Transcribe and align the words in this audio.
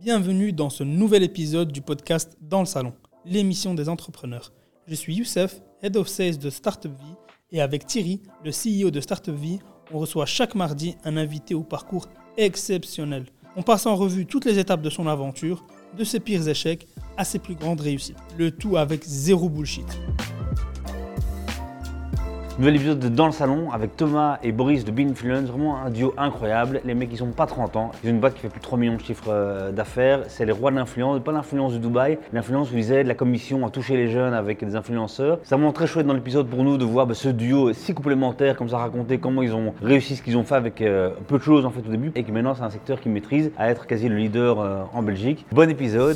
Bienvenue 0.00 0.52
dans 0.52 0.70
ce 0.70 0.82
nouvel 0.82 1.22
épisode 1.22 1.70
du 1.70 1.80
podcast 1.80 2.36
Dans 2.40 2.58
le 2.60 2.66
Salon, 2.66 2.94
l'émission 3.24 3.74
des 3.74 3.88
entrepreneurs. 3.88 4.52
Je 4.88 4.94
suis 4.94 5.14
Youssef, 5.14 5.62
Head 5.82 5.96
of 5.96 6.08
Sales 6.08 6.36
de 6.36 6.50
Startup 6.50 6.90
Vie, 6.90 7.14
et 7.52 7.60
avec 7.60 7.86
Thierry, 7.86 8.20
le 8.44 8.50
CEO 8.50 8.90
de 8.90 9.00
Startup 9.00 9.34
Vie, 9.34 9.60
on 9.92 9.98
reçoit 9.98 10.26
chaque 10.26 10.56
mardi 10.56 10.96
un 11.04 11.16
invité 11.16 11.54
au 11.54 11.62
parcours 11.62 12.08
exceptionnel. 12.36 13.26
On 13.56 13.62
passe 13.62 13.86
en 13.86 13.94
revue 13.94 14.26
toutes 14.26 14.46
les 14.46 14.58
étapes 14.58 14.82
de 14.82 14.90
son 14.90 15.06
aventure, 15.06 15.64
de 15.96 16.02
ses 16.02 16.18
pires 16.18 16.48
échecs 16.48 16.88
à 17.16 17.24
ses 17.24 17.38
plus 17.38 17.54
grandes 17.54 17.80
réussites. 17.80 18.16
Le 18.36 18.50
tout 18.50 18.76
avec 18.76 19.04
zéro 19.04 19.48
bullshit. 19.48 19.86
Nouvel 22.56 22.76
épisode 22.76 23.00
de 23.00 23.08
Dans 23.08 23.26
le 23.26 23.32
Salon 23.32 23.72
avec 23.72 23.96
Thomas 23.96 24.38
et 24.44 24.52
Boris 24.52 24.84
de 24.84 24.92
Beanfluence, 24.92 25.48
vraiment 25.48 25.76
un 25.76 25.90
duo 25.90 26.14
incroyable. 26.16 26.80
Les 26.84 26.94
mecs, 26.94 27.08
ils 27.12 27.20
ont 27.24 27.32
pas 27.32 27.46
30 27.46 27.74
ans, 27.74 27.90
ils 28.04 28.06
ont 28.06 28.10
une 28.10 28.20
boîte 28.20 28.34
qui 28.34 28.42
fait 28.42 28.48
plus 28.48 28.60
de 28.60 28.64
3 28.64 28.78
millions 28.78 28.94
de 28.94 29.00
chiffres 29.00 29.24
euh, 29.28 29.72
d'affaires. 29.72 30.20
C'est 30.28 30.44
les 30.44 30.52
rois 30.52 30.70
de 30.70 30.76
l'influence, 30.76 31.20
pas 31.20 31.32
l'influence 31.32 31.72
de 31.72 31.78
Dubaï, 31.78 32.16
l'influence 32.32 32.70
où 32.70 32.76
ils 32.76 32.92
aident 32.92 33.08
la 33.08 33.16
commission 33.16 33.66
à 33.66 33.70
toucher 33.70 33.96
les 33.96 34.06
jeunes 34.06 34.34
avec 34.34 34.64
des 34.64 34.76
influenceurs. 34.76 35.40
C'est 35.42 35.56
vraiment 35.56 35.72
très 35.72 35.88
chouette 35.88 36.06
dans 36.06 36.14
l'épisode 36.14 36.46
pour 36.46 36.62
nous 36.62 36.76
de 36.76 36.84
voir 36.84 37.08
bah, 37.08 37.14
ce 37.14 37.28
duo 37.28 37.72
si 37.72 37.92
complémentaire, 37.92 38.54
comme 38.54 38.68
ça 38.68 38.78
raconter 38.78 39.18
comment 39.18 39.42
ils 39.42 39.52
ont 39.52 39.74
réussi 39.82 40.14
ce 40.14 40.22
qu'ils 40.22 40.36
ont 40.36 40.44
fait 40.44 40.54
avec 40.54 40.80
euh, 40.80 41.10
peu 41.26 41.38
de 41.38 41.42
choses 41.42 41.66
en 41.66 41.70
fait 41.70 41.80
au 41.80 41.90
début 41.90 42.12
et 42.14 42.22
que 42.22 42.30
maintenant 42.30 42.54
c'est 42.54 42.62
un 42.62 42.70
secteur 42.70 43.00
qu'ils 43.00 43.10
maîtrisent 43.10 43.50
à 43.58 43.68
être 43.68 43.88
quasi 43.88 44.08
le 44.08 44.14
leader 44.14 44.60
euh, 44.60 44.82
en 44.92 45.02
Belgique. 45.02 45.44
Bon 45.50 45.68
épisode. 45.68 46.14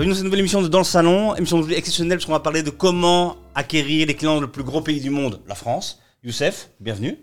Bienvenue 0.00 0.14
dans 0.14 0.16
cette 0.16 0.24
nouvelle 0.24 0.40
émission 0.40 0.62
de 0.62 0.68
Dans 0.68 0.78
le 0.78 0.84
Salon, 0.84 1.36
émission 1.36 1.58
aujourd'hui 1.58 1.76
exceptionnelle 1.76 2.16
parce 2.16 2.24
qu'on 2.24 2.32
va 2.32 2.40
parler 2.40 2.62
de 2.62 2.70
comment 2.70 3.36
acquérir 3.54 4.06
les 4.06 4.14
clients 4.14 4.36
dans 4.36 4.40
le 4.40 4.50
plus 4.50 4.62
gros 4.62 4.80
pays 4.80 4.98
du 4.98 5.10
monde, 5.10 5.42
la 5.46 5.54
France. 5.54 6.00
Youssef, 6.24 6.70
bienvenue. 6.80 7.18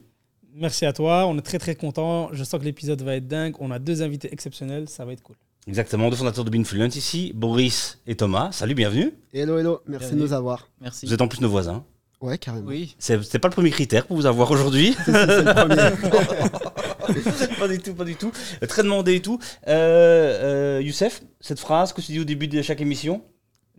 Merci 0.54 0.86
à 0.86 0.94
toi, 0.94 1.26
on 1.26 1.36
est 1.40 1.42
très 1.42 1.58
très 1.58 1.74
content. 1.74 2.30
Je 2.34 2.44
sens 2.44 2.60
que 2.60 2.66
l'épisode 2.66 3.02
va 3.02 3.16
être 3.16 3.28
dingue. 3.28 3.56
On 3.60 3.72
a 3.72 3.80
deux 3.80 4.04
invités 4.04 4.32
exceptionnels, 4.32 4.90
ça 4.90 5.06
va 5.06 5.14
être 5.14 5.24
cool. 5.24 5.38
Exactement, 5.68 6.12
deux 6.12 6.18
fondateurs 6.18 6.46
de 6.46 6.52
Beanfluence 6.52 6.96
ici, 6.96 7.32
Boris 7.34 7.98
et 8.06 8.14
Thomas. 8.14 8.52
Salut, 8.52 8.76
bienvenue. 8.76 9.12
Hello, 9.34 9.58
hello, 9.58 9.82
merci 9.88 10.12
de 10.12 10.20
nous 10.20 10.34
avoir. 10.34 10.70
Merci. 10.80 11.08
Vous 11.08 11.14
êtes 11.16 11.22
en 11.22 11.28
plus 11.28 11.42
nos 11.42 11.50
voisins. 11.50 11.84
Ouais, 12.20 12.38
carrément. 12.38 12.68
Oui. 12.68 12.96
C'est 13.00 13.18
pas 13.40 13.48
le 13.48 13.54
premier 13.54 13.70
critère 13.70 14.08
pour 14.08 14.18
vous 14.18 14.26
avoir 14.26 14.50
aujourd'hui. 14.50 14.96
C'est 15.06 15.12
le 15.12 15.54
premier. 15.54 17.52
pas 17.60 17.68
du 17.68 17.80
tout, 17.80 17.94
pas 17.94 18.04
du 18.06 18.16
tout. 18.16 18.32
Très 18.68 18.82
demandé 18.84 19.16
et 19.16 19.22
tout. 19.22 19.38
Euh, 19.68 20.78
euh, 20.78 20.82
Youssef, 20.82 21.22
cette 21.40 21.60
phrase 21.60 21.94
que 21.94 22.02
tu 22.02 22.12
dis 22.14 22.20
au 22.20 22.24
début 22.24 22.48
de 22.48 22.62
chaque 22.62 22.82
émission? 22.82 23.22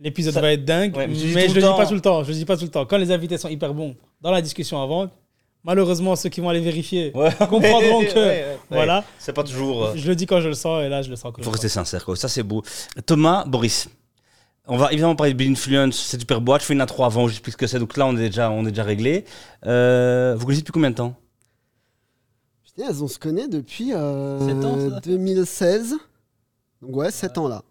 L'épisode 0.01 0.33
Ça- 0.33 0.39
va 0.41 0.53
être 0.53 0.63
dingue, 0.63 0.95
Ouais, 0.95 1.07
mais 1.07 1.15
je 1.15 1.19
dis 1.19 1.33
mais 1.35 1.45
tout 1.47 1.49
je 1.53 1.55
le 1.55 1.61
le 1.61 1.67
dis 1.67 1.77
pas 1.77 1.85
tout 1.85 1.93
le 1.93 1.99
temps. 2.01 2.23
Je 2.23 2.29
le 2.29 2.35
dis 2.35 2.45
pas 2.45 2.55
tout 2.55 2.63
le 2.63 2.69
temps. 2.71 2.85
Quand 2.85 2.97
les 2.97 3.11
invités 3.11 3.37
sont 3.37 3.49
hyper 3.49 3.73
bons 3.73 3.97
dans 4.21 4.31
la 4.31 4.41
discussion 4.41 4.81
avant, 4.81 5.09
malheureusement 5.65 6.15
ceux 6.15 6.29
qui 6.29 6.39
vont 6.39 6.47
aller 6.47 6.61
vérifier 6.61 7.11
Ouais. 7.13 7.29
comprendront 7.37 7.99
que 8.05 8.13
Ouais, 8.15 8.15
ouais, 8.15 8.45
ouais. 8.45 8.57
voilà. 8.69 9.03
C'est 9.17 9.33
pas 9.33 9.43
toujours. 9.43 9.87
euh, 9.87 9.91
Je 9.95 10.07
le 10.07 10.15
dis 10.15 10.25
quand 10.25 10.39
je 10.39 10.47
le 10.47 10.53
sens 10.53 10.81
et 10.81 10.87
là 10.87 11.01
je 11.01 11.09
le 11.09 11.17
sens. 11.17 11.33
Il 11.37 11.41
je 11.41 11.43
faut 11.45 11.51
rester 11.51 11.67
sincère, 11.67 12.05
quoi. 12.05 12.15
Ça, 12.15 12.29
c'est 12.29 12.43
beau. 12.43 12.63
Thomas, 13.05 13.43
Boris. 13.45 13.89
On 14.71 14.77
va 14.77 14.91
évidemment 14.91 15.15
parler 15.15 15.33
de 15.33 15.43
Beanfluence, 15.43 15.95
cette 15.99 16.19
super 16.21 16.41
boîte. 16.41 16.61
Je 16.61 16.67
fais 16.67 16.73
une 16.73 16.81
intro 16.81 17.03
avant, 17.03 17.27
j'explique 17.27 17.53
ce 17.53 17.57
que 17.57 17.65
c'est. 17.67 17.79
Donc 17.79 17.97
là, 17.97 18.05
on 18.05 18.15
est 18.15 18.29
déjà, 18.29 18.51
on 18.51 18.65
est 18.65 18.69
déjà 18.69 18.83
réglé. 18.83 19.25
Euh, 19.65 20.35
vous 20.37 20.45
connaissez 20.45 20.61
depuis 20.61 20.71
combien 20.73 20.91
de 20.91 20.95
temps? 20.95 21.15
Putain, 22.63 22.91
on 23.01 23.07
se 23.07 23.17
connaît 23.19 23.47
depuis 23.47 23.93
euh, 23.93 24.39
ans, 24.39 24.89
ça 24.91 24.99
2016. 25.01 25.95
Donc 26.83 26.95
ouais, 26.95 27.09
7 27.11 27.37
ans 27.39 27.47
là. 27.47 27.63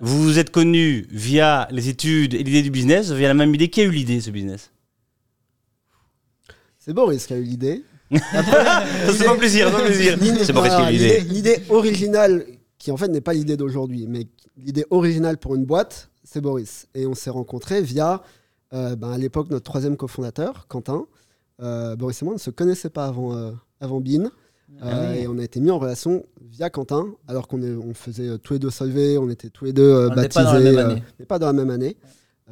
Vous 0.00 0.22
vous 0.22 0.38
êtes 0.38 0.50
connus 0.50 1.06
via 1.10 1.68
les 1.70 1.88
études 1.88 2.34
et 2.34 2.42
l'idée 2.42 2.62
du 2.62 2.70
business, 2.70 3.10
via 3.12 3.28
la 3.28 3.34
même 3.34 3.54
idée. 3.54 3.68
Qui 3.68 3.82
a 3.82 3.84
eu 3.84 3.90
l'idée, 3.90 4.20
ce 4.20 4.30
business? 4.30 4.72
C'est 6.78 6.92
Boris 6.94 7.26
qui 7.26 7.32
a 7.34 7.36
eu 7.38 7.42
l'idée. 7.44 7.84
Ça 8.12 8.42
fait 8.42 9.24
pas 9.24 9.36
plaisir, 9.36 9.70
plaisir. 9.70 10.18
C'est 10.44 10.52
Boris 10.52 10.74
qui 10.74 10.80
a 10.80 10.90
eu 10.90 10.94
l'idée. 10.94 11.20
l'idée- 11.20 11.32
L'idée 11.34 11.62
originale, 11.68 12.44
qui 12.78 12.90
en 12.90 12.96
fait 12.96 13.08
n'est 13.08 13.20
pas 13.20 13.34
l'idée 13.34 13.56
d'aujourd'hui, 13.56 14.06
mais 14.08 14.26
l'idée 14.56 14.84
originale 14.90 15.38
pour 15.38 15.54
une 15.54 15.64
boîte, 15.64 16.09
c'est 16.24 16.40
Boris. 16.40 16.86
Et 16.94 17.06
on 17.06 17.14
s'est 17.14 17.30
rencontrés 17.30 17.82
via, 17.82 18.22
euh, 18.72 18.96
ben, 18.96 19.10
à 19.12 19.18
l'époque, 19.18 19.50
notre 19.50 19.64
troisième 19.64 19.96
cofondateur, 19.96 20.66
Quentin. 20.68 21.06
Euh, 21.62 21.96
Boris 21.96 22.20
et 22.22 22.24
moi, 22.24 22.32
on 22.32 22.36
ne 22.36 22.40
se 22.40 22.50
connaissait 22.50 22.90
pas 22.90 23.06
avant, 23.06 23.34
euh, 23.36 23.52
avant 23.80 24.00
Bean. 24.00 24.30
Euh, 24.84 25.14
Et 25.14 25.26
on 25.26 25.36
a 25.38 25.42
été 25.42 25.58
mis 25.58 25.70
en 25.70 25.78
relation 25.80 26.24
via 26.48 26.70
Quentin, 26.70 27.06
alors 27.26 27.48
qu'on 27.48 27.60
est- 27.60 27.72
on 27.74 27.92
faisait 27.92 28.28
euh, 28.28 28.38
tous 28.38 28.52
les 28.52 28.58
deux 28.60 28.70
Solvay, 28.70 29.18
on 29.18 29.28
était 29.28 29.50
tous 29.50 29.64
les 29.64 29.72
deux 29.72 29.82
euh, 29.82 30.08
On 30.10 30.14
baptisés. 30.14 30.44
pas 30.44 30.44
dans 30.44 30.52
la 30.54 30.60
même 30.60 30.78
euh, 30.78 30.84
année. 30.90 31.02
mais 31.18 31.24
pas 31.26 31.38
dans 31.40 31.46
la 31.48 31.52
même 31.52 31.70
année. 31.70 31.96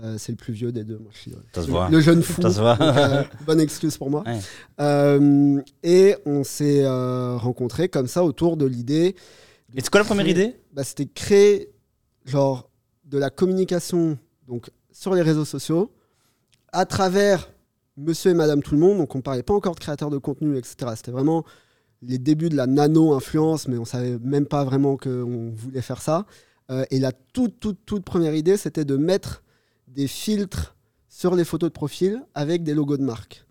Euh, 0.03 0.17
c'est 0.19 0.33
le 0.33 0.37
plus 0.37 0.53
vieux 0.53 0.71
des 0.73 0.83
deux. 0.85 0.99
Moi, 0.99 1.11
je 1.12 1.19
suis 1.19 1.33
euh, 1.33 1.37
Ça 1.55 1.62
se 1.62 1.67
le- 1.69 1.73
voit. 1.73 1.89
le 1.89 2.00
jeune 2.00 2.23
fou. 2.23 2.41
Donc, 2.41 2.53
euh, 2.59 3.23
bonne 3.47 3.61
excuse 3.61 3.97
pour 3.97 4.11
moi. 4.11 4.25
Ouais. 4.27 4.39
Euh, 4.81 5.61
et 5.83 6.17
on 6.27 6.45
s'est 6.45 6.85
euh, 6.85 7.37
rencontrés 7.37 7.89
comme 7.89 8.06
ça 8.09 8.25
autour 8.25 8.56
de 8.56 8.67
l'idée. 8.67 9.15
Et 9.75 9.81
c'est 9.81 9.91
quoi 9.91 10.00
la 10.00 10.06
première 10.06 10.27
idée? 10.29 10.56
Bah, 10.73 10.83
C'était 10.85 11.06
créer 11.06 11.71
genre 12.25 12.68
de 13.08 13.19
la 13.19 13.30
communication 13.30 14.19
donc 14.46 14.70
sur 14.92 15.14
les 15.14 15.22
réseaux 15.22 15.44
sociaux 15.44 15.91
à 16.72 16.84
travers 16.86 17.50
Monsieur 17.96 18.30
et 18.30 18.34
Madame 18.34 18.62
tout 18.62 18.74
le 18.74 18.80
monde. 18.80 18.98
Donc 18.98 19.14
on 19.14 19.20
parlait 19.20 19.42
pas 19.42 19.54
encore 19.54 19.74
de 19.74 19.80
créateurs 19.80 20.10
de 20.10 20.19
contenu, 20.19 20.56
etc. 20.56 20.92
C'était 20.96 21.10
vraiment 21.10 21.44
les 22.02 22.19
débuts 22.19 22.48
de 22.48 22.56
la 22.56 22.66
nano-influence, 22.66 23.66
mais 23.66 23.76
on 23.76 23.84
savait 23.84 24.19
même 24.19 24.46
pas 24.46 24.64
vraiment 24.64 24.96
qu'on 24.96 25.52
voulait 25.54 25.82
faire 25.82 26.00
ça. 26.00 26.26
Euh, 26.70 26.84
et 26.91 27.00
la 27.00 27.12
toute, 27.12 27.58
toute, 27.58 27.78
toute 27.84 28.04
première 28.04 28.34
idée, 28.34 28.56
c'était 28.56 28.84
de 28.84 28.96
mettre 28.96 29.42
des 29.88 30.06
filtres 30.06 30.76
sur 31.08 31.34
les 31.34 31.44
photos 31.44 31.70
de 31.70 31.72
profil 31.72 32.22
avec 32.34 32.62
des 32.62 32.75
logos 32.75 32.98
de 32.98 33.02
marque. 33.02 33.44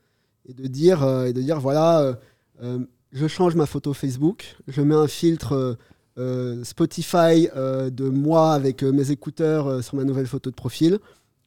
Et 0.45 0.53
de 0.53 0.67
dire, 0.67 1.03
euh, 1.03 1.25
et 1.25 1.33
de 1.33 1.41
dire 1.41 1.59
voilà, 1.59 2.17
euh, 2.63 2.79
je 3.11 3.27
change 3.27 3.55
ma 3.55 3.65
photo 3.65 3.93
Facebook, 3.93 4.55
je 4.67 4.81
mets 4.81 4.95
un 4.95 5.07
filtre 5.07 5.77
Spotify 6.63 7.47
euh, 7.55 7.89
de 7.89 8.09
moi 8.09 8.53
avec 8.53 8.83
euh, 8.83 8.91
mes 8.91 9.11
écouteurs 9.11 9.67
euh, 9.67 9.81
sur 9.81 9.95
ma 9.95 10.03
nouvelle 10.03 10.27
photo 10.27 10.49
de 10.49 10.55
profil. 10.55 10.99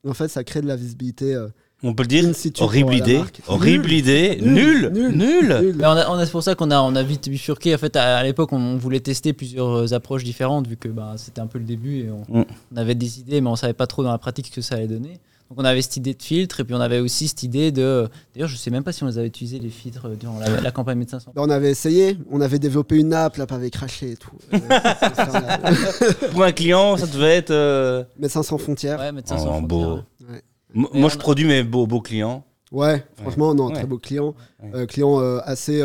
En 0.07 0.15
fait, 0.15 0.29
ça 0.29 0.45
crée 0.45 0.63
de 0.63 0.67
la 0.67 0.77
visibilité. 0.77 1.35
euh, 1.35 1.49
On 1.83 1.95
peut 1.95 2.03
le 2.05 2.09
dire 2.09 2.25
Horrible 2.61 2.95
idée. 2.95 3.21
Horrible 3.49 3.85
Nul. 3.89 3.93
idée. 3.99 4.39
Nul. 4.43 4.91
Nul. 4.93 5.17
Nul. 5.17 5.75
Mais 5.77 5.85
on 5.87 5.91
a, 5.91 6.09
on 6.11 6.15
a- 6.15 6.25
c'est 6.25 6.33
pour 6.33 6.43
ça 6.43 6.55
qu'on 6.55 6.71
a, 6.71 6.81
on 6.81 6.95
a 6.95 7.03
vite 7.03 7.29
bifurqué. 7.29 7.75
En 7.75 7.79
fait, 7.79 7.97
à, 7.97 8.19
à 8.19 8.23
l'époque, 8.23 8.53
on, 8.53 8.77
voulait 8.77 9.01
tester 9.01 9.33
plusieurs 9.33 9.69
euh, 9.69 9.93
approches 9.95 10.25
différentes, 10.25 10.67
vu 10.69 10.77
que 10.77 10.89
bah, 10.89 11.15
c'était 11.17 11.41
un 11.41 11.47
peu 11.47 11.59
le 11.59 11.65
début 11.65 12.01
et 12.05 12.11
on, 12.11 12.21
Mm. 12.41 12.45
on 12.73 12.77
avait 12.77 12.95
des 12.95 13.21
idées, 13.21 13.41
mais 13.41 13.49
on 13.51 13.57
savait 13.57 13.73
pas 13.75 13.87
trop 13.87 14.03
dans 14.03 14.11
la 14.13 14.19
pratique 14.19 14.47
ce 14.47 14.53
que 14.53 14.61
ça 14.63 14.77
allait 14.77 14.87
donner. 14.87 15.19
Donc, 15.50 15.59
on 15.59 15.65
avait 15.65 15.83
cette 15.83 15.97
idée 15.97 16.15
de 16.15 16.22
filtre, 16.22 16.61
et 16.61 16.65
puis 16.65 16.75
on 16.77 16.81
avait 16.81 17.00
aussi 17.00 17.27
cette 17.27 17.43
idée 17.43 17.72
de. 17.72 18.09
D'ailleurs, 18.34 18.49
je 18.49 18.56
sais 18.56 18.71
même 18.71 18.84
pas 18.84 18.93
si 18.93 19.03
on 19.03 19.06
les 19.09 19.19
avait 19.19 19.27
utilisés 19.27 19.59
les 19.59 19.69
filtres 19.69 20.06
euh, 20.06 20.15
durant 20.15 20.38
la, 20.38 20.61
la 20.61 20.71
campagne 20.71 20.97
Médecins 20.99 21.19
sans. 21.19 21.33
On 21.34 21.50
avait 21.50 21.71
essayé, 21.72 22.16
on 22.31 22.41
avait 22.41 22.61
développé 22.61 22.97
une 22.97 23.12
app, 23.12 23.37
l'app 23.37 23.50
avait 23.50 23.71
craché 23.71 24.12
et 24.12 24.16
tout. 24.16 24.31
Euh. 24.55 24.59
Pour 26.33 26.44
un 26.44 26.53
client, 26.53 26.97
ça 26.97 27.06
devait 27.06 27.37
être. 27.37 27.50
euh, 27.50 28.05
Médecins 28.19 28.43
sans 28.43 28.59
frontières. 28.59 28.99
Ouais, 28.99 29.12
Médecins 29.12 29.37
Oh, 29.41 29.44
sans 29.44 29.62
beau. 29.62 29.81
frontières. 29.83 30.05
Ouais. 30.31 30.43
Moi, 30.72 30.89
on 30.94 31.09
je 31.09 31.16
a- 31.16 31.19
produis 31.19 31.47
mes 31.47 31.62
beaux, 31.65 31.87
beaux 31.87 32.00
clients. 32.00 32.44
Ouais, 32.71 33.05
franchement, 33.16 33.53
non, 33.53 33.66
Ouais. 33.66 33.75
très 33.75 33.87
beau 33.87 33.99
client. 33.99 34.34
Ouais. 34.62 34.71
Euh, 34.75 34.87
client 34.87 35.21
euh, 35.21 35.41
assez, 35.44 35.83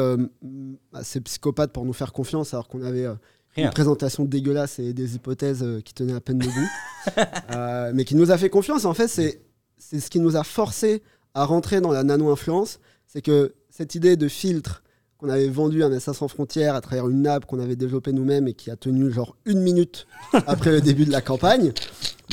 assez 0.94 1.22
psychopathe 1.22 1.72
pour 1.72 1.86
nous 1.86 1.94
faire 1.94 2.14
confiance, 2.14 2.54
alors 2.54 2.68
qu'on 2.68 2.84
avait 2.84 3.06
euh, 3.06 3.16
une 3.58 3.72
présentation 3.72 4.26
dégueulasse 4.26 4.78
et 4.78 4.94
des 4.94 5.16
hypothèses 5.16 5.64
euh, 5.64 5.82
qui 5.82 5.96
tenaient 5.96 6.14
à 6.14 6.22
peine 6.22 6.38
debout. 6.38 6.52
Euh, 7.56 7.92
mais 7.94 8.04
qui 8.04 8.16
nous 8.16 8.32
a 8.32 8.38
fait 8.38 8.50
confiance. 8.50 8.84
En 8.84 8.96
fait, 8.96 9.08
c'est 9.08 9.40
c'est 9.78 10.00
ce 10.00 10.10
qui 10.10 10.20
nous 10.20 10.36
a 10.36 10.44
forcé 10.44 11.02
à 11.34 11.46
rentrer 11.46 11.82
dans 11.82 11.92
la 11.92 12.04
nano-influence. 12.04 12.80
C'est 13.08 13.22
que 13.22 13.54
cette 13.70 13.96
idée 13.96 14.16
de 14.16 14.28
filtre 14.28 14.84
qu'on 15.18 15.30
avait 15.30 15.48
vendu 15.48 15.84
à 15.84 15.90
Médecins 15.90 16.14
sans 16.14 16.28
frontières 16.28 16.76
à 16.76 16.82
travers 16.82 17.08
une 17.08 17.26
app 17.28 17.46
qu'on 17.46 17.60
avait 17.60 17.76
développée 17.76 18.12
nous-mêmes 18.12 18.48
et 18.48 18.54
qui 18.54 18.70
a 18.72 18.76
tenu 18.76 19.12
genre 19.12 19.38
une 19.46 19.62
minute 19.62 20.08
après 20.34 20.72
le 20.72 20.82
début 20.82 21.06
de 21.06 21.12
la 21.12 21.22
campagne, 21.22 21.72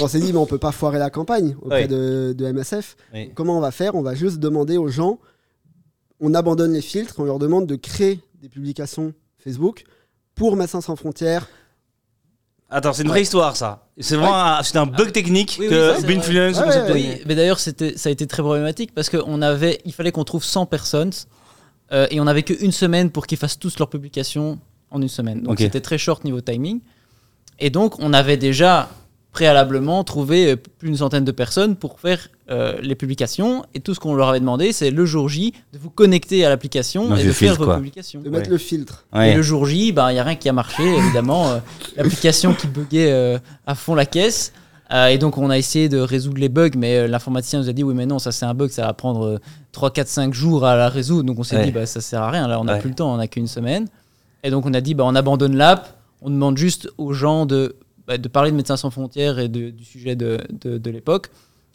on 0.01 0.09
s'est 0.09 0.19
dit, 0.21 0.33
mais 0.33 0.39
on 0.39 0.47
peut 0.47 0.59
pas 0.59 0.73
foirer 0.73 0.99
la 0.99 1.11
campagne 1.11 1.57
auprès 1.63 1.83
Oui. 1.83 1.89
de, 1.89 2.35
de 2.37 2.47
MSF. 2.53 2.97
Oui. 3.15 3.31
Comment 3.35 3.59
on 3.59 3.61
va 3.61 3.71
faire? 3.71 3.95
On 3.95 4.03
va 4.03 4.15
juste 4.15 4.39
demander 4.39 4.77
aux 4.79 4.89
gens, 4.89 5.19
on 6.21 6.35
abandonne 6.35 6.73
les 6.73 6.81
filtres, 6.83 7.17
on 7.19 7.25
leur 7.25 7.39
demande 7.39 7.67
de 7.67 7.77
créer 7.77 8.21
des 8.41 8.49
publications 8.49 9.13
Facebook 9.39 9.85
pour 10.35 10.57
Médecins 10.57 10.81
sans 10.81 10.97
frontières. 10.97 11.49
Attends, 12.73 12.95
c'est 12.95 13.03
une 13.03 13.09
vraie 13.09 13.23
histoire, 13.23 13.55
ça. 13.55 13.87
C'est 13.99 14.17
vraiment 14.17 14.35
un, 14.35 14.63
c'est 14.63 14.79
un 14.79 14.87
bug 14.87 15.13
technique 15.13 15.57
Oui, 15.61 15.67
oui, 15.67 15.71
que 15.71 15.95
ça, 15.95 16.63
concept 16.65 16.89
Ouais, 16.89 16.93
Oui, 16.93 17.23
mais 17.27 17.35
d'ailleurs, 17.35 17.61
c'était, 17.61 17.99
ça 17.99 18.09
a 18.09 18.13
été 18.13 18.27
très 18.27 18.43
problématique 18.43 18.95
parce 18.95 19.11
qu'on 19.11 19.43
avait, 19.43 19.81
il 19.85 19.93
fallait 19.93 20.11
qu'on 20.11 20.25
trouve 20.25 20.43
100 20.43 20.67
personnes 20.67 21.13
euh, 21.93 22.07
et 22.11 22.19
on 22.19 22.25
n'avait 22.25 22.43
qu'une 22.43 22.73
semaine 22.73 23.11
pour 23.11 23.27
qu'ils 23.27 23.37
fassent 23.37 23.59
tous 23.59 23.79
leurs 23.79 23.91
publications 23.91 24.59
en 24.91 25.03
une 25.03 25.09
semaine. 25.09 25.43
Donc 25.43 25.59
c'était 25.59 25.83
très 25.83 25.99
short 25.99 26.25
niveau 26.25 26.41
timing. 26.41 26.81
Et 27.59 27.69
donc, 27.69 27.99
on 27.99 28.15
avait 28.15 28.39
déjà 28.39 28.89
préalablement 29.33 30.05
trouvé 30.05 30.53
euh, 30.53 30.57
plus 30.57 30.89
d'une 30.89 30.97
centaine 30.99 31.25
de 31.25 31.33
personnes 31.33 31.75
pour 31.77 31.99
faire 32.01 32.29
euh, 32.51 32.75
les 32.83 32.95
publications. 32.95 33.65
Et 33.75 33.81
tout 33.81 33.95
ce 33.95 34.01
qu'on 34.01 34.15
leur 34.15 34.29
avait 34.29 34.41
demandé, 34.41 34.73
c'est 34.73 34.91
le 34.91 35.07
jour 35.07 35.29
J 35.29 35.53
de 35.73 35.79
vous 35.79 35.91
connecter 35.91 36.45
à 36.45 36.51
l'application 36.51 37.07
et 37.17 37.25
de 37.25 37.33
faire 37.33 37.35
filtre, 37.35 37.59
vos 37.61 37.65
quoi. 37.65 37.77
publications. 37.77 38.21
de 38.21 38.29
mettre 38.29 38.45
Ouais. 38.45 38.51
le 38.53 38.59
filtre. 38.59 39.05
Et 39.17 39.35
le 39.35 39.43
jour 39.43 39.67
J, 39.67 39.89
il 39.89 39.95
n'y 39.95 39.99
a 39.99 40.23
rien 40.25 40.35
qui 40.37 40.49
a 40.49 40.53
marché, 40.53 40.83
évidemment. 40.85 41.49
euh, 41.51 41.59
L'application 41.97 42.55
qui 42.55 42.67
buguait 42.67 43.11
euh, 43.11 43.39
à 43.67 43.75
fond 43.75 43.95
la 43.95 44.07
caisse. 44.07 44.53
Euh, 44.93 45.07
et 45.07 45.17
donc 45.17 45.39
on 45.39 45.49
a 45.49 45.57
essayé 45.57 45.89
de 45.89 45.99
résoudre 45.99 46.37
les 46.39 46.51
bugs, 46.51 46.69
mais 46.77 46.99
euh, 46.99 47.07
l'informaticien 47.09 47.59
nous 47.61 47.69
a 47.71 47.73
dit 47.73 47.83
oui 47.83 47.95
mais 47.95 48.05
non 48.05 48.19
ça 48.19 48.31
c'est 48.31 48.45
un 48.45 48.53
bug, 48.53 48.69
ça 48.69 48.85
va 48.85 48.93
prendre 48.93 49.25
euh, 49.25 49.39
3, 49.73 49.91
4, 49.91 50.07
5 50.07 50.35
jours 50.35 50.67
à 50.67 50.77
la 50.77 50.91
résoudre. 50.91 51.23
Donc 51.23 51.39
on 51.39 51.43
s'est 51.45 51.57
Ouais. 51.57 51.65
dit 51.65 51.71
bah 51.71 51.87
ça 51.87 52.03
sert 52.03 52.21
à 52.21 52.31
rien, 52.31 52.47
là 52.47 52.61
on 52.61 52.65
n'a 52.65 52.75
Ouais. 52.75 52.79
plus 52.81 52.91
le 52.91 52.95
temps, 52.95 53.11
on 53.11 53.17
n'a 53.17 53.27
qu'une 53.27 53.47
semaine. 53.47 53.87
Et 54.45 54.51
donc 54.51 54.67
on 54.67 54.75
a 54.75 54.83
dit 54.83 54.93
bah 54.93 55.05
on 55.07 55.15
abandonne 55.15 55.57
l'app, 55.57 55.97
on 56.21 56.29
demande 56.29 56.59
juste 56.59 56.91
aux 56.99 57.15
gens 57.15 57.47
de, 57.47 57.77
de 58.19 58.29
parler 58.29 58.51
de 58.51 58.57
Médecins 58.57 58.77
sans 58.77 58.91
frontières 58.91 59.39
et 59.39 59.49
de- 59.49 59.71
du 59.71 59.85
sujet 59.85 60.17
de, 60.17 60.39
de, 60.51 60.79
de 60.79 60.91
l'époque 60.91 61.31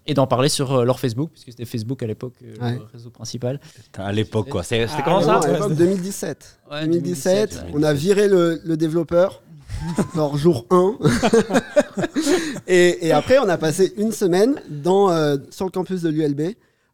et 0.09 0.13
d'en 0.13 0.25
parler 0.27 0.47
sur 0.49 0.71
euh, 0.73 0.85
leur 0.85 0.99
Facebook, 0.99 1.29
puisque 1.31 1.51
c'était 1.51 1.65
Facebook 1.65 2.01
à 2.01 2.07
l'époque 2.07 2.33
euh, 2.43 2.53
Ouais. 2.65 2.75
le 2.75 2.85
réseau 2.93 3.09
principal. 3.09 3.59
À 3.97 4.11
l'époque, 4.13 4.49
quoi. 4.49 4.63
C'est- 4.63 4.87
C'était 4.87 4.99
Ah, 4.99 5.03
comment 5.05 5.19
Non, 5.21 5.41
ça 5.41 5.49
à 5.49 5.51
l'époque, 5.53 5.69
Ouais, 5.69 5.75
2017. 5.75 6.59
Ouais, 6.71 6.81
2017, 6.87 7.49
2017, 7.49 7.65
on 7.73 7.83
a 7.83 7.93
viré 7.93 8.27
le, 8.29 8.61
le 8.63 8.77
développeur, 8.77 9.41
genre 10.15 10.37
jour 10.37 10.65
1. 10.71 10.93
et, 12.67 13.07
et 13.07 13.11
après, 13.11 13.37
on 13.39 13.49
a 13.49 13.57
passé 13.57 13.93
une 13.97 14.11
semaine 14.11 14.55
dans, 14.69 15.09
euh, 15.11 15.37
sur 15.49 15.65
le 15.65 15.71
campus 15.71 16.01
de 16.01 16.09
l'ULB 16.09 16.53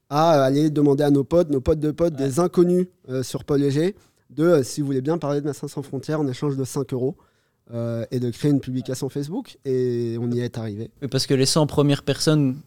à 0.09 0.37
euh, 0.39 0.43
aller 0.43 0.69
demander 0.69 1.03
à 1.03 1.09
nos 1.11 1.23
potes, 1.23 1.49
nos 1.49 1.61
potes 1.61 1.79
de 1.79 1.91
potes, 1.91 2.15
des 2.15 2.39
inconnus 2.39 2.87
euh, 3.09 3.23
sur 3.23 3.43
Paul 3.43 3.59
Léger, 3.61 3.95
de 4.29 4.43
euh, 4.43 4.63
si 4.63 4.81
vous 4.81 4.87
voulez 4.87 5.01
bien 5.01 5.17
parler 5.17 5.41
de 5.41 5.45
Médecins 5.45 5.67
sans 5.67 5.81
frontières 5.83 6.19
en 6.19 6.27
échange 6.27 6.57
de 6.57 6.63
5 6.63 6.93
euros. 6.93 7.15
Euh, 7.73 8.05
et 8.11 8.19
de 8.19 8.29
créer 8.29 8.51
une 8.51 8.59
publication 8.59 9.07
Facebook 9.09 9.57
et 9.65 10.17
on 10.19 10.31
y 10.31 10.39
est 10.41 10.57
arrivé. 10.57 10.89
Oui, 11.01 11.07
parce 11.07 11.27
que 11.27 11.33
les 11.33 11.45
100 11.45 11.67
premières 11.67 12.03
personnes 12.03 12.57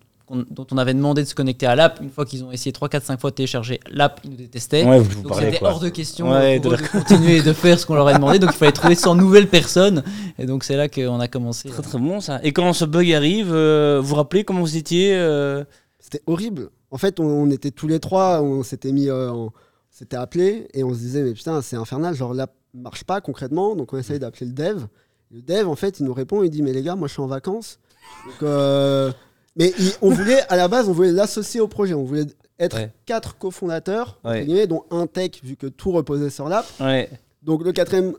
dont 0.50 0.66
on 0.72 0.78
avait 0.78 0.92
demandé 0.94 1.22
de 1.22 1.28
se 1.28 1.36
connecter 1.36 1.66
à 1.66 1.76
l'app, 1.76 2.00
une 2.02 2.10
fois 2.10 2.24
qu'ils 2.24 2.42
ont 2.42 2.50
essayé 2.50 2.72
3, 2.72 2.88
4, 2.88 3.04
5 3.04 3.20
fois 3.20 3.30
de 3.30 3.36
télécharger 3.36 3.78
l'app, 3.92 4.20
ils 4.24 4.30
nous 4.30 4.36
détestaient. 4.36 4.84
Ouais, 4.84 4.98
vous 4.98 5.22
Donc 5.22 5.28
parlez 5.28 5.46
c'était 5.46 5.58
quoi. 5.60 5.70
hors 5.70 5.78
de 5.78 5.88
question 5.88 6.32
Ouais, 6.32 6.58
pour 6.58 6.72
de 6.72 6.76
eux 6.76 6.80
de 6.82 6.86
continuer 6.88 7.42
de 7.42 7.52
faire 7.52 7.78
ce 7.78 7.86
qu'on 7.86 7.94
leur 7.94 8.08
a 8.08 8.14
demandé. 8.14 8.40
Donc 8.40 8.50
il 8.52 8.56
fallait 8.56 8.72
trouver 8.72 8.96
100 8.96 9.14
nouvelles 9.14 9.46
personnes. 9.48 10.02
Et 10.40 10.46
donc 10.46 10.64
c'est 10.64 10.76
là 10.76 10.88
qu'on 10.88 11.20
a 11.20 11.28
commencé. 11.28 11.68
Très 11.68 11.82
très 11.82 11.98
bon 11.98 12.20
ça. 12.20 12.40
Et 12.42 12.52
quand 12.52 12.72
ce 12.72 12.84
bug 12.84 13.12
arrive, 13.12 13.52
euh, 13.52 14.00
vous 14.02 14.08
vous 14.08 14.14
rappelez 14.16 14.42
comment 14.42 14.62
vous 14.62 14.76
étiez 14.76 15.14
euh, 15.14 15.62
C'était 16.00 16.22
horrible. 16.26 16.70
En 16.90 16.98
fait, 16.98 17.20
on, 17.20 17.24
on 17.24 17.50
était 17.50 17.70
tous 17.70 17.86
les 17.86 18.00
trois, 18.00 18.40
on 18.42 18.64
s'était 18.64 18.90
mis, 18.90 19.08
euh, 19.08 19.30
en- 19.30 19.44
on 19.46 19.52
s'était 19.90 20.16
appelé 20.16 20.66
et 20.74 20.82
on 20.82 20.92
se 20.92 20.98
disait 20.98 21.22
mais 21.22 21.34
putain 21.34 21.62
c'est 21.62 21.76
infernal, 21.76 22.14
genre 22.16 22.34
l'app 22.34 22.52
marche 22.80 23.04
pas 23.04 23.20
concrètement, 23.20 23.74
donc 23.76 23.92
on 23.92 23.98
essaye 23.98 24.18
d'appeler 24.18 24.46
le 24.46 24.52
dev. 24.52 24.84
Le 25.32 25.42
dev 25.42 25.68
en 25.68 25.76
fait 25.76 26.00
il 26.00 26.04
nous 26.06 26.14
répond, 26.14 26.42
il 26.42 26.50
dit 26.50 26.62
mais 26.62 26.72
les 26.72 26.82
gars 26.82 26.94
moi 26.96 27.08
je 27.08 27.12
suis 27.14 27.22
en 27.22 27.26
vacances. 27.26 27.78
Donc, 28.26 28.42
euh, 28.42 29.10
mais 29.56 29.72
il- 29.78 29.92
on 30.02 30.10
voulait 30.10 30.40
à 30.48 30.56
la 30.56 30.68
base 30.68 30.88
on 30.88 30.92
voulait 30.92 31.12
l'associer 31.12 31.60
au 31.60 31.68
projet, 31.68 31.94
on 31.94 32.04
voulait 32.04 32.26
être 32.58 32.76
Ouais. 32.76 32.92
quatre 33.06 33.36
cofondateurs, 33.38 34.18
Ouais. 34.24 34.66
dont 34.66 34.84
un 34.90 35.06
tech 35.06 35.32
vu 35.42 35.56
que 35.56 35.66
tout 35.66 35.90
reposait 35.92 36.30
sur 36.30 36.48
l'app. 36.48 36.66
Ouais. 36.80 37.10
Donc 37.42 37.64
le 37.64 37.72
quatrième 37.72 38.14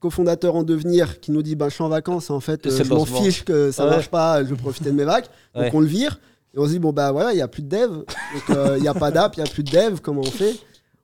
cofondateur 0.00 0.54
en 0.56 0.62
devenir 0.62 1.20
qui 1.20 1.32
nous 1.32 1.42
dit 1.42 1.56
bah, 1.56 1.68
je 1.68 1.74
suis 1.74 1.82
en 1.84 1.88
vacances 1.88 2.30
en 2.30 2.38
fait 2.40 2.66
euh, 2.66 2.70
je 2.84 2.84
m'en 2.92 3.04
fiche 3.04 3.44
que 3.44 3.70
ça 3.72 3.84
Ouais. 3.84 3.90
marche 3.90 4.08
pas 4.08 4.44
je 4.44 4.48
veux 4.50 4.56
profiter 4.56 4.90
de 4.90 4.94
mes 4.94 5.04
vagues 5.04 5.24
donc 5.56 5.74
on 5.74 5.80
le 5.80 5.86
vire 5.86 6.20
et 6.54 6.58
on 6.58 6.66
se 6.66 6.70
dit 6.70 6.78
bon 6.78 6.92
bah 6.92 7.10
voilà 7.10 7.32
il 7.32 7.38
y 7.38 7.42
a 7.42 7.48
plus 7.48 7.62
de 7.62 7.68
dev 7.68 7.90
donc 7.90 8.06
euh, 8.50 8.76
il 8.78 8.84
y 8.84 8.88
a 8.88 8.94
pas 8.94 9.10
d'app 9.10 9.34
il 9.36 9.40
y 9.40 9.42
a 9.42 9.46
plus 9.50 9.64
de 9.64 9.70
dev 9.72 9.98
comment 10.00 10.20
on 10.20 10.30
fait? 10.30 10.54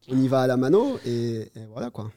On 0.08 0.16
y 0.16 0.28
va 0.28 0.42
à 0.42 0.46
la 0.46 0.56
mano 0.56 0.98
et, 1.06 1.38
et 1.56 1.66
voilà 1.72 1.90
quoi 1.90 2.10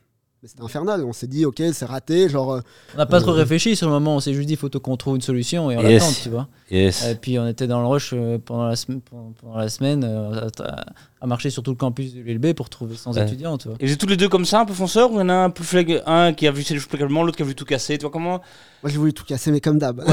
mais 0.43 0.47
c'était 0.49 0.61
infernal 0.61 1.03
on 1.03 1.13
s'est 1.13 1.25
dit 1.27 1.45
ok 1.45 1.61
c'est 1.73 1.85
raté 1.85 2.29
genre 2.29 2.53
euh, 2.53 2.61
On 2.93 2.97
n'a 2.97 3.05
pas 3.07 3.19
trop 3.21 3.31
Euh, 3.31 3.35
réfléchi 3.35 3.75
sur 3.75 3.87
le 3.87 3.93
moment. 3.93 4.15
On 4.15 4.19
s'est 4.19 4.33
juste 4.33 4.47
dit 4.47 4.53
il 4.53 4.57
faut 4.57 4.69
qu'on 4.69 4.95
trouve 4.97 5.15
une 5.15 5.21
solution 5.21 5.71
et 5.71 5.77
on 5.77 5.81
Yes. 5.81 6.01
l'attend, 6.03 6.13
tu 6.23 6.29
vois. 6.29 6.47
Yes. 6.69 7.05
Et 7.07 7.15
puis 7.15 7.39
on 7.39 7.47
était 7.47 7.65
dans 7.67 7.81
le 7.81 7.87
rush 7.87 8.11
euh, 8.13 8.37
pendant 8.37 8.65
la, 8.67 8.75
sem- 8.75 8.99
pendant, 9.01 9.33
pendant 9.41 9.57
la 9.57 9.67
semaine 9.69 10.03
à, 10.03 10.85
à 11.21 11.27
marcher 11.27 11.49
sur 11.49 11.63
tout 11.63 11.71
le 11.71 11.77
campus 11.77 12.13
de 12.13 12.21
l'ULB 12.21 12.53
pour 12.53 12.69
trouver 12.69 12.95
100 12.95 13.13
Ouais. 13.15 13.23
étudiants, 13.25 13.57
tu 13.57 13.67
vois. 13.69 13.77
Et 13.79 13.91
êtes 13.91 13.97
tous 13.99 14.05
les 14.07 14.17
deux 14.17 14.29
comme 14.29 14.45
ça, 14.45 14.61
un 14.61 14.65
peu 14.65 14.73
fonceurs 14.73 15.11
Ou 15.11 15.15
il 15.15 15.19
y 15.19 15.21
en 15.23 15.29
a 15.29 15.33
un, 15.33 15.49
peu 15.49 15.63
flag... 15.63 16.03
un 16.05 16.33
qui 16.33 16.45
a 16.47 16.51
vu 16.51 16.61
ses 16.63 16.77
calmement, 16.77 17.23
l'autre 17.23 17.37
qui 17.37 17.43
a 17.43 17.45
vu 17.45 17.55
tout 17.55 17.65
casser 17.65 17.97
Tu 17.97 18.03
vois 18.03 18.11
comment? 18.11 18.41
Moi 18.83 18.91
j'ai 18.91 18.97
voulu 18.97 19.13
tout 19.13 19.23
casser 19.25 19.51
mais 19.51 19.59
comme 19.61 19.79
d'hab 19.79 20.03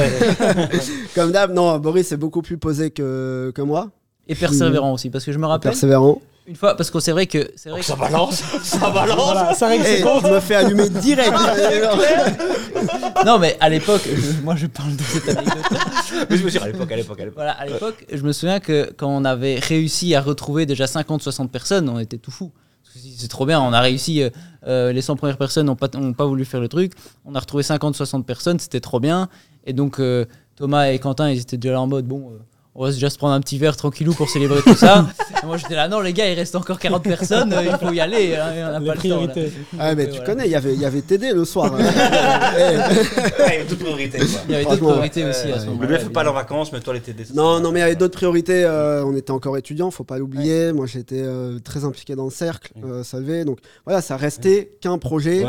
comme 1.14 1.32
d'hab 1.32 1.52
non 1.52 1.78
Boris 1.78 2.12
est 2.12 2.16
beaucoup 2.16 2.40
plus 2.42 2.56
posé 2.58 2.90
que, 2.90 3.52
que 3.54 3.62
moi 3.62 3.90
Et 4.28 4.34
persévérant 4.34 4.92
aussi, 4.94 5.10
parce 5.10 5.24
que 5.24 5.32
je 5.32 5.38
me 5.38 5.46
rappelle 5.46 5.70
persévérant 5.72 6.20
une 6.46 6.56
fois, 6.56 6.76
parce 6.76 6.90
que 6.90 7.00
c'est 7.00 7.12
vrai 7.12 7.26
que 7.26 7.50
c'est 7.56 7.70
vrai 7.70 7.80
que 7.80 7.86
Ça 7.86 7.96
balance 7.96 8.42
Ça 8.62 8.90
balance 8.94 9.32
Voilà, 9.32 9.54
ça 9.54 9.66
règle 9.68 9.84
ses 9.84 10.00
comptes. 10.02 10.26
je 10.26 10.32
me 10.32 10.40
fais 10.40 10.54
allumer 10.56 10.88
direct 10.90 11.32
non 13.24 13.38
mais 13.38 13.56
à 13.60 13.68
l'époque, 13.68 14.06
moi 14.42 14.54
je 14.56 14.66
parle 14.66 14.94
de 14.94 15.02
cette 15.02 15.28
anecdote. 15.28 15.64
Mais 16.30 16.36
je 16.36 16.44
me 16.44 16.50
suis 16.50 16.58
dit, 16.58 16.64
à 16.64 16.68
l'époque, 16.68 16.92
à 16.92 16.96
l'époque, 16.96 17.18
à 17.20 17.24
l'époque. 17.24 17.34
Voilà, 17.36 17.52
à 17.52 17.66
l'époque, 17.66 18.06
je 18.12 18.22
me 18.22 18.32
souviens 18.32 18.60
que 18.60 18.92
quand 18.96 19.08
on 19.08 19.24
avait 19.24 19.58
réussi 19.58 20.14
à 20.14 20.20
retrouver 20.20 20.66
déjà 20.66 20.84
50-60 20.84 21.48
personnes, 21.48 21.88
on 21.88 21.98
était 21.98 22.18
tout 22.18 22.30
fou. 22.30 22.52
Parce 22.82 22.94
que 22.94 23.00
si 23.00 23.16
C'est 23.18 23.28
trop 23.28 23.46
bien, 23.46 23.60
on 23.60 23.72
a 23.72 23.80
réussi, 23.80 24.22
euh, 24.22 24.30
euh, 24.66 24.92
les 24.92 25.00
100 25.02 25.16
premières 25.16 25.38
personnes 25.38 25.66
n'ont 25.66 25.76
pas, 25.76 25.88
ont 25.96 26.12
pas 26.12 26.26
voulu 26.26 26.44
faire 26.44 26.60
le 26.60 26.68
truc, 26.68 26.92
on 27.24 27.34
a 27.34 27.40
retrouvé 27.40 27.62
50-60 27.62 28.24
personnes, 28.24 28.58
c'était 28.58 28.80
trop 28.80 29.00
bien. 29.00 29.28
Et 29.66 29.72
donc 29.72 29.98
euh, 29.98 30.26
Thomas 30.56 30.86
et 30.90 30.98
Quentin, 30.98 31.30
ils 31.30 31.40
étaient 31.40 31.56
déjà 31.56 31.74
là 31.74 31.80
en 31.80 31.86
mode, 31.86 32.06
bon, 32.06 32.30
euh, 32.30 32.38
on 32.74 32.84
va 32.84 32.90
déjà 32.90 33.08
se 33.10 33.18
prendre 33.18 33.34
un 33.34 33.40
petit 33.40 33.58
verre 33.58 33.76
tranquillou 33.76 34.12
pour 34.14 34.28
célébrer 34.28 34.60
tout 34.62 34.74
ça. 34.74 35.06
Et 35.42 35.46
moi 35.46 35.56
j'étais 35.58 35.74
là, 35.74 35.88
non 35.88 36.00
les 36.00 36.12
gars, 36.12 36.28
il 36.30 36.34
reste 36.34 36.54
encore 36.56 36.78
40 36.78 37.02
personnes, 37.02 37.52
euh, 37.52 37.62
il 37.64 37.86
faut 37.86 37.92
y 37.92 38.00
aller, 38.00 38.34
hein, 38.34 38.52
on 38.56 38.72
n'a 38.72 38.78
Les 38.80 38.86
pas 38.86 38.94
le 38.94 39.00
temps. 39.00 39.20
là. 39.20 39.28
priorités. 39.28 39.52
ah 39.78 39.94
mais 39.94 40.04
Et 40.04 40.06
tu 40.06 40.10
voilà. 40.16 40.24
connais 40.26 40.44
il 40.46 40.50
y 40.50 40.54
avait 40.56 40.74
il 40.74 40.80
y 40.80 40.84
avait 40.84 41.02
TD 41.02 41.32
le 41.32 41.44
soir 41.44 41.72
Eh, 41.78 42.76
Ouais, 43.42 43.64
toute 43.68 43.78
priorité, 43.78 44.18
quoi. 44.18 44.26
Il 44.48 44.52
y 44.52 44.54
avait 44.54 44.64
d'autres 44.64 44.76
priorités 44.78 45.24
aussi 45.24 45.52
à 45.52 45.58
ce 45.58 45.64
Le 45.66 45.70
moment-là. 45.72 45.86
bluff, 45.98 46.08
pas 46.10 46.28
en 46.28 46.32
vacances, 46.32 46.72
mais 46.72 46.80
toi, 46.80 46.94
l'été 46.94 47.12
des 47.12 47.24
Non, 47.34 47.60
non, 47.60 47.72
mais 47.72 47.80
il 47.80 47.82
y 47.82 47.86
avait 47.86 47.94
d'autres 47.96 48.16
priorités. 48.16 48.64
euh, 48.64 49.04
on 49.04 49.14
était 49.14 49.30
encore 49.30 49.56
étudiants, 49.58 49.90
faut 49.90 50.04
pas 50.04 50.18
l'oublier. 50.18 50.72
Moi, 50.72 50.86
j'étais 50.86 51.20
euh, 51.22 51.58
très 51.60 51.84
impliqué 51.84 52.14
dans 52.16 52.24
le 52.24 52.30
cercle, 52.30 52.72
euh, 52.84 53.02
Salvé. 53.04 53.44
Donc 53.44 53.58
voilà, 53.84 54.00
ça 54.00 54.16
restait 54.16 54.76
qu'un 54.80 54.98
projet, 54.98 55.42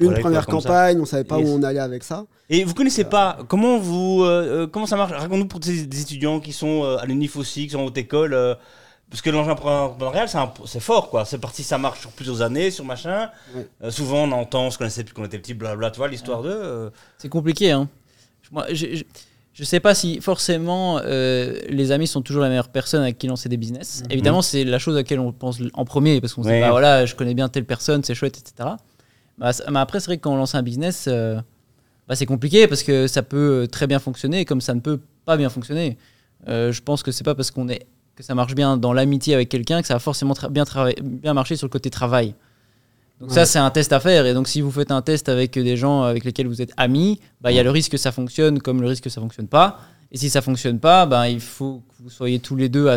une 0.00 0.14
première 0.20 0.44
ça. 0.44 0.50
campagne. 0.50 1.00
On 1.00 1.06
savait 1.06 1.24
pas 1.24 1.38
Yes. 1.38 1.48
où 1.48 1.52
on 1.52 1.62
allait 1.62 1.80
avec 1.80 2.02
ça. 2.04 2.26
Et 2.52 2.64
vous 2.64 2.74
connaissez 2.74 3.04
pas 3.04 3.38
comment 3.48 3.78
vous 3.78 4.24
comment 4.72 4.86
ça 4.86 4.96
marche? 4.96 5.12
Raconte-nous 5.12 5.46
pour 5.46 5.60
des, 5.60 5.86
des 5.86 6.00
étudiants 6.02 6.40
qui 6.40 6.52
sont 6.52 6.59
euh, 6.66 6.98
à 6.98 7.06
l'UNIF 7.06 7.36
aussi, 7.36 7.64
qui 7.66 7.70
sont 7.70 7.80
en 7.80 7.84
haute 7.86 7.98
école. 7.98 8.34
euh, 8.34 8.54
parce 9.10 9.22
que 9.22 9.30
l'entrepreneuriat, 9.30 10.26
c'est 10.66 10.78
fort, 10.80 11.10
quoi. 11.10 11.24
C'est 11.24 11.38
parti, 11.38 11.64
ça 11.64 11.78
marche 11.78 11.98
sur 12.00 12.10
plusieurs 12.12 12.42
années, 12.42 12.70
sur 12.70 12.84
machin. 12.84 13.28
Ouais. 13.54 13.66
Euh, 13.82 13.90
souvent, 13.90 14.22
on 14.22 14.30
entend, 14.32 14.66
on 14.66 14.70
se 14.70 14.78
connaissait 14.78 15.02
depuis 15.02 15.14
qu'on 15.14 15.24
était 15.24 15.38
petit, 15.40 15.52
blabla, 15.54 15.90
tu 15.90 15.96
vois, 15.98 16.06
l'histoire 16.06 16.42
de. 16.42 16.50
euh, 16.50 16.90
C'est 17.18 17.28
compliqué. 17.28 17.72
Hein. 17.72 17.88
Moi, 18.52 18.66
je, 18.70 18.94
je, 18.94 19.02
je 19.52 19.64
sais 19.64 19.80
pas 19.80 19.94
si 19.96 20.20
forcément 20.20 21.00
euh, 21.04 21.58
les 21.68 21.90
amis 21.90 22.06
sont 22.06 22.22
toujours 22.22 22.40
la 22.42 22.48
meilleure 22.48 22.68
personne 22.68 23.02
avec 23.02 23.18
qui 23.18 23.26
lancer 23.26 23.48
des 23.48 23.56
business. 23.56 24.04
Évidemment, 24.10 24.42
c'est 24.42 24.62
la 24.64 24.78
chose 24.78 24.94
à 24.94 24.98
laquelle 24.98 25.18
on 25.20 25.32
pense 25.32 25.58
en 25.74 25.84
premier 25.84 26.20
parce 26.20 26.34
qu'on 26.34 26.42
se 26.44 26.48
dit 26.48 26.54
Ouais. 26.54 26.60
bah 26.60 26.70
voilà, 26.70 27.04
je 27.04 27.14
connais 27.16 27.34
bien 27.34 27.48
telle 27.48 27.64
personne, 27.64 28.04
c'est 28.04 28.14
chouette, 28.14 28.38
etc. 28.38 28.70
Bah, 29.38 29.50
après, 29.74 29.98
c'est 30.00 30.06
vrai 30.06 30.16
que 30.18 30.22
quand 30.22 30.32
on 30.32 30.36
lance 30.36 30.54
un 30.54 30.62
business, 30.62 31.06
euh, 31.08 31.40
bah, 32.08 32.14
c'est 32.14 32.26
compliqué 32.26 32.68
parce 32.68 32.82
que 32.84 33.06
ça 33.08 33.22
peut 33.22 33.66
très 33.70 33.86
bien 33.88 33.98
fonctionner 33.98 34.44
comme 34.44 34.60
ça 34.60 34.72
ne 34.74 34.80
peut 34.80 35.00
pas 35.24 35.36
bien 35.36 35.48
fonctionner. 35.48 35.96
Euh, 36.48 36.72
je 36.72 36.80
pense 36.82 37.02
que 37.02 37.12
c'est 37.12 37.24
pas 37.24 37.34
parce 37.34 37.50
qu'on 37.50 37.68
est 37.68 37.86
que 38.16 38.22
ça 38.22 38.34
marche 38.34 38.54
bien 38.54 38.76
dans 38.76 38.92
l'amitié 38.92 39.34
avec 39.34 39.48
quelqu'un 39.48 39.80
que 39.80 39.86
ça 39.86 39.94
va 39.94 40.00
forcément 40.00 40.34
tra- 40.34 40.48
bien, 40.50 40.64
bien 41.02 41.32
marcher 41.34 41.56
sur 41.56 41.66
le 41.66 41.70
côté 41.70 41.90
travail. 41.90 42.34
Donc 43.20 43.30
ça, 43.32 43.44
c'est 43.44 43.58
un 43.58 43.70
test 43.70 43.92
à 43.92 44.00
faire. 44.00 44.24
Et 44.26 44.32
donc, 44.34 44.48
si 44.48 44.60
vous 44.62 44.70
faites 44.70 44.90
un 44.90 45.02
test 45.02 45.28
avec 45.28 45.52
des 45.52 45.76
gens 45.76 46.02
avec 46.02 46.24
lesquels 46.24 46.46
vous 46.46 46.62
êtes 46.62 46.72
amis, 46.78 47.20
bah, 47.42 47.52
il 47.52 47.54
y 47.56 47.58
a 47.58 47.62
le 47.62 47.70
risque 47.70 47.92
que 47.92 47.98
ça 47.98 48.12
fonctionne 48.12 48.60
comme 48.60 48.80
le 48.80 48.88
risque 48.88 49.04
que 49.04 49.10
ça 49.10 49.20
fonctionne 49.20 49.46
pas. 49.48 49.78
Et 50.12 50.16
si 50.18 50.30
ça 50.30 50.40
fonctionne 50.42 50.78
pas, 50.80 51.04
ben 51.06 51.26
il 51.26 51.40
faut 51.40 51.82
que 51.88 52.02
vous 52.02 52.10
soyez 52.10 52.38
tous 52.40 52.56
les 52.56 52.68
deux, 52.68 52.88
à- 52.88 52.96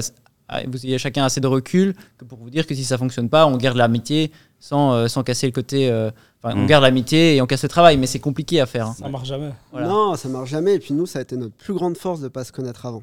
vous 0.68 0.86
ayez 0.86 0.98
chacun 0.98 1.26
assez 1.26 1.42
de 1.42 1.48
recul 1.48 1.94
que 2.18 2.26
pour 2.26 2.38
vous 2.38 2.50
dire 2.50 2.66
que 2.68 2.74
si 2.76 2.84
ça 2.86 2.98
fonctionne 2.98 3.28
pas, 3.30 3.46
on 3.48 3.58
garde 3.58 3.78
l'amitié 3.78 4.32
sans, 4.60 4.94
euh, 4.94 5.08
sans 5.08 5.24
casser 5.24 5.46
le 5.48 5.52
côté. 5.54 5.90
euh, 5.90 6.10
Enfin, 6.46 6.56
on 6.58 6.64
Mm. 6.64 6.68
garde 6.68 6.84
l'amitié 6.84 7.36
et 7.38 7.42
on 7.42 7.46
casse 7.46 7.64
le 7.64 7.70
travail, 7.70 7.96
mais 7.98 8.06
c'est 8.08 8.20
compliqué 8.20 8.60
à 8.60 8.66
faire. 8.66 8.88
hein. 8.88 8.96
Ça 9.00 9.08
marche 9.08 9.28
jamais. 9.30 9.52
Voilà. 9.72 9.88
Non, 9.88 10.16
ça 10.16 10.28
marche 10.28 10.50
jamais. 10.50 10.76
Et 10.76 10.80
puis 10.80 10.94
nous, 10.94 11.06
ça 11.06 11.20
a 11.20 11.22
été 11.22 11.38
notre 11.38 11.54
plus 11.56 11.74
grande 11.74 11.96
force 11.98 12.20
de 12.20 12.28
pas 12.28 12.44
se 12.44 12.52
connaître 12.52 12.86
avant. 12.86 13.02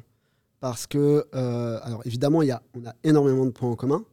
Parce 0.61 0.87
que, 0.87 1.25
euh, 1.35 1.79
alors 1.83 2.01
évidemment, 2.05 2.41
y 2.43 2.51
a, 2.51 2.61
on 2.75 2.85
a 2.85 2.93
énormément 3.03 3.45
de 3.45 3.51
points 3.51 3.69
en 3.69 3.75
commun 3.75 4.05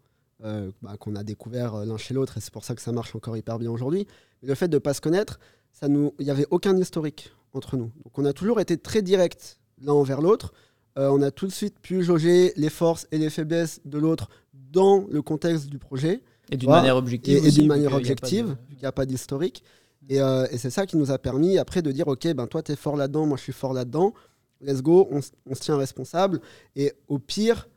euh, 0.45 0.71
bah, 0.83 0.97
qu'on 0.99 1.15
a 1.15 1.23
découvert 1.23 1.75
euh, 1.75 1.85
l'un 1.85 1.99
chez 1.99 2.15
l'autre 2.15 2.39
et 2.39 2.41
c'est 2.41 2.53
pour 2.53 2.65
ça 2.65 2.75
que 2.75 2.81
ça 2.83 2.91
marche 2.91 3.15
encore 3.15 3.37
hyper 3.37 3.59
bien 3.59 3.71
aujourd'hui. 3.71 4.07
Mais 4.43 4.49
le 4.49 4.55
fait 4.55 4.69
de 4.69 4.77
ne 4.77 4.79
pas 4.79 4.95
se 4.95 5.01
connaître, 5.01 5.39
il 5.83 6.11
n'y 6.19 6.31
avait 6.31 6.47
aucun 6.51 6.77
historique 6.77 7.33
entre 7.53 7.77
nous. 7.77 7.91
Donc 8.05 8.19
on 8.19 8.25
a 8.25 8.33
toujours 8.33 8.61
été 8.61 8.79
très 8.79 9.03
direct 9.03 9.61
l'un 9.83 9.93
envers 9.93 10.21
l'autre. 10.21 10.53
Euh, 10.99 11.09
on 11.11 11.23
a 11.23 11.31
tout 11.31 11.47
de 11.47 11.53
suite 11.53 11.79
pu 11.81 12.03
jauger 12.03 12.53
les 12.57 12.71
forces 12.71 13.07
et 13.13 13.19
les 13.19 13.31
faiblesses 13.31 13.81
de 13.85 13.99
l'autre 13.99 14.29
dans 14.53 15.07
le 15.11 15.23
contexte 15.23 15.67
du 15.67 15.79
projet 15.79 16.23
Et 16.51 16.57
d'une 16.57 16.71
manière 16.71 16.95
et, 16.95 16.99
objective. 16.99 17.37
et 17.37 17.41
aussi, 17.47 17.59
d'une 17.59 17.69
manière 17.69 17.95
objective, 17.95 18.57
vu 18.69 18.75
qu'il 18.75 18.83
n'y 18.83 18.87
a 18.87 18.93
pas 18.93 19.07
d'historique. 19.07 19.63
Et, 20.09 20.21
euh, 20.21 20.47
et 20.51 20.59
c'est 20.59 20.71
ça 20.71 20.87
qui 20.87 20.97
nous 20.97 21.11
a 21.11 21.19
permis 21.19 21.59
après 21.59 21.83
de 21.83 21.93
dire, 21.93 22.09
ok, 22.09 22.33
ben 22.33 22.47
toi 22.47 22.63
tu 22.63 22.73
es 22.73 22.77
fort 22.77 22.97
là-dedans, 22.97 23.27
moi 23.27 23.37
je 23.37 23.43
suis 23.43 23.53
fort 23.53 23.75
là-dedans, 23.75 24.15
let's 24.61 24.83
go, 24.83 25.09
on, 25.11 25.21
se 25.21 25.61
tient 25.61 25.77
responsable. 25.77 26.41
Et 26.77 26.93
au 27.09 27.19
pire, 27.19 27.69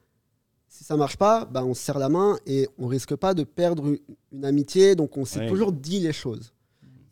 si 0.68 0.84
ça 0.84 0.96
marche 0.98 1.18
pas, 1.18 1.46
ben 1.46 1.64
on 1.64 1.74
se 1.74 1.82
serre 1.84 2.00
la 2.00 2.10
main 2.10 2.38
et 2.46 2.68
on 2.78 2.88
risque 2.88 3.16
pas 3.16 3.34
de 3.34 3.44
perdre 3.44 3.86
une, 3.88 3.98
une 4.32 4.46
amitié, 4.46 4.96
donc 4.96 5.18
on 5.18 5.26
s'est 5.26 5.40
Ouais. 5.42 5.48
toujours 5.50 5.72
dit 5.72 6.00
les 6.00 6.14
choses. 6.14 6.54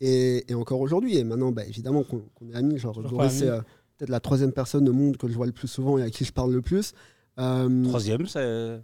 Et, 0.00 0.50
et 0.50 0.54
encore 0.54 0.80
aujourd'hui, 0.80 1.18
et 1.18 1.24
maintenant, 1.24 1.52
bah, 1.52 1.64
évidemment 1.66 2.02
qu'on 2.04 2.22
est 2.50 2.54
amis, 2.56 2.78
genre 2.78 2.98
c'est 3.30 3.48
euh, 3.48 3.60
peut-être 3.98 4.08
la 4.08 4.20
troisième 4.20 4.50
personne 4.52 4.88
au 4.88 4.94
monde 4.94 5.18
que 5.18 5.28
je 5.28 5.34
vois 5.34 5.44
le 5.46 5.52
plus 5.52 5.68
souvent 5.68 5.98
et 5.98 6.02
à 6.02 6.08
qui 6.10 6.24
je 6.24 6.32
parle 6.32 6.52
le 6.52 6.62
plus. 6.62 6.92
Euh, 7.38 7.84
Troisième, 7.84 8.26
c'est. 8.26 8.80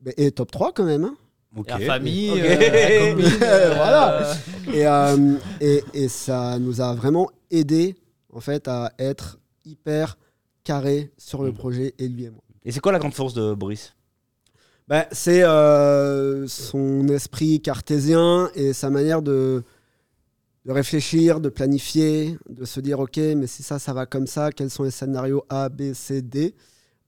bah, 0.00 0.12
et 0.16 0.30
top 0.30 0.50
3 0.50 0.72
quand 0.72 0.84
même. 0.84 1.04
hein. 1.04 1.16
Ok. 1.56 1.68
La 1.68 1.78
famille, 1.80 2.30
euh, 2.30 3.14
la 3.40 3.74
Voilà. 3.74 4.34
Et, 4.72 4.86
euh, 4.86 5.36
et, 5.60 5.84
et 5.92 6.08
ça 6.08 6.58
nous 6.58 6.80
a 6.80 6.94
vraiment 6.94 7.30
aidé 7.50 7.94
en 8.32 8.40
fait 8.40 8.66
à 8.66 8.90
être 8.98 9.38
hyper 9.66 10.16
carré 10.64 11.12
sur 11.18 11.42
le 11.42 11.50
Mm. 11.50 11.54
projet 11.54 11.94
et 11.98 12.08
lui 12.08 12.24
et 12.24 12.30
moi. 12.30 12.42
Et 12.64 12.72
c'est 12.72 12.80
quoi 12.80 12.92
la 12.92 12.98
grande 12.98 13.14
force 13.14 13.34
de 13.34 13.54
Boris? 13.54 13.94
Bah, 14.88 15.06
c'est 15.12 15.42
euh, 15.44 16.46
son 16.48 17.06
esprit 17.08 17.60
cartésien 17.60 18.50
et 18.54 18.72
sa 18.72 18.90
manière 18.90 19.22
de, 19.22 19.62
de 20.66 20.72
réfléchir, 20.72 21.40
de 21.40 21.48
planifier, 21.48 22.36
de 22.48 22.64
se 22.64 22.80
dire 22.80 23.00
ok, 23.00 23.16
mais 23.36 23.46
si 23.46 23.62
ça, 23.62 23.78
ça 23.78 23.92
va 23.92 24.04
comme 24.06 24.26
ça, 24.26 24.50
quels 24.52 24.70
sont 24.70 24.82
les 24.82 24.90
scénarios 24.90 25.44
A, 25.48 25.68
B, 25.68 25.92
C, 25.94 26.20
D? 26.22 26.54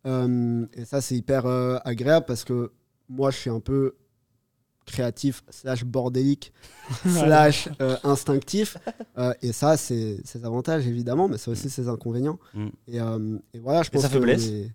Euh, 0.06 0.64
Et 0.74 0.84
ça, 0.84 1.00
c'est 1.00 1.16
hyper 1.16 1.46
euh, 1.46 1.78
agréable 1.84 2.24
parce 2.26 2.44
que 2.44 2.70
moi, 3.08 3.30
je 3.30 3.36
suis 3.38 3.50
un 3.50 3.60
peu 3.60 3.94
créatif, 4.86 5.42
slash 5.50 5.84
bordélique, 5.84 6.52
slash 7.06 7.68
euh, 7.82 7.96
instinctif. 8.04 8.76
Euh, 9.18 9.34
et 9.42 9.52
ça, 9.52 9.76
c'est 9.76 10.18
ses 10.24 10.44
avantages 10.44 10.86
évidemment, 10.86 11.28
mais 11.28 11.38
c'est 11.38 11.50
aussi 11.50 11.68
ses 11.70 11.88
inconvénients. 11.88 12.38
Mm. 12.54 12.66
Et, 12.88 13.00
euh, 13.00 13.38
et 13.52 13.58
voilà, 13.58 13.82
je 13.82 13.88
Et 13.88 13.92
pense 13.92 14.02
sa 14.02 14.08
que 14.08 14.14
faiblesse 14.14 14.46
est- 14.46 14.70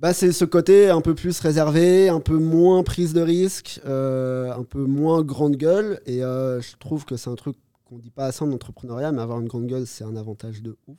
bah, 0.00 0.12
c'est 0.12 0.32
ce 0.32 0.44
côté 0.44 0.90
un 0.90 1.00
peu 1.00 1.14
plus 1.14 1.38
réservé, 1.40 2.08
un 2.08 2.20
peu 2.20 2.36
moins 2.36 2.82
prise 2.82 3.12
de 3.14 3.20
risque, 3.22 3.80
euh, 3.86 4.52
un 4.52 4.64
peu 4.64 4.84
moins 4.84 5.22
grande 5.22 5.56
gueule. 5.56 6.00
Et 6.06 6.22
euh, 6.24 6.60
je 6.60 6.76
trouve 6.78 7.04
que 7.04 7.16
c'est 7.16 7.30
un 7.30 7.36
truc 7.36 7.56
qu'on 7.84 7.98
dit 7.98 8.10
pas 8.10 8.26
assez 8.26 8.42
en 8.42 8.50
entrepreneuriat, 8.52 9.12
mais 9.12 9.22
avoir 9.22 9.40
une 9.40 9.46
grande 9.48 9.66
gueule, 9.66 9.86
c'est 9.86 10.04
un 10.04 10.16
avantage 10.16 10.62
de 10.62 10.76
ouf. 10.88 10.96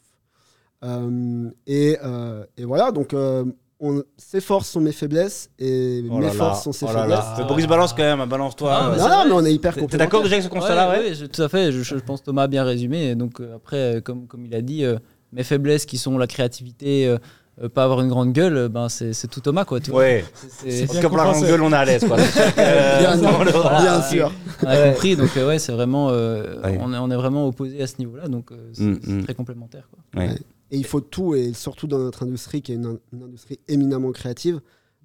Euh, 0.84 1.50
et, 1.68 1.98
euh, 2.04 2.46
et 2.58 2.64
voilà, 2.66 2.92
donc 2.92 3.14
euh, 3.14 3.46
on, 3.88 4.04
ses 4.18 4.42
forces 4.42 4.70
sont 4.70 4.82
mes 4.82 4.92
faiblesses 4.92 5.50
et 5.60 6.04
Oh 6.10 6.16
mes 6.16 6.22
là 6.22 6.28
là, 6.28 6.34
forces 6.34 6.64
sont 6.64 6.72
ses 6.72 6.86
oh 6.86 6.94
là 6.94 7.02
faiblesses. 7.02 7.18
là. 7.20 7.36
Mais 7.40 7.44
Boris 7.46 7.68
balance 7.68 7.94
quand 7.94 8.04
même, 8.04 8.20
hein, 8.22 8.28
balance-toi. 8.28 8.72
Ah, 8.74 8.90
euh, 8.92 8.98
non, 8.98 9.10
non, 9.10 9.26
mais 9.26 9.32
on 9.34 9.46
est 9.46 9.54
hyper 9.54 9.76
T'es 9.76 9.98
d'accord 9.98 10.24
déjà 10.24 10.36
avec 10.36 10.44
ce 10.46 10.50
constat-là 10.50 10.90
Ouais, 10.90 10.98
ouais, 11.00 11.06
ouais, 11.10 11.14
je- 11.16 11.26
tout 11.26 11.42
à 11.42 11.50
fait. 11.50 11.72
Je, 11.72 11.82
je 11.84 11.96
pense 11.96 12.22
que 12.22 12.26
Thomas 12.26 12.44
a 12.44 12.48
bien 12.48 12.64
résumé. 12.64 13.10
Et 13.12 13.16
donc 13.16 13.40
euh, 13.42 13.56
après, 13.56 13.98
euh, 13.98 14.02
comme, 14.02 14.28
comme 14.28 14.46
il 14.46 14.56
a 14.56 14.62
dit, 14.62 14.84
euh, 14.86 14.98
mes 15.34 15.44
faiblesses 15.44 15.86
qui 15.86 15.98
sont 15.98 16.18
la 16.18 16.28
créativité, 16.28 17.08
euh, 17.08 17.18
euh, 17.64 17.70
pas 17.70 17.84
avoir 17.86 18.02
une 18.02 18.10
grande 18.10 18.34
gueule, 18.34 18.68
ben 18.68 18.90
c'est 18.90 19.14
tout 19.30 19.40
Thomas 19.40 19.64
quoi. 19.66 19.80
Ouais. 19.94 20.26
C'est- 20.68 20.88
tout 20.88 20.94
cas, 21.00 21.08
pour 21.08 21.18
la 21.18 21.24
grande 21.24 21.44
gueule, 21.46 21.62
on 21.62 21.72
est 21.72 21.76
à 21.76 21.86
l'aise. 21.86 22.04
quoi. 22.06 22.18
Euh, 22.58 23.00
Bien, 23.00 24.02
sûr. 24.02 24.32
on 24.64 24.68
a 24.68 24.90
compris. 24.90 25.16
Donc 25.16 25.30
euh, 25.38 25.48
ouais, 25.48 25.60
c'est 25.60 25.72
vraiment, 25.72 26.10
euh, 26.10 26.62
Ouais. 26.64 26.78
on, 26.82 26.94
est, 26.94 26.98
on 26.98 27.10
est 27.12 27.16
vraiment 27.16 27.48
opposés 27.48 27.82
à 27.82 27.88
ce 27.88 27.96
niveau-là. 28.00 28.28
Donc 28.28 28.52
euh, 28.52 28.56
c'est 28.74 28.84
Mm, 28.84 29.00
mm. 29.20 29.24
très 29.24 29.34
complémentaire. 29.34 29.88
Quoi. 29.92 30.24
Et 30.72 30.78
il 30.78 30.86
faut 30.86 31.02
tout, 31.02 31.36
et 31.36 31.54
surtout 31.54 31.88
dans 31.88 32.00
notre 32.00 32.24
industrie 32.24 32.62
qui 32.62 32.72
est 32.72 32.76
une, 32.76 32.98
une 33.14 33.24
industrie 33.24 33.60
éminemment 33.68 34.12
créative. 34.12 34.62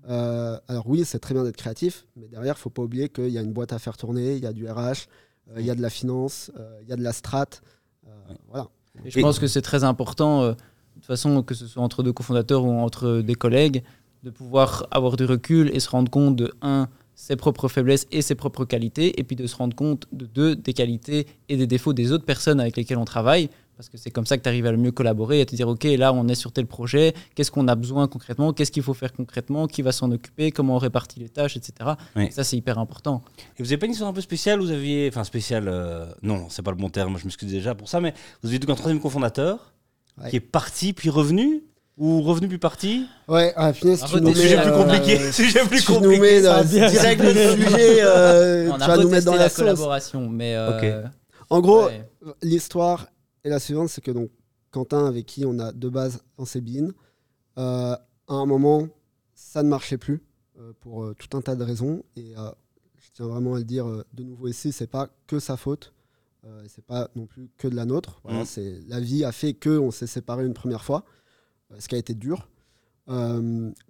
Euh, 0.08 0.58
alors 0.68 0.88
oui, 0.88 1.04
c'est 1.04 1.18
très 1.18 1.34
bien 1.34 1.44
d'être 1.44 1.56
créatif, 1.56 2.06
mais 2.16 2.26
derrière, 2.28 2.54
il 2.56 2.60
faut 2.60 2.70
pas 2.70 2.82
oublier 2.82 3.08
qu'il 3.10 3.28
y 3.28 3.36
a 3.38 3.42
une 3.42 3.52
boîte 3.52 3.72
à 3.72 3.78
faire 3.78 3.96
tourner, 3.98 4.36
il 4.36 4.42
y 4.42 4.46
a 4.46 4.52
du 4.52 4.66
RH, 4.66 5.06
euh, 5.50 5.60
il 5.60 5.66
y 5.66 5.70
a 5.70 5.74
de 5.74 5.82
la 5.82 5.90
finance, 5.90 6.50
euh, 6.58 6.78
il 6.82 6.88
y 6.88 6.92
a 6.92 6.96
de 6.96 7.02
la 7.02 7.12
strat. 7.12 7.46
euh, 8.06 8.10
Voilà. 8.48 8.68
Et 9.04 9.10
je 9.10 9.18
Et- 9.18 9.22
pense 9.22 9.38
que 9.38 9.46
c'est 9.46 9.60
très 9.62 9.84
important, 9.84 10.42
euh, 10.42 10.52
de 10.52 10.56
toute 10.94 11.04
façon, 11.04 11.42
que 11.42 11.54
ce 11.54 11.66
soit 11.66 11.82
entre 11.82 12.02
deux 12.02 12.12
cofondateurs 12.14 12.64
ou 12.64 12.70
entre 12.72 13.20
des 13.20 13.34
collègues, 13.34 13.82
de 14.22 14.30
pouvoir 14.30 14.86
avoir 14.90 15.16
du 15.16 15.24
recul 15.24 15.70
et 15.74 15.80
se 15.80 15.88
rendre 15.90 16.10
compte 16.10 16.36
de, 16.36 16.50
un, 16.62 16.88
ses 17.14 17.36
propres 17.36 17.68
faiblesses 17.68 18.06
et 18.10 18.22
ses 18.22 18.34
propres 18.34 18.64
qualités, 18.64 19.20
et 19.20 19.24
puis 19.24 19.36
de 19.36 19.46
se 19.46 19.54
rendre 19.56 19.76
compte 19.76 20.06
de, 20.12 20.24
deux, 20.24 20.56
des 20.56 20.72
qualités 20.72 21.26
et 21.50 21.56
des 21.58 21.66
défauts 21.66 21.92
des 21.92 22.12
autres 22.12 22.24
personnes 22.24 22.60
avec 22.60 22.76
lesquelles 22.78 22.98
on 22.98 23.04
travaille, 23.04 23.50
parce 23.80 23.88
que 23.88 23.96
c'est 23.96 24.10
comme 24.10 24.26
ça 24.26 24.36
que 24.36 24.42
tu 24.42 24.48
arrives 24.50 24.66
à 24.66 24.72
le 24.72 24.76
mieux 24.76 24.92
collaborer 24.92 25.38
et 25.38 25.42
à 25.42 25.46
te 25.46 25.56
dire, 25.56 25.66
OK, 25.66 25.84
là, 25.84 26.12
on 26.12 26.28
est 26.28 26.34
sur 26.34 26.52
tel 26.52 26.66
projet, 26.66 27.14
qu'est-ce 27.34 27.50
qu'on 27.50 27.66
a 27.66 27.74
besoin 27.74 28.08
concrètement, 28.08 28.52
qu'est-ce 28.52 28.70
qu'il 28.70 28.82
faut 28.82 28.92
faire 28.92 29.10
concrètement, 29.14 29.66
qui 29.66 29.80
va 29.80 29.90
s'en 29.90 30.10
occuper, 30.10 30.50
comment 30.50 30.74
on 30.74 30.78
répartit 30.78 31.18
les 31.18 31.30
tâches, 31.30 31.56
etc. 31.56 31.92
Oui. 32.14 32.24
Et 32.26 32.30
ça, 32.30 32.44
c'est 32.44 32.58
hyper 32.58 32.78
important. 32.78 33.22
Et 33.58 33.62
vous 33.62 33.68
avez 33.70 33.78
pas 33.78 33.86
une 33.86 33.92
histoire 33.92 34.10
un 34.10 34.12
peu 34.12 34.20
spéciale? 34.20 34.60
Vous 34.60 34.70
aviez. 34.70 35.08
Enfin, 35.08 35.24
spéciale. 35.24 35.66
euh, 35.68 36.04
Non, 36.22 36.46
c'est 36.50 36.60
pas 36.62 36.72
le 36.72 36.76
bon 36.76 36.90
terme, 36.90 37.16
je 37.18 37.24
m'excuse 37.24 37.50
déjà 37.50 37.74
pour 37.74 37.88
ça, 37.88 38.00
mais 38.02 38.12
vous 38.42 38.48
aviez 38.50 38.58
donc 38.58 38.68
un 38.70 38.74
troisième 38.74 39.00
cofondateur 39.00 39.72
Ouais. 40.22 40.28
qui 40.28 40.36
est 40.36 40.40
parti 40.40 40.92
puis 40.92 41.08
revenu? 41.08 41.62
Ou 41.96 42.20
revenu 42.22 42.48
puis 42.48 42.58
parti? 42.58 43.06
Ouais, 43.28 43.52
ah, 43.56 43.72
finesse, 43.72 44.02
Un 44.02 44.06
tu 44.06 44.20
nous 44.20 44.34
Sujet 44.34 44.56
plus 44.60 44.70
euh, 44.70 44.84
compliqué. 44.84 45.32
Sujet 45.32 45.60
plus 45.66 45.84
tu 45.84 45.92
nous 45.92 45.98
compliqué. 46.00 46.20
mets 46.20 46.42
ça 46.42 46.54
dans- 46.54 46.60
a 46.60 46.64
bien 46.64 46.90
direct 46.90 47.20
résumé. 47.22 47.44
le 47.56 47.64
sujet, 47.70 47.98
euh, 48.02 48.70
on 48.72 48.76
tu 48.76 48.82
a 48.82 48.86
vas 48.88 48.96
nous 48.98 49.08
mettre 49.08 49.24
dans 49.26 49.34
la, 49.36 49.48
collaboration, 49.50 50.28
mais... 50.28 50.54
euh, 50.56 51.02
En 51.50 51.60
gros, 51.60 51.86
ouais. 51.86 52.04
l'histoire 52.42 53.06
est 53.44 53.48
la 53.48 53.58
suivante, 53.58 53.88
c'est 53.88 54.00
que 54.00 54.10
donc 54.10 54.30
Quentin, 54.70 55.06
avec 55.06 55.26
qui 55.26 55.44
on 55.44 55.58
a 55.58 55.72
de 55.72 55.88
base 55.88 56.22
lancé 56.38 56.60
Bean, 56.60 56.88
euh, 57.58 57.94
à 58.28 58.34
un 58.34 58.46
moment, 58.46 58.88
ça 59.34 59.62
ne 59.62 59.68
marchait 59.68 59.98
plus 59.98 60.22
euh, 60.58 60.72
pour 60.80 61.02
euh, 61.04 61.14
tout 61.18 61.36
un 61.36 61.40
tas 61.40 61.56
de 61.56 61.64
raisons. 61.64 62.02
Et 62.16 62.36
euh, 62.36 62.50
je 62.98 63.08
tiens 63.14 63.26
vraiment 63.26 63.54
à 63.54 63.58
le 63.58 63.64
dire 63.64 63.86
de 64.12 64.22
nouveau 64.22 64.48
ici, 64.48 64.72
c'est 64.72 64.86
pas 64.86 65.08
que 65.26 65.38
sa 65.40 65.56
faute, 65.56 65.92
c'est 66.68 66.84
pas 66.84 67.10
non 67.16 67.26
plus 67.26 67.50
que 67.58 67.68
de 67.68 67.74
la 67.76 67.84
nôtre. 67.84 68.20
Voilà, 68.24 68.40
Mhm. 68.40 68.44
c'est 68.46 68.80
la 68.88 68.98
vie 69.00 69.24
a 69.24 69.32
fait 69.32 69.52
que 69.54 69.78
on 69.78 69.90
s'est 69.90 70.06
séparés 70.06 70.46
une 70.46 70.54
première 70.54 70.84
fois, 70.84 71.04
ce 71.78 71.86
qui 71.88 71.94
a 71.96 71.98
été 71.98 72.14
dur. 72.14 72.48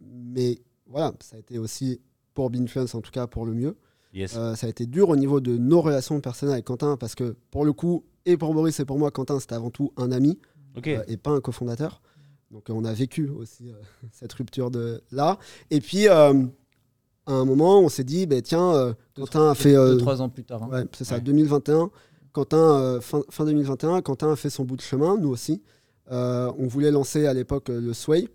Mais 0.01 0.61
voilà, 0.87 1.13
ça 1.21 1.37
a 1.37 1.39
été 1.39 1.59
aussi 1.59 2.01
pour 2.35 2.51
Beanfluence, 2.51 2.95
en 2.95 3.01
tout 3.01 3.11
cas 3.11 3.27
pour 3.27 3.47
le 3.47 3.53
mieux. 3.55 3.77
Yes. 4.13 4.33
Ça 4.33 4.55
a 4.63 4.69
été 4.69 4.87
dur 4.87 5.09
au 5.11 5.17
niveau 5.17 5.41
de 5.41 5.57
nos 5.57 5.81
relations 5.81 6.21
personnelles 6.21 6.55
avec 6.55 6.65
Quentin 6.65 6.97
parce 6.97 7.15
que 7.15 7.37
pour 7.51 7.65
le 7.65 7.73
coup, 7.73 8.05
et 8.27 8.37
pour 8.37 8.53
Boris 8.55 8.79
et 8.81 8.85
pour 8.85 8.99
moi, 8.99 9.11
Quentin 9.11 9.41
c'était 9.41 9.55
avant 9.55 9.71
tout 9.71 9.93
un 9.97 10.13
ami 10.13 10.39
euh, 10.87 11.03
et 11.09 11.17
pas 11.17 11.31
un 11.31 11.41
cofondateur. 11.41 12.01
Donc 12.51 12.69
euh, 12.69 12.73
on 12.73 12.85
a 12.85 12.93
vécu 12.93 13.29
aussi 13.29 13.71
euh, 13.71 13.75
cette 14.13 14.33
rupture 14.33 14.71
de 14.71 15.03
là. 15.13 15.39
Et 15.71 15.81
puis 15.81 16.09
euh, 16.09 16.33
à 17.27 17.33
un 17.33 17.45
moment, 17.45 17.81
on 17.81 17.89
s'est 17.89 18.05
dit, 18.05 18.27
bah, 18.27 18.41
tiens, 18.43 18.95
Deux, 19.15 19.23
Quentin 19.23 19.51
a 19.51 19.55
fait, 19.55 19.73
deux, 19.75 19.99
trois 19.99 20.21
ans 20.21 20.29
plus 20.29 20.45
tard. 20.45 20.63
hein. 20.65 20.69
ouais, 20.69 20.85
c'est 20.97 21.05
ça, 21.05 21.17
Ouais. 21.17 21.21
2021. 21.21 21.91
Quentin, 22.33 23.01
fin, 23.01 23.23
fin 23.29 23.45
2021, 23.45 24.03
Quentin 24.03 24.33
a 24.33 24.37
fait 24.37 24.51
son 24.51 24.65
bout 24.65 24.77
de 24.77 24.81
chemin, 24.83 25.17
nous 25.17 25.29
aussi. 25.31 25.63
On 26.11 26.67
voulait 26.69 26.91
lancer 26.91 27.27
à 27.27 27.35
l'époque 27.35 27.69
le 27.69 27.93
Sway, 27.93 28.29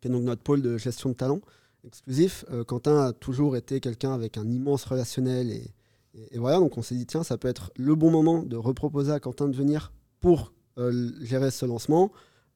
qui 0.00 0.08
est 0.08 0.10
donc 0.10 0.22
notre 0.22 0.42
pôle 0.42 0.62
de 0.62 0.76
gestion 0.78 1.10
de 1.10 1.14
talent 1.14 1.40
exclusif. 1.84 2.44
Quentin 2.66 3.06
a 3.06 3.12
toujours 3.12 3.56
été 3.56 3.80
quelqu'un 3.80 4.12
avec 4.12 4.36
un 4.38 4.48
immense 4.48 4.84
relationnel. 4.84 5.50
Et, 5.50 5.70
et- 6.16 6.36
et 6.36 6.38
voilà, 6.38 6.58
donc 6.58 6.76
on 6.78 6.82
s'est 6.82 6.94
dit, 6.94 7.06
tiens, 7.06 7.22
ça 7.22 7.36
peut 7.38 7.48
être 7.48 7.70
le 7.76 7.94
bon 7.94 8.10
moment 8.10 8.42
de 8.42 8.56
reproposer 8.56 9.12
à 9.12 9.20
Quentin 9.20 9.48
de 9.48 9.56
venir 9.56 9.92
pour 10.20 10.52
euh, 10.78 11.10
gérer 11.22 11.50
ce 11.50 11.64
lancement. 11.64 12.10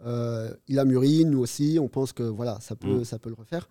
Euh, 0.05 0.53
il 0.69 0.79
a 0.79 0.85
mûri, 0.85 1.25
nous 1.25 1.39
aussi, 1.41 1.79
on 1.81 1.89
pense 1.89 2.13
que 2.13 2.23
voilà, 2.23 2.59
ça 2.61 2.75
peut, 2.77 3.01
Mm. 3.01 3.05
ça 3.05 3.19
peut 3.19 3.29
le 3.31 3.35
refaire. 3.35 3.69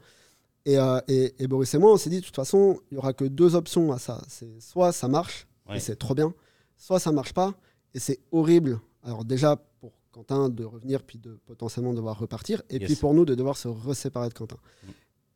Et, 0.66 0.78
euh, 0.78 1.00
et- 1.08 1.36
et 1.44 1.48
Boris 1.48 1.74
et 1.74 1.78
moi, 1.78 1.92
on 1.94 1.98
s'est 1.98 2.10
dit, 2.10 2.20
de 2.20 2.26
toute 2.26 2.36
façon, 2.36 2.80
il 2.92 2.96
n'y 2.96 2.98
aura 2.98 3.14
que 3.14 3.26
deux 3.26 3.56
options 3.56 3.92
à 3.92 4.00
ça. 4.00 4.22
C'est 4.28 4.60
soit 4.62 4.92
ça 4.92 5.08
marche, 5.08 5.48
Ouais. 5.68 5.78
et 5.78 5.80
c'est 5.80 5.96
trop 5.98 6.14
bien, 6.16 6.34
soit 6.78 7.00
ça 7.00 7.12
marche 7.12 7.34
pas, 7.34 7.54
et 7.94 8.00
c'est 8.00 8.20
horrible. 8.32 8.80
Alors 9.04 9.24
déjà, 9.24 9.56
pour 9.80 9.92
Quentin 10.12 10.50
de 10.50 10.64
revenir, 10.64 11.04
puis 11.04 11.18
de 11.20 11.38
potentiellement 11.46 11.94
devoir 11.94 12.18
repartir, 12.20 12.62
et 12.70 12.78
Yes. 12.78 12.86
puis 12.86 12.96
pour 12.96 13.14
nous 13.14 13.26
de 13.26 13.36
devoir 13.36 13.56
se 13.58 13.68
reséparer 13.68 14.30
de 14.30 14.34
Quentin. 14.34 14.58
Mm. 14.84 14.88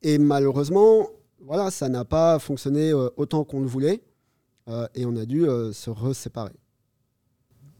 Et 0.03 0.17
malheureusement, 0.17 1.07
voilà, 1.39 1.71
ça 1.71 1.87
n'a 1.89 2.03
pas 2.05 2.39
fonctionné 2.39 2.93
autant 2.93 3.43
qu'on 3.43 3.61
le 3.61 3.67
voulait, 3.67 4.01
euh, 4.67 4.87
et 4.95 5.05
on 5.05 5.15
a 5.15 5.25
dû 5.25 5.47
euh, 5.47 5.71
se 5.73 5.89
reséparer. 5.89 6.53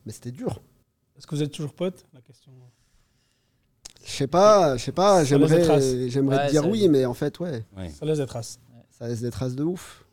Mais 0.05 0.11
c'était 0.11 0.31
dur. 0.31 0.61
Est-ce 1.17 1.27
que 1.27 1.35
vous 1.35 1.43
êtes 1.43 1.51
toujours 1.51 1.73
potes? 1.73 2.05
La 2.13 2.21
question. 2.21 2.51
Je 4.03 4.11
sais 4.11 4.27
pas, 4.27 4.75
je 4.75 4.83
sais 4.83 4.91
pas, 4.91 5.23
j'aimerais 5.23 6.09
j'aimerais 6.09 6.37
Ouais, 6.37 6.45
te 6.47 6.51
dire 6.51 6.63
ça- 6.63 6.67
oui, 6.67 6.89
mais 6.89 7.05
en 7.05 7.13
fait, 7.13 7.39
ouais, 7.39 7.65
Ouais. 7.77 7.89
Ça 7.89 8.05
laisse 8.05 8.17
des 8.19 8.25
traces. 8.25 8.59
ça 8.89 9.07
laisse 9.07 9.21
des 9.21 9.31
traces 9.31 9.55
de 9.55 9.63
ouf. 9.63 10.05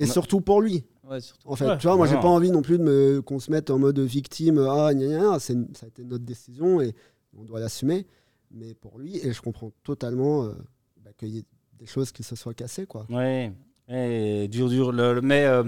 Et 0.00 0.06
surtout 0.06 0.40
pour 0.40 0.60
lui. 0.60 0.84
Ouais, 1.04 1.20
surtout. 1.20 1.48
En 1.48 1.56
fait, 1.56 1.66
Ouais. 1.66 1.78
tu 1.78 1.86
vois, 1.86 1.96
moi, 1.96 2.06
j'ai 2.06 2.14
pas 2.16 2.28
envie 2.28 2.50
non 2.50 2.62
plus 2.62 2.78
de 2.78 2.82
me 2.84 3.22
qu'on 3.22 3.38
se 3.40 3.50
mette 3.50 3.70
en 3.70 3.78
mode 3.78 3.98
victime. 4.00 4.58
Ah, 4.58 4.92
gna, 4.94 5.06
gna, 5.06 5.18
gna. 5.18 5.38
C'est 5.40 5.56
ça 5.76 5.86
a 5.86 5.88
été 5.88 6.04
notre 6.04 6.24
décision 6.24 6.80
et 6.80 6.94
on 7.36 7.44
doit 7.44 7.60
l'assumer. 7.60 8.06
Mais 8.50 8.74
pour 8.74 8.98
lui, 8.98 9.16
et 9.18 9.32
je 9.32 9.40
comprends 9.42 9.70
totalement 9.82 10.44
euh, 10.44 10.52
bah, 11.04 11.10
qu'il 11.16 11.28
y 11.30 11.38
ait 11.38 11.44
des 11.78 11.86
choses 11.86 12.12
qui 12.12 12.22
se 12.22 12.36
soient 12.36 12.54
cassées, 12.54 12.86
quoi. 12.86 13.06
Ouais. 13.10 13.52
Ouais, 13.88 14.48
dur, 14.48 14.68
dur. 14.68 14.92
Le, 14.92 15.14
le- 15.14 15.20
mais 15.20 15.44
euh, 15.44 15.64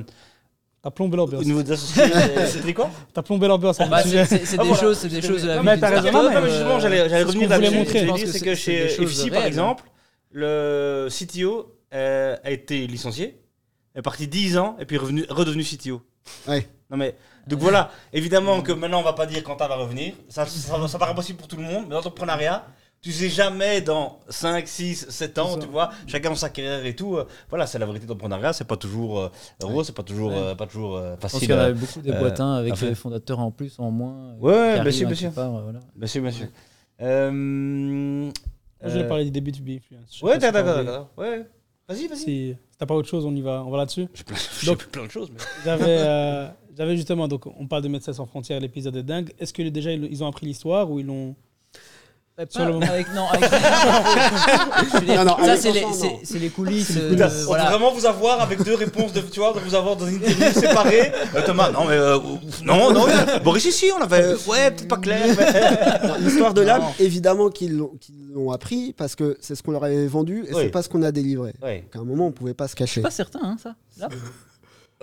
T'as 0.83 0.91
plombé 0.91 1.17
l'ambiance. 1.17 1.43
au 1.43 1.45
niveau 1.45 1.63
des 1.63 1.73
associés, 1.73 2.05
c'est- 2.11 2.47
c'était 2.59 2.75
quoi? 2.75 2.91
T'as 3.13 3.23
plombé 3.23 3.47
l'ambiance. 3.49 3.79
avec 3.81 3.91
Bah, 3.91 4.03
c'est 4.03 4.25
c'est- 4.25 4.45
c'est 4.47 4.57
Ah, 4.59 4.63
des 4.63 4.69
voilà. 4.69 4.83
choses, 4.83 4.99
c'est 4.99 5.09
des 5.09 5.23
choses 5.23 5.43
de 5.43 5.49
la 5.49 5.57
Non, 5.57 5.61
vie 5.61 5.67
mais 5.67 5.73
d'une 5.73 5.81
t'as 5.81 6.01
raison. 6.01 6.13
Non, 6.23 6.31
mais 6.41 6.51
justement, 6.51 6.77
euh, 6.77 6.81
j'allais 6.81 6.97
j'allais 7.09 7.11
c'est 7.11 7.21
ce 7.21 7.27
revenir 7.27 7.49
qu'on 7.49 7.55
voulait 7.55 7.67
là-dessus. 7.71 7.77
montrer. 7.79 8.07
Pense 8.07 8.21
que 8.23 8.27
c'est 8.27 8.41
que 8.41 8.55
c'est 8.55 8.73
des 8.73 8.89
chez 8.89 8.97
choses 8.97 9.11
FC, 9.21 9.29
par 9.31 9.39
réelles. 9.41 9.49
exemple, 9.49 9.85
le 10.33 11.09
CTO 11.11 11.75
euh, 11.93 12.37
a 12.45 12.51
été 12.51 12.87
licencié, 12.87 13.41
est 13.95 14.03
parti 14.03 14.27
10 14.29 14.57
ans 14.59 14.77
et 14.81 14.85
puis 14.87 14.97
revenu, 14.97 15.25
redevenu 15.29 15.65
CTO. 15.65 16.01
Ouais. 16.49 16.67
Non 16.91 16.97
mais, 16.97 17.15
donc 17.47 17.61
voilà, 17.61 17.91
évidemment 18.13 18.61
que 18.63 18.73
maintenant 18.73 19.01
on 19.01 19.05
va 19.05 19.13
pas 19.13 19.27
dire 19.27 19.43
quand 19.45 19.57
va 19.57 19.75
revenir, 19.77 20.15
ça, 20.29 20.45
ça, 20.47 20.89
ça 20.89 20.99
paraît 20.99 21.15
possible 21.15 21.39
pour 21.39 21.49
tout 21.49 21.57
le 21.57 21.63
monde, 21.63 21.85
mais 21.85 21.91
dans 21.91 21.97
l'entrepreneuriat, 21.97 22.65
tu 23.03 23.13
sais 23.13 23.29
jamais 23.31 23.81
dans 23.81 24.21
5, 24.29 24.69
6, 24.69 25.07
7 25.09 25.39
ans, 25.39 25.59
tu 25.59 25.67
vois, 25.67 25.91
chacun 26.07 26.29
dans 26.31 26.35
sa 26.37 26.51
carrière 26.51 26.85
et 26.85 26.95
tout. 26.95 27.17
euh, 27.17 27.25
voilà, 27.49 27.67
c'est 27.67 27.79
la 27.79 27.87
vérité 27.87 28.05
de 28.05 28.11
l'entrepreneuriat, 28.11 28.53
c'est 28.53 28.67
pas 28.67 28.77
toujours 28.77 29.21
euh, 29.21 29.29
heureux, 29.63 29.85
c'est 29.85 29.95
pas 29.95 30.03
toujours, 30.03 30.31
Ouais. 30.31 30.37
euh, 30.37 30.55
pas 30.55 30.67
toujours 30.67 30.97
euh, 30.97 31.15
Je 31.15 31.21
pense 31.21 31.33
facile. 31.33 31.49
qu'il 31.49 31.57
y 31.57 31.59
en 31.59 31.63
euh, 31.63 31.71
a 31.71 31.73
beaucoup 31.73 32.01
des 32.03 32.13
boîtes 32.13 32.41
hein, 32.41 32.55
avec 32.55 32.79
des 32.79 32.95
fondateurs 32.95 33.39
en 33.41 33.51
plus, 33.51 33.79
en 33.79 33.91
moins. 33.91 34.35
Ouais, 34.39 34.81
bien 34.83 34.91
sûr, 34.91 35.07
bien 35.07 35.17
sûr. 35.17 35.31
Bien 35.97 36.07
sûr, 36.07 36.23
bien 36.23 36.31
sûr. 36.31 36.47
Moi, 37.01 38.33
je 38.83 38.89
voulais 38.91 39.05
euh, 39.05 39.09
parler 39.09 39.25
du 39.25 39.31
début 39.31 39.53
du 39.53 39.63
sais 40.09 40.25
Ouais, 40.25 40.39
d'accord. 40.39 41.09
Ouais, 41.17 41.47
vas-y, 41.89 42.07
vas-y. 42.07 42.17
Si 42.19 42.25
si 42.25 42.57
t'as 42.79 42.87
pas 42.87 42.95
autre 42.95 43.09
chose, 43.09 43.25
on 43.27 43.35
y 43.35 43.41
va, 43.43 43.63
on 43.67 43.71
va 43.71 43.79
là-dessus. 43.79 44.07
J'ai 44.15 44.25
plein, 44.25 44.37
Donc- 44.67 44.87
plein 44.87 45.07
de 45.07 45.11
choses. 45.11 45.31
Mais... 45.33 45.41
J'avais, 45.65 45.85
euh, 45.89 46.49
j'avais 46.77 46.97
justement, 46.97 47.29
donc 47.29 47.47
on 47.47 47.67
parle 47.67 47.83
de 47.83 47.89
Médecins 47.89 48.13
sans 48.13 48.27
frontières, 48.27 48.61
l'épisode 48.61 48.97
est 48.97 49.03
dingue. 49.03 49.33
Est-ce 49.39 49.53
que 49.53 49.63
déjà 49.63 49.93
ils, 49.93 50.05
ils 50.05 50.23
ont 50.25 50.27
appris 50.29 50.47
l'histoire 50.47 50.91
ou 50.91 51.01
ils 51.01 51.07
l'ont 51.07 51.35
Ouais, 52.41 52.47
Sur 52.49 52.61
le 52.65 52.67
pas 52.67 52.73
moment. 52.73 52.87
avec, 52.93 53.07
non, 53.15 53.27
avec- 53.29 53.51
Non, 55.09 55.25
non, 55.25 55.37
ça, 55.37 55.43
avec 55.45 55.61
c'est 55.61 55.73
les, 55.73 55.85
enfant, 55.85 55.95
c'est- 55.95 56.07
non. 56.07 56.19
c'est 56.25 56.39
les 56.39 56.49
coulisses. 56.49 56.93
euh, 56.97 57.15
de- 57.15 57.23
on 57.25 57.45
voilà. 57.47 57.65
peut 57.65 57.71
vraiment 57.71 57.93
vous 57.93 58.07
avoir 58.07 58.41
avec 58.41 58.63
deux 58.63 58.75
réponses, 58.77 59.13
de, 59.13 59.21
tu 59.21 59.41
vois, 59.41 59.53
de 59.53 59.59
vous 59.61 59.75
avoir 59.75 59.95
dans 59.97 60.07
une 60.07 60.17
interview 60.17 60.59
séparée. 60.59 61.13
Euh, 61.35 61.43
Thomas, 61.45 61.71
non, 61.71 61.85
mais 61.85 61.97
euh, 61.97 62.19
non, 62.65 62.93
non, 62.93 63.05
Boris, 63.45 63.65
ici, 63.67 63.91
on 63.95 64.01
avait. 64.01 64.35
Ouais, 64.47 64.71
peut-être 64.71 64.89
pas 64.89 64.97
clair. 64.97 65.27
mais- 65.39 66.09
Non, 66.09 66.15
L'histoire 66.21 66.55
de 66.55 66.63
l'âme, 66.63 66.81
Non. 66.83 66.95
évidemment 66.99 67.51
qu'ils 67.51 67.77
l'ont 67.77 67.93
qu'ils 68.01 68.31
l'ont 68.33 68.51
appris 68.53 68.95
parce 68.95 69.15
que 69.17 69.37
c'est 69.41 69.55
ce 69.55 69.63
qu'on 69.63 69.73
leur 69.73 69.85
avait 69.85 70.07
vendu 70.07 70.45
et 70.49 70.55
Oui. 70.55 70.63
c'est 70.63 70.71
pas 70.71 70.83
ce 70.83 70.89
qu'on 70.89 71.03
a 71.03 71.13
délivré. 71.13 71.53
Ouais. 71.63 71.83
Donc 71.93 71.97
à 71.97 71.99
un 71.99 72.05
moment, 72.05 72.27
on 72.29 72.33
pouvait 72.33 72.55
pas 72.55 72.69
se 72.69 72.75
cacher. 72.75 72.95
C'est 73.01 73.03
pas 73.03 73.11
certain, 73.11 73.41
hein, 73.43 73.57
ça. 73.63 73.75
Là 73.99 74.09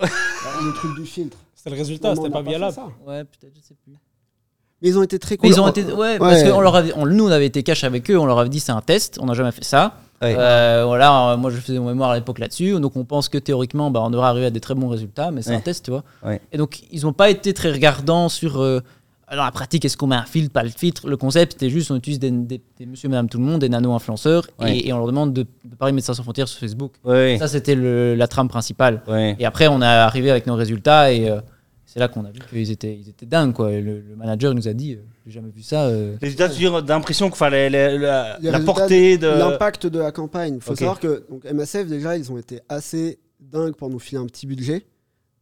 Le 0.00 0.72
truc 0.74 0.96
du 0.96 1.06
filtre. 1.06 1.36
C'était 1.54 1.70
le 1.70 1.76
résultat, 1.76 2.08
Non, 2.10 2.14
c'était 2.16 2.28
on 2.28 2.32
pas 2.32 2.42
n'a 2.42 2.50
fait 2.50 2.58
l'app. 2.58 2.74
ça. 2.74 2.86
Ouais, 3.06 3.24
peut-être, 3.24 3.52
je 3.54 3.60
sais 3.60 3.74
plus. 3.84 3.94
Mais 4.82 4.88
ils 4.90 4.98
ont 4.98 5.02
été 5.02 5.18
très 5.18 5.34
Mais 5.34 5.48
cool. 5.48 5.48
ils 5.50 5.60
ont 5.60 5.68
été, 5.68 5.82
ouais, 5.84 6.18
parce 6.18 6.42
que 6.42 6.50
on 6.50 6.60
leur 6.60 6.76
avait, 6.76 6.92
on- 6.96 7.06
nous 7.06 7.26
on 7.26 7.30
avait 7.30 7.46
été 7.46 7.62
cash 7.62 7.82
avec 7.84 8.10
eux, 8.10 8.18
on 8.18 8.26
leur 8.26 8.38
avait 8.38 8.48
dit 8.48 8.60
c'est 8.60 8.72
un 8.72 8.80
test, 8.80 9.18
on 9.20 9.26
n'a 9.26 9.34
jamais 9.34 9.50
fait 9.52 9.64
ça. 9.64 9.94
Ouais. 10.22 10.34
Euh, 10.38 10.82
voilà, 10.86 11.30
euh, 11.32 11.36
moi 11.36 11.50
je 11.50 11.56
faisais 11.58 11.78
mon 11.78 11.86
mémoire 11.88 12.10
à 12.10 12.16
l'époque 12.16 12.38
là-dessus, 12.40 12.78
donc 12.80 12.96
on 12.96 13.04
pense 13.04 13.28
que 13.28 13.38
théoriquement 13.38 13.90
bah, 13.90 14.00
on 14.02 14.10
devrait 14.10 14.26
arriver 14.28 14.46
à 14.46 14.50
des 14.50 14.60
très 14.60 14.74
bons 14.74 14.88
résultats, 14.88 15.30
mais 15.30 15.42
c'est 15.42 15.50
Ouais. 15.50 15.56
un 15.56 15.60
test, 15.60 15.84
tu 15.84 15.90
vois. 15.90 16.02
Ouais. 16.24 16.40
Et 16.52 16.58
donc 16.58 16.80
ils 16.92 17.02
n'ont 17.02 17.12
pas 17.12 17.30
été 17.30 17.52
très 17.54 17.70
regardants 17.72 18.28
sur 18.28 18.60
euh, 18.60 18.80
alors 19.30 19.44
la 19.44 19.50
pratique, 19.52 19.84
est-ce 19.84 19.96
qu'on 19.96 20.06
met 20.06 20.16
un 20.16 20.24
filtre, 20.24 20.52
pas 20.52 20.62
le 20.62 20.70
filtre? 20.70 21.08
Le 21.08 21.16
concept 21.16 21.52
c'était 21.52 21.68
juste 21.70 21.90
on 21.90 21.96
utilise 21.96 22.18
des, 22.18 22.30
des- 22.30 22.60
des 22.78 22.86
monsieur, 22.86 23.08
madame, 23.08 23.28
tout 23.28 23.38
le 23.38 23.44
monde, 23.44 23.60
des 23.60 23.68
nano-influenceurs, 23.68 24.46
Ouais. 24.60 24.78
et, 24.78 24.88
et 24.88 24.92
on 24.92 24.98
leur 24.98 25.06
demande 25.06 25.32
de, 25.32 25.42
de 25.64 25.74
parler 25.76 25.92
Médecins 25.92 26.14
sans 26.14 26.22
frontières 26.22 26.48
sur 26.48 26.58
Facebook. 26.60 26.92
Ouais. 27.04 27.36
Ça 27.38 27.46
c'était 27.48 27.74
la 27.76 28.26
trame 28.28 28.48
principale. 28.48 29.02
Ouais. 29.08 29.36
Et 29.38 29.44
après, 29.44 29.68
on 29.68 29.82
est 29.82 29.86
arrivé 29.86 30.30
avec 30.30 30.46
nos 30.46 30.54
résultats 30.56 31.12
et 31.12 31.28
euh, 31.30 31.40
c'est 31.90 32.00
là 32.00 32.08
qu'on 32.08 32.24
a 32.26 32.30
vu 32.30 32.38
qu'ils 32.50 32.70
étaient, 32.70 32.94
ils 32.94 33.08
étaient 33.08 33.24
dingues. 33.24 33.54
Quoi. 33.54 33.70
Le, 33.70 34.00
le 34.00 34.14
manager 34.14 34.54
nous 34.54 34.68
a 34.68 34.74
dit 34.74 34.92
euh, 34.94 34.98
J'ai 35.26 35.32
jamais 35.32 35.48
vu 35.50 35.62
ça. 35.62 35.86
euh. 35.86 36.12
Les 36.20 36.26
résultats, 36.26 36.48
tu 36.48 36.54
veux 36.54 36.58
dire 36.70 36.82
d'impression 36.82 37.28
qu'il 37.28 37.38
fallait 37.38 37.70
la, 37.70 38.38
portée 38.64 39.16
de. 39.16 39.26
L'impact 39.26 39.86
de 39.86 39.98
la 39.98 40.12
campagne. 40.12 40.56
Il 40.56 40.60
faut 40.60 40.76
savoir 40.76 41.00
que 41.00 41.24
donc, 41.30 41.44
MSF, 41.50 41.86
déjà, 41.86 42.16
ils 42.18 42.30
ont 42.30 42.36
été 42.36 42.60
assez 42.68 43.18
dingues 43.40 43.74
pour 43.74 43.88
nous 43.88 43.98
filer 43.98 44.20
un 44.20 44.26
petit 44.26 44.46
budget. 44.46 44.84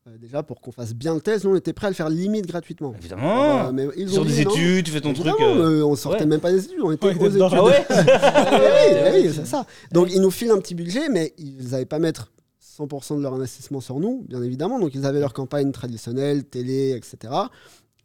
Euh, 0.07 0.17
déjà, 0.21 0.45
pour 0.45 0.61
qu'on 0.61 0.71
fasse 0.71 0.95
bien 0.95 1.15
le 1.17 1.21
test, 1.21 1.45
nous, 1.45 1.51
on 1.51 1.57
était 1.57 1.73
prêts 1.73 1.89
à 1.89 1.91
le 1.91 1.97
faire 1.97 2.09
limite 2.09 2.47
gratuitement. 2.47 2.95
Évidemment. 2.97 3.67
Euh, 3.67 3.73
mais 3.73 3.89
ils 3.97 4.09
Sur 4.09 4.23
ont 4.23 4.25
des 4.25 4.35
dit 4.35 4.45
non. 4.45 4.51
études, 4.53 4.85
tu 4.87 4.93
fais 4.93 5.01
ton 5.01 5.13
truc. 5.13 5.27
Évidemment, 5.27 5.61
euh, 5.61 5.81
euh, 5.81 5.85
on 5.85 5.97
sortait 5.97 6.21
ouais. 6.21 6.27
même 6.27 6.39
pas 6.39 6.53
des 6.53 6.65
études, 6.65 6.79
on 6.81 6.93
était 6.93 7.07
Ouais, 7.09 7.17
aux 7.19 7.27
études. 7.27 7.43
Ah 7.43 7.65
ouais 7.65 7.85
Ah 7.91 8.05
oui, 9.13 9.23
oui, 9.25 9.31
c'est 9.35 9.47
ça. 9.47 9.67
Donc 9.91 10.07
ils 10.15 10.21
nous 10.21 10.31
filent 10.31 10.53
un 10.53 10.59
petit 10.61 10.77
budget, 10.77 11.09
mais 11.09 11.33
ils 11.39 11.71
n'avaient 11.71 11.87
pas 11.87 11.99
mettre 11.99 12.31
100% 12.79 13.17
de 13.19 13.23
leur 13.23 13.35
investissement 13.35 13.81
sur 13.81 13.99
nous, 14.01 14.25
bien 14.29 14.43
évidemment. 14.43 14.79
Donc 14.79 14.95
ils 14.95 15.07
avaient 15.07 15.21
leur 15.21 15.33
campagne 15.33 15.73
traditionnelle, 15.73 16.45
télé, 16.45 16.91
etc. 16.97 17.33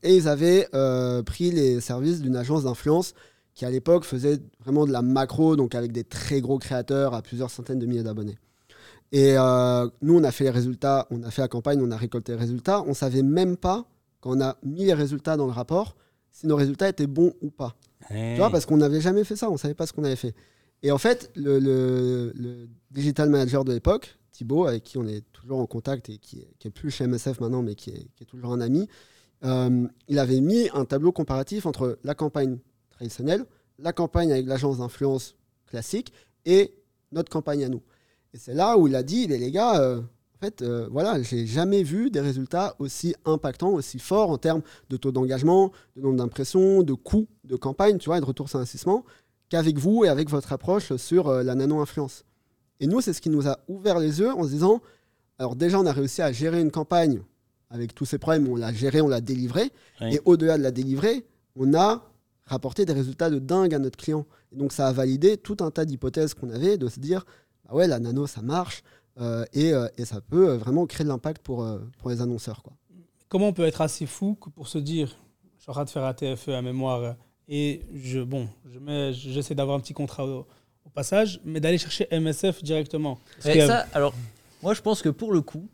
Et 0.03 0.15
ils 0.15 0.27
avaient 0.27 0.67
euh, 0.73 1.21
pris 1.23 1.51
les 1.51 1.81
services 1.81 2.21
d'une 2.21 2.35
agence 2.35 2.63
d'influence 2.63 3.13
qui 3.53 3.65
à 3.65 3.69
l'époque 3.69 4.05
faisait 4.05 4.39
vraiment 4.63 4.85
de 4.85 4.91
la 4.91 5.01
macro, 5.01 5.55
donc 5.55 5.75
avec 5.75 5.91
des 5.91 6.03
très 6.05 6.39
gros 6.41 6.57
créateurs 6.57 7.13
à 7.13 7.21
plusieurs 7.21 7.49
centaines 7.49 7.79
de 7.79 7.85
milliers 7.85 8.03
d'abonnés. 8.03 8.37
Et 9.11 9.35
euh, 9.37 9.87
nous, 10.01 10.17
on 10.17 10.23
a 10.23 10.31
fait 10.31 10.45
les 10.45 10.49
résultats, 10.51 11.05
on 11.11 11.21
a 11.23 11.31
fait 11.31 11.41
la 11.41 11.49
campagne, 11.49 11.81
on 11.83 11.91
a 11.91 11.97
récolté 11.97 12.31
les 12.31 12.37
résultats. 12.37 12.81
On 12.87 12.93
savait 12.93 13.23
même 13.23 13.57
pas, 13.57 13.85
quand 14.21 14.37
on 14.37 14.41
a 14.41 14.55
mis 14.63 14.85
les 14.85 14.93
résultats 14.93 15.35
dans 15.35 15.47
le 15.47 15.51
rapport, 15.51 15.97
si 16.31 16.47
nos 16.47 16.55
résultats 16.55 16.87
étaient 16.87 17.07
bons 17.07 17.33
ou 17.41 17.49
pas. 17.51 17.75
Tu 18.35 18.37
vois, 18.37 18.49
parce 18.49 18.65
qu'on 18.65 18.77
n'avait 18.77 19.01
jamais 19.01 19.25
fait 19.25 19.35
ça, 19.35 19.49
on 19.51 19.57
savait 19.57 19.73
pas 19.73 19.85
ce 19.85 19.91
qu'on 19.91 20.05
avait 20.05 20.15
fait. 20.15 20.33
Et 20.81 20.91
en 20.91 20.97
fait, 20.97 21.29
le, 21.35 21.59
le- 21.59 22.31
le 22.35 22.69
digital 22.89 23.29
manager 23.29 23.65
de 23.65 23.73
l'époque, 23.73 24.17
Thibaut, 24.41 24.65
avec 24.65 24.83
qui 24.83 24.98
on 24.98 25.05
est 25.05 25.24
toujours 25.33 25.60
en 25.60 25.67
contact 25.67 26.10
et 26.10 26.17
qui 26.17 26.48
qui 26.57 26.67
est 26.67 26.71
plus 26.71 26.89
chez 26.89 27.05
MSF 27.05 27.39
maintenant, 27.41 27.62
mais 27.62 27.75
qui 27.75 27.91
est, 27.91 28.25
toujours 28.25 28.53
un 28.53 28.62
ami, 28.62 28.88
euh, 29.43 29.88
il 30.07 30.17
avait 30.17 30.41
mis 30.41 30.67
un 30.74 30.83
tableau 30.86 31.12
comparatif 31.12 31.67
entre 31.67 32.00
la 32.03 32.15
campagne 32.15 32.57
traditionnelle, 32.89 33.45
la 33.77 33.93
campagne 33.93 34.31
avec 34.31 34.48
l'agence 34.48 34.79
d'influence 34.79 35.36
classique 35.67 36.12
et 36.45 36.74
notre 37.12 37.29
campagne 37.29 37.63
à 37.63 37.69
nous. 37.69 37.83
Et 38.33 38.39
c'est 38.39 38.55
là 38.55 38.77
où 38.77 38.88
il 38.88 38.95
a 38.95 39.03
dit, 39.03 39.27
les 39.27 39.51
gars, 39.51 39.79
euh, 39.79 40.00
en 40.00 40.39
fait, 40.39 40.63
euh, 40.63 40.88
voilà, 40.89 41.21
j'ai 41.21 41.45
jamais 41.45 41.84
vu 41.84 42.10
des 42.10 42.19
résultats 42.19 42.75
aussi 42.80 43.13
impactants, 43.25 43.73
aussi 43.73 43.99
forts 43.99 44.32
en 44.32 44.39
termes 44.39 44.63
de 44.89 44.97
taux 44.97 45.12
d'engagement, 45.12 45.71
de 45.95 46.01
nombre 46.01 46.17
d'impressions, 46.17 46.82
de 46.82 46.93
coûts 46.93 47.27
de 47.43 47.56
campagne, 47.56 47.99
tu 47.99 48.10
vois, 48.10 48.17
et 48.17 48.21
de 48.21 48.25
retour 48.25 48.49
sur 48.49 48.58
investissement, 48.58 49.06
qu'avec 49.49 49.77
vous 49.77 50.04
et 50.04 50.08
avec 50.08 50.30
votre 50.30 50.51
approche 50.51 50.95
sur 50.95 51.32
la 51.32 51.54
nano-influence. 51.54 52.25
Et 52.82 52.88
nous, 52.88 53.00
c'est 53.00 53.13
ce 53.13 53.22
qui 53.22 53.30
nous 53.30 53.48
a 53.48 53.60
ouvert 53.70 54.00
les 54.00 54.20
yeux 54.20 54.32
en 54.34 54.44
se 54.44 54.50
disant, 54.50 54.82
alors 55.39 55.56
déjà, 55.56 55.80
on 55.80 55.86
a 55.86 55.94
réussi 55.94 56.22
à 56.22 56.32
gérer 56.32 56.60
une 56.60 56.72
campagne 56.72 57.22
avec 57.70 57.96
tous 57.96 58.06
ces 58.06 58.17
problèmes, 58.17 58.48
on 58.50 58.56
l'a 58.58 58.74
géré, 58.74 59.00
on 59.00 59.08
l'a 59.08 59.22
délivré, 59.22 59.72
Oui. 60.02 60.15
et 60.15 60.22
au-delà 60.26 60.58
de 60.58 60.63
la 60.63 60.72
délivrer, 60.72 61.26
on 61.56 61.74
a 61.74 62.12
rapporté 62.46 62.86
des 62.86 62.91
résultats 62.91 63.30
de 63.30 63.39
dingue 63.39 63.74
à 63.74 63.80
notre 63.80 63.98
client. 63.98 64.26
Et 64.52 64.58
donc, 64.58 64.74
ça 64.74 64.88
a 64.88 64.91
validé 64.91 65.38
tout 65.38 65.56
un 65.62 65.72
tas 65.72 65.86
d'hypothèses 65.86 66.34
qu'on 66.34 66.50
avait 66.50 66.78
de 66.78 66.89
se 66.89 67.00
dire, 67.00 67.24
bah 67.65 67.76
ouais, 67.76 67.88
la 67.88 68.00
nano, 68.00 68.28
ça 68.28 68.41
marche, 68.41 68.84
euh, 69.20 69.46
et, 69.54 69.74
euh, 69.74 69.88
et 69.98 70.04
ça 70.06 70.20
peut 70.20 70.50
euh, 70.50 70.58
vraiment 70.58 70.86
créer 70.86 71.04
de 71.06 71.10
l'impact 71.10 71.41
pour, 71.44 71.63
euh, 71.63 71.80
pour 72.00 72.10
les 72.10 72.22
annonceurs. 72.22 72.62
Quoi. 72.63 72.74
Comment 73.30 73.48
on 73.50 73.54
peut 73.54 73.63
être 73.65 73.80
assez 73.82 74.06
fou 74.06 74.36
que 74.36 74.50
pour 74.50 74.67
se 74.67 74.80
dire, 74.80 75.15
je 75.58 75.62
suis 75.63 75.70
en 75.70 75.74
train 75.74 75.86
de 75.86 75.89
faire 75.89 76.04
un 76.04 76.13
TFE 76.13 76.50
à 76.50 76.62
mémoire 76.62 77.15
et 77.48 77.86
je, 77.94 78.20
bon, 78.20 78.50
je 78.65 79.12
j'essaie 79.13 79.56
d'avoir 79.56 79.78
un 79.78 79.80
petit 79.80 79.94
contrat 79.94 80.26
passage, 80.93 81.39
mais 81.45 81.60
d'aller 81.60 81.77
chercher 81.77 82.08
MSF 82.12 82.63
directement. 82.63 83.19
Parce 83.43 83.56
que- 83.56 83.67
ça, 83.67 83.86
alors, 83.93 84.13
moi 84.62 84.73
je 84.73 84.82
pense 84.82 85.01
que 85.01 85.10
pour 85.10 85.32
le 85.34 85.41
coup, 85.41 85.67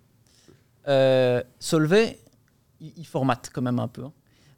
euh, 0.87 1.41
Solvay, 1.59 2.19
il, 2.79 2.93
il 2.97 3.05
formate 3.05 3.49
quand 3.53 3.61
même 3.61 3.79
un 3.79 3.87
peu. 3.87 4.03
hein. 4.03 4.11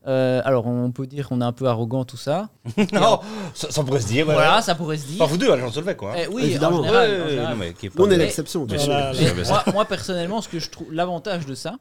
Euh, 0.08 0.42
alors, 0.46 0.66
on 0.66 0.92
peut 0.92 1.06
dire 1.08 1.28
qu'on 1.28 1.42
est 1.42 1.46
un 1.46 1.52
peu 1.52 1.66
arrogant, 1.66 2.06
tout 2.06 2.16
ça. 2.18 2.50
Non, 2.94 3.20
ça, 3.54 3.70
ça 3.70 3.84
pourrait 3.84 4.00
se 4.00 4.08
dire. 4.08 4.26
Voilà, 4.26 4.56
ouais. 4.56 4.62
ça 4.62 4.74
pourrait 4.74 4.98
se 4.98 5.06
dire. 5.08 5.18
Pas 5.18 5.26
vous 5.26 5.38
deux, 5.38 5.52
Agence 5.52 5.74
Solvay, 5.74 5.96
quoi. 5.96 6.14
Eh 6.18 6.28
oui, 6.28 6.44
Évidemment. 6.46 6.78
en 6.80 6.84
général. 6.84 7.10
Ouais, 7.12 7.18
en 7.20 7.24
ouais, 7.26 7.30
général. 7.32 7.54
non, 7.54 7.60
mais 7.60 7.74
qui 7.74 7.88
est 7.88 7.96
Nous, 7.96 8.06
on 8.06 8.10
est 8.10 8.18
l'exception. 8.18 8.66
Voilà, 8.66 9.12
moi, 9.46 9.64
moi, 9.74 9.86
personnellement, 9.86 10.42
ce 10.42 10.48
que 10.48 10.60
je 10.60 10.70
trouve 10.70 10.92
l'avantage 10.94 11.46
de 11.46 11.54
ça, 11.54 11.78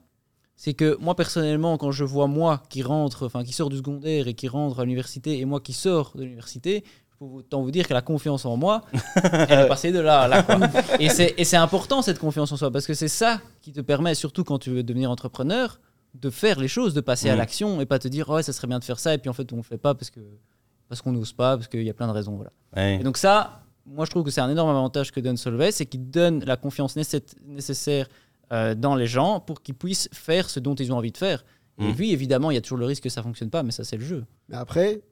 c'est 0.57 0.75
que 0.75 0.97
moi 1.01 1.15
personnellement, 1.15 1.79
quand 1.79 1.93
je 1.93 2.03
vois 2.03 2.27
moi 2.27 2.61
qui 2.69 2.83
rentre, 2.83 3.27
enfin 3.27 3.45
qui 3.45 3.53
sort 3.53 3.71
du 3.71 3.77
secondaire 3.77 4.27
et 4.27 4.35
qui 4.35 4.49
rentre 4.49 4.81
à 4.81 4.83
l'université, 4.85 5.39
et 5.39 5.45
moi 5.45 5.61
qui 5.61 5.73
sors 5.73 6.11
de 6.17 6.25
l'université, 6.25 6.83
peux 7.19 7.25
autant 7.25 7.63
vous 7.63 7.71
dire 7.71 7.87
que 7.89 7.95
la 7.95 8.03
confiance 8.03 8.45
en 8.45 8.57
moi, 8.57 8.83
elle 9.49 9.61
est 9.61 9.69
passée 9.69 9.93
de 9.93 9.99
là 10.01 10.23
à 10.23 10.29
là. 10.29 10.43
quoi. 10.43 10.59
Et 11.01 11.09
c'est 11.09 11.35
et 11.39 11.45
c'est 11.45 11.57
important 11.57 12.03
cette 12.03 12.19
confiance 12.19 12.51
en 12.53 12.57
soi 12.57 12.71
parce 12.71 12.87
que 12.87 12.95
c'est 12.95 13.09
ça 13.09 13.41
qui 13.61 13.73
te 13.73 13.81
permet, 13.81 14.15
surtout 14.15 14.45
quand 14.45 14.59
tu 14.59 14.71
veux 14.71 14.83
devenir 14.83 15.11
entrepreneur, 15.11 15.81
de 16.15 16.31
faire 16.31 16.59
les 16.59 16.69
choses, 16.69 16.95
de 16.95 17.01
passer 17.01 17.29
à 17.29 17.33
Mhm. 17.33 17.39
l'action 17.39 17.81
et 17.81 17.87
pas 17.87 17.99
te 17.99 18.09
dire 18.09 18.29
ouais 18.29 18.43
ça 18.43 18.53
serait 18.53 18.67
bien 18.67 18.79
de 18.79 18.85
faire 18.85 18.99
ça 18.99 19.15
et 19.15 19.19
puis 19.19 19.29
en 19.29 19.33
fait 19.35 19.53
on 19.53 19.57
le 19.57 19.63
fait 19.63 19.79
pas 19.79 19.95
parce 19.95 20.11
que 20.11 20.21
parce 20.89 21.03
qu'on 21.03 21.13
n'ose 21.13 21.33
pas, 21.33 21.57
parce 21.57 21.69
qu'il 21.69 21.83
y 21.83 21.91
a 21.91 21.95
plein 21.95 22.07
de 22.09 22.13
raisons. 22.13 22.35
Voilà. 22.37 22.51
Ouais. 22.77 22.97
Et 23.01 23.05
donc 23.05 23.19
ça, 23.19 23.61
moi 23.85 24.05
je 24.07 24.11
trouve 24.11 24.25
que 24.25 24.31
c'est 24.31 24.41
un 24.41 24.49
énorme 24.51 24.71
avantage 24.71 25.13
que 25.13 25.21
donne 25.21 25.37
Solvay, 25.37 25.71
c'est 25.71 25.85
qu'il 25.87 26.09
donne 26.11 26.43
la 26.45 26.57
confiance 26.57 26.97
nécess- 26.97 27.35
nécessaire 27.47 28.09
euh, 28.53 28.75
dans 28.75 28.95
les 28.95 29.07
gens 29.07 29.41
pour 29.41 29.61
qu'ils 29.63 29.75
puissent 29.75 30.09
faire 30.13 30.49
ce 30.49 30.59
dont 30.61 30.75
ils 30.75 30.91
ont 30.93 30.97
envie 30.97 31.13
de 31.13 31.19
faire. 31.19 31.45
Et 31.79 31.85
Mm. 31.89 31.95
puis 31.95 32.13
évidemment, 32.13 32.51
il 32.51 32.55
y 32.55 32.57
a 32.57 32.61
toujours 32.63 32.79
le 32.79 32.87
risque 32.87 33.03
que 33.03 33.11
ça 33.11 33.23
fonctionne 33.23 33.51
pas, 33.51 33.63
mais 33.63 33.71
ça 33.71 33.85
c'est 33.85 33.99
le 33.99 34.05
jeu. 34.05 34.25
Mais 34.49 34.57
après, 34.57 35.03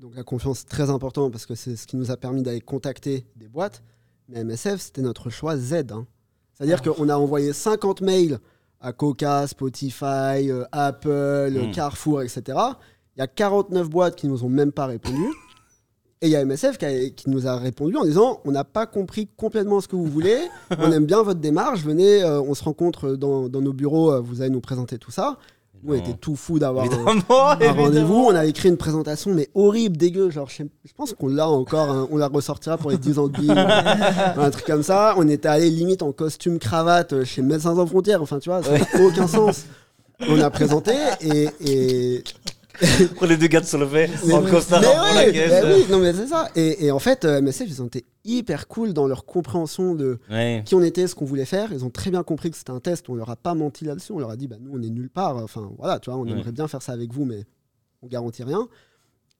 donc 0.00 0.14
la 0.16 0.22
confiance 0.22 0.60
c'est 0.60 0.68
très 0.68 0.90
important 0.90 1.30
parce 1.30 1.46
que 1.46 1.54
c'est 1.54 1.76
ce 1.76 1.86
qui 1.86 1.96
nous 1.96 2.10
a 2.10 2.16
permis 2.16 2.42
d'aller 2.42 2.60
contacter 2.60 3.26
des 3.36 3.48
boîtes. 3.48 3.82
Mais 4.28 4.44
MSF, 4.44 4.80
c'était 4.80 5.02
notre 5.02 5.28
choix 5.30 5.56
Z. 5.56 5.74
hein. 5.92 6.06
C'est-à-dire 6.54 6.82
qu'on 6.82 7.08
a 7.08 7.16
envoyé 7.16 7.52
50 7.52 8.00
mails 8.00 8.38
à 8.80 8.92
Coca, 8.92 9.46
Spotify, 9.46 10.50
euh, 10.50 10.64
Apple, 10.72 11.08
euh, 11.10 11.66
Mm. 11.68 11.72
Carrefour, 11.72 12.22
etc. 12.22 12.58
Il 13.16 13.20
y 13.20 13.22
a 13.22 13.26
49 13.26 13.90
boîtes 13.90 14.16
qui 14.16 14.26
nous 14.28 14.44
ont 14.44 14.48
même 14.48 14.72
pas 14.72 14.86
répondu. 14.86 15.24
Et 16.22 16.26
il 16.26 16.30
y 16.30 16.36
a 16.36 16.40
MSF 16.44 16.76
qui, 16.78 16.84
a- 16.84 17.10
qui 17.10 17.28
nous 17.30 17.46
a 17.46 17.56
répondu 17.56 17.96
en 17.96 18.04
disant 18.04 18.40
on 18.44 18.52
n'a 18.52 18.64
pas 18.64 18.86
compris 18.86 19.26
complètement 19.36 19.80
ce 19.80 19.88
que 19.88 19.96
vous 19.96 20.06
voulez, 20.06 20.38
on 20.78 20.92
aime 20.92 21.06
bien 21.06 21.22
votre 21.22 21.40
démarche, 21.40 21.80
venez, 21.82 22.22
euh, 22.22 22.40
on 22.42 22.54
se 22.54 22.62
rencontre 22.62 23.16
dans, 23.16 23.48
dans 23.48 23.60
nos 23.62 23.72
bureaux, 23.72 24.12
euh, 24.12 24.20
vous 24.20 24.40
allez 24.42 24.50
nous 24.50 24.60
présenter 24.60 24.98
tout 24.98 25.10
ça. 25.10 25.38
Nous, 25.82 25.94
on 25.94 25.96
était 25.96 26.14
tout 26.14 26.36
fous 26.36 26.58
d'avoir 26.58 26.86
un, 26.86 27.72
rendez-vous. 27.72 28.26
On 28.28 28.34
avait 28.34 28.50
écrit 28.50 28.68
une 28.68 28.76
présentation, 28.76 29.32
mais 29.32 29.48
horrible, 29.54 29.96
dégueu. 29.96 30.30
Genre, 30.30 30.48
je, 30.48 30.64
pense 30.96 31.14
qu'on 31.14 31.28
l'a 31.28 31.48
encore, 31.48 31.90
hein, 31.90 32.08
on 32.10 32.16
la 32.16 32.28
ressortira 32.28 32.76
pour 32.76 32.90
les 32.90 32.98
10 32.98 33.18
ans 33.18 33.28
de 33.28 33.32
Bill. 33.32 33.50
un 34.36 34.50
truc 34.50 34.66
comme 34.66 34.82
ça. 34.82 35.14
On 35.16 35.26
était 35.28 35.48
allé 35.48 35.70
limite 35.70 36.02
en 36.02 36.12
costume 36.12 36.58
cravate 36.58 37.12
euh, 37.12 37.24
chez 37.24 37.42
Médecins 37.42 37.74
sans 37.74 37.86
frontières. 37.86 38.20
Enfin, 38.22 38.38
tu 38.38 38.50
vois, 38.50 38.62
ça 38.62 38.72
n'a 38.72 39.04
aucun 39.04 39.26
sens. 39.26 39.64
On 40.28 40.38
a 40.40 40.50
présenté 40.50 40.92
et. 41.20 41.48
et... 41.60 42.24
Pour 43.16 43.26
les 43.26 43.36
deux 43.36 43.46
gars 43.46 43.60
de 43.60 43.66
Solvay, 43.66 44.08
Mais, 44.26 44.32
en 44.34 44.42
costard 44.42 44.80
pour 44.82 45.14
la 45.14 45.30
caisse. 45.30 45.64
oui, 45.66 45.84
non, 45.90 45.98
mais 45.98 46.12
c'est 46.14 46.26
ça. 46.26 46.48
Et, 46.56 46.86
et 46.86 46.90
en 46.90 46.98
fait, 46.98 47.24
euh, 47.24 47.40
MSF, 47.40 47.66
ils 47.68 47.82
ont 47.82 47.86
été 47.86 48.04
hyper 48.24 48.68
cool 48.68 48.92
dans 48.92 49.06
leur 49.06 49.24
compréhension 49.26 49.94
de 49.94 50.18
Ouais. 50.30 50.62
qui 50.64 50.74
on 50.74 50.82
était, 50.82 51.06
ce 51.06 51.14
qu'on 51.14 51.24
voulait 51.24 51.44
faire. 51.44 51.72
Ils 51.72 51.84
ont 51.84 51.90
très 51.90 52.10
bien 52.10 52.22
compris 52.22 52.50
que 52.50 52.56
c'était 52.56 52.70
un 52.70 52.80
test. 52.80 53.08
On 53.08 53.14
leur 53.14 53.28
a 53.30 53.36
pas 53.36 53.54
menti 53.54 53.84
là-dessus. 53.84 54.12
On 54.12 54.18
leur 54.18 54.30
a 54.30 54.36
dit, 54.36 54.46
bah, 54.48 54.56
nous, 54.60 54.70
on 54.78 54.82
est 54.82 54.88
nulle 54.90 55.10
part. 55.10 55.36
Enfin, 55.36 55.70
voilà, 55.78 55.98
tu 55.98 56.10
vois, 56.10 56.18
on 56.18 56.24
Ouais. 56.24 56.30
aimerait 56.32 56.52
bien 56.52 56.68
faire 56.68 56.82
ça 56.82 56.92
avec 56.92 57.12
vous, 57.12 57.24
mais 57.24 57.44
on 58.02 58.06
garantit 58.06 58.42
rien. 58.44 58.66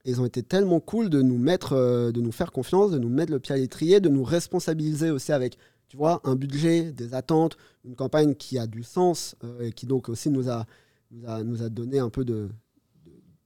Et 0.05 0.11
ils 0.11 0.21
ont 0.21 0.27
été 0.27 0.43
tellement 0.43 0.81
cool 0.81 1.11
de 1.11 1.21
nous 1.23 1.37
mettre, 1.39 1.75
euh, 1.75 2.11
de 2.13 2.21
nous 2.21 2.33
faire 2.33 2.53
confiance, 2.53 2.91
de 2.91 2.99
nous 2.99 3.09
mettre 3.11 3.33
le 3.33 3.39
pied 3.39 3.55
à 3.55 3.59
l'étrier, 3.59 4.01
de 4.01 4.09
nous 4.09 4.25
responsabiliser 4.25 5.11
aussi 5.11 5.31
avec, 5.33 5.57
tu 5.89 5.97
vois, 5.99 6.21
un 6.25 6.37
budget, 6.37 6.93
des 6.93 7.13
attentes, 7.15 7.57
une 7.85 7.95
campagne 7.97 8.35
qui 8.35 8.59
a 8.59 8.67
du 8.67 8.83
sens 8.83 9.35
euh, 9.45 9.61
et 9.69 9.73
qui 9.73 9.85
donc 9.87 10.09
aussi 10.09 10.31
nous 10.31 10.49
a, 10.49 10.65
nous 11.11 11.29
a, 11.29 11.43
nous 11.43 11.63
a 11.63 11.69
donné 11.69 11.99
un 11.99 12.09
peu 12.09 12.25
de, 12.25 12.49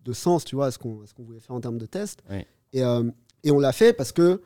de, 0.04 0.12
sens, 0.12 0.44
tu 0.44 0.56
vois, 0.56 0.66
à 0.66 0.70
ce 0.70 0.78
qu'on 0.78 1.04
voulait 1.18 1.40
faire 1.40 1.56
en 1.56 1.60
termes 1.60 1.78
de 1.78 1.86
test. 1.86 2.22
Ouais. 2.30 2.46
Et, 2.72 2.82
euh, 2.82 3.10
et 3.42 3.50
on 3.50 3.58
l'a 3.58 3.72
fait 3.72 3.92
parce 3.92 4.12
que, 4.12 4.40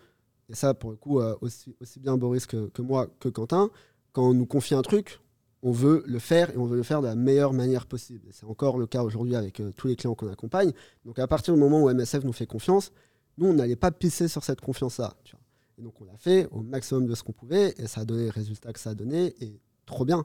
et 0.48 0.54
ça 0.54 0.74
pour 0.74 0.90
le 0.90 0.96
coup, 0.96 1.20
euh, 1.20 1.36
aussi, 1.40 1.74
aussi 1.80 2.00
bien 2.00 2.16
Boris 2.16 2.46
que, 2.46 2.68
que 2.68 2.82
moi, 2.82 3.08
que 3.20 3.28
Quentin, 3.28 3.70
quand 4.12 4.28
on 4.28 4.34
nous 4.34 4.46
confie 4.46 4.74
un 4.74 4.82
truc, 4.82 5.20
on 5.62 5.72
veut 5.72 6.04
le 6.06 6.18
faire 6.18 6.50
et 6.50 6.56
on 6.56 6.66
veut 6.66 6.76
le 6.76 6.82
faire 6.82 7.02
de 7.02 7.06
la 7.06 7.14
meilleure 7.14 7.52
manière 7.52 7.86
possible. 7.86 8.28
C'est 8.30 8.46
encore 8.46 8.78
le 8.78 8.86
cas 8.86 9.02
aujourd'hui 9.02 9.34
avec 9.34 9.60
euh, 9.60 9.72
tous 9.76 9.88
les 9.88 9.96
clients 9.96 10.14
qu'on 10.14 10.30
accompagne. 10.30 10.72
Donc 11.04 11.18
à 11.18 11.26
partir 11.26 11.54
du 11.54 11.60
moment 11.60 11.82
où 11.82 11.90
MSF 11.90 12.24
nous 12.24 12.32
fait 12.32 12.46
confiance, 12.46 12.92
nous, 13.38 13.48
on 13.48 13.54
n'allait 13.54 13.76
pas 13.76 13.90
pisser 13.90 14.28
sur 14.28 14.44
cette 14.44 14.60
confiance-là. 14.60 15.14
Et 15.78 15.82
donc 15.82 16.00
on 16.00 16.04
l'a 16.04 16.16
fait 16.16 16.48
au 16.50 16.62
maximum 16.62 17.06
de 17.06 17.14
ce 17.14 17.22
qu'on 17.22 17.32
pouvait 17.32 17.74
et 17.78 17.86
ça 17.86 18.02
a 18.02 18.04
donné 18.04 18.24
les 18.24 18.30
résultats 18.30 18.72
que 18.72 18.80
ça 18.80 18.90
a 18.90 18.94
donné 18.94 19.34
et 19.40 19.60
trop 19.86 20.04
bien. 20.04 20.24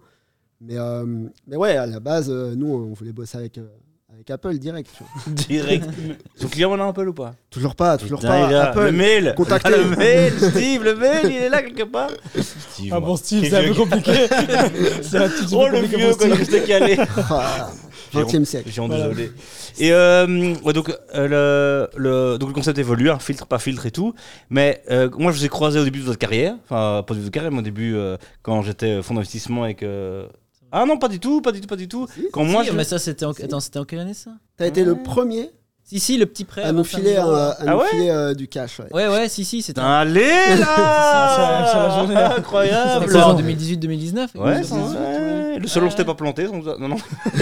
Mais, 0.60 0.78
euh, 0.78 1.28
mais 1.46 1.58
ouais, 1.58 1.76
à 1.76 1.86
la 1.86 2.00
base, 2.00 2.30
euh, 2.30 2.56
nous, 2.56 2.68
on 2.68 2.94
voulait 2.94 3.12
bosser 3.12 3.38
avec, 3.38 3.58
euh, 3.58 3.68
avec 4.14 4.30
Apple 4.30 4.58
direct. 4.58 4.90
tu 4.98 5.04
vois. 5.04 5.34
Direct. 5.48 5.86
Son 6.36 6.48
client 6.48 6.70
maintenant 6.70 6.90
Apple 6.90 7.08
ou 7.10 7.14
pas 7.14 7.34
Toujours 7.50 7.76
pas, 7.76 7.98
toujours 7.98 8.20
Putain, 8.20 8.42
pas. 8.42 8.50
il 8.50 8.56
a- 8.56 8.70
Apple, 8.70 8.80
Le 8.86 8.92
mail 8.92 9.34
contactez. 9.36 9.72
Ah, 9.74 9.78
Le 9.78 9.96
mail 9.96 10.34
Steve, 10.40 10.84
le 10.84 10.96
mail, 10.96 11.22
il 11.26 11.32
est 11.32 11.50
là 11.50 11.62
quelque 11.62 11.84
part 11.84 12.10
Steve, 12.36 12.92
Ah 12.96 13.00
moi. 13.00 13.10
bon, 13.10 13.16
Steve, 13.16 13.48
c'est 13.50 13.56
un 13.56 13.68
peu 13.68 13.74
compliqué. 13.74 14.12
c'est 15.02 15.18
un 15.18 15.30
petit 15.30 15.46
peu 15.46 15.56
Oh 15.56 15.68
le 15.68 15.74
compliqué 15.82 15.98
vieux 15.98 16.10
pour 16.10 16.18
quand 16.20 16.26
il 16.28 16.46
Steve. 16.46 16.66
calé 16.66 16.98
Ah, 17.30 17.70
20e 18.14 18.46
siècle. 18.46 18.70
J'ai 18.72 18.80
honte, 18.82 18.90
Voilà. 18.92 19.08
désolé. 19.10 19.32
Et 19.80 19.92
euh, 19.92 20.54
ouais, 20.64 20.74
donc, 20.74 20.96
euh, 21.16 21.90
le, 21.96 22.00
le, 22.00 22.38
donc 22.38 22.50
le 22.50 22.54
concept 22.54 22.78
évolue, 22.78 23.10
un 23.10 23.18
filtre, 23.18 23.48
pas 23.48 23.58
filtre 23.58 23.88
et 23.88 23.92
tout. 23.92 24.14
Mais 24.52 24.84
euh, 24.92 25.10
moi, 25.18 25.32
je 25.32 25.40
vous 25.40 25.46
ai 25.46 25.50
croisé 25.50 25.80
au 25.80 25.84
début 25.84 25.98
de 26.00 26.04
votre 26.06 26.20
carrière. 26.20 26.54
Enfin, 26.66 27.04
pas 27.08 27.16
du 27.16 27.22
tout 27.22 27.26
de 27.26 27.32
carrière, 27.32 27.52
mais 27.52 27.58
au 27.60 27.64
début, 27.64 27.96
euh, 27.96 28.18
quand 28.44 28.62
j'étais 28.62 29.02
fonds 29.02 29.16
d'investissement 29.16 29.66
et 29.66 29.74
que. 29.74 30.28
Ah 30.76 30.86
non, 30.88 30.98
pas 30.98 31.08
du 31.08 31.20
tout, 31.20 31.40
pas 31.42 31.52
du 31.52 31.62
tout, 31.62 31.68
pas 31.68 31.76
du 31.76 31.88
tout. 31.88 32.08
Si, 32.14 32.28
Quand 32.34 32.44
moi, 32.44 32.64
Si, 32.64 32.70
je. 32.72 32.76
mais 32.76 32.84
ça, 32.84 32.98
c'était 32.98 33.26
en... 33.26 33.32
Attends, 33.32 33.60
c'était 33.60 33.78
en 33.80 33.86
quelle 33.86 34.00
année 34.00 34.14
ça 34.16 34.32
T'as 34.58 34.66
été 34.66 34.84
le 34.84 34.96
premier 34.96 35.52
Si, 35.84 36.00
si, 36.00 36.18
le 36.18 36.26
petit 36.26 36.46
prêt. 36.46 36.64
à 36.64 36.72
nous 36.72 36.80
25 36.84 36.98
filer, 36.98 37.14
000 37.14 37.28
euros, 37.28 37.36
un- 37.36 37.38
là. 37.38 37.50
à 37.52 37.58
Ah 37.60 37.66
nous 37.72 37.78
ouais 37.80 37.88
filer, 37.92 38.10
euh, 38.10 38.34
du 38.34 38.48
cash. 38.48 38.80
ouais. 38.80 38.86
Ouais, 38.92 39.08
ouais, 39.08 39.30
si, 39.30 39.46
si, 39.46 39.62
c'était 39.62 39.82
en- 39.82 39.86
Allez 39.86 40.26
là 40.58 41.90
journée. 41.96 42.16
Incroyable 42.16 43.06
c'était 43.08 43.22
en 43.22 43.36
2018-2019. 43.40 44.30
Ouais, 44.36 44.64
ça 44.64 44.70
ça, 44.70 44.76
ouais. 44.78 45.60
le 45.60 45.68
salon 45.68 45.90
s'était 45.92 46.06
pas 46.06 46.16
planté. 46.16 46.48
sans- 46.48 46.64
Non, 46.80 46.88
non. 46.88 46.98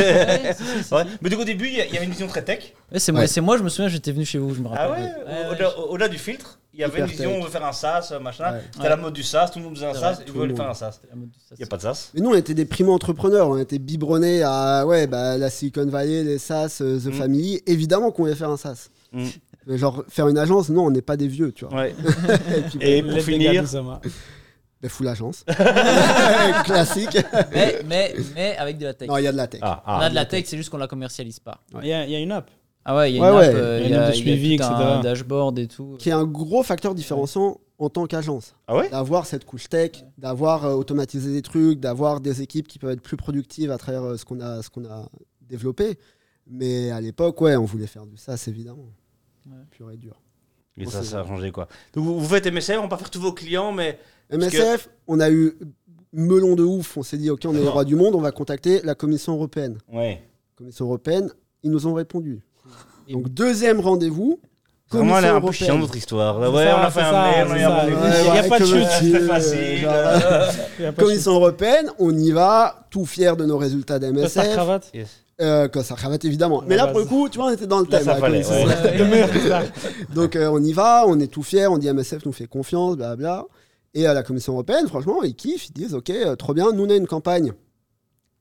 Mais 1.22 1.30
donc 1.30 1.40
au 1.40 1.46
début, 1.46 1.68
il 1.68 1.76
y 1.76 1.82
avait 1.98 2.06
une 2.06 2.12
vision 2.12 2.28
très 2.28 2.44
tech. 2.44 2.74
Ouais, 2.92 3.00
c'est 3.00 3.12
moi, 3.12 3.28
c'est 3.28 3.42
moi, 3.42 3.58
je 3.58 3.64
me 3.64 3.70
souviens, 3.70 3.88
j'étais 3.90 4.12
venu 4.12 4.26
chez 4.26 4.38
vous, 4.40 4.54
je 4.54 4.62
me 4.62 4.68
rappelle. 4.68 5.16
Ah 5.28 5.52
ouais, 5.52 5.68
au-delà 5.90 6.08
du 6.10 6.18
filtre, 6.18 6.60
il 6.74 6.80
y 6.80 6.84
avait 6.84 7.00
une 7.00 7.06
vision, 7.06 7.36
on 7.36 7.44
veut 7.44 7.50
faire 7.50 7.66
un 7.66 7.72
SaaS, 7.74 8.14
machin. 8.22 8.54
Ouais. 8.54 8.62
C'était 8.74 8.90
la 8.90 8.96
mode 8.96 9.14
du 9.14 9.24
SaaS, 9.24 9.50
tout 9.50 9.60
le 9.60 9.66
monde 9.66 9.76
faisait 9.76 9.88
un 9.88 9.92
vrai, 9.94 10.14
ils 10.26 10.34
le 10.34 10.56
faire 10.56 10.70
un 10.70 10.74
SaaS. 10.74 11.00
Il 11.14 11.58
n'y 11.58 11.64
a 11.64 11.68
pas 11.68 11.78
de 11.78 11.82
SaaS. 11.82 12.10
Mais 12.14 12.22
nous, 12.22 12.30
on 12.32 12.36
était 12.36 12.54
des 12.54 12.66
primo-entrepreneurs. 12.66 13.50
On 13.50 13.58
était 13.58 13.80
biberonnés 13.80 14.42
à 14.44 14.86
ouais, 14.86 15.06
bah, 15.08 15.38
la 15.38 15.50
Silicon 15.50 15.86
Valley, 15.88 16.24
les 16.24 16.38
SaaS, 16.38 16.78
euh, 16.82 17.00
The 17.00 17.08
Mm. 17.08 17.14
Family. 17.14 17.62
Évidemment 17.68 18.12
qu'on 18.12 18.24
voulait 18.24 18.36
faire 18.36 18.50
un 18.50 18.58
SaaS. 18.58 18.90
Mm. 19.12 19.26
Mais 19.68 19.78
Genre, 19.78 20.04
faire 20.10 20.28
une 20.28 20.38
agence, 20.38 20.70
non, 20.70 20.86
on 20.86 20.92
n'est 20.92 21.02
pas 21.02 21.18
des 21.18 21.28
vieux, 21.28 21.52
tu 21.52 21.66
vois. 21.66 21.76
Ouais. 21.82 21.96
Et 22.58 22.62
puis, 22.62 22.80
Et 22.82 23.04
pour 23.04 23.20
finir, 23.20 23.64
bah, 24.82 24.90
full 24.90 25.08
agence. 25.10 25.44
Classique. 26.66 27.18
Mais, 27.54 27.82
mais, 27.86 28.16
mais 28.36 28.58
avec 28.58 28.78
de 28.78 28.86
la 28.86 28.94
tech. 28.94 29.08
Non, 29.08 29.18
il 29.18 29.24
y 29.24 29.28
a 29.28 29.32
de 29.32 29.38
la 29.38 29.48
tech. 29.48 29.60
ah, 29.64 29.84
On 29.86 29.92
ah. 29.92 30.06
a 30.06 30.10
de 30.10 30.16
la 30.16 30.26
tech, 30.26 30.46
c'est 30.48 30.58
juste 30.58 30.70
qu'on 30.70 30.78
la 30.78 30.88
commercialise 30.88 31.40
pas. 31.40 31.60
Il 31.82 31.88
y, 31.88 31.94
a- 31.94 32.06
il 32.06 32.12
y 32.12 32.16
a 32.16 32.20
une 32.20 32.32
app. 32.32 32.50
Ah 32.86 32.96
ouais, 32.96 33.12
il 33.12 33.18
y 33.18 33.20
a 33.20 33.22
Ouais, 33.22 33.30
une 33.30 33.36
ouais. 33.38 33.46
app, 33.48 33.56
euh, 33.56 33.80
Il 33.84 33.90
y 33.90 33.94
a 33.94 33.98
une 33.98 34.04
app 34.04 34.12
de 34.12 34.16
il 34.16 34.18
y 34.18 34.22
a 34.22 34.36
suivi, 34.36 34.58
tout 34.58 34.64
etc. 34.64 34.74
un 34.76 35.02
dashboard 35.02 35.60
et 35.60 35.68
tout. 35.68 35.96
Qui 36.00 36.10
est 36.10 36.14
un 36.14 36.26
gros 36.26 36.64
facteur 36.64 36.96
différenciant 36.96 37.60
en 37.78 37.90
tant 37.90 38.06
qu'agence. 38.08 38.56
Ah 38.68 38.76
ouais? 38.78 38.90
D'avoir 38.90 39.26
cette 39.26 39.46
couche 39.46 39.70
tech, 39.70 40.04
d'avoir 40.18 40.66
euh, 40.66 40.74
automatisé 40.74 41.32
des 41.32 41.42
trucs, 41.42 41.80
d'avoir 41.80 42.22
des 42.22 42.42
équipes 42.42 42.68
qui 42.68 42.80
peuvent 42.80 42.92
être 42.92 43.02
plus 43.02 43.18
productives 43.18 43.72
à 43.72 43.78
travers 43.78 44.04
euh, 44.04 44.18
ce 44.18 44.26
qu'on 44.26 44.40
a, 44.40 44.62
ce 44.62 44.70
qu'on 44.70 44.86
a 44.86 45.08
développé. 45.42 45.98
Mais 46.48 46.92
à 46.92 47.00
l'époque, 47.02 47.40
ouais, 47.42 47.56
on 47.56 47.66
voulait 47.66 47.88
faire 47.88 48.06
du 48.06 48.18
SaaS, 48.18 48.46
évidemment. 48.48 48.86
Ouais. 49.48 49.58
Pur 49.72 49.92
et 49.92 49.98
dur. 49.98 50.20
Et 50.78 50.86
ça, 50.86 51.04
ça 51.04 51.20
a 51.22 51.26
changé 51.28 51.52
quoi. 51.52 51.68
Donc 51.94 52.06
vous, 52.06 52.20
vous 52.20 52.28
faites 52.28 52.46
MSF, 52.48 52.78
on 52.80 52.84
va 52.84 52.88
pas 52.88 52.98
faire 52.98 53.10
tous 53.12 53.20
vos 53.22 53.34
clients, 53.34 53.72
mais. 53.72 54.00
MSF, 54.32 54.90
on 55.08 55.20
a 55.20 55.30
eu 55.30 55.54
melon 56.14 56.56
de 56.56 56.64
ouf. 56.64 56.98
On 56.98 57.04
s'est 57.04 57.18
dit, 57.18 57.30
OK, 57.30 57.42
on 57.46 57.54
est 57.54 57.60
les 57.60 57.68
rois 57.68 57.86
du 57.86 57.96
monde, 57.96 58.16
on 58.16 58.22
va 58.22 58.32
contacter 58.32 58.82
la 58.84 58.96
Commission 58.96 59.34
européenne. 59.34 59.78
Ouais. 59.92 60.24
Commission 60.56 60.86
européenne, 60.86 61.30
ils 61.64 61.70
nous 61.72 61.86
ont 61.88 61.94
répondu. 61.94 62.42
Donc, 63.12 63.30
deuxième 63.30 63.80
rendez-vous. 63.80 64.40
Vraiment, 64.90 65.20
elle 65.20 65.26
est 65.26 65.28
un 65.30 65.40
peu 65.40 65.52
chiant 65.54 65.80
votre 65.80 65.96
histoire. 65.96 66.38
Ouais, 66.40 66.66
ça, 66.66 66.78
on 66.78 66.82
a 66.84 66.92
fait 66.92 67.00
un 67.00 67.04
ça, 67.04 67.12
ça. 67.12 67.32
répondu. 67.32 67.56
Il 67.56 67.62
y 67.62 67.64
a- 67.64 68.20
il 68.20 68.36
y 68.36 68.40
a 68.40 68.44
pas 68.50 68.60
de 68.60 68.66
chute. 68.66 68.88
C'est 69.00 69.20
facile. 69.22 69.78
genre, 69.80 69.94
Il 70.80 70.84
y 70.84 70.86
a 70.86 70.92
pas 70.92 71.02
de 71.02 71.08
Commission 71.08 71.32
européenne, 71.34 71.90
on 71.98 72.14
y 72.18 72.32
va, 72.32 72.88
tout 72.90 73.06
fier 73.06 73.38
de 73.38 73.46
nos 73.46 73.58
résultats 73.58 74.00
d'MSF. 74.00 74.52
cravate. 74.54 74.90
Yes. 74.94 75.08
Euh, 75.40 75.70
Costard 75.70 75.98
cravate, 75.98 76.26
évidemment. 76.26 76.62
La 76.62 76.68
Mais 76.68 76.76
là, 76.76 76.84
base. 76.88 76.92
pour 76.92 77.00
le 77.00 77.06
coup, 77.08 77.30
tu 77.30 77.38
vois, 77.40 77.48
on 77.48 77.52
était 77.52 77.68
dans 77.68 77.80
le 77.80 77.86
Là, 77.90 77.98
thème. 78.00 78.04
ça 78.06 78.14
la 78.14 78.20
fallait. 78.20 78.44
Donc, 80.14 80.36
euh, 80.36 80.50
on 80.52 80.62
y 80.62 80.74
va, 80.74 81.06
on 81.08 81.20
est 81.20 81.28
tout 81.32 81.42
fier, 81.44 81.72
on 81.72 81.78
dit 81.78 81.88
MSF 81.92 82.26
nous 82.26 82.34
fait 82.34 82.48
confiance, 82.48 82.96
blablabla. 82.98 83.46
Et 83.94 84.06
à 84.08 84.14
la 84.14 84.24
Commission 84.24 84.54
européenne, 84.54 84.88
franchement, 84.88 85.24
ils 85.24 85.36
kiffent, 85.36 85.68
ils 85.70 85.74
disent, 85.74 85.94
OK, 85.96 86.10
euh, 86.10 86.36
trop 86.36 86.54
bien, 86.54 86.72
nous, 86.74 86.86
on 86.86 86.90
a 86.90 86.96
une 86.96 87.08
campagne, 87.08 87.54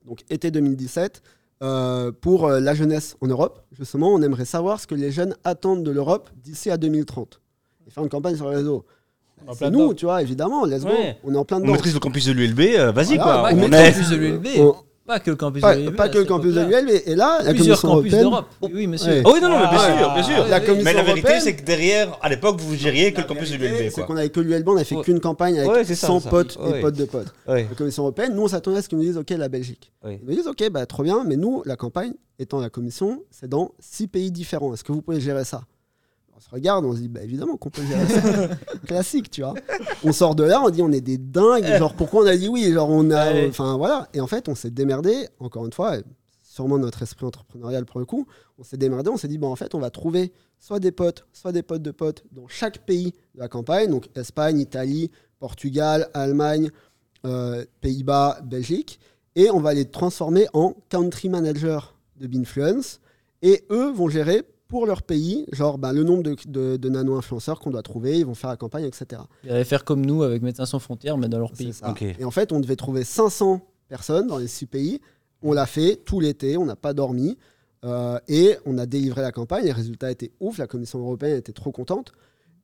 donc 0.07 0.21
été 0.31 0.51
2017, 0.51 1.23
euh, 1.63 2.11
pour 2.13 2.47
euh, 2.47 2.61
la 2.61 2.75
jeunesse 2.75 3.17
en 3.21 3.27
Europe. 3.27 3.63
Justement, 3.79 4.09
on 4.15 4.23
aimerait 4.23 4.45
savoir 4.45 4.81
ce 4.81 4.87
que 4.87 4.95
les 4.95 5.11
jeunes 5.11 5.35
attendent 5.45 5.83
de 5.85 5.91
l'Europe 5.91 6.31
d'ici 6.43 6.71
à 6.71 6.77
2030. 6.77 7.41
Et 7.87 7.91
faire 7.91 8.03
une 8.03 8.09
campagne 8.09 8.37
sur 8.37 8.49
les 8.51 8.57
réseaux. 8.57 8.85
C'est 9.55 9.71
nous, 9.71 9.79
dedans. 9.81 9.95
tu 9.95 10.05
vois, 10.05 10.21
évidemment, 10.23 10.65
let's 10.67 10.83
go. 10.83 10.89
Ouais. 10.89 11.19
On 11.25 11.33
est 11.35 11.37
en 11.39 11.45
plein 11.47 11.57
On 11.57 11.61
dedans. 11.61 11.73
maîtrise 11.73 11.95
le 11.95 12.01
campus 12.01 12.27
de 12.27 12.33
l'ULB, 12.33 12.61
euh, 12.61 12.93
vas-y 12.93 13.17
Voilà, 13.17 13.23
quoi. 13.41 13.51
On 13.53 13.59
On 13.65 13.69
le 13.69 13.75
est. 13.75 13.93
campus 13.93 14.11
de 14.11 14.17
l'ULB. 14.17 14.47
On- 14.59 14.75
Pas 15.07 15.19
que 15.19 15.31
le 15.31 15.37
campus 15.37 15.61
Pas, 15.61 15.75
de 15.75 15.81
l'ULB. 15.83 15.97
pas 15.97 16.09
que 16.09 16.19
le 16.19 16.25
campus 16.25 16.55
de 16.55 16.61
l'ULB, 16.61 16.89
et 17.07 17.15
là, 17.17 17.41
la 17.43 17.53
Plusieurs 17.53 17.81
Commission 17.81 17.89
campus 17.89 18.13
européenne. 18.13 18.21
d'Europe. 18.31 18.47
Oui, 18.63 18.71
oui, 18.75 18.87
monsieur. 18.87 19.23
Oh 19.25 19.31
oui, 19.35 19.41
non, 19.41 19.49
non, 19.49 19.59
mais 19.59 19.69
bien 19.69 19.79
Ah, 19.81 19.99
sûr, 19.99 20.15
bien 20.15 20.23
sûr. 20.23 20.47
La 20.47 20.61
Mais 20.85 20.93
la 20.93 21.03
vérité, 21.03 21.41
c'est 21.41 21.57
que 21.57 21.63
derrière, 21.65 22.17
à 22.23 22.29
l'époque, 22.29 22.61
vous 22.61 22.77
gériez 22.77 23.13
que 23.13 23.21
le 23.21 23.27
campus 23.27 23.51
de 23.51 23.57
l'ULB, 23.57 23.91
c'est 23.91 24.05
qu'on 24.07 24.17
avait 24.17 24.29
que 24.29 24.39
l'ULB, 24.41 24.69
on 24.69 24.77
a 24.77 24.85
fait 24.85 24.95
Ouais. 24.95 25.03
qu'une 25.03 25.19
campagne 25.21 25.59
avec 25.59 25.71
Ouais, 25.71 25.85
c'est 25.85 25.95
ça, 25.97 26.07
100 26.07 26.21
ça. 26.21 26.31
potes 26.31 26.59
Ouais. 26.61 26.79
et 26.79 26.81
potes 26.83 26.95
de 26.97 27.05
potes. 27.07 27.35
La 27.49 27.65
Commission 27.65 28.05
européenne, 28.05 28.35
nous, 28.35 28.43
on 28.43 28.49
s'attendait 28.49 28.79
à 28.79 28.83
ce 28.83 28.89
qu'ils 28.89 28.99
nous 28.99 29.05
disent, 29.05 29.17
OK, 29.17 29.31
la 29.31 29.49
Belgique. 29.49 29.91
Ils 30.05 30.21
nous 30.25 30.35
disent, 30.35 30.47
OK, 30.47 30.69
bah, 30.71 30.87
trop 30.87 31.03
bien, 31.03 31.25
mais 31.27 31.37
nous, 31.37 31.63
la 31.67 31.77
campagne, 31.77 32.13
étant 32.39 32.61
la 32.61 32.71
Commission, 32.71 33.23
c'est 33.31 33.49
dans 33.49 33.73
six 33.81 34.07
pays 34.07 34.31
différents. 34.31 34.73
Est-ce 34.75 34.85
que 34.85 34.93
vous 34.93 35.03
pouvez 35.03 35.21
gérer 35.21 35.45
ça? 35.45 35.63
On 36.41 36.43
se 36.43 36.49
regarde, 36.49 36.87
on 36.87 36.95
se 36.95 37.01
dit, 37.01 37.09
bah, 37.09 37.23
évidemment 37.23 37.59
qu'on 37.59 37.69
peut 37.69 37.85
gérer 37.85 38.07
ça. 38.07 38.49
Classique, 38.87 39.31
tu 39.31 39.43
vois. 39.43 39.53
On 40.03 40.11
sort 40.11 40.35
de 40.35 40.43
là, 40.43 40.63
on 40.65 40.71
dit, 40.71 40.81
on 40.81 40.91
est 40.91 41.03
des 41.03 41.19
dingues. 41.19 41.67
Genre, 41.77 41.93
pourquoi 41.93 42.23
on 42.23 42.27
a 42.27 42.35
dit 42.35 42.49
oui? 42.49 42.73
Genre, 42.73 42.89
on 42.89 43.11
a. 43.11 43.47
Enfin, 43.47 43.77
voilà. 43.77 44.09
Et 44.15 44.23
en 44.23 44.27
fait, 44.27 44.49
on 44.49 44.55
s'est 44.55 44.71
démerdé, 44.71 45.29
encore 45.39 45.67
une 45.67 45.73
fois, 45.75 45.99
sûrement 46.43 46.79
notre 46.79 47.03
esprit 47.03 47.27
entrepreneurial 47.27 47.85
pour 47.85 48.01
le 48.01 48.07
coup, 48.07 48.27
on 48.59 48.63
s'est 48.65 48.79
démerdé, 48.79 49.11
on 49.11 49.19
s'est 49.19 49.29
dit, 49.29 49.37
bon, 49.37 49.53
en 49.53 49.57
fait, 49.57 49.75
on 49.75 49.81
va 49.81 49.91
trouver 49.91 50.33
soit 50.59 50.81
des 50.81 50.93
potes, 50.93 51.27
soit 51.35 51.53
des 51.53 51.63
potes 51.63 51.83
de 51.83 51.91
potes 51.91 52.25
dans 52.33 52.49
chaque 52.49 52.87
pays 52.87 53.13
de 53.35 53.41
la 53.41 53.49
campagne, 53.49 53.91
donc 53.91 54.09
Espagne, 54.17 54.61
Italie, 54.61 55.11
Portugal, 55.41 56.09
Allemagne, 56.15 56.71
euh, 57.27 57.67
Pays-Bas, 57.83 58.41
Belgique, 58.45 58.99
et 59.37 59.51
on 59.51 59.61
va 59.61 59.75
les 59.75 59.85
transformer 59.85 60.47
en 60.55 60.75
country 60.89 61.29
manager 61.29 61.95
de 62.17 62.27
Binfluence, 62.27 63.01
et 63.43 63.63
eux 63.71 63.91
vont 63.91 64.09
gérer 64.09 64.43
pour 64.71 64.87
leur 64.87 65.03
pays, 65.03 65.45
genre 65.53 65.77
ben, 65.77 65.93
le 65.93 66.03
nombre 66.05 66.23
de, 66.23 66.37
de- 66.47 66.77
de 66.79 66.89
nano-influenceurs 66.89 67.61
qu'on 67.61 67.71
doit 67.71 67.83
trouver, 67.83 68.19
ils 68.21 68.25
vont 68.25 68.35
faire 68.35 68.49
la 68.51 68.57
campagne, 68.57 68.85
etc. 68.85 69.21
Ils 69.45 69.51
allaient 69.51 69.65
faire 69.65 69.85
comme 69.85 70.07
nous 70.07 70.23
avec 70.23 70.41
Médecins 70.43 70.65
sans 70.65 70.79
frontières, 70.79 71.19
mais 71.19 71.29
dans 71.29 71.39
leur 71.41 71.53
pays. 71.53 71.73
Et 72.19 72.25
en 72.25 72.31
fait, 72.31 72.53
on 72.53 72.61
devait 72.61 72.77
trouver 72.77 73.05
500 73.05 73.61
personnes 73.89 74.29
dans 74.29 74.39
les 74.39 74.47
six 74.47 74.67
pays. 74.67 75.01
On 75.43 75.53
l'a 75.53 75.67
fait 75.67 75.97
tout 75.97 76.21
l'été, 76.21 76.57
on 76.57 76.65
n'a 76.65 76.77
pas 76.77 76.95
dormi. 76.95 77.37
euh, 77.85 78.19
et 78.29 78.57
on 78.67 78.77
a 78.79 78.87
délivré 78.87 79.23
la 79.23 79.33
campagne. 79.33 79.65
Les 79.65 79.73
résultats 79.73 80.11
étaient 80.11 80.31
ouf. 80.39 80.59
La 80.59 80.67
Commission 80.67 80.99
européenne 81.01 81.37
était 81.39 81.53
trop 81.53 81.73
contente. 81.73 82.13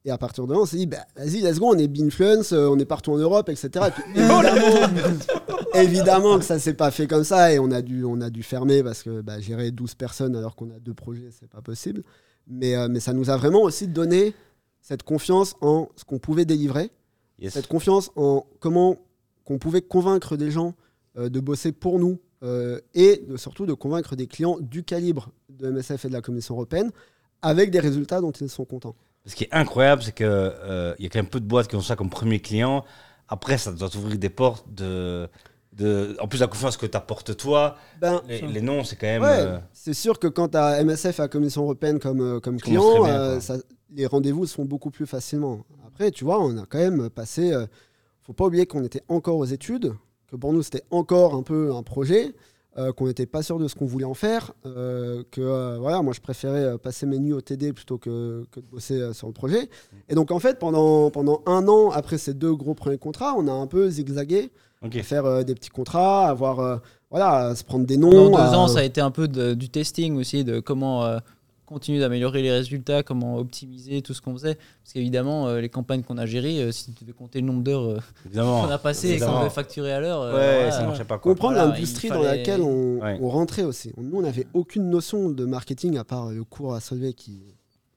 Et 0.06 0.10
à 0.10 0.18
partir 0.18 0.46
de 0.46 0.52
là, 0.54 0.60
on 0.60 0.64
s'est 0.66 0.78
dit, 0.78 0.86
bah, 0.86 1.04
vas-y, 1.16 1.40
let's 1.42 1.58
go, 1.58 1.66
on 1.74 1.78
est 1.78 1.88
Binfluence, 1.88 2.52
euh, 2.52 2.68
on 2.68 2.78
est 2.78 2.86
partout 2.86 3.12
en 3.12 3.18
Europe, 3.18 3.48
etc. 3.48 3.68
Et 3.88 3.90
puis, 3.90 4.02
évidemment, 4.14 5.74
évidemment 5.74 6.38
que 6.38 6.44
ça 6.44 6.58
s'est 6.58 6.74
pas 6.74 6.90
fait 6.90 7.06
comme 7.06 7.24
ça 7.24 7.52
et 7.52 7.58
on 7.58 7.70
a 7.72 7.82
dû, 7.82 8.04
on 8.04 8.20
a 8.20 8.30
dû 8.30 8.42
fermer 8.42 8.82
parce 8.82 9.02
que 9.02 9.20
bah, 9.20 9.40
gérer 9.40 9.72
12 9.72 9.96
personnes 9.96 10.36
alors 10.36 10.56
qu'on 10.56 10.70
a 10.70 10.78
deux 10.78 10.94
projets, 10.94 11.28
c'est 11.38 11.50
pas 11.50 11.60
possible. 11.60 12.04
Mais, 12.46 12.76
euh, 12.76 12.88
mais 12.88 13.00
ça 13.00 13.12
nous 13.12 13.28
a 13.30 13.36
vraiment 13.36 13.62
aussi 13.62 13.88
donné 13.88 14.32
cette 14.80 15.02
confiance 15.02 15.56
en 15.60 15.88
ce 15.96 16.04
qu'on 16.04 16.18
pouvait 16.20 16.44
délivrer 16.44 16.92
Yes. 17.38 17.52
cette 17.52 17.66
confiance 17.66 18.10
en 18.16 18.46
comment 18.60 18.96
qu'on 19.44 19.58
pouvait 19.58 19.82
convaincre 19.82 20.36
des 20.36 20.50
gens 20.50 20.74
euh, 21.18 21.28
de 21.28 21.40
bosser 21.40 21.72
pour 21.72 21.98
nous 21.98 22.18
euh, 22.42 22.80
et 22.94 23.22
de, 23.28 23.36
surtout 23.36 23.66
de 23.66 23.74
convaincre 23.74 24.16
des 24.16 24.26
clients 24.26 24.58
du 24.60 24.84
calibre 24.84 25.30
de 25.50 25.70
MSF 25.70 26.06
et 26.06 26.08
de 26.08 26.12
la 26.14 26.22
Commission 26.22 26.54
européenne 26.54 26.90
avec 27.42 27.70
des 27.70 27.80
résultats 27.80 28.20
dont 28.20 28.32
ils 28.32 28.48
sont 28.48 28.64
contents. 28.64 28.96
Ce 29.26 29.34
qui 29.34 29.44
est 29.44 29.52
incroyable, 29.52 30.02
c'est 30.02 30.14
qu'il 30.14 30.26
y 30.26 31.06
a 31.06 31.08
quand 31.08 31.16
même 31.18 31.26
peu 31.28 31.40
de 31.40 31.46
boîtes 31.46 31.68
qui 31.68 31.76
ont 31.76 31.80
ça 31.82 31.96
comme 31.96 32.10
premier 32.10 32.40
client. 32.40 32.84
Après, 33.28 33.58
ça 33.58 33.72
doit 33.72 33.88
t'ouvrir 33.90 34.18
des 34.18 34.28
portes 34.30 34.72
de, 34.72 35.28
de. 35.72 36.16
En 36.20 36.28
plus, 36.28 36.38
la 36.38 36.46
confiance 36.46 36.76
que 36.76 36.86
t'apportes 36.86 37.36
toi, 37.36 37.76
Ben, 38.00 38.22
les, 38.28 38.40
les 38.42 38.60
noms, 38.60 38.84
c'est 38.84 38.94
quand 38.96 39.06
même. 39.08 39.22
ouais, 39.22 39.28
euh, 39.40 39.58
c'est 39.72 39.94
sûr 39.94 40.18
que 40.20 40.28
quand 40.28 40.48
tu 40.50 40.56
as 40.58 40.82
MSF 40.84 41.18
et 41.18 41.22
la 41.22 41.28
Commission 41.28 41.62
européenne 41.64 41.98
comme, 41.98 42.20
euh, 42.20 42.40
comme 42.40 42.60
client, 42.60 43.02
bien, 43.02 43.20
euh, 43.20 43.32
quoi. 43.32 43.40
ça- 43.40 43.56
les 43.94 44.06
rendez-vous 44.06 44.46
se 44.46 44.54
font 44.54 44.64
beaucoup 44.64 44.90
plus 44.90 45.06
facilement. 45.06 45.64
Après, 45.86 46.10
tu 46.12 46.24
vois, 46.24 46.40
on 46.40 46.56
a 46.58 46.66
quand 46.66 46.78
même 46.78 47.10
passé. 47.10 47.52
euh, 47.52 47.66
faut 48.22 48.32
pas 48.32 48.44
oublier 48.46 48.66
qu'on 48.66 48.82
était 48.84 49.02
encore 49.08 49.36
aux 49.36 49.44
études, 49.44 49.92
que 50.30 50.36
pour 50.36 50.52
nous 50.52 50.62
c'était 50.62 50.82
encore 50.90 51.34
un 51.34 51.42
peu 51.42 51.72
un 51.74 51.82
projet. 51.84 52.32
Euh, 52.78 52.92
qu'on 52.92 53.06
n'était 53.06 53.26
pas 53.26 53.42
sûr 53.42 53.58
de 53.58 53.68
ce 53.68 53.74
qu'on 53.74 53.86
voulait 53.86 54.04
en 54.04 54.14
faire, 54.14 54.52
euh, 54.66 55.22
que 55.30 55.40
euh, 55.40 55.78
voilà, 55.80 56.02
moi 56.02 56.12
je 56.12 56.20
préférais 56.20 56.76
passer 56.78 57.06
mes 57.06 57.18
nuits 57.18 57.32
au 57.32 57.40
TD 57.40 57.72
plutôt 57.72 57.96
que, 57.98 58.44
que 58.50 58.60
de 58.60 58.66
bosser 58.66 59.00
euh, 59.00 59.12
sur 59.12 59.26
le 59.28 59.32
projet. 59.32 59.68
Et 60.08 60.14
donc 60.14 60.30
en 60.30 60.38
fait, 60.38 60.58
pendant, 60.58 61.10
pendant 61.10 61.42
un 61.46 61.66
an, 61.68 61.90
après 61.90 62.18
ces 62.18 62.34
deux 62.34 62.54
gros 62.54 62.74
premiers 62.74 62.98
contrats, 62.98 63.34
on 63.36 63.48
a 63.48 63.52
un 63.52 63.66
peu 63.66 63.88
zigzagué, 63.88 64.50
à 65.00 65.02
faire 65.02 65.24
euh, 65.24 65.42
des 65.42 65.54
petits 65.54 65.70
contrats, 65.70 66.28
avoir, 66.28 66.60
euh, 66.60 66.76
voilà, 67.10 67.48
à 67.48 67.54
se 67.54 67.64
prendre 67.64 67.86
des 67.86 67.96
noms. 67.96 68.10
Pendant 68.10 68.36
deux 68.38 68.54
à- 68.54 68.58
ans, 68.58 68.68
ça 68.68 68.80
a 68.80 68.84
été 68.84 69.00
un 69.00 69.10
peu 69.10 69.26
de- 69.26 69.54
du 69.54 69.68
testing 69.70 70.16
aussi, 70.18 70.44
de 70.44 70.60
comment 70.60 71.04
euh, 71.04 71.18
continuer 71.66 71.98
d'améliorer 72.00 72.42
les 72.42 72.52
résultats, 72.52 73.02
comment 73.02 73.36
optimiser 73.36 74.00
tout 74.00 74.14
ce 74.14 74.22
qu'on 74.22 74.32
faisait. 74.32 74.54
Parce 74.54 74.92
qu'évidemment, 74.94 75.48
euh, 75.48 75.60
les 75.60 75.68
campagnes 75.68 76.02
qu'on 76.02 76.16
a 76.16 76.24
gérées, 76.26 76.62
euh, 76.62 76.72
si 76.72 76.92
tu 76.92 77.04
devais 77.04 77.12
compter 77.12 77.40
le 77.40 77.46
nombre 77.46 77.62
d'heures 77.62 77.84
euh, 77.84 77.98
qu'on 78.32 78.70
a 78.70 78.78
passé 78.78 79.10
et 79.10 79.18
qu'on 79.18 79.40
devait 79.40 79.50
facturer 79.50 79.92
à 79.92 80.00
l'heure, 80.00 80.22
euh, 80.22 80.32
Ouais, 80.36 80.54
voilà. 80.56 80.70
ça 80.72 80.82
marchait 80.84 81.04
pas 81.04 81.18
quoi. 81.18 81.32
comprendre 81.32 81.56
Voilà, 81.56 81.72
l'industrie 81.72 82.08
dans 82.08 82.22
laquelle 82.22 82.62
on, 82.62 83.00
Ouais. 83.00 83.18
on 83.20 83.28
rentrait 83.28 83.64
aussi. 83.64 83.92
Nous, 83.96 84.16
on 84.18 84.22
n'avait 84.22 84.46
aucune 84.54 84.88
notion 84.88 85.28
de 85.28 85.44
marketing 85.44 85.98
à 85.98 86.04
part 86.04 86.30
le 86.30 86.44
cours 86.44 86.74
à 86.74 86.80
Solvay 86.80 87.12
qui, 87.14 87.42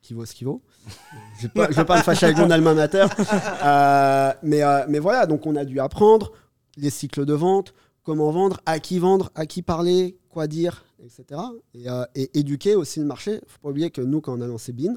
qui 0.02 0.14
vaut 0.14 0.26
ce 0.26 0.34
qu'il 0.34 0.48
vaut. 0.48 0.62
Je 1.40 1.48
ne 1.48 1.68
vais 1.74 1.86
pas 1.86 1.98
me 1.98 2.02
fâcher 2.04 2.26
avec 2.26 2.38
mon 2.40 2.50
alma 2.50 2.74
mater. 2.74 3.06
Euh, 3.64 4.34
mais, 4.42 4.64
euh, 4.64 4.86
mais 4.88 5.00
voilà, 5.00 5.26
donc 5.26 5.46
on 5.46 5.56
a 5.56 5.66
dû 5.66 5.80
apprendre 5.80 6.32
les 6.78 6.90
cycles 6.90 7.26
de 7.26 7.34
vente, 7.34 7.74
comment 8.04 8.32
vendre, 8.32 8.62
à 8.66 8.80
qui 8.80 8.98
vendre, 9.00 9.30
à 9.36 9.46
qui 9.46 9.62
parler, 9.62 10.18
quoi 10.30 10.48
dire, 10.48 10.86
etc. 11.04 11.40
Et, 11.74 11.90
euh, 11.90 12.04
et 12.16 12.38
éduquer 12.40 12.76
aussi 12.76 13.00
le 13.00 13.06
marché. 13.06 13.40
faut 13.48 13.60
pas 13.62 13.70
oublier 13.70 13.90
que 13.90 14.02
nous, 14.02 14.22
quand 14.22 14.38
on 14.38 14.42
a 14.42 14.48
lancé 14.48 14.74
BIN, 14.74 14.94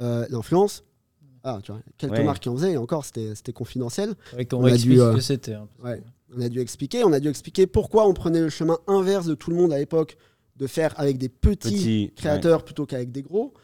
euh, 0.00 0.26
l'influence, 0.30 0.84
ah, 1.44 1.60
tu 1.62 1.72
vois, 1.72 1.80
quelques 1.96 2.12
Ouais. 2.14 2.24
marques 2.24 2.42
qui 2.42 2.48
en 2.48 2.56
faisaient, 2.56 2.72
et 2.72 2.76
encore, 2.76 3.04
c'était 3.04 3.34
c'était 3.34 3.52
confidentiel. 3.52 4.14
Ouais, 4.36 4.44
qu'on 4.44 4.58
On 4.58 4.64
a 4.64 4.76
dû, 4.76 4.96
ce 4.96 5.00
euh, 5.00 5.14
que 5.14 5.20
c'était. 5.20 5.54
hein. 5.54 5.68
Ouais. 5.84 6.02
On 6.36 6.40
a 6.40 6.48
dû 6.48 6.60
expliquer, 6.60 7.04
on 7.04 7.12
a 7.12 7.20
dû 7.20 7.28
expliquer 7.28 7.66
pourquoi 7.68 8.06
on 8.08 8.12
prenait 8.14 8.40
le 8.40 8.48
chemin 8.50 8.78
inverse 8.88 9.26
de 9.26 9.34
tout 9.34 9.50
le 9.50 9.56
monde 9.56 9.72
à 9.72 9.78
l'époque, 9.78 10.16
de 10.56 10.66
faire 10.66 10.92
avec 10.98 11.18
des 11.18 11.28
petits 11.28 11.70
Petit. 12.08 12.12
créateurs 12.16 12.64
plutôt 12.64 12.84
qu'avec 12.86 13.12
des 13.12 13.22
gros. 13.22 13.54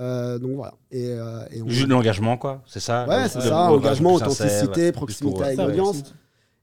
Euh, 0.00 0.38
donc 0.38 0.52
voilà. 0.52 0.74
Et, 0.90 1.08
euh, 1.08 1.44
et 1.50 1.60
on-. 1.62 1.68
Juste 1.68 1.86
de 1.86 1.90
l'engagement, 1.92 2.36
quoi. 2.38 2.62
C'est 2.66 2.80
ça. 2.80 3.06
Ouais, 3.08 3.28
c'est 3.28 3.40
ça, 3.40 3.70
engagement, 3.72 4.14
authenticité, 4.14 4.92
proximité 4.92 5.42
avec 5.42 5.58
ouais. 5.58 5.66
l'audience. 5.66 6.14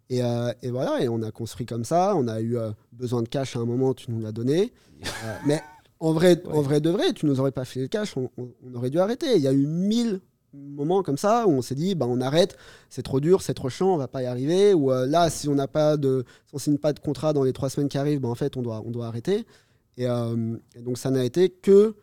Et, 0.10 0.24
euh, 0.24 0.52
et 0.64 0.72
voilà, 0.72 1.02
et 1.04 1.08
on 1.10 1.22
a 1.22 1.32
construit 1.32 1.66
comme 1.66 1.84
ça. 1.84 2.16
On 2.16 2.28
a 2.28 2.40
eu 2.42 2.58
euh, 2.58 2.72
besoin 2.94 3.22
de 3.22 3.28
cash 3.30 3.56
à 3.56 3.60
un 3.60 3.66
moment, 3.66 3.94
tu 3.94 4.12
nous 4.12 4.20
l'as 4.20 4.32
donné. 4.32 4.72
Euh, 5.24 5.36
mais 5.46 5.62
en 6.02 6.12
vrai, 6.12 6.42
en 6.52 6.62
vrai 6.62 6.82
de 6.82 6.90
vrai, 6.90 7.14
tu 7.14 7.26
nous 7.26 7.40
aurais 7.40 7.52
pas 7.54 7.64
fait 7.64 7.80
le 7.82 7.88
cash, 7.88 8.18
on, 8.18 8.30
on- 8.38 8.50
on 8.66 8.76
aurait 8.76 8.90
dû 8.90 9.00
arrêter. 9.00 9.36
Il 9.38 9.42
y 9.42 9.48
a 9.48 9.54
eu 9.54 9.66
mille 9.66 10.20
moments 10.54 11.04
comme 11.04 11.18
ça 11.18 11.48
où 11.48 11.52
on 11.52 11.62
s'est 11.62 11.76
dit, 11.76 11.96
bah, 11.96 12.06
on 12.10 12.20
arrête, 12.20 12.58
c'est 12.90 13.02
trop 13.04 13.20
dur, 13.22 13.42
c'est 13.42 13.54
trop 13.54 13.70
chiant, 13.70 13.94
on 13.94 13.98
va 13.98 14.08
pas 14.10 14.24
y 14.24 14.26
arriver. 14.26 14.74
Ou 14.74 14.90
là, 14.92 15.30
si 15.30 15.48
on 15.48 15.56
n'a 15.56 15.68
pas 15.70 15.96
de, 15.96 16.26
si 16.48 16.56
on 16.56 16.58
signe 16.58 16.78
pas 16.78 16.92
de 16.92 17.00
contrat 17.00 17.32
dans 17.32 17.44
les 17.44 17.54
trois 17.54 17.70
semaines 17.70 17.88
qui 17.88 17.98
arrivent, 17.98 18.20
bah, 18.20 18.28
en 18.28 18.36
fait, 18.36 18.58
on 18.58 18.62
doit, 18.62 18.82
on 18.86 18.92
doit 18.92 19.08
arrêter. 19.08 19.46
Et, 19.98 20.04
et 20.04 20.82
donc 20.82 20.98
ça 20.98 21.12
n'a 21.12 21.24
été 21.24 21.50
que, 21.50 21.96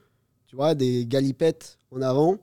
tu 0.47 0.57
vois, 0.57 0.75
des 0.75 1.05
galipettes 1.07 1.79
en 1.91 2.01
avant 2.01 2.39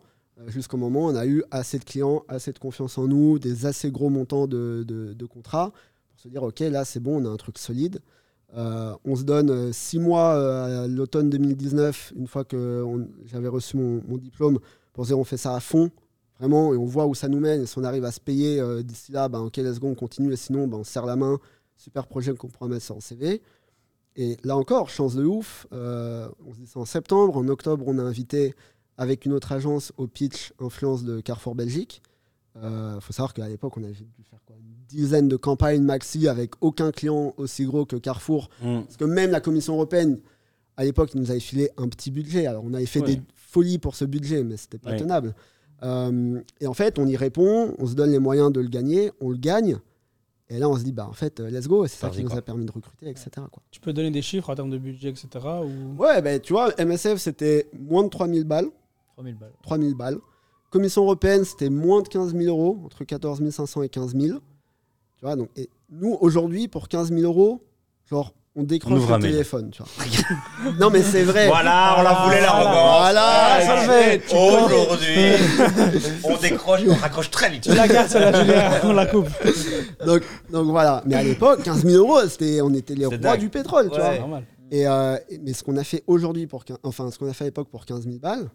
jusqu'au 0.47 0.77
moment 0.77 1.06
où 1.06 1.10
on 1.10 1.15
a 1.15 1.25
eu 1.25 1.43
assez 1.51 1.79
de 1.79 1.84
clients, 1.84 2.23
assez 2.27 2.51
de 2.51 2.60
confiance 2.60 2.97
en 2.97 3.08
nous, 3.08 3.39
des 3.39 3.65
assez 3.65 3.91
gros 3.91 4.10
montants 4.10 4.47
de, 4.47 4.84
de- 4.88 5.25
contrats 5.25 5.71
pour 6.10 6.19
se 6.19 6.27
dire 6.27 6.43
ok 6.43 6.60
là 6.60 6.86
c'est 6.86 6.99
bon, 6.99 7.23
on 7.23 7.25
a 7.25 7.29
un 7.29 7.38
truc 7.38 7.58
solide. 7.58 7.99
Euh, 8.56 8.95
on 9.03 9.15
se 9.15 9.23
donne 9.23 9.49
euh, 9.49 9.71
six 9.71 9.97
mois 9.99 10.36
euh, 10.36 10.84
à 10.84 10.88
l'automne 10.88 11.29
2019, 11.29 12.13
une 12.15 12.27
fois 12.27 12.43
que 12.43 12.86
j'avais 13.25 13.47
reçu 13.47 13.77
mon, 13.77 14.17
diplôme, 14.17 14.60
pour 14.93 15.06
se 15.06 15.10
dire 15.10 15.17
on 15.17 15.23
fait 15.23 15.38
ça 15.38 15.56
à 15.56 15.60
fond, 15.60 15.89
vraiment, 16.39 16.71
et 16.73 16.77
on 16.77 16.86
voit 16.86 17.08
où 17.08 17.15
ça 17.15 17.29
nous 17.29 17.39
mène. 17.39 17.63
Et 17.63 17.65
si 17.65 17.79
on 17.79 17.84
arrive 17.84 18.06
à 18.06 18.12
se 18.12 18.19
payer 18.19 18.60
euh, 18.60 18.84
d'ici 18.84 19.12
là, 19.12 19.27
ben, 19.27 19.39
ok 19.39 19.58
let's 19.58 19.79
go, 19.79 19.88
on 19.88 19.95
continue, 19.95 20.32
et 20.34 20.36
sinon 20.36 20.67
ben, 20.67 20.77
on 20.77 20.84
serre 20.84 21.08
la 21.08 21.15
main, 21.15 21.39
super 21.77 22.06
projet 22.06 22.34
qu'on 22.36 22.49
pourra 22.49 22.67
mettre 22.67 22.86
sur 22.86 22.95
le 22.95 23.01
CV. 23.01 23.41
Et 24.15 24.38
là 24.43 24.56
encore, 24.56 24.89
chance 24.89 25.15
de 25.15 25.25
ouf, 25.25 25.65
euh, 25.73 26.29
on 26.45 26.53
se 26.53 26.60
dit 26.60 26.67
ça 26.67 26.79
en 26.79 26.86
septembre, 26.86 27.38
en 27.38 27.47
octobre 27.47 27.86
on 27.88 27.97
a 27.97 28.03
invité 28.03 28.53
avec 28.97 29.25
une 29.25 29.34
autre 29.34 29.51
agence 29.51 29.91
au 29.97 30.08
pitch 30.08 30.53
influence 30.60 31.03
de 31.03 31.19
Carrefour 31.21 31.56
Belgique. 31.56 32.01
Il 32.56 32.97
faut 33.01 33.13
savoir 33.13 33.34
qu'à 33.34 33.47
l'époque, 33.47 33.75
on 33.77 33.84
avait 33.84 33.93
dû 33.93 34.23
faire 34.29 34.39
quoi, 34.45 34.56
une 34.56 34.86
dizaine 34.88 35.27
de 35.27 35.36
campagnes 35.36 35.82
maxi 35.82 36.27
avec 36.27 36.51
aucun 36.62 36.91
client 36.91 37.34
aussi 37.38 37.65
gros 37.65 37.86
que 37.86 37.95
Carrefour. 37.95 38.49
Mm. 38.62 38.82
Parce 38.82 38.97
que 38.97 39.06
même 39.06 39.32
la 39.32 39.41
Commission 39.41 39.73
européenne, 39.73 40.19
à 40.77 40.86
l'époque, 40.86 41.12
ils 41.15 41.19
nous 41.21 41.32
avait 41.32 41.39
filé 41.39 41.71
un 41.77 41.88
petit 41.88 42.12
budget. 42.12 42.45
Alors, 42.45 42.63
on 42.63 42.73
avait 42.75 42.86
fait 42.86 42.99
Ouais. 43.01 43.15
des 43.15 43.21
folies 43.36 43.79
pour 43.79 43.95
ce 43.95 44.06
budget, 44.06 44.43
mais 44.43 44.58
c'était 44.58 44.77
pas 44.77 44.91
Ouais. 44.91 44.97
tenable. 44.97 45.34
Euh, 45.82 46.39
et 46.62 46.67
en 46.67 46.73
fait, 46.75 46.99
on 46.99 47.08
y 47.08 47.17
répond, 47.17 47.73
on 47.79 47.88
se 47.88 47.95
donne 47.95 48.12
les 48.12 48.19
moyens 48.19 48.51
de 48.51 48.62
le 48.62 48.69
gagner, 48.69 49.12
on 49.19 49.29
le 49.32 49.38
gagne. 49.38 49.79
Et 50.49 50.60
là, 50.60 50.69
on 50.69 50.77
se 50.77 50.84
dit, 50.84 50.91
bah, 50.91 51.08
en 51.10 51.13
fait, 51.13 51.39
euh, 51.39 51.49
let's 51.49 51.67
go. 51.67 51.86
Et 51.86 51.88
c'est 51.88 51.97
ça 51.97 52.10
qui 52.10 52.21
nous 52.21 52.29
quoi. 52.29 52.38
a 52.38 52.41
permis 52.43 52.65
de 52.65 52.71
recruter, 52.71 53.10
etc. 53.10 53.29
Quoi. 53.51 53.63
Tu 53.71 53.79
peux 53.79 53.93
donner 53.93 54.12
des 54.12 54.21
chiffres 54.21 54.49
en 54.51 54.56
termes 54.56 54.69
de 54.69 54.77
budget, 54.77 55.10
etc. 55.10 55.27
Ou... 55.63 55.99
Ouais, 56.01 56.21
ben 56.21 56.39
tu 56.39 56.53
vois, 56.53 56.71
MSF, 56.77 57.17
c'était 57.17 57.67
moins 57.79 58.03
de 58.03 58.10
3000 58.10 58.43
balles. 58.43 58.67
3000 59.15 59.36
balles. 59.36 59.52
3000 59.63 59.95
balles. 59.95 60.17
Commission 60.71 61.04
européenne, 61.04 61.45
c'était 61.45 61.69
moins 61.69 62.02
de 62.02 62.08
15 62.08 62.34
000 62.36 62.45
euros, 62.45 62.80
entre 62.86 63.04
14 63.04 63.47
500 63.49 63.84
et 63.84 63.89
15 63.89 64.15
000. 64.15 64.39
Tu 65.17 65.26
vois, 65.26 65.36
donc, 65.36 65.49
et 65.56 65.69
nous, 65.91 66.17
aujourd'hui, 66.19 66.67
pour 66.67 66.88
15 66.88 67.10
000 67.10 67.21
euros, 67.21 67.63
genre, 68.10 68.34
on 68.56 68.63
décroche 68.63 68.99
le 69.02 69.17
mail. 69.17 69.32
téléphone, 69.32 69.69
tu 69.71 69.82
vois. 69.84 70.71
non, 70.80 70.89
mais 70.91 71.02
c'est 71.02 71.23
vrai. 71.23 71.47
Voilà, 71.47 71.95
on 71.99 72.02
la 72.04 72.13
voulait 72.23 72.41
l'arrogance. 72.41 72.99
Voilà, 72.99 73.62
ça 73.62 73.76
le 73.82 73.91
fait. 73.91 74.23
Aujourd'hui, 74.36 76.12
on 76.23 76.38
décroche, 76.38 76.82
on 76.88 76.93
raccroche 76.95 77.30
très 77.32 77.49
vite. 77.49 77.63
Tu 77.63 77.73
la 77.73 77.88
gardes, 77.88 78.10
celle-là, 78.10 78.32
Julien, 78.43 78.71
on 78.84 78.93
la 78.93 79.06
coupe. 79.08 79.30
Donc, 80.06 80.21
donc 80.52 80.67
voilà. 80.67 81.04
Mais 81.06 81.15
à 81.15 81.23
l'époque, 81.23 81.63
15 81.63 81.84
000 81.86 81.97
euros, 81.97 82.28
c'était, 82.28 82.62
on 82.62 82.73
était 82.73 82.95
les 82.95 83.06
rois 83.08 83.17
dingue. 83.17 83.39
du 83.39 83.49
pétrole, 83.49 83.89
tu 83.91 83.99
vois. 83.99 84.17
Normal. 84.17 84.43
Et, 84.71 84.88
euh, 84.88 85.17
et- 85.30 85.38
mais 85.39 85.54
ce 85.54 85.63
qu'on 85.63 85.78
a 85.78 85.84
fait 85.84 86.04
aujourd'hui 86.08 86.45
pour, 86.47 86.63
enfin, 86.84 87.10
ce 87.12 87.17
qu'on 87.19 87.30
a 87.30 87.34
fait 87.34 87.43
à 87.45 87.47
l'époque 87.47 87.69
pour 87.69 87.86
15 87.86 88.04
000 88.06 88.17
balles, 88.19 88.49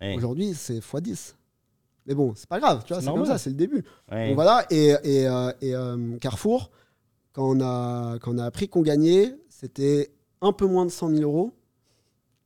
Ouais. 0.00 0.16
aujourd'hui, 0.16 0.54
c'est 0.54 0.78
x10. 0.80 1.34
Mais 2.06 2.14
bon, 2.14 2.32
c'est 2.34 2.48
pas 2.48 2.58
grave, 2.58 2.82
tu 2.84 2.92
vois, 2.92 3.02
C'est 3.02 3.10
comme 3.10 3.26
ça, 3.26 3.38
c'est 3.38 3.50
le 3.50 3.56
début. 3.56 3.84
Ouais. 4.10 4.28
Donc 4.28 4.34
voilà, 4.36 4.64
et, 4.70 4.94
et, 5.04 5.26
euh, 5.28 5.52
et, 5.60 5.74
euh, 5.74 6.16
Carrefour, 6.18 6.70
quand 7.32 7.48
on 7.56 7.60
a, 7.60 8.18
quand 8.18 8.34
on 8.34 8.38
a 8.38 8.44
appris 8.44 8.68
qu'on 8.68 8.82
gagnait, 8.82 9.36
c'était 9.48 10.10
un 10.40 10.52
peu 10.52 10.66
moins 10.66 10.86
de 10.86 10.90
100 10.90 11.10
000 11.10 11.22
euros. 11.22 11.52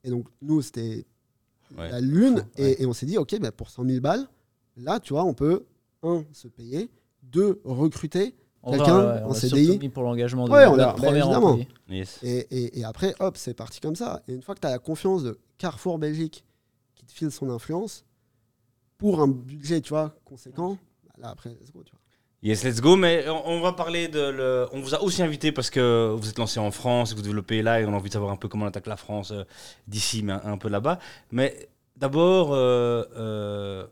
Et 0.02 0.10
donc, 0.10 0.26
nous, 0.42 0.60
c'était 0.62 1.06
Ouais. 1.78 1.90
la 1.90 2.00
lune. 2.00 2.44
Et, 2.56 2.84
on 2.86 2.92
s'est 2.92 3.06
dit, 3.06 3.16
OK, 3.18 3.38
bah, 3.40 3.50
pour 3.52 3.70
100 3.70 3.84
000 3.86 4.00
balles, 4.00 4.26
là, 4.76 5.00
tu 5.00 5.12
vois, 5.12 5.24
on 5.24 5.34
peut, 5.34 5.64
un, 6.02 6.24
se 6.32 6.46
payer, 6.48 6.90
deux, 7.22 7.60
recruter. 7.64 8.34
Quelqu'un 8.68 9.24
en 9.24 9.30
a 9.30 9.34
CDI? 9.34 9.88
pour 9.90 10.02
l'engagement 10.04 10.46
de 10.46 10.50
Ouais, 10.52 10.66
on 10.66 10.76
notre 10.76 10.98
a- 10.98 11.00
bah, 11.00 11.10
évidemment. 11.16 11.58
Yes. 11.88 12.18
Et, 12.22 12.46
et- 12.50 12.78
et 12.80 12.84
après, 12.84 13.14
hop, 13.20 13.36
c'est 13.36 13.54
parti 13.54 13.80
comme 13.80 13.94
ça. 13.96 14.22
Et 14.28 14.34
une 14.34 14.42
fois 14.42 14.54
que 14.54 14.60
tu 14.60 14.66
as 14.66 14.70
la 14.70 14.78
confiance 14.78 15.22
de 15.22 15.38
Carrefour 15.58 15.98
Belgique 15.98 16.44
qui 17.06 17.14
te 17.14 17.18
file 17.18 17.30
son 17.30 17.50
influence, 17.50 18.04
pour 18.98 19.20
un 19.20 19.28
budget, 19.28 19.80
tu 19.80 19.90
vois, 19.90 20.14
conséquent, 20.24 20.78
bah, 21.04 21.12
là, 21.18 21.28
après, 21.30 21.50
let's 21.50 21.72
go, 21.72 21.82
tu 21.84 21.92
vois. 21.92 22.00
Yes, 22.42 22.62
let's 22.62 22.82
go. 22.82 22.96
Mais 22.96 23.26
on, 23.28 23.62
va 23.62 23.72
parler 23.72 24.06
de. 24.06 24.20
Le... 24.20 24.68
On 24.72 24.80
vous 24.82 24.94
a 24.94 25.02
aussi 25.02 25.22
invité 25.22 25.50
parce 25.50 25.70
que 25.70 26.14
vous 26.14 26.28
êtes 26.28 26.38
lancé 26.38 26.60
en 26.60 26.70
France, 26.70 27.14
vous 27.14 27.22
développez 27.22 27.62
là, 27.62 27.80
et 27.80 27.86
on 27.86 27.94
a 27.94 27.96
envie 27.96 28.10
de 28.10 28.12
savoir 28.12 28.32
un 28.32 28.36
peu 28.36 28.48
comment 28.48 28.66
on 28.66 28.68
attaque 28.68 28.86
la 28.86 28.98
France 28.98 29.30
euh, 29.30 29.44
d'ici, 29.88 30.22
mais 30.22 30.34
un, 30.34 30.42
un 30.44 30.58
peu 30.58 30.68
là-bas. 30.68 30.98
Mais 31.32 31.70
d'abord, 31.96 32.52
euh, 32.52 33.04
euh, 33.16 33.86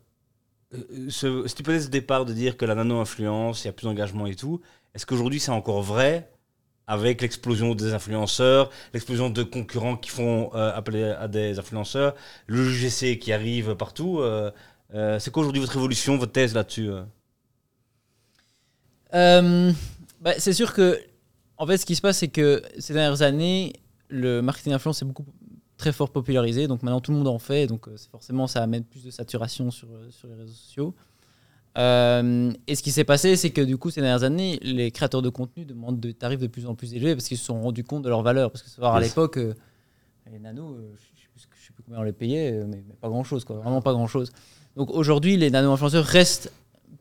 euh, 0.75 1.11
ce, 1.11 1.47
cette 1.47 1.61
hypothèse 1.61 1.87
de 1.87 1.91
départ 1.91 2.25
de 2.25 2.33
dire 2.33 2.57
que 2.57 2.65
la 2.65 2.75
nano-influence, 2.75 3.65
il 3.65 3.69
y 3.69 3.71
a 3.71 3.73
plus 3.73 3.85
d'engagement 3.85 4.27
et 4.27 4.35
tout, 4.35 4.61
est-ce 4.95 5.07
qu'aujourd'hui 5.07 5.41
c'est 5.41 5.51
encore 5.51 5.83
vrai 5.83 6.31
avec 6.87 7.23
l'explosion 7.23 7.75
des 7.75 7.93
influenceurs, 7.95 8.71
l'explosion 8.93 9.31
de 9.31 9.43
concurrents 9.43 9.97
qui 9.97 10.11
font 10.11 10.51
euh, 10.55 10.73
appeler 10.75 11.05
à 11.05 11.29
des 11.29 11.59
influenceurs, 11.59 12.15
le 12.47 12.71
UGC 12.71 13.19
qui 13.19 13.33
arrive 13.33 13.75
partout 13.77 14.19
euh, 14.19 14.51
euh, 14.95 15.19
C'est 15.19 15.31
quoi 15.31 15.43
aujourd'hui 15.43 15.61
votre 15.61 15.77
évolution, 15.77 16.17
votre 16.17 16.33
thèse 16.33 16.55
là-dessus 16.55 16.91
euh? 19.15 19.73
Bah, 20.21 20.33
c'est 20.39 20.53
sûr 20.53 20.73
que, 20.73 21.01
en 21.57 21.67
fait, 21.67 21.79
ce 21.79 21.87
qui 21.87 21.97
se 21.97 22.01
passe, 22.01 22.19
c'est 22.19 22.29
que 22.29 22.63
ces 22.79 22.93
dernières 22.95 23.23
années, 23.23 23.73
le 24.09 24.41
marketing 24.41 24.73
d'influence 24.73 25.03
est 25.03 25.05
beaucoup 25.05 25.27
très 25.77 25.93
fort 25.93 26.11
popularisé. 26.11 26.69
Donc 26.69 26.83
maintenant, 26.83 27.01
tout 27.01 27.11
le 27.11 27.19
monde 27.19 27.29
en 27.29 27.39
fait. 27.39 27.67
Donc 27.67 27.89
forcément, 28.11 28.47
ça 28.47 28.63
amène 28.63 28.85
plus 28.85 29.05
de 29.05 29.11
saturation 29.11 29.71
sur, 29.71 29.89
sur 30.11 30.29
les 30.29 30.35
réseaux 30.35 30.53
sociaux. 30.53 30.95
Euh, 31.79 32.53
et 32.67 32.75
ce 32.75 32.83
qui 32.83 32.91
s'est 32.91 33.05
passé, 33.05 33.37
c'est 33.37 33.51
que 33.51 33.63
du 33.63 33.77
coup, 33.79 33.91
ces 33.91 34.01
dernières 34.01 34.25
années, 34.25 34.59
les 34.63 34.91
créateurs 34.91 35.23
de 35.23 35.29
contenu 35.31 35.65
demandent 35.65 36.01
des 36.01 36.13
tarifs 36.15 36.39
de 36.41 36.47
plus 36.47 36.67
en 36.67 36.75
plus 36.75 36.95
élevés 36.95 37.15
parce 37.15 37.27
qu'ils 37.29 37.39
se 37.39 37.45
sont 37.45 37.61
rendus 37.63 37.85
compte 37.85 38.03
de 38.03 38.09
leur 38.09 38.23
valeur. 38.23 38.51
Parce 38.51 38.63
que 38.63 38.69
savoir 38.71 38.95
à 38.95 39.01
Yes. 39.01 39.09
l'époque, 39.11 39.39
euh, 39.39 39.55
les 40.31 40.39
nanos, 40.39 40.75
euh, 40.77 40.93
je 40.95 41.03
je 41.37 41.67
sais 41.67 41.73
plus 41.73 41.83
combien 41.83 42.01
on 42.01 42.05
les 42.05 42.13
payait, 42.13 42.53
mais, 42.67 42.83
mais 42.87 42.95
pas 43.01 43.09
grand 43.09 43.25
chose, 43.25 43.45
quoi. 43.45 43.57
Vraiment 43.57 43.81
pas 43.81 43.93
grand 43.93 44.07
chose. 44.07 44.31
Donc 44.77 44.91
aujourd'hui, 44.91 45.37
les 45.37 45.51
nano-influenceurs 45.51 46.05
restent 46.05 46.53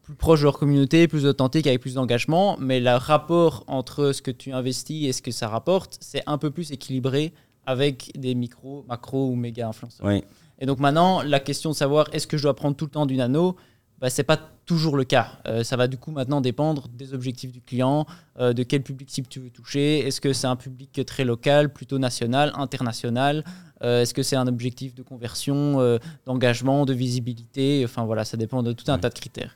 plus 0.03 0.15
proches 0.15 0.39
de 0.39 0.45
leur 0.45 0.57
communauté, 0.57 1.07
plus 1.07 1.25
authentiques, 1.25 1.67
avec 1.67 1.81
plus 1.81 1.95
d'engagement, 1.95 2.57
mais 2.59 2.79
le 2.79 2.91
rapport 2.95 3.63
entre 3.67 4.11
ce 4.13 4.21
que 4.21 4.31
tu 4.31 4.51
investis 4.53 5.05
et 5.07 5.11
ce 5.13 5.21
que 5.21 5.31
ça 5.31 5.47
rapporte, 5.47 5.97
c'est 5.99 6.23
un 6.27 6.37
peu 6.37 6.49
plus 6.51 6.71
équilibré 6.71 7.33
avec 7.65 8.11
des 8.17 8.33
micros, 8.35 8.85
macro 8.87 9.29
ou 9.29 9.35
méga 9.35 9.67
influenceurs. 9.67 10.05
Oui. 10.05 10.23
Et 10.59 10.65
donc 10.65 10.79
maintenant, 10.79 11.21
la 11.21 11.39
question 11.39 11.71
de 11.71 11.75
savoir 11.75 12.07
est-ce 12.13 12.27
que 12.27 12.37
je 12.37 12.43
dois 12.43 12.55
prendre 12.55 12.75
tout 12.75 12.85
le 12.85 12.91
temps 12.91 13.05
du 13.05 13.15
nano, 13.17 13.55
bah, 14.01 14.09
c'est 14.09 14.23
pas 14.23 14.37
toujours 14.65 14.97
le 14.97 15.03
cas. 15.03 15.27
Euh, 15.47 15.63
ça 15.63 15.77
va 15.77 15.87
du 15.87 15.97
coup 15.97 16.11
maintenant 16.11 16.41
dépendre 16.41 16.87
des 16.89 17.13
objectifs 17.13 17.51
du 17.51 17.61
client, 17.61 18.05
euh, 18.39 18.51
de 18.53 18.63
quel 18.63 18.81
public 18.81 19.09
cible 19.11 19.27
tu 19.29 19.39
veux 19.39 19.49
toucher. 19.51 19.99
Est-ce 19.99 20.19
que 20.19 20.33
c'est 20.33 20.47
un 20.47 20.55
public 20.55 21.05
très 21.05 21.23
local, 21.23 21.71
plutôt 21.71 21.99
national, 21.99 22.51
international? 22.55 23.43
Euh, 23.83 24.01
Est-ce 24.01 24.13
que 24.13 24.23
c'est 24.23 24.35
un 24.35 24.47
objectif 24.47 24.93
de 24.95 25.03
conversion, 25.03 25.99
d'engagement, 26.25 26.85
de 26.85 26.93
visibilité? 26.93 27.81
Enfin 27.85 28.03
voilà, 28.05 28.25
ça 28.25 28.37
dépend 28.37 28.63
de 28.63 28.73
tout 28.73 28.91
un 28.91 28.97
tas 28.97 29.09
de 29.09 29.13
critères. 29.17 29.55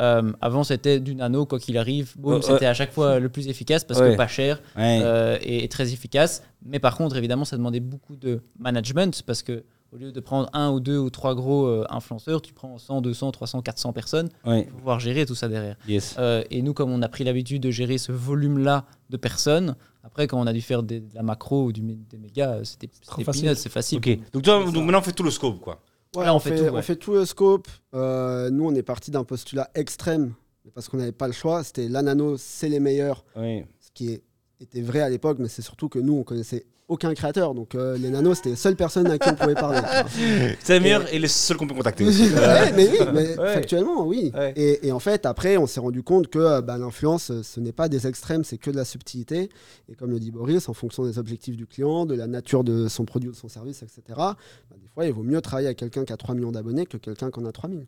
Euh, 0.00 0.32
avant, 0.40 0.62
c'était 0.62 1.00
du 1.00 1.14
nano, 1.16 1.44
quoi 1.44 1.58
qu'il 1.58 1.76
arrive. 1.76 2.14
C'était 2.42 2.66
à 2.66 2.74
chaque 2.74 2.92
fois 2.92 3.18
le 3.18 3.28
plus 3.28 3.48
efficace 3.48 3.82
parce 3.84 3.98
Ouais. 4.00 4.12
que 4.12 4.16
pas 4.16 4.28
cher 4.28 4.60
Ouais. 4.76 5.00
euh, 5.02 5.36
et, 5.42 5.64
et 5.64 5.68
très 5.68 5.92
efficace. 5.92 6.44
Mais 6.64 6.78
par 6.78 6.96
contre, 6.96 7.16
évidemment, 7.16 7.44
ça 7.44 7.56
demandait 7.56 7.80
beaucoup 7.80 8.14
de 8.14 8.40
management 8.60 9.22
parce 9.26 9.42
que 9.42 9.64
au 9.92 9.96
lieu 9.96 10.12
de 10.12 10.20
prendre 10.20 10.50
un 10.52 10.70
ou 10.70 10.80
deux 10.80 10.98
ou 10.98 11.08
trois 11.10 11.34
gros 11.34 11.66
euh, 11.66 11.84
influenceurs, 11.90 12.42
tu 12.42 12.52
prends 12.52 12.76
100, 12.78 13.00
200, 13.00 13.30
300, 13.32 13.62
400 13.62 13.92
personnes 13.92 14.28
Ouais. 14.44 14.64
pour 14.64 14.78
pouvoir 14.78 15.00
gérer 15.00 15.24
tout 15.26 15.34
ça 15.34 15.48
derrière. 15.48 15.76
Yes. 15.88 16.14
Euh, 16.18 16.42
et 16.50 16.60
nous, 16.62 16.74
comme 16.74 16.90
on 16.90 17.00
a 17.02 17.08
pris 17.08 17.24
l'habitude 17.24 17.62
de 17.62 17.70
gérer 17.70 17.96
ce 17.98 18.12
volume-là 18.12 18.84
de 19.10 19.16
personnes, 19.16 19.76
après, 20.04 20.26
quand 20.26 20.38
on 20.40 20.46
a 20.46 20.52
dû 20.52 20.60
faire 20.60 20.82
des- 20.82 21.00
de 21.00 21.14
la 21.14 21.22
macro 21.22 21.64
ou 21.64 21.72
du, 21.72 21.80
des 21.82 22.18
mégas, 22.18 22.56
euh, 22.56 22.64
c'était 22.64 22.88
facile. 23.24 23.56
c'est 23.56 23.68
facile. 23.68 23.98
Ok. 23.98 24.18
Donc, 24.32 24.42
toi, 24.42 24.64
donc 24.64 24.74
maintenant, 24.84 24.98
on 24.98 25.02
fait 25.02 25.12
tout 25.12 25.22
le 25.22 25.30
scope, 25.30 25.60
quoi. 25.60 25.80
Ouais, 26.16 26.24
Là, 26.24 26.32
on 26.32 26.36
on, 26.36 26.40
fait 26.40 26.50
fait, 26.50 26.56
tout, 26.58 26.64
ouais. 26.64 26.78
on 26.78 26.82
fait 26.82 26.96
tout 26.96 27.12
le 27.14 27.24
scope. 27.26 27.68
Euh, 27.94 28.48
nous, 28.50 28.64
on 28.66 28.74
est 28.74 28.82
parti 28.82 29.10
d'un 29.10 29.24
postulat 29.24 29.70
extrême 29.74 30.32
parce 30.74 30.88
qu'on 30.88 30.96
n'avait 30.98 31.12
pas 31.12 31.26
le 31.26 31.32
choix. 31.34 31.62
C'était 31.64 31.88
la 31.88 32.02
nano, 32.02 32.36
c'est 32.38 32.68
les 32.68 32.80
meilleurs, 32.80 33.24
Oui. 33.36 33.64
ce 33.80 33.88
qui 33.92 34.12
est- 34.12 34.22
était 34.60 34.80
vrai 34.82 35.00
à 35.00 35.08
l'époque, 35.10 35.38
mais 35.40 35.48
c'est 35.48 35.62
surtout 35.62 35.88
que 35.88 35.98
nous, 35.98 36.14
on 36.14 36.24
connaissait 36.24 36.64
aucun 36.88 37.12
créateur. 37.14 37.54
Donc, 37.54 37.74
euh, 37.74 37.96
les 37.98 38.10
nanos, 38.10 38.38
c'était 38.38 38.50
les 38.50 38.56
seules 38.56 38.74
personnes 38.76 39.06
à 39.08 39.18
qui 39.18 39.28
on 39.28 39.34
pouvait 39.34 39.54
parler. 39.54 39.80
C'est 40.60 40.80
meilleurs 40.80 41.12
et 41.12 41.18
les 41.18 41.28
seuls 41.28 41.56
qu'on 41.56 41.66
peut 41.66 41.74
contacter 41.74 42.04
aussi. 42.04 42.30
Ouais, 42.30 42.72
mais 42.74 42.88
oui, 42.88 42.98
mais 43.12 43.38
Ouais. 43.38 43.54
factuellement, 43.54 44.06
oui. 44.06 44.32
Ouais. 44.34 44.52
Et, 44.56 44.86
et 44.88 44.92
en 44.92 44.98
fait, 44.98 45.26
après, 45.26 45.56
on 45.58 45.66
s'est 45.66 45.80
rendu 45.80 46.02
compte 46.02 46.28
que 46.28 46.38
euh, 46.38 46.60
bah, 46.62 46.78
l'influence, 46.78 47.30
euh, 47.30 47.42
ce 47.42 47.60
n'est 47.60 47.72
pas 47.72 47.88
des 47.88 48.06
extrêmes, 48.06 48.42
c'est 48.44 48.58
que 48.58 48.70
de 48.70 48.76
la 48.76 48.84
subtilité. 48.84 49.48
Et 49.88 49.94
comme 49.94 50.10
le 50.10 50.18
dit 50.18 50.30
Boris, 50.30 50.68
en 50.68 50.74
fonction 50.74 51.04
des 51.04 51.18
objectifs 51.18 51.56
du 51.56 51.66
client, 51.66 52.06
de 52.06 52.14
la 52.14 52.26
nature 52.26 52.64
de 52.64 52.88
son 52.88 53.04
produit 53.04 53.28
ou 53.28 53.32
de 53.32 53.36
son 53.36 53.48
service, 53.48 53.82
etc., 53.82 54.02
bah, 54.16 54.36
des 54.80 54.88
fois, 54.88 55.04
il 55.06 55.12
vaut 55.12 55.22
mieux 55.22 55.40
travailler 55.40 55.68
avec 55.68 55.78
quelqu'un 55.78 56.04
qui 56.04 56.12
a 56.12 56.16
3 56.16 56.34
millions 56.34 56.52
d'abonnés 56.52 56.86
que 56.86 56.96
quelqu'un 56.96 57.30
qui 57.30 57.38
en 57.40 57.44
a 57.44 57.52
3000. 57.52 57.80
Mm. 57.80 57.84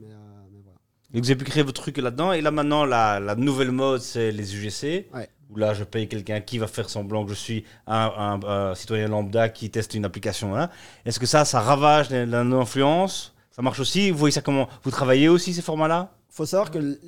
Mais, 0.00 0.06
euh, 0.08 0.10
mais 0.52 0.60
voilà. 0.64 0.78
Et 1.14 1.20
vous 1.20 1.30
avez 1.30 1.36
pu 1.38 1.44
créer 1.44 1.62
votre 1.62 1.80
truc 1.80 1.96
là-dedans. 1.98 2.32
Et 2.32 2.40
là, 2.40 2.50
maintenant, 2.50 2.84
la, 2.84 3.20
la 3.20 3.34
nouvelle 3.36 3.70
mode, 3.70 4.00
c'est 4.00 4.32
les 4.32 4.56
UGC. 4.56 5.08
Ouais. 5.14 5.28
Où 5.52 5.56
là, 5.56 5.74
je 5.74 5.84
paye 5.84 6.08
quelqu'un 6.08 6.40
qui 6.40 6.58
va 6.58 6.66
faire 6.66 6.88
semblant 6.88 7.24
que 7.24 7.30
je 7.30 7.34
suis 7.36 7.64
un, 7.86 8.10
un- 8.16 8.70
un 8.70 8.74
citoyen 8.74 9.08
lambda 9.08 9.48
qui 9.48 9.70
teste 9.70 9.94
une 9.94 10.04
application. 10.04 10.56
hein. 10.56 10.70
Est-ce 11.04 11.20
que 11.20 11.26
ça, 11.26 11.44
ça 11.44 11.60
ravage 11.60 12.10
non-influence? 12.10 13.34
Ça 13.50 13.60
marche 13.62 13.80
aussi? 13.80 14.10
Vous 14.10 14.18
voyez 14.18 14.32
ça 14.32 14.40
comment? 14.40 14.68
Vous 14.82 14.90
travaillez 14.90 15.28
aussi 15.28 15.52
ces 15.52 15.62
formats-là? 15.62 16.12
Faut 16.30 16.46
savoir 16.46 16.70
que. 16.70 16.98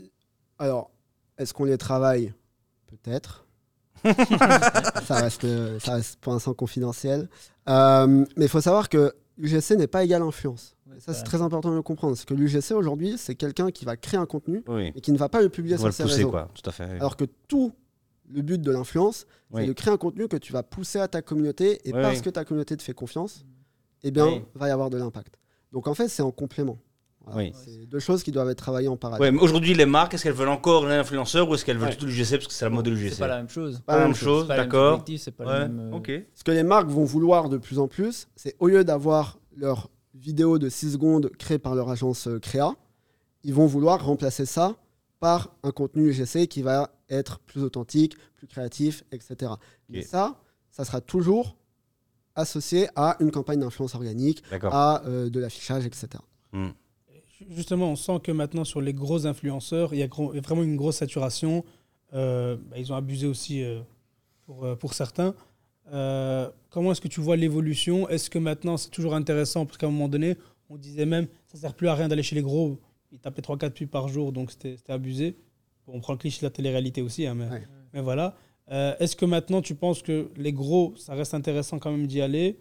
Alors, 0.59 0.91
est-ce 1.39 1.55
qu'on 1.55 1.65
les 1.65 1.79
travaille? 1.79 2.35
Peut-être. 2.87 3.47
ça, 4.05 5.15
reste, 5.17 5.47
ça 5.81 5.95
reste 5.95 6.19
pour 6.21 6.33
l'instant 6.35 6.53
confidentiel. 6.55 7.29
Euh, 7.69 8.07
mais 8.37 8.45
il 8.45 8.49
faut 8.49 8.61
savoir 8.61 8.89
que 8.89 9.15
l'UGC 9.39 9.77
n'est 9.77 9.87
pas 9.87 10.05
égal 10.05 10.23
à 10.23 10.25
influence. 10.27 10.77
Et 10.97 11.01
ça, 11.01 11.13
c'est 11.15 11.25
très 11.25 11.41
important 11.43 11.71
de 11.71 11.77
le 11.77 11.83
comprendre. 11.83 12.17
C'est 12.17 12.27
que 12.29 12.35
l'UGC 12.35 12.73
aujourd'hui, 12.73 13.15
c'est 13.19 13.35
quelqu'un 13.35 13.71
qui 13.71 13.85
va 13.85 13.97
créer 13.97 14.21
un 14.21 14.27
contenu 14.27 14.63
Oui. 14.69 14.93
et 14.95 15.01
qui 15.01 15.11
ne 15.13 15.17
va 15.19 15.29
pas 15.29 15.41
le 15.41 15.49
publier 15.49 15.77
On 15.77 15.83
va 15.83 15.83
sur 15.83 15.87
le 15.89 15.93
ses 15.93 16.03
pousser, 16.05 16.17
réseaux. 16.17 16.31
quoi. 16.31 16.49
Tout 16.55 16.69
à 16.69 16.73
fait. 16.73 16.85
Alors 16.85 17.17
que 17.17 17.25
tout 17.49 17.73
le 18.31 18.43
but 18.43 18.61
de 18.61 18.71
l'influence, 18.71 19.27
Oui. 19.51 19.63
c'est 19.63 19.69
de 19.69 19.73
créer 19.73 19.93
un 19.93 19.97
contenu 19.97 20.29
que 20.29 20.37
tu 20.37 20.53
vas 20.53 20.63
pousser 20.63 20.99
à 20.99 21.09
ta 21.09 21.23
communauté 21.23 21.81
et 21.89 21.93
Oui, 21.93 22.01
parce 22.03 22.17
oui. 22.17 22.23
que 22.23 22.31
ta 22.31 22.45
communauté 22.45 22.77
te 22.77 22.83
fait 22.83 22.95
confiance, 22.95 23.45
eh 24.03 24.11
bien, 24.11 24.27
Oui. 24.27 24.43
va 24.55 24.69
y 24.69 24.71
avoir 24.71 24.91
de 24.91 24.97
l'impact. 24.97 25.35
Donc 25.73 25.87
en 25.89 25.95
fait, 25.95 26.09
c'est 26.09 26.23
en 26.23 26.31
complément. 26.31 26.79
Voilà. 27.27 27.39
Oui. 27.39 27.53
C'est 27.65 27.87
deux 27.87 28.01
choses 28.01 28.23
qui 28.23 28.33
doivent 28.33 28.51
être 28.51 28.59
travaillées 28.59 28.89
en 28.89 28.97
parallèle. 28.99 29.35
Aujourd'hui, 29.39 29.73
les 29.75 29.87
marques, 29.87 30.13
est-ce 30.15 30.25
qu'elles 30.25 30.35
veulent 30.35 30.49
encore 30.51 30.85
l'influenceur 30.87 31.49
ou 31.49 31.55
est-ce 31.55 31.65
qu'elles 31.65 31.79
veulent 31.79 31.89
Ouais. 31.89 31.97
tout 31.97 32.05
l'UGC 32.07 32.33
parce 32.33 32.49
que 32.49 32.53
c'est 32.53 32.67
la 32.67 32.71
mode 32.71 32.85
de 32.85 32.95
C'est 32.95 33.03
l'UGC 33.03 33.19
pas 33.19 33.29
la 33.29 33.39
même 33.39 33.49
chose. 33.49 33.81
Pas 33.87 33.99
la 33.99 34.05
même 34.05 34.15
chose. 34.15 34.47
C'est 34.49 34.57
d'accord. 34.57 34.93
objectifs, 34.95 35.23
c'est 35.23 35.31
pas 35.31 35.45
Ouais, 35.47 35.69
le 35.69 35.73
même, 35.75 35.95
ok. 35.95 36.13
Ce 36.35 36.45
que 36.45 36.51
les 36.51 36.63
marques 36.63 36.89
vont 36.89 37.05
vouloir 37.05 37.49
de 37.49 37.57
plus 37.57 37.79
en 37.79 37.89
plus, 37.89 38.29
c'est 38.37 38.55
au 38.59 38.69
lieu 38.69 38.85
d'avoir 38.85 39.39
leur 39.57 39.91
vidéo 40.15 40.59
de 40.59 40.69
6 40.69 40.93
secondes 40.93 41.31
créée 41.39 41.59
par 41.59 41.75
leur 41.75 41.89
agence 41.89 42.29
euh, 42.29 42.39
créa, 42.39 42.75
ils 43.43 43.55
vont 43.55 43.67
vouloir 43.67 44.05
remplacer 44.05 44.45
ça 44.47 44.77
par 45.19 45.57
un 45.63 45.71
contenu 45.71 46.11
UGC 46.11 46.47
qui 46.47 46.61
va 46.63 46.91
être 47.09 47.39
plus 47.41 47.63
authentique, 47.63 48.17
plus 48.35 48.47
créatif, 48.47 49.05
etc. 49.13 49.53
Et 49.93 50.03
ça, 50.03 50.41
ça 50.71 50.85
sera 50.85 51.01
toujours 51.01 51.57
associé 52.35 52.89
à 52.97 53.17
une 53.21 53.31
campagne 53.31 53.61
d'influence 53.61 53.95
organique, 53.95 54.43
à 54.51 55.03
euh, 55.07 55.31
de 55.31 55.41
l'affichage, 55.41 55.87
etc. 55.87 56.23
Justement, 57.51 57.91
on 57.91 57.97
sent 57.97 58.21
que 58.23 58.33
maintenant, 58.33 58.65
sur 58.65 58.81
les 58.81 58.93
gros 58.93 59.27
influenceurs, 59.27 59.93
il 59.93 59.99
y 59.99 60.03
a 60.03 60.09
vraiment 60.09 60.63
une 60.63 60.77
grosse 60.77 60.97
saturation. 60.97 61.65
Euh, 62.13 62.57
bah, 62.71 62.79
ils 62.79 62.93
ont 62.93 62.97
abusé 62.97 63.27
aussi 63.27 63.63
euh, 63.63 63.81
pour, 64.47 64.65
euh, 64.65 64.77
pour 64.77 64.95
certains. 64.95 65.35
Euh, 65.93 66.49
comment 66.71 66.93
est-ce 66.93 67.01
que 67.01 67.09
tu 67.09 67.21
vois 67.21 67.37
l'évolution? 67.37 68.09
Est-ce 68.09 68.31
que 68.31 68.39
maintenant, 68.39 68.77
c'est 68.77 68.91
toujours 68.91 69.15
intéressant? 69.15 69.67
Parce 69.67 69.79
qu'à 69.79 69.87
un 69.87 69.91
moment 69.91 70.09
donné, 70.09 70.37
on 70.71 70.77
disait 70.77 71.07
même, 71.07 71.27
ça 71.47 71.59
sert 71.59 71.75
plus 71.75 71.89
à 71.89 71.95
rien 71.95 72.09
d'aller 72.09 72.23
chez 72.23 72.37
les 72.37 72.43
gros. 72.43 72.79
Ils 73.13 73.19
tapaient 73.19 73.43
3-4 73.43 73.71
pubs 73.71 73.89
par 73.89 74.09
jour, 74.09 74.33
donc 74.33 74.51
c'était 74.51 74.77
c'était 74.77 74.93
abusé. 74.93 75.37
On 75.89 76.01
prend 76.01 76.13
le 76.15 76.19
cliché 76.19 76.41
de 76.41 76.47
la 76.47 76.51
télé-réalité 76.51 77.03
aussi, 77.03 77.27
hein, 77.27 77.35
mais, 77.35 77.49
Ouais. 77.49 77.63
mais 77.93 78.01
voilà. 78.01 78.35
Euh, 78.71 78.95
est-ce 78.99 79.15
que 79.17 79.27
maintenant, 79.27 79.61
tu 79.61 79.75
penses 79.75 80.01
que 80.03 80.31
les 80.37 80.53
gros, 80.53 80.95
ça 80.97 81.15
reste 81.15 81.35
intéressant 81.35 81.79
quand 81.79 81.91
même 81.91 82.07
d'y 82.07 82.21
aller 82.23 82.59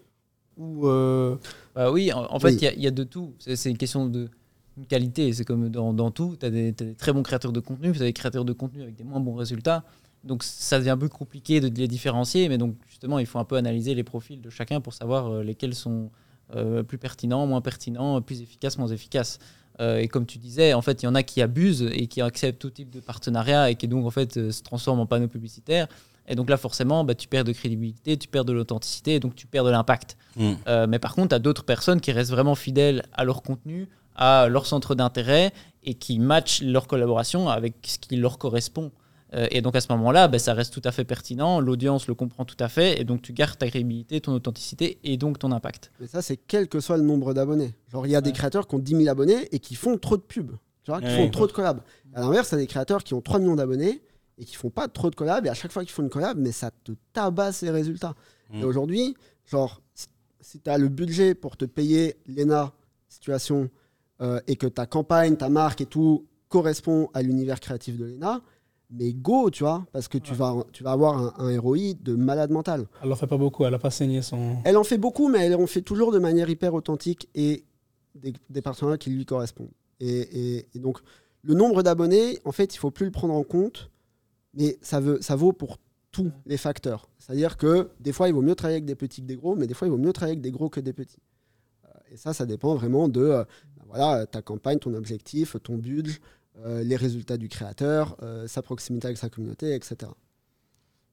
Ou 0.57 0.87
euh, 0.87 1.37
Bah 1.75 1.91
oui, 1.91 2.11
en, 2.11 2.25
en 2.31 2.39
fait, 2.39 2.49
Oui. 2.49 2.55
il 2.55 2.63
y 2.63 2.67
a- 2.67 2.73
il 2.73 2.81
y, 2.81 2.87
a 2.87 2.91
de 2.91 3.03
tout. 3.03 3.33
C'est 3.39 3.69
une 3.71 3.77
question 3.77 4.05
de 4.07 4.29
une 4.77 4.85
qualité. 4.85 5.31
C'est 5.33 5.45
comme 5.45 5.69
dans, 5.69 5.93
dans 5.93 6.11
tout. 6.11 6.35
Tu 6.39 6.45
as, 6.45 6.49
des 6.49 6.73
t'as 6.73 6.85
des 6.85 6.95
très 6.95 7.13
bons 7.13 7.23
créateurs 7.23 7.51
de 7.53 7.59
contenu, 7.59 7.89
puis 7.91 7.99
tu 7.99 8.03
as 8.03 8.07
des 8.07 8.13
créateurs 8.13 8.43
de 8.45 8.53
contenu 8.53 8.81
avec 8.81 8.95
des 8.95 9.03
moins 9.03 9.19
bons 9.19 9.35
résultats. 9.35 9.83
Donc 10.23 10.43
ça 10.43 10.77
devient 10.79 10.89
un 10.91 10.97
peu 10.97 11.09
compliqué 11.09 11.59
de 11.61 11.67
les 11.79 11.87
différencier. 11.87 12.49
Mais 12.49 12.57
donc 12.57 12.75
justement, 12.87 13.19
il 13.19 13.25
faut 13.25 13.39
un 13.39 13.45
peu 13.45 13.55
analyser 13.55 13.93
les 13.95 14.03
profils 14.03 14.41
de 14.41 14.49
chacun 14.49 14.81
pour 14.81 14.93
savoir 14.93 15.27
euh, 15.31 15.43
lesquels 15.43 15.75
sont 15.75 16.11
euh, 16.55 16.83
plus 16.83 16.97
pertinents, 16.97 17.47
moins 17.47 17.61
pertinents, 17.61 18.21
plus 18.21 18.41
efficaces, 18.41 18.77
moins 18.77 18.87
efficaces. 18.89 19.39
Euh, 19.79 19.97
et 19.97 20.07
comme 20.07 20.25
tu 20.25 20.37
disais, 20.37 20.73
en 20.73 20.81
fait, 20.81 21.01
il 21.01 21.05
y 21.05 21.09
en 21.09 21.15
a 21.15 21.23
qui 21.23 21.41
abusent 21.41 21.89
et 21.91 22.07
qui 22.07 22.21
acceptent 22.21 22.59
tout 22.59 22.69
type 22.69 22.89
de 22.89 22.99
partenariat 22.99 23.71
et 23.71 23.75
qui 23.75 23.87
donc 23.87 24.05
en 24.05 24.11
fait 24.11 24.37
euh, 24.37 24.51
se 24.51 24.61
transforment 24.61 25.01
en 25.01 25.05
panneaux 25.05 25.27
publicitaires. 25.27 25.87
Et 26.27 26.35
donc 26.35 26.49
là, 26.49 26.57
forcément, 26.57 27.03
bah, 27.03 27.15
tu 27.15 27.27
perds 27.27 27.43
de 27.43 27.51
crédibilité, 27.51 28.15
tu 28.17 28.27
perds 28.27 28.45
de 28.45 28.53
l'authenticité, 28.53 29.15
et 29.15 29.19
donc 29.19 29.35
tu 29.35 29.45
perds 29.45 29.65
de 29.65 29.71
l'impact. 29.71 30.17
Mm. 30.37 30.51
Euh, 30.67 30.87
mais 30.87 30.99
par 30.99 31.15
contre, 31.15 31.29
tu 31.29 31.35
as 31.35 31.39
d'autres 31.39 31.65
personnes 31.65 31.99
qui 31.99 32.11
restent 32.11 32.31
vraiment 32.31 32.55
fidèles 32.55 33.03
à 33.13 33.25
leur 33.25 33.41
contenu, 33.41 33.89
à 34.15 34.47
leur 34.47 34.65
centre 34.65 34.95
d'intérêt 34.95 35.51
et 35.83 35.95
qui 35.95 36.19
matchent 36.19 36.61
leur 36.61 36.87
collaboration 36.87 37.49
avec 37.49 37.73
ce 37.83 37.97
qui 37.97 38.15
leur 38.15 38.37
correspond. 38.37 38.91
Euh, 39.35 39.47
et 39.51 39.61
donc 39.61 39.75
à 39.75 39.81
ce 39.81 39.91
moment-là, 39.93 40.27
ben, 40.27 40.39
ça 40.39 40.53
reste 40.53 40.73
tout 40.73 40.81
à 40.83 40.91
fait 40.91 41.05
pertinent, 41.05 41.59
l'audience 41.59 42.07
le 42.07 42.13
comprend 42.13 42.45
tout 42.45 42.57
à 42.59 42.69
fait, 42.69 42.99
et 42.99 43.03
donc 43.03 43.21
tu 43.21 43.33
gardes 43.33 43.57
ta 43.57 43.67
crédibilité, 43.67 44.21
ton 44.21 44.33
authenticité 44.33 44.99
et 45.03 45.17
donc 45.17 45.39
ton 45.39 45.51
impact. 45.51 45.91
Mais 45.99 46.07
ça, 46.07 46.21
c'est 46.21 46.37
quel 46.37 46.67
que 46.67 46.79
soit 46.79 46.97
le 46.97 47.03
nombre 47.03 47.33
d'abonnés. 47.33 47.73
Genre, 47.91 48.05
il 48.05 48.11
y 48.11 48.15
a 48.15 48.21
des 48.21 48.31
créateurs 48.31 48.67
qui 48.67 48.75
ont 48.75 48.79
10 48.79 48.95
000 48.97 49.09
abonnés 49.09 49.47
et 49.51 49.59
qui 49.59 49.75
font 49.75 49.97
trop 49.97 50.17
de 50.17 50.21
pubs. 50.21 50.51
Tu 50.83 50.91
vois, 50.91 50.99
qui 50.99 51.07
Ouais. 51.07 51.17
font 51.25 51.29
trop 51.31 51.47
de 51.47 51.51
collabs. 51.53 51.79
À 52.13 52.21
l'inverse, 52.21 52.49
il 52.51 52.55
y 52.55 52.57
a 52.57 52.61
des 52.61 52.67
créateurs 52.67 53.03
qui 53.03 53.13
ont 53.13 53.21
3 53.21 53.39
millions 53.39 53.55
d'abonnés 53.55 54.01
et 54.37 54.45
qui 54.45 54.55
font 54.55 54.69
pas 54.69 54.87
trop 54.87 55.09
de 55.09 55.15
collabs. 55.15 55.45
Et 55.45 55.49
à 55.49 55.53
chaque 55.53 55.71
fois 55.71 55.83
qu'ils 55.83 55.93
font 55.93 56.03
une 56.03 56.09
collab, 56.09 56.37
mais 56.37 56.51
ça 56.51 56.71
te 56.83 56.91
tabasse 57.13 57.61
les 57.61 57.69
résultats. 57.71 58.15
Mm. 58.51 58.59
Et 58.61 58.63
aujourd'hui, 58.65 59.15
genre, 59.45 59.81
si- 59.95 60.07
si 60.41 60.59
tu 60.59 60.69
as 60.69 60.77
le 60.77 60.89
budget 60.89 61.35
pour 61.35 61.55
te 61.57 61.63
payer 61.65 62.17
l'ENA 62.27 62.73
situation 63.07 63.69
euh, 64.21 64.39
et 64.47 64.57
que 64.57 64.67
ta 64.67 64.85
campagne, 64.85 65.37
ta 65.37 65.49
marque 65.49 65.81
et 65.81 65.85
tout 65.85 66.27
correspond 66.49 67.09
à 67.13 67.21
l'univers 67.21 67.59
créatif 67.59 67.97
de 67.97 68.05
l'ENA, 68.05 68.41
mais 68.95 69.11
go, 69.13 69.49
tu 69.49 69.63
vois, 69.63 69.85
parce 69.91 70.07
que 70.07 70.17
tu, 70.17 70.31
Ouais. 70.31 70.37
vas, 70.37 70.63
tu 70.71 70.83
vas 70.83 70.91
avoir 70.91 71.17
un, 71.39 71.45
un 71.47 71.49
de 71.95 72.15
malade 72.15 72.51
mental. 72.51 72.85
elle 73.03 73.11
en 73.11 73.15
fait 73.15 73.27
pas 73.27 73.37
beaucoup, 73.37 73.65
elle 73.65 73.73
a 73.73 73.79
pas 73.79 73.89
saigné 73.91 74.21
son. 74.21 74.57
Elle 74.65 74.77
en 74.77 74.83
fait 74.83 74.97
beaucoup, 74.97 75.29
mais 75.29 75.39
elle 75.45 75.55
en 75.55 75.65
fait 75.67 75.81
toujours 75.81 76.11
de 76.11 76.19
manière 76.19 76.49
hyper 76.49 76.73
authentique 76.73 77.27
et 77.35 77.63
des, 78.15 78.33
des 78.49 78.61
partenariats 78.61 78.97
qui 78.99 79.09
lui 79.09 79.25
correspondent. 79.25 79.71
Et, 79.99 80.07
et- 80.57 80.67
et 80.75 80.79
donc, 80.79 80.99
le 81.41 81.55
nombre 81.55 81.81
d'abonnés, 81.83 82.39
en 82.45 82.51
fait, 82.51 82.75
il 82.75 82.77
faut 82.77 82.91
plus 82.91 83.05
le 83.05 83.11
prendre 83.11 83.33
en 83.33 83.43
compte, 83.43 83.89
mais 84.53 84.77
ça, 84.81 84.99
veut, 84.99 85.19
ça 85.21 85.35
vaut 85.35 85.51
pour 85.53 85.77
tous 86.11 86.31
les 86.45 86.57
facteurs. 86.57 87.09
C'est-à-dire 87.17 87.57
que 87.57 87.89
des 87.99 88.11
fois, 88.13 88.27
il 88.29 88.33
vaut 88.35 88.41
mieux 88.43 88.53
travailler 88.55 88.75
avec 88.77 88.85
des 88.85 88.95
petits 88.95 89.21
que 89.21 89.25
des 89.25 89.35
gros, 89.35 89.55
mais 89.55 89.65
des 89.65 89.73
fois, 89.73 89.87
il 89.87 89.91
vaut 89.91 89.97
mieux 89.97 90.13
travailler 90.13 90.33
avec 90.33 90.41
des 90.41 90.51
gros 90.51 90.69
que 90.69 90.79
des 90.79 90.93
petits. 90.93 91.17
Euh, 91.85 91.89
Et 92.11 92.17
ça, 92.17 92.33
ça 92.33 92.45
dépend 92.45 92.75
vraiment 92.75 93.07
de 93.09 93.21
euh, 93.21 93.43
ben 93.77 93.85
voilà, 93.87 94.25
ta 94.27 94.41
campagne, 94.43 94.77
ton 94.77 94.93
objectif, 94.93 95.55
ton 95.63 95.77
budget, 95.77 96.19
les 96.65 96.95
résultats 96.95 97.37
du 97.37 97.49
créateur, 97.49 98.15
euh, 98.21 98.47
sa 98.47 98.61
proximité 98.61 99.07
avec 99.07 99.17
sa 99.17 99.29
communauté, 99.29 99.73
etc. 99.75 100.11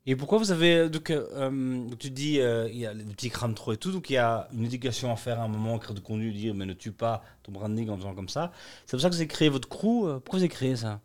Et 0.06 0.16
pourquoi 0.16 0.38
vous 0.38 0.50
avez. 0.50 0.88
Donc, 0.88 1.10
euh, 1.10 1.26
euh, 1.34 1.50
donc 1.88 1.98
tu 1.98 2.10
dis, 2.10 2.40
euh, 2.40 2.68
il 2.70 2.78
y 2.78 2.86
a 2.86 2.94
des 2.94 3.04
petits 3.04 3.28
crânes 3.30 3.54
trop 3.54 3.72
et 3.72 3.76
tout, 3.76 3.92
donc 3.92 4.08
il 4.10 4.14
y 4.14 4.16
a 4.16 4.48
une 4.52 4.64
éducation 4.64 5.12
à 5.12 5.16
faire 5.16 5.38
à 5.40 5.44
un 5.44 5.48
moment, 5.48 5.78
créer 5.78 5.94
de 5.94 6.00
contenu, 6.00 6.32
dire, 6.32 6.54
mais 6.54 6.64
ne 6.66 6.72
tue 6.72 6.92
pas 6.92 7.22
ton 7.42 7.52
branding 7.52 7.88
en 7.90 7.96
faisant 7.96 8.14
comme 8.14 8.28
ça. 8.30 8.50
C'est 8.86 8.92
pour 8.96 9.00
ça 9.02 9.08
que 9.10 9.14
vous 9.14 9.20
avez 9.20 9.28
créé 9.28 9.48
votre 9.50 9.68
crew. 9.68 10.06
euh, 10.06 10.14
Pourquoi 10.14 10.38
vous 10.38 10.44
avez 10.44 10.48
créé 10.48 10.74
ça? 10.76 11.00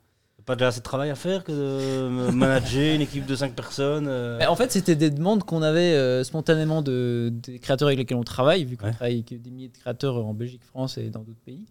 Pas 0.45 0.55
déjà 0.55 0.67
assez 0.67 0.79
de 0.79 0.83
travail 0.83 1.09
à 1.09 1.15
faire 1.15 1.43
que 1.43 1.51
de 1.51 2.29
manager 2.31 2.93
une 2.93 3.01
équipe 3.01 3.25
de 3.25 3.35
5 3.35 3.55
personnes 3.55 4.05
euh, 4.07 4.37
Mais 4.37 4.45
en 4.45 4.55
fait, 4.55 4.71
c'était 4.71 4.95
des 4.95 5.09
demandes 5.09 5.43
qu'on 5.43 5.63
avait 5.63 5.93
euh, 5.95 6.23
spontanément 6.23 6.83
de, 6.83 7.31
des 7.33 7.57
créateurs 7.57 7.87
avec 7.87 7.97
lesquels 7.97 8.17
on 8.17 8.23
travaille, 8.23 8.63
vu 8.63 8.77
qu'on 8.77 8.85
Ouais. 8.85 8.91
travaille 8.93 9.15
avec 9.27 9.41
des 9.41 9.49
milliers 9.49 9.69
de 9.69 9.77
créateurs 9.77 10.23
en 10.23 10.35
Belgique, 10.35 10.61
France 10.63 10.99
et 10.99 11.09
dans 11.09 11.21
d'autres 11.23 11.39
pays. 11.43 11.65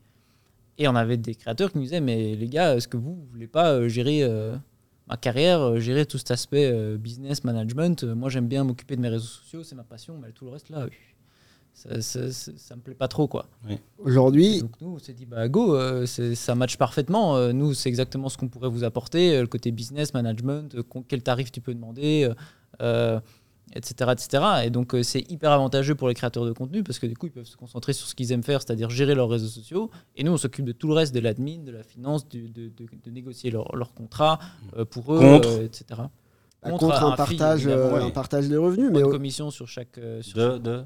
Et 0.79 0.89
on 0.89 0.95
avait 0.97 1.17
des 1.17 1.35
créateurs 1.35 1.71
qui 1.73 1.79
nous 1.79 1.85
disaient 1.85 2.01
Mais 2.01 2.35
les 2.35 2.49
gars, 2.49 2.75
est-ce 2.77 2.89
que 2.89 2.97
vous 2.97 3.17
ne 3.25 3.31
voulez 3.31 3.47
pas 3.47 3.73
euh, 3.73 3.89
gérer 3.89 4.23
euh, 4.23 4.57
ma 5.09 5.17
carrière, 5.17 5.61
euh, 5.61 5.79
gérer 5.81 6.05
tout 6.07 6.19
cet 6.19 6.31
aspect 6.31 6.71
euh, 6.73 6.97
business, 6.97 7.45
management? 7.45 8.03
Moi, 8.05 8.29
j'aime 8.31 8.49
bien 8.49 8.65
m'occuper 8.65 8.97
de 8.97 9.01
mes 9.01 9.09
réseaux 9.09 9.27
sociaux, 9.27 9.63
c'est 9.63 9.75
ma 9.77 9.85
passion, 9.85 10.19
mais 10.21 10.33
tout 10.33 10.45
le 10.47 10.51
reste 10.53 10.71
là, 10.71 10.87
ça, 11.73 12.01
ça, 12.03 12.31
ça, 12.33 12.53
ça 12.57 12.77
me 12.77 12.81
plaît 12.81 12.95
pas 12.95 13.09
trop. 13.09 13.27
quoi. 13.29 13.47
Aujourd'hui, 13.99 14.61
donc 14.63 14.81
nous, 14.81 14.95
on 14.95 14.99
s'est 14.99 15.13
dit, 15.13 15.27
bah 15.27 15.49
go, 15.49 15.75
euh, 15.77 16.07
c'est- 16.07 16.35
ça 16.37 16.55
match 16.55 16.77
parfaitement. 16.77 17.37
Euh, 17.37 17.53
nous, 17.53 17.75
c'est 17.75 17.89
exactement 17.89 18.29
ce 18.29 18.37
qu'on 18.39 18.49
pourrait 18.49 18.69
vous 18.69 18.85
apporter, 18.85 19.37
euh, 19.37 19.41
le 19.43 19.47
côté 19.49 19.71
business, 19.73 20.15
management, 20.15 20.75
euh, 20.75 20.83
quel 21.09 21.23
tarif 21.23 21.51
tu 21.51 21.61
peux 21.61 21.75
demander, 21.75 22.25
euh, 22.31 22.35
euh, 22.83 23.21
etc., 23.73 24.11
etc. 24.13 24.45
Et 24.65 24.71
donc, 24.71 24.95
euh, 24.95 25.03
c'est 25.03 25.29
hyper 25.31 25.51
avantageux 25.51 25.95
pour 25.95 26.09
les 26.09 26.15
créateurs 26.15 26.45
de 26.45 26.53
contenu 26.53 26.83
parce 26.83 26.99
que 26.99 27.07
du 27.07 27.17
coup, 27.17 27.27
ils 27.27 27.33
peuvent 27.33 27.45
se 27.47 27.57
concentrer 27.57 27.93
sur 27.93 28.07
ce 28.07 28.15
qu'ils 28.15 28.31
aiment 28.33 28.43
faire, 28.43 28.61
c'est-à-dire 28.63 28.91
gérer 28.91 29.15
leurs 29.15 29.29
réseaux 29.29 29.49
sociaux. 29.49 29.91
Et 30.17 30.23
nous, 30.25 30.33
on 30.33 30.37
s'occupe 30.37 30.65
de 30.65 30.73
tout 30.73 30.89
le 30.89 30.95
reste, 30.95 31.15
de 31.15 31.21
l'admin, 31.21 31.59
de 31.65 31.73
la 31.73 31.83
finance, 31.83 32.29
du- 32.29 32.49
de, 32.49 32.69
de- 32.69 32.87
de 33.05 33.11
négocier 33.11 33.51
leur, 33.51 33.75
leur 33.75 33.95
contrat 33.95 34.39
euh, 34.77 34.85
pour 34.85 35.15
eux, 35.15 35.19
Contre. 35.19 35.49
euh, 35.49 35.65
etc. 35.65 35.85
bah, 35.99 36.71
Contre 36.71 36.79
contre 36.87 37.03
un 37.05 37.17
partage, 37.17 37.67
euh, 37.67 37.95
un 38.01 38.11
partage 38.11 38.49
des 38.49 38.57
revenus, 38.57 38.91
mais 38.93 39.03
commission 39.03 39.51
sur 39.51 39.67
chaque. 39.69 39.99
euh, 39.99 40.23
sur 40.23 40.39
De, 40.39 40.59
de... 40.59 40.85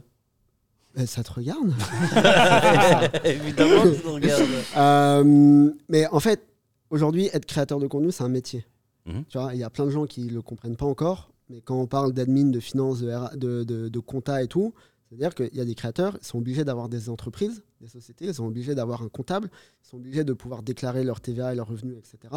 eh, 0.97 1.07
ça 1.07 1.23
te 1.23 1.33
regarde. 1.33 1.73
Évidemment, 3.25 3.83
tu 3.83 4.07
nous 4.07 4.15
regardes. 4.15 4.43
Euh, 4.77 5.71
mais 5.89 6.07
en 6.09 6.21
fait, 6.21 6.47
aujourd'hui, 6.91 7.29
être 7.33 7.47
créateur 7.47 7.79
de 7.81 7.87
contenu, 7.87 8.11
c'est 8.13 8.25
un 8.25 8.29
métier. 8.29 8.65
Mhm. 9.07 9.25
Tu 9.29 9.39
vois, 9.39 9.55
il 9.55 9.61
y 9.61 9.65
a 9.65 9.71
plein 9.71 9.85
de 9.87 9.91
gens 9.91 10.07
qui 10.07 10.23
ne 10.23 10.33
le 10.33 10.43
comprennent 10.43 10.77
pas 10.77 10.87
encore. 10.87 11.31
Mais 11.49 11.61
quand 11.61 11.81
on 11.81 11.87
parle 11.87 12.13
d'admin, 12.13 12.51
de 12.51 12.61
finance, 12.61 13.01
de, 13.01 13.65
de, 13.65 13.89
de- 13.89 13.99
compta 14.01 14.43
et 14.43 14.49
tout, 14.49 14.75
c'est-à-dire 15.09 15.35
qu'il 15.35 15.55
y 15.55 15.61
a 15.61 15.65
des 15.65 15.75
créateurs, 15.75 16.19
ils 16.21 16.27
sont 16.27 16.39
obligés 16.39 16.65
d'avoir 16.65 16.89
des 16.89 17.09
entreprises, 17.09 17.63
des 17.81 17.89
sociétés, 17.89 18.27
ils 18.27 18.35
sont 18.35 18.47
obligés 18.47 18.75
d'avoir 18.75 19.03
un 19.03 19.09
comptable, 19.09 19.51
ils 19.83 19.89
sont 19.89 19.97
obligés 19.97 20.25
de 20.25 20.35
pouvoir 20.35 20.63
déclarer 20.63 21.05
leur 21.05 21.21
TVA 21.21 21.53
et 21.53 21.57
leurs 21.57 21.69
revenus, 21.69 21.97
etc. 21.97 22.35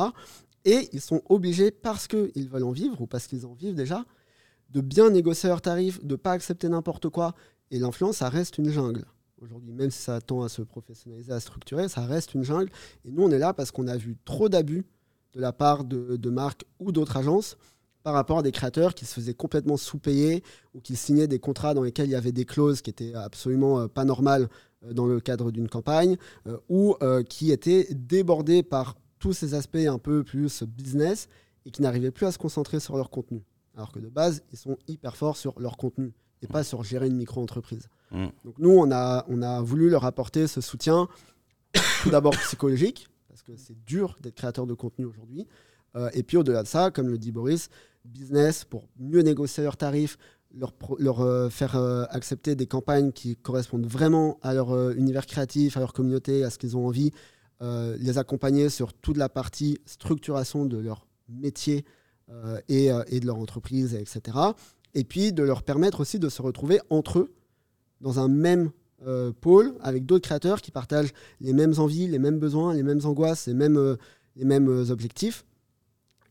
Et 0.64 0.88
ils 0.93 1.01
sont 1.01 1.22
obligés, 1.28 1.72
parce 1.72 2.07
qu'ils 2.07 2.47
veulent 2.49 2.64
en 2.64 2.72
vivre 2.72 3.01
ou 3.01 3.07
parce 3.07 3.28
qu'ils 3.28 3.45
en 3.45 3.53
vivent 3.53 3.76
déjà, 3.76 4.05
de 4.70 4.80
bien 4.80 5.09
négocier 5.09 5.49
leurs 5.49 5.62
tarifs, 5.62 6.01
de 6.01 6.14
ne 6.14 6.16
pas 6.16 6.32
accepter 6.32 6.70
n'importe 6.70 7.09
quoi. 7.09 7.36
Et 7.72 7.80
l'influence, 7.80 8.18
ça 8.18 8.30
reste 8.30 8.57
une 8.57 8.70
jungle. 8.70 9.03
Aujourd'hui, 9.41 9.74
même 9.74 9.91
si 9.91 10.01
ça 10.01 10.22
tend 10.22 10.43
à 10.43 10.49
se 10.49 10.62
professionnaliser, 10.62 11.34
à 11.34 11.39
structurer, 11.41 11.89
ça 11.89 12.05
reste 12.05 12.36
une 12.36 12.43
jungle. 12.43 12.70
Et 13.03 13.12
nous, 13.12 13.24
on 13.24 13.32
est 13.32 13.39
là 13.39 13.53
parce 13.53 13.72
qu'on 13.72 13.88
a 13.88 13.97
vu 13.97 14.16
trop 14.24 14.47
d'abus 14.47 14.86
de 15.34 15.41
la 15.41 15.51
part 15.51 15.84
de, 15.84 16.16
de 16.16 16.30
marques 16.30 16.64
ou 16.80 16.91
d'autres 16.91 17.18
agences 17.18 17.57
par 18.04 18.14
rapport 18.14 18.39
à 18.39 18.41
des 18.41 18.52
créateurs 18.52 18.93
qui 18.93 19.06
se 19.06 19.14
faisaient 19.14 19.34
complètement 19.34 19.78
sous-payer 19.78 20.43
ou 20.74 20.82
qui 20.82 20.95
signaient 20.95 21.28
des 21.28 21.39
contrats 21.39 21.74
dans 21.74 21.84
lesquels 21.84 22.08
il 22.08 22.12
y 22.12 22.16
avait 22.16 22.32
des 22.32 22.45
clauses 22.45 22.82
qui 22.82 22.89
étaient 22.89 23.14
absolument 23.14 23.82
euh, 23.82 23.88
pas 23.88 24.06
normales 24.06 24.49
euh, 24.86 24.93
dans 24.93 25.06
le 25.06 25.20
cadre 25.20 25.52
d'une 25.52 25.70
campagne 25.70 26.18
euh, 26.47 26.58
ou 26.70 26.95
qui 27.30 27.52
étaient 27.52 27.88
débordés 27.91 28.64
par 28.64 28.95
tous 29.20 29.34
ces 29.34 29.54
aspects 29.54 29.76
un 29.76 29.99
peu 29.99 30.24
plus 30.24 30.64
business 30.64 31.28
et 31.66 31.72
qui 31.72 31.82
n'arrivaient 31.82 32.12
plus 32.12 32.26
à 32.26 32.32
se 32.32 32.38
concentrer 32.38 32.80
sur 32.80 32.97
leur 32.97 33.10
contenu. 33.10 33.43
Alors 33.76 33.91
que 33.91 33.99
de 33.99 34.10
base, 34.10 34.43
ils 34.52 34.58
sont 34.58 34.78
hyper 34.88 35.16
forts 35.16 35.38
sur 35.38 35.60
leur 35.60 35.78
contenu 35.78 36.14
et 36.41 36.47
pas 36.47 36.64
sur 36.64 36.84
gérer 36.84 37.08
une 37.08 37.16
micro-entreprise. 37.16 37.88
Mm. 38.12 38.28
Donc 38.43 38.56
nous, 38.58 38.72
on 38.72 38.91
a, 38.91 39.26
on 39.30 39.41
a 39.41 39.62
voulu 39.62 39.89
leur 39.89 40.06
apporter 40.06 40.47
ce 40.47 40.60
soutien, 40.60 41.08
tout 42.04 42.10
d'abord 42.10 42.34
psychologique, 42.34 43.08
parce 43.28 43.43
que 43.43 43.56
c'est 43.56 43.78
dur 43.86 44.18
d'être 44.22 44.36
créateur 44.36 44.66
de 44.66 44.74
contenu 44.74 45.06
aujourd'hui. 45.06 45.47
Euh, 45.95 46.10
et 46.14 46.24
puis 46.24 46.38
au-delà 46.38 46.64
de 46.64 46.68
ça, 46.68 46.91
comme 46.91 47.08
le 47.08 47.18
dit 47.18 47.32
Boris, 47.32 47.70
business 48.06 48.66
pour 48.66 48.88
mieux 48.99 49.22
négocier 49.22 49.64
leurs 49.64 49.78
tarifs, 49.78 50.18
leur, 50.99 51.22
euh, 51.22 51.49
faire 51.49 51.76
euh, 51.76 52.04
accepter 52.10 52.56
des 52.56 52.68
campagnes 52.68 53.12
qui 53.12 53.36
correspondent 53.36 53.86
vraiment 53.86 54.38
à 54.41 54.54
leur 54.54 54.72
euh, 54.72 54.93
univers 54.95 55.26
créatif, 55.26 55.78
à 55.78 55.80
leur 55.80 55.93
communauté, 55.93 56.43
à 56.43 56.49
ce 56.49 56.58
qu'ils 56.58 56.78
ont 56.78 56.86
envie, 56.86 57.12
les 57.99 58.18
accompagner 58.18 58.70
sur 58.70 58.91
toute 58.91 59.18
la 59.18 59.30
partie 59.30 59.78
structuration 59.86 60.66
de 60.66 60.78
leur 60.78 61.06
métier 61.30 61.86
et, 62.68 62.88
et 62.88 63.20
de 63.20 63.26
leur 63.28 63.38
entreprise, 63.38 63.93
etc. 63.93 64.36
Et 64.95 65.04
puis 65.04 65.32
de 65.32 65.43
leur 65.43 65.62
permettre 65.62 65.99
aussi 65.99 66.18
de 66.18 66.28
se 66.28 66.41
retrouver 66.41 66.80
entre 66.89 67.20
eux 67.20 67.36
dans 67.99 68.20
un 68.20 68.30
même 68.30 68.72
pôle 69.41 69.76
avec 69.82 70.08
d'autres 70.08 70.28
créateurs 70.28 70.60
qui 70.60 70.72
partagent 70.72 71.14
les 71.39 71.54
mêmes 71.54 71.76
envies, 71.78 72.08
les 72.08 72.18
mêmes 72.18 72.39
besoins, 72.39 72.74
les 72.74 72.82
mêmes 72.82 73.02
angoisses, 73.06 73.45
les 73.45 73.54
mêmes, 73.54 73.95
les 74.36 74.45
mêmes 74.45 74.68
objectifs. 74.89 75.45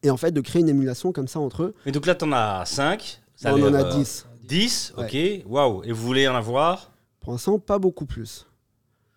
Et 0.03 0.11
en 0.11 0.17
fait, 0.17 0.31
de 0.33 0.41
créer 0.41 0.61
une 0.63 0.69
émulation 0.69 1.13
comme 1.13 1.29
ça 1.29 1.41
entre 1.41 1.63
eux. 1.65 1.75
Mais 1.87 1.93
donc 1.93 2.07
là, 2.07 2.15
t'en 2.15 2.33
as 2.33 2.65
5. 2.65 3.21
on 3.45 3.63
en 3.63 3.75
a 3.75 3.85
10. 3.85 4.27
10, 4.45 4.95
ok. 4.97 5.17
Waouh. 5.47 5.83
Et 5.85 5.93
vous 5.93 6.03
voulez 6.07 6.27
en 6.29 6.35
avoir? 6.35 6.91
Pour 7.21 7.33
l'instant, 7.33 7.59
pas 7.59 7.79
beaucoup 7.79 8.07
plus. 8.07 8.47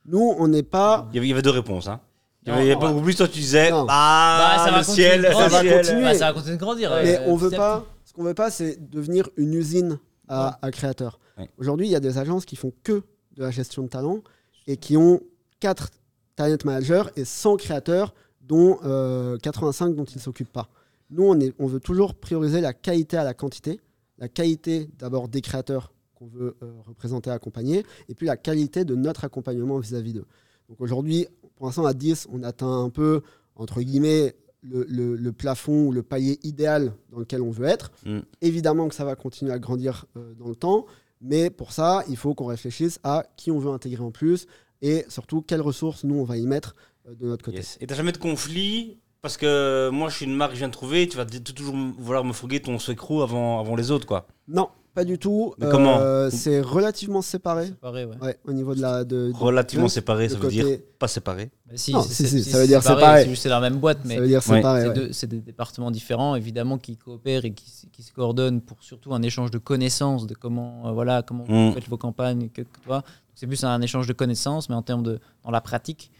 Nous, 0.05 0.35
on 0.37 0.47
n'est 0.49 0.63
pas. 0.63 1.07
il 1.11 1.15
y, 1.15 1.17
avait, 1.19 1.27
il 1.27 1.29
y 1.29 1.33
avait 1.33 1.41
deux 1.41 1.49
réponses. 1.51 1.87
Hein. 1.87 2.01
Il 2.45 2.49
y 2.49 2.51
Non, 2.51 2.55
avait, 2.57 2.65
il 2.65 2.67
y 2.67 2.71
avait 2.71 2.77
on 2.77 2.81
pas 2.81 2.91
beaucoup 2.91 3.05
plus. 3.05 3.15
Toi, 3.15 3.27
tu 3.29 3.39
disais, 3.39 3.71
Non. 3.71 3.85
bah, 3.85 4.55
Bah, 4.57 4.63
ça 4.65 4.71
va 4.71 4.79
le 4.79 4.85
continuer 4.85 5.07
ciel, 5.07 5.21
de 5.21 5.27
Ça 5.31 5.47
va 5.47 5.61
ciel. 5.61 5.77
continuer. 5.77 6.01
Bah, 6.03 6.13
ça 6.13 6.25
va 6.27 6.33
continuer 6.33 6.55
de 6.57 6.61
grandir. 6.61 6.91
Mais 7.01 7.17
euh, 7.19 7.25
on 7.27 7.35
veut 7.37 7.49
pas. 7.51 7.85
Ce 8.03 8.11
qu'on 8.13 8.23
veut 8.23 8.33
pas, 8.33 8.51
c'est 8.51 8.89
devenir 8.89 9.29
une 9.37 9.53
usine 9.53 9.97
à, 10.27 10.59
à 10.61 10.69
créateurs. 10.71 11.19
Ouais. 11.37 11.49
Aujourd'hui, 11.57 11.87
il 11.87 11.91
y 11.91 11.95
a 11.95 11.99
des 12.01 12.17
agences 12.17 12.43
qui 12.45 12.57
font 12.57 12.73
que 12.83 13.01
de 13.37 13.41
la 13.43 13.49
gestion 13.51 13.83
de 13.83 13.87
talent 13.87 14.19
et 14.67 14.75
qui 14.77 14.97
ont 14.97 15.21
4 15.61 15.89
talent 16.35 16.57
managers 16.65 17.03
et 17.15 17.23
100 17.25 17.55
créateurs, 17.57 18.13
dont 18.43 18.77
euh, 18.83 19.37
85 19.37 19.95
dont 19.95 20.03
ils 20.05 20.17
ne 20.17 20.21
s'occupent 20.21 20.51
pas. 20.51 20.69
Nous, 21.09 21.23
on, 21.23 21.39
est, 21.39 21.53
on 21.59 21.67
veut 21.67 21.79
toujours 21.79 22.15
prioriser 22.15 22.61
la 22.61 22.73
qualité 22.73 23.17
à 23.17 23.23
la 23.23 23.33
quantité. 23.33 23.79
La 24.19 24.27
qualité 24.29 24.89
d'abord 24.99 25.27
des 25.27 25.41
créateurs 25.41 25.91
qu'on 26.15 26.27
veut 26.27 26.55
euh, 26.61 26.71
représenter, 26.85 27.29
accompagner, 27.31 27.83
et 28.09 28.15
puis 28.15 28.27
la 28.27 28.37
qualité 28.37 28.85
de 28.85 28.95
notre 28.95 29.23
accompagnement 29.25 29.79
vis-à-vis 29.79 30.13
d'eux. 30.13 30.25
Donc 30.69 30.79
aujourd'hui, 30.79 31.27
pour 31.55 31.65
l'instant, 31.65 31.85
à 31.85 31.93
10, 31.93 32.27
on 32.31 32.43
atteint 32.43 32.83
un 32.83 32.89
peu, 32.89 33.21
entre 33.55 33.81
guillemets, 33.81 34.35
le, 34.61 34.85
le- 34.87 35.15
le 35.15 35.31
plafond 35.33 35.87
ou 35.87 35.91
le 35.91 36.03
palier 36.03 36.39
idéal 36.43 36.93
dans 37.11 37.19
lequel 37.19 37.41
on 37.41 37.51
veut 37.51 37.65
être. 37.65 37.91
Mm. 38.05 38.19
Évidemment 38.41 38.87
que 38.87 38.95
ça 38.95 39.03
va 39.03 39.15
continuer 39.15 39.51
à 39.51 39.59
grandir 39.59 40.05
euh, 40.15 40.33
dans 40.35 40.47
le 40.47 40.55
temps, 40.55 40.85
mais 41.19 41.49
pour 41.49 41.71
ça, 41.73 42.03
il 42.07 42.15
faut 42.17 42.33
qu'on 42.33 42.45
réfléchisse 42.45 42.99
à 43.03 43.25
qui 43.35 43.51
on 43.51 43.59
veut 43.59 43.71
intégrer 43.71 44.03
en 44.03 44.11
plus 44.11 44.47
et 44.81 45.05
surtout 45.09 45.41
quelles 45.41 45.61
ressources 45.61 46.03
nous 46.05 46.15
on 46.15 46.23
va 46.23 46.37
y 46.37 46.45
mettre 46.45 46.75
euh, 46.75 46.79
de 47.09 47.27
notre 47.27 47.43
côté. 47.43 47.57
Yes. 47.57 47.77
Et 47.81 47.87
t'as 47.87 47.95
jamais 47.95 48.11
de 48.11 48.17
conflit 48.17 48.97
Parce 49.21 49.37
que 49.37 49.89
moi, 49.89 50.09
je 50.09 50.15
suis 50.17 50.25
une 50.25 50.35
marque 50.35 50.51
que 50.51 50.55
je 50.55 50.59
viens 50.59 50.67
de 50.67 50.73
trouver. 50.73 51.07
Tu 51.07 51.17
vas 51.17 51.25
toujours 51.25 51.75
vouloir 51.97 52.23
me 52.23 52.33
fourguer 52.33 52.61
ton 52.61 52.77
secrou 52.79 53.21
avant, 53.21 53.59
avant 53.59 53.75
les 53.75 53.89
autres, 53.91 54.05
quoi. 54.05 54.27
Non, 54.49 54.67
pas 54.93 55.05
du 55.05 55.17
tout. 55.17 55.53
Mais 55.59 55.67
comment 55.71 55.97
Euh, 55.99 56.29
C'est 56.29 56.59
relativement 56.61 57.21
séparé. 57.21 57.67
Séparé, 57.67 58.03
ouais. 58.05 58.17
Ouais, 58.21 58.37
au 58.45 58.51
niveau 58.53 58.75
de 58.75 58.81
la. 58.81 59.03
De, 59.05 59.31
de- 59.31 59.33
Relativement 59.33 59.85
de- 59.85 59.91
séparé, 59.91 60.27
ça 60.29 60.37
veut 60.37 60.49
dire 60.49 60.67
pas 60.99 61.07
séparé. 61.07 61.51
Bah, 61.65 61.73
si, 61.77 61.93
Non, 61.93 62.01
si, 62.03 62.43
ça 62.43 62.59
veut 62.59 62.67
dire 62.67 62.83
séparé. 62.83 63.23
C'est 63.23 63.29
juste 63.29 63.45
la 63.45 63.59
même 63.61 63.77
boîte, 63.77 63.99
mais 64.05 64.15
Ça 64.15 64.21
veut 64.21 64.27
dire 64.27 64.41
Ouais. 64.49 64.57
séparé. 64.57 64.83
c'est 65.13 65.23
ouais. 65.27 65.29
des 65.29 65.39
départements 65.41 65.89
différents, 65.91 66.35
évidemment, 66.35 66.77
qui 66.77 66.97
coopèrent 66.97 67.45
et 67.45 67.53
qui, 67.53 67.89
qui 67.93 68.03
se 68.03 68.11
coordonnent 68.11 68.59
pour 68.61 68.77
surtout 68.83 69.13
un 69.13 69.21
échange 69.21 69.51
de 69.51 69.57
connaissances 69.57 70.27
de 70.27 70.35
comment, 70.35 70.87
euh, 70.87 70.91
voilà, 70.91 71.21
comment 71.21 71.45
Mm. 71.47 71.69
vous 71.69 71.73
faites 71.75 71.87
vos 71.89 71.97
campagnes. 71.97 72.49
Que, 72.49 72.61
que 72.63 72.79
toi. 72.83 73.03
C'est 73.35 73.47
plus 73.47 73.63
un 73.63 73.81
échange 73.81 74.05
de 74.05 74.13
connaissances, 74.13 74.67
mais 74.69 74.75
en 74.75 74.83
termes 74.83 75.01
de 75.03 75.19
dans 75.43 75.49
la 75.51 75.61
pratique. 75.61 76.11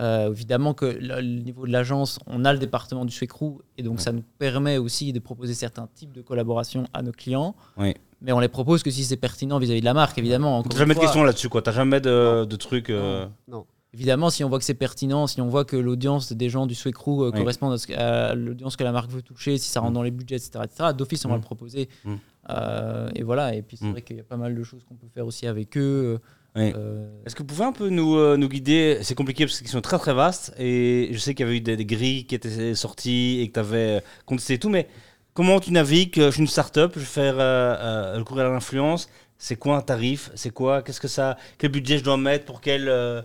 Euh, 0.00 0.30
évidemment 0.30 0.72
que 0.74 0.86
le, 0.86 1.20
le 1.20 1.42
niveau 1.42 1.66
de 1.66 1.72
l'agence, 1.72 2.18
on 2.26 2.44
a 2.44 2.52
le 2.52 2.58
département 2.58 3.04
du 3.04 3.12
Swecrou 3.12 3.60
et 3.78 3.82
donc 3.82 4.00
ça 4.00 4.12
nous 4.12 4.24
permet 4.38 4.78
aussi 4.78 5.12
de 5.12 5.18
proposer 5.20 5.54
certains 5.54 5.88
types 5.94 6.12
de 6.12 6.22
collaborations 6.22 6.84
à 6.94 7.02
nos 7.02 7.12
clients. 7.12 7.54
Oui. 7.76 7.94
Mais 8.22 8.32
on 8.32 8.40
les 8.40 8.48
propose 8.48 8.82
que 8.82 8.90
si 8.90 9.04
c'est 9.04 9.16
pertinent 9.16 9.58
vis-à-vis 9.58 9.80
de 9.80 9.84
la 9.84 9.94
marque, 9.94 10.18
évidemment. 10.18 10.62
T'as 10.62 10.76
jamais 10.78 10.94
de 10.94 11.00
questions 11.00 11.22
là-dessus, 11.24 11.48
quoi. 11.48 11.62
T'as 11.62 11.72
jamais 11.72 12.00
de, 12.00 12.44
de 12.44 12.56
trucs. 12.56 12.90
euh, 12.90 13.26
Évidemment, 13.92 14.30
si 14.30 14.44
on 14.44 14.48
voit 14.48 14.58
que 14.60 14.64
c'est 14.64 14.74
pertinent, 14.74 15.26
si 15.26 15.40
on 15.40 15.48
voit 15.48 15.64
que 15.64 15.74
l'audience 15.76 16.32
des 16.32 16.48
gens 16.48 16.66
du 16.66 16.76
Swecrou 16.76 17.24
euh, 17.24 17.30
Oui. 17.34 17.40
correspond 17.40 17.74
à, 17.96 18.34
l'audience 18.36 18.76
que 18.76 18.84
la 18.84 18.92
marque 18.92 19.10
veut 19.10 19.20
toucher, 19.22 19.58
si 19.58 19.68
ça 19.68 19.80
rentre 19.80 19.90
Mm. 19.92 19.94
dans 19.94 20.02
les 20.04 20.10
budgets, 20.12 20.36
etc., 20.36 20.60
etc., 20.64 20.90
d'office, 20.96 21.24
on 21.24 21.28
va 21.28 21.34
Mm. 21.34 21.38
le 21.38 21.42
proposer. 21.44 21.88
Mm. 22.04 22.14
Euh, 22.50 23.10
et 23.16 23.22
voilà, 23.24 23.54
et 23.54 23.62
puis 23.62 23.76
c'est 23.76 23.90
vrai 23.90 24.02
qu'il 24.02 24.16
y 24.16 24.20
a 24.20 24.24
pas 24.24 24.36
mal 24.36 24.54
de 24.54 24.62
choses 24.62 24.84
qu'on 24.84 24.94
peut 24.94 25.08
faire 25.12 25.26
aussi 25.26 25.46
avec 25.48 25.76
eux. 25.76 26.20
Oui. 26.56 26.72
Euh, 26.74 27.08
Est-ce 27.24 27.34
que 27.36 27.42
vous 27.42 27.46
pouvez 27.46 27.64
un 27.64 27.72
peu 27.72 27.88
nous, 27.90 28.16
euh, 28.16 28.36
nous 28.36 28.48
guider? 28.48 28.98
C'est 29.02 29.14
compliqué 29.14 29.46
parce 29.46 29.58
qu'ils 29.60 29.68
sont 29.68 29.80
très 29.80 29.98
très 29.98 30.14
vastes 30.14 30.52
et 30.58 31.08
je 31.12 31.18
sais 31.18 31.34
qu'il 31.34 31.46
y 31.46 31.48
avait 31.48 31.58
eu 31.58 31.60
des, 31.60 31.76
des 31.76 31.86
grilles 31.86 32.26
qui 32.26 32.34
étaient 32.34 32.74
sorties 32.74 33.38
et 33.40 33.48
que 33.48 33.54
tu 33.54 33.60
avais 33.60 34.02
contesté 34.26 34.54
et 34.54 34.58
tout, 34.58 34.68
mais 34.68 34.88
comment 35.32 35.60
tu 35.60 35.70
navigues 35.72 36.14
Je 36.16 36.30
suis 36.30 36.40
une 36.40 36.48
start-up, 36.48 36.92
je 36.96 37.00
vais 37.00 37.06
faire 37.06 37.34
euh, 37.38 37.76
euh, 37.78 38.18
le 38.18 38.24
courrier 38.24 38.44
à 38.44 38.48
l'influence. 38.48 39.08
C'est 39.38 39.56
quoi 39.56 39.76
un 39.76 39.80
tarif? 39.80 40.30
C'est 40.34 40.50
quoi? 40.50 40.82
Qu'est-ce 40.82 41.00
que 41.00 41.08
ça 41.08 41.36
Quel 41.56 41.70
budget 41.70 41.98
je 41.98 42.04
dois 42.04 42.16
mettre 42.16 42.44
pour 42.46 42.60
quel. 42.60 42.88
euh, 42.88 43.22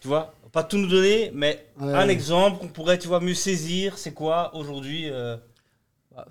tu 0.00 0.08
vois? 0.08 0.32
Pas 0.52 0.62
tout 0.64 0.78
nous 0.78 0.88
donner, 0.88 1.30
mais 1.34 1.64
Ouais. 1.80 1.92
un 1.92 2.08
exemple 2.08 2.58
qu'on 2.58 2.68
pourrait 2.68 2.98
tu 2.98 3.06
vois, 3.08 3.20
mieux 3.20 3.34
saisir. 3.34 3.98
C'est 3.98 4.12
quoi 4.14 4.54
aujourd'hui 4.56 5.08
euh, 5.10 5.36
bah, 6.14 6.26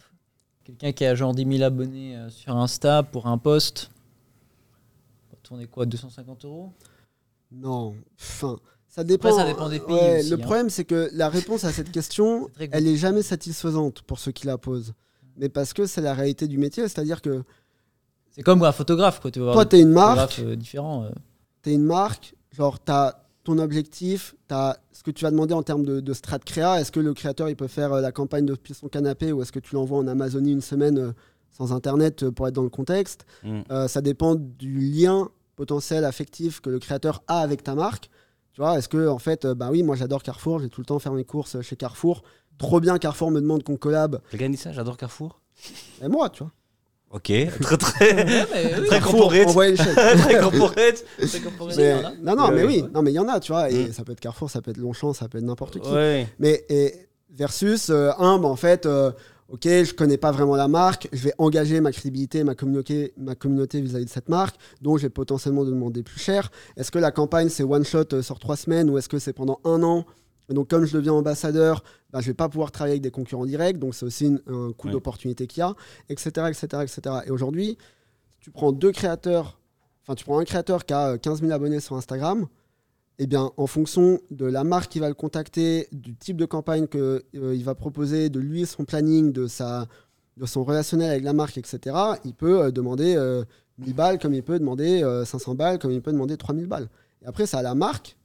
Quelqu'un 0.65 0.91
qui 0.93 1.05
a 1.05 1.15
genre 1.15 1.33
10 1.33 1.45
000 1.57 1.63
abonnés 1.63 2.15
euh, 2.15 2.29
sur 2.29 2.55
Insta 2.57 3.03
pour 3.03 3.27
un 3.27 3.37
post, 3.37 3.91
tourner 5.49 5.67
quoi 5.67 5.85
250 5.85 6.45
euros? 6.45 6.71
Non, 7.51 7.95
enfin, 8.19 8.57
ça 8.87 9.03
dépend. 9.03 9.29
Après, 9.29 9.41
ça 9.41 9.47
dépend 9.47 9.69
des 9.69 9.79
pays 9.79 9.95
Ouais, 9.95 10.19
aussi, 10.19 10.29
le 10.29 10.35
hein. 10.35 10.39
problème, 10.39 10.69
c'est 10.69 10.85
que 10.85 11.09
la 11.13 11.27
réponse 11.29 11.63
à 11.63 11.71
cette 11.71 11.91
question, 11.91 12.49
elle 12.71 12.87
est 12.87 12.95
jamais 12.97 13.23
satisfaisante 13.23 14.01
pour 14.03 14.19
ceux 14.19 14.31
qui 14.31 14.45
la 14.45 14.57
posent. 14.57 14.93
Mais 15.37 15.49
parce 15.49 15.73
que 15.73 15.85
c'est 15.85 16.01
la 16.01 16.13
réalité 16.13 16.47
du 16.47 16.57
métier, 16.57 16.83
c'est-à-dire 16.83 17.21
que 17.21 17.43
C'est 18.31 18.43
comme 18.43 18.61
un 18.63 18.71
photographe, 18.71 19.19
quoi. 19.19 19.31
Tu 19.31 19.39
vas 19.39 19.45
toi, 19.47 19.53
voir 19.53 19.69
tu 19.69 19.77
es 19.77 19.81
une 19.81 19.89
marque, 19.89 20.39
euh, 20.39 20.55
différents. 20.55 21.03
euh. 21.05 21.09
tu 21.63 21.71
es 21.71 21.73
une 21.73 21.83
marque, 21.85 22.35
genre, 22.51 22.83
tu 22.83 22.91
as 22.91 23.25
ton 23.43 23.57
objectif, 23.57 24.35
tu 24.47 24.53
as 24.53 24.77
ce 24.91 25.01
que 25.01 25.09
tu 25.11 25.23
vas 25.23 25.31
demander 25.31 25.53
en 25.55 25.63
termes 25.63 25.85
de, 25.85 26.01
de 26.01 26.13
strat 26.13 26.39
créa. 26.39 26.79
Est-ce 26.79 26.91
que 26.91 26.99
le 26.99 27.13
créateur 27.15 27.49
il 27.49 27.55
peut 27.55 27.67
faire 27.67 27.93
euh, 27.93 28.01
la 28.01 28.11
campagne 28.11 28.45
depuis 28.45 28.73
son 28.75 28.89
canapé 28.89 29.31
ou 29.31 29.41
est-ce 29.41 29.51
que 29.51 29.59
tu 29.59 29.73
l'envoies 29.75 29.97
en 29.97 30.07
Amazonie 30.07 30.51
une 30.51 30.61
semaine 30.61 30.99
euh, 30.99 31.11
sans 31.49 31.71
internet 31.73 32.29
pour 32.29 32.47
être 32.47 32.53
dans 32.53 32.63
le 32.63 32.69
contexte? 32.69 33.25
Mm. 33.43 33.61
Euh, 33.71 33.87
Ça 33.87 34.01
dépend 34.01 34.35
du 34.35 34.77
lien 34.79 35.29
potentiel 35.63 36.05
affectif 36.05 36.61
que 36.61 36.69
le 36.69 36.79
créateur 36.79 37.21
a 37.27 37.39
avec 37.41 37.63
ta 37.63 37.75
marque. 37.75 38.09
Tu 38.53 38.61
vois, 38.61 38.77
est-ce 38.77 38.87
que 38.87 39.09
en 39.09 39.19
fait, 39.19 39.43
euh, 39.43 39.53
bah 39.53 39.67
oui, 39.71 39.83
moi 39.83 39.97
j'adore 39.97 40.23
Carrefour, 40.23 40.59
j'ai 40.61 40.69
tout 40.69 40.79
le 40.79 40.85
temps 40.85 40.99
faire 40.99 41.11
mes 41.11 41.25
courses 41.25 41.59
chez 41.61 41.75
Carrefour. 41.75 42.23
Trop 42.57 42.79
bien, 42.79 42.97
Carrefour 42.97 43.29
me 43.29 43.41
demande 43.41 43.63
qu'on 43.63 43.75
collab. 43.75 44.21
Quelqu'un 44.31 44.49
dit 44.49 44.55
ça 44.57 44.71
J'adore 44.71 44.95
Carrefour? 44.95 45.41
Et 46.01 46.07
moi, 46.07 46.29
tu 46.29 46.43
vois. 46.43 46.51
Ok, 47.11 47.31
très 47.61 47.77
très, 47.77 48.15
Ouais, 48.15 48.45
mais 48.53 48.65
oui. 48.79 48.87
très 48.87 48.99
Carrefour, 48.99 49.19
corporate. 49.21 49.47
envoyez 49.49 49.71
le 49.71 49.77
chèque. 49.77 49.95
très 50.19 50.39
corporate. 50.39 51.05
Mais- 51.77 52.03
non, 52.21 52.35
non, 52.37 52.45
Ouais, 52.45 52.51
mais 52.55 52.61
ouais. 52.61 52.67
oui, 52.67 52.85
non, 52.93 53.01
mais 53.01 53.11
il 53.11 53.15
y 53.15 53.19
en 53.19 53.27
a, 53.27 53.39
tu 53.41 53.51
vois. 53.51 53.69
Et 53.69 53.87
Mm. 53.89 53.93
ça 53.93 54.03
peut 54.05 54.13
être 54.13 54.19
Carrefour, 54.21 54.49
ça 54.49 54.61
peut 54.61 54.71
être 54.71 54.77
Longchamp, 54.77 55.11
ça 55.13 55.27
peut 55.27 55.39
être 55.39 55.43
n'importe 55.43 55.79
qui. 55.81 55.89
Ouais. 55.89 56.27
Mais 56.39 56.65
et 56.69 56.93
versus 57.31 57.89
euh, 57.89 58.11
un, 58.17 58.37
bah, 58.39 58.47
en 58.47 58.55
fait, 58.55 58.85
euh, 58.85 59.11
ok, 59.51 59.63
je 59.63 59.93
connais 59.93 60.17
pas 60.17 60.31
vraiment 60.31 60.55
la 60.55 60.67
marque, 60.67 61.07
je 61.11 61.23
vais 61.23 61.33
engager 61.37 61.81
ma 61.81 61.91
crédibilité, 61.91 62.43
ma 62.43 62.55
communauté, 62.55 63.13
ma 63.17 63.35
communauté 63.35 63.81
vis-à-vis 63.81 64.05
de 64.05 64.09
cette 64.09 64.29
marque, 64.29 64.55
dont 64.81 64.97
j'ai 64.97 65.09
potentiellement 65.09 65.65
demander 65.65 66.03
plus 66.03 66.19
cher. 66.19 66.51
Est-ce 66.77 66.91
que 66.91 66.99
la 66.99 67.11
campagne 67.11 67.49
c'est 67.49 67.63
one 67.63 67.83
shot 67.83 68.03
euh, 68.13 68.21
sur 68.21 68.39
trois 68.39 68.55
semaines 68.57 68.89
ou 68.89 68.97
est-ce 68.97 69.09
que 69.09 69.19
c'est 69.19 69.33
pendant 69.33 69.59
un 69.63 69.81
an? 69.83 70.05
Et 70.49 70.53
donc 70.53 70.67
comme 70.69 70.85
je 70.85 70.93
deviens 70.97 71.13
ambassadeur, 71.13 71.83
bah, 72.11 72.21
je 72.21 72.27
vais 72.27 72.33
pas 72.33 72.49
pouvoir 72.49 72.71
travailler 72.71 72.93
avec 72.93 73.01
des 73.03 73.11
concurrents 73.11 73.45
directs, 73.45 73.77
donc 73.79 73.93
c'est 73.95 74.05
aussi 74.05 74.25
une- 74.27 74.41
un 74.47 74.71
coût 74.71 74.87
Ouais. 74.87 74.93
d'opportunité 74.93 75.45
qu'il 75.47 75.61
y 75.61 75.63
a, 75.63 75.75
etc., 76.09 76.29
etc., 76.49 76.65
etc. 76.83 77.15
Et 77.27 77.31
aujourd'hui, 77.31 77.77
tu 78.39 78.51
prends 78.51 78.71
deux 78.71 78.91
créateurs, 78.91 79.59
enfin 80.03 80.15
tu 80.15 80.25
prends 80.25 80.39
un 80.39 80.45
créateur 80.45 80.85
qui 80.85 80.93
a 80.93 81.09
euh, 81.13 81.17
15 81.17 81.41
000 81.41 81.51
abonnés 81.51 81.79
sur 81.79 81.95
Instagram, 81.95 82.47
eh 83.19 83.27
bien, 83.27 83.51
en 83.57 83.67
fonction 83.67 84.19
de 84.31 84.45
la 84.45 84.63
marque 84.63 84.91
qui 84.91 84.99
va 84.99 85.07
le 85.09 85.13
contacter, 85.13 85.87
du 85.91 86.15
type 86.15 86.37
de 86.37 86.45
campagne 86.45 86.87
qu'il 86.87 87.63
va 87.63 87.75
proposer, 87.75 88.29
de 88.29 88.39
lui, 88.39 88.65
son 88.65 88.85
planning, 88.85 89.31
de, 89.33 89.45
sa, 89.47 89.87
de 90.37 90.45
son 90.45 90.63
relationnel 90.63 91.11
avec 91.11 91.23
la 91.23 91.33
marque, 91.33 91.57
etc., 91.57 91.95
il 92.23 92.33
peut 92.33 92.61
euh, 92.63 92.71
demander 92.71 93.15
euh, 93.17 93.43
1000 93.77 93.93
balles 93.93 94.19
comme 94.19 94.33
il 94.33 94.41
peut 94.43 94.57
demander 94.57 95.03
euh, 95.03 95.25
500 95.25 95.55
balles, 95.55 95.79
comme 95.79 95.91
il 95.91 96.01
peut 96.01 96.11
demander 96.13 96.37
3000 96.37 96.65
balles. 96.67 96.89
Et 97.21 97.25
après, 97.27 97.45
c'est 97.45 97.57
à 97.57 97.61
la 97.61 97.75
marque 97.75 98.17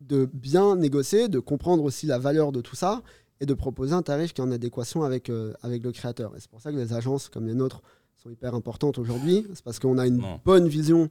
de 0.00 0.28
bien 0.32 0.74
négocier, 0.76 1.28
de 1.28 1.38
comprendre 1.38 1.84
aussi 1.84 2.06
la 2.06 2.18
valeur 2.18 2.50
de 2.50 2.60
tout 2.60 2.74
ça 2.74 3.02
et 3.40 3.46
de 3.46 3.54
proposer 3.54 3.92
un 3.94 4.02
tarif 4.02 4.32
qui 4.34 4.40
est 4.40 4.44
en 4.44 4.50
adéquation 4.50 5.04
avec, 5.04 5.30
euh, 5.30 5.52
avec 5.62 5.84
le 5.84 5.92
créateur. 5.92 6.34
Et 6.36 6.40
c'est 6.40 6.50
pour 6.50 6.60
ça 6.60 6.72
que 6.72 6.76
les 6.76 6.92
agences 6.92 7.28
comme 7.28 7.46
les 7.46 7.54
nôtres 7.54 7.82
sont 8.16 8.30
hyper 8.30 8.54
importantes 8.56 8.98
aujourd'hui. 8.98 9.46
C'est 9.54 9.62
parce 9.64 9.78
qu'on 9.78 9.98
a 9.98 10.06
une 10.08 10.18
Non. 10.18 10.40
bonne 10.44 10.66
vision 10.66 11.08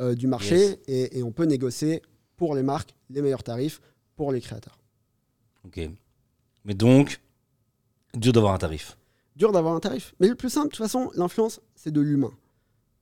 euh, 0.00 0.14
du 0.14 0.28
marché 0.28 0.56
Yes. 0.56 0.78
et, 0.86 1.18
et 1.18 1.22
on 1.24 1.32
peut 1.32 1.44
négocier 1.44 2.02
pour 2.38 2.54
les 2.54 2.62
marques 2.62 2.94
les 3.10 3.20
meilleurs 3.20 3.42
tarifs 3.42 3.82
pour 4.16 4.32
les 4.32 4.40
créateurs. 4.40 4.78
Ok. 5.64 5.80
Mais 6.64 6.74
donc, 6.74 7.20
dur 8.14 8.32
d'avoir 8.32 8.54
un 8.54 8.58
tarif. 8.58 8.96
Dur 9.36 9.52
d'avoir 9.52 9.74
un 9.74 9.80
tarif. 9.80 10.14
Mais 10.18 10.28
le 10.28 10.34
plus 10.34 10.48
simple, 10.48 10.68
de 10.68 10.72
toute 10.72 10.84
façon, 10.84 11.10
l'influence, 11.14 11.60
c'est 11.76 11.90
de 11.90 12.00
l'humain. 12.00 12.32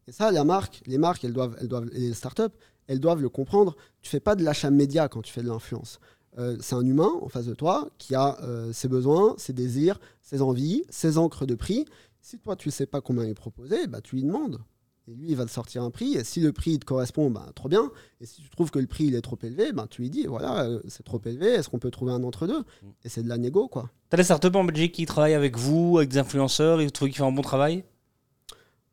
Et 0.09 0.13
ça, 0.13 0.31
la 0.31 0.45
marque, 0.45 0.83
les 0.87 0.99
marques, 0.99 1.25
elles 1.25 1.33
doivent, 1.33 1.57
elles 1.61 1.69
doivent, 1.69 1.89
les 1.93 2.13
startups, 2.15 2.55
elles 2.87 3.01
doivent 3.01 3.23
le 3.23 3.29
comprendre. 3.29 3.77
Tu 4.03 4.11
fais 4.11 4.21
pas 4.21 4.35
de 4.35 4.45
l'achat 4.45 4.71
média 4.71 5.09
quand 5.09 5.23
tu 5.23 5.33
fais 5.33 5.43
de 5.43 5.49
l'influence. 5.49 5.99
Euh, 6.39 6.57
c'est 6.61 6.75
un 6.75 6.85
humain 6.85 7.13
en 7.23 7.29
face 7.29 7.47
de 7.47 7.55
toi 7.55 7.89
qui 7.99 8.15
a 8.15 8.39
euh, 8.43 8.73
ses 8.73 8.89
besoins, 8.89 9.35
ses 9.39 9.53
désirs, 9.53 9.99
ses 10.23 10.43
envies, 10.43 10.85
ses 10.91 11.19
encres 11.19 11.47
de 11.47 11.55
prix. 11.55 11.87
Si 12.21 12.39
toi, 12.39 12.57
tu 12.57 12.71
sais 12.71 12.87
pas 12.87 13.01
combien 13.01 13.25
il 13.25 13.31
est 13.31 13.35
proposé, 13.35 13.87
bah, 13.87 14.01
tu 14.01 14.17
lui 14.17 14.23
demandes. 14.23 14.61
Et 15.09 15.15
lui, 15.15 15.29
il 15.31 15.37
va 15.37 15.45
te 15.45 15.51
sortir 15.51 15.83
un 15.83 15.91
prix. 15.91 16.15
Et 16.15 16.25
si 16.25 16.41
le 16.41 16.53
prix 16.53 16.73
il 16.73 16.79
te 16.79 16.85
correspond, 16.85 17.31
bah, 17.31 17.47
trop 17.55 17.69
bien. 17.69 17.91
Et 18.21 18.27
si 18.27 18.43
tu 18.43 18.51
trouves 18.51 18.71
que 18.71 18.79
le 18.79 18.87
prix 18.87 19.05
il 19.05 19.15
est 19.15 19.21
trop 19.21 19.39
élevé, 19.43 19.73
bah, 19.73 19.87
tu 19.89 20.03
lui 20.03 20.11
dis 20.11 20.27
voilà, 20.27 20.65
euh, 20.65 20.81
c'est 20.89 21.05
trop 21.05 21.21
élevé. 21.25 21.47
Est-ce 21.49 21.69
qu'on 21.69 21.79
peut 21.79 21.91
trouver 21.91 22.13
un 22.13 22.25
entre-deux 22.25 22.65
Et 23.05 23.09
c'est 23.09 23.23
de 23.23 23.29
la 23.29 23.39
négo, 23.39 23.69
quoi. 23.69 23.91
T'as 24.11 24.17
des 24.17 24.25
startups 24.25 24.55
en 24.55 24.65
Belgique 24.65 24.93
qui 24.93 25.07
travaillent 25.07 25.35
avec 25.35 25.57
vous, 25.57 25.99
avec 25.99 26.11
des 26.11 26.19
influenceurs, 26.19 26.81
et 26.81 26.85
vous 26.85 26.91
trouvez 26.91 27.11
qu'ils 27.11 27.19
font 27.19 27.29
un 27.29 27.33
bon 27.33 27.43
travail? 27.43 27.85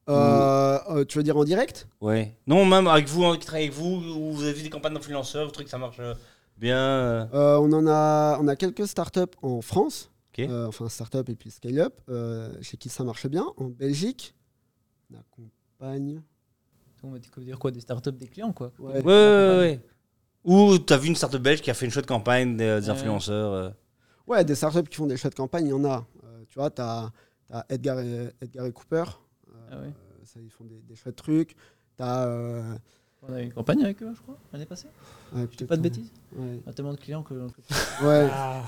Euh, 0.10 0.80
euh, 0.90 1.06
tu 1.06 1.18
veux 1.18 1.24
dire 1.24 1.38
en 1.38 1.46
direct? 1.46 1.88
Ouais. 2.02 2.36
Non, 2.46 2.66
même 2.66 2.88
avec 2.88 3.08
vous, 3.08 3.24
hein, 3.26 3.38
qui 3.38 3.46
travaillent 3.46 3.68
avec 3.68 3.78
vous, 3.78 4.04
où 4.04 4.34
vous 4.34 4.44
avez 4.44 4.54
vu 4.54 4.64
des 4.64 4.70
campagnes 4.70 4.94
d'influenceurs, 4.94 5.46
vous 5.46 5.52
trouvez 5.52 5.66
que 5.66 5.72
ça 5.72 5.78
marche 5.78 6.02
bien 6.58 6.78
euh, 6.78 7.58
on 7.58 7.72
en 7.74 7.88
a, 7.88 8.38
on 8.40 8.48
a 8.48 8.56
quelques 8.56 8.88
startups 8.88 9.36
en 9.42 9.62
France, 9.62 10.12
Ok. 10.34 10.40
Euh, 10.40 10.66
enfin 10.66 10.90
startup 10.90 11.30
et 11.30 11.36
puis 11.36 11.52
scale-up, 11.52 11.94
euh, 12.10 12.52
chez 12.62 12.76
qui 12.78 12.90
ça 12.90 13.04
marche 13.04 13.28
bien. 13.28 13.46
En 13.58 13.66
Belgique, 13.66 14.34
on 15.38 15.44
On 17.04 17.12
va 17.12 17.20
dire 17.20 17.60
quoi 17.60 17.72
Des 17.72 17.82
startups, 17.82 18.12
des 18.14 18.28
clients, 18.28 18.54
quoi. 18.54 18.72
Ouais. 18.80 19.02
Ouais, 19.02 19.04
ouais, 19.04 19.58
ouais. 19.60 19.82
Ou 20.46 20.78
t'as 20.78 20.98
vu 20.98 21.08
une 21.08 21.16
startup 21.16 21.42
belge 21.42 21.62
qui 21.62 21.72
a 21.72 21.74
fait 21.74 21.86
une 21.86 21.92
chouette 21.92 22.06
campagne 22.06 22.58
des, 22.58 22.90
influenceurs 22.90 23.54
euh. 23.54 23.70
Ouais, 24.28 24.44
des 24.44 24.56
startups 24.56 24.90
qui 24.90 24.98
font 24.98 25.06
des 25.06 25.18
chouettes 25.18 25.36
campagnes, 25.36 25.68
il 25.68 25.70
y 25.70 25.74
en 25.74 25.86
a. 25.86 26.06
Euh, 26.24 26.44
tu 26.50 26.60
vois, 26.60 26.70
tu 26.70 26.82
as, 26.82 27.12
Edgar, 27.70 28.00
et, 28.00 28.30
Edgar 28.42 28.66
et 28.66 28.72
Cooper, 28.72 29.04
euh, 29.50 29.70
Ah 29.72 29.80
ouais. 29.80 29.94
ça, 30.24 30.40
ils 30.42 30.50
font 30.50 30.64
des, 30.66 30.82
des 30.82 30.96
chouettes 30.96 31.16
trucs. 31.16 31.56
Tu 31.98 32.04
as. 32.04 32.80
On 33.30 33.34
a 33.34 33.42
eu 33.42 33.46
une 33.46 33.54
campagne 33.54 33.84
avec 33.84 34.02
eux, 34.04 34.12
je 34.14 34.22
crois, 34.22 34.38
l'année 34.52 34.66
passée. 34.66 34.88
Je 35.36 35.46
dis 35.58 35.64
pas 35.66 35.78
de 35.78 35.82
bêtises. 35.82 36.12
Ouais. 36.36 36.60
On 36.66 36.70
a 36.70 36.74
tellement 36.74 36.92
de 36.94 36.98
clients 37.00 37.24
que. 37.24 37.34
Ouais. 38.04 38.28
Ah, 38.32 38.62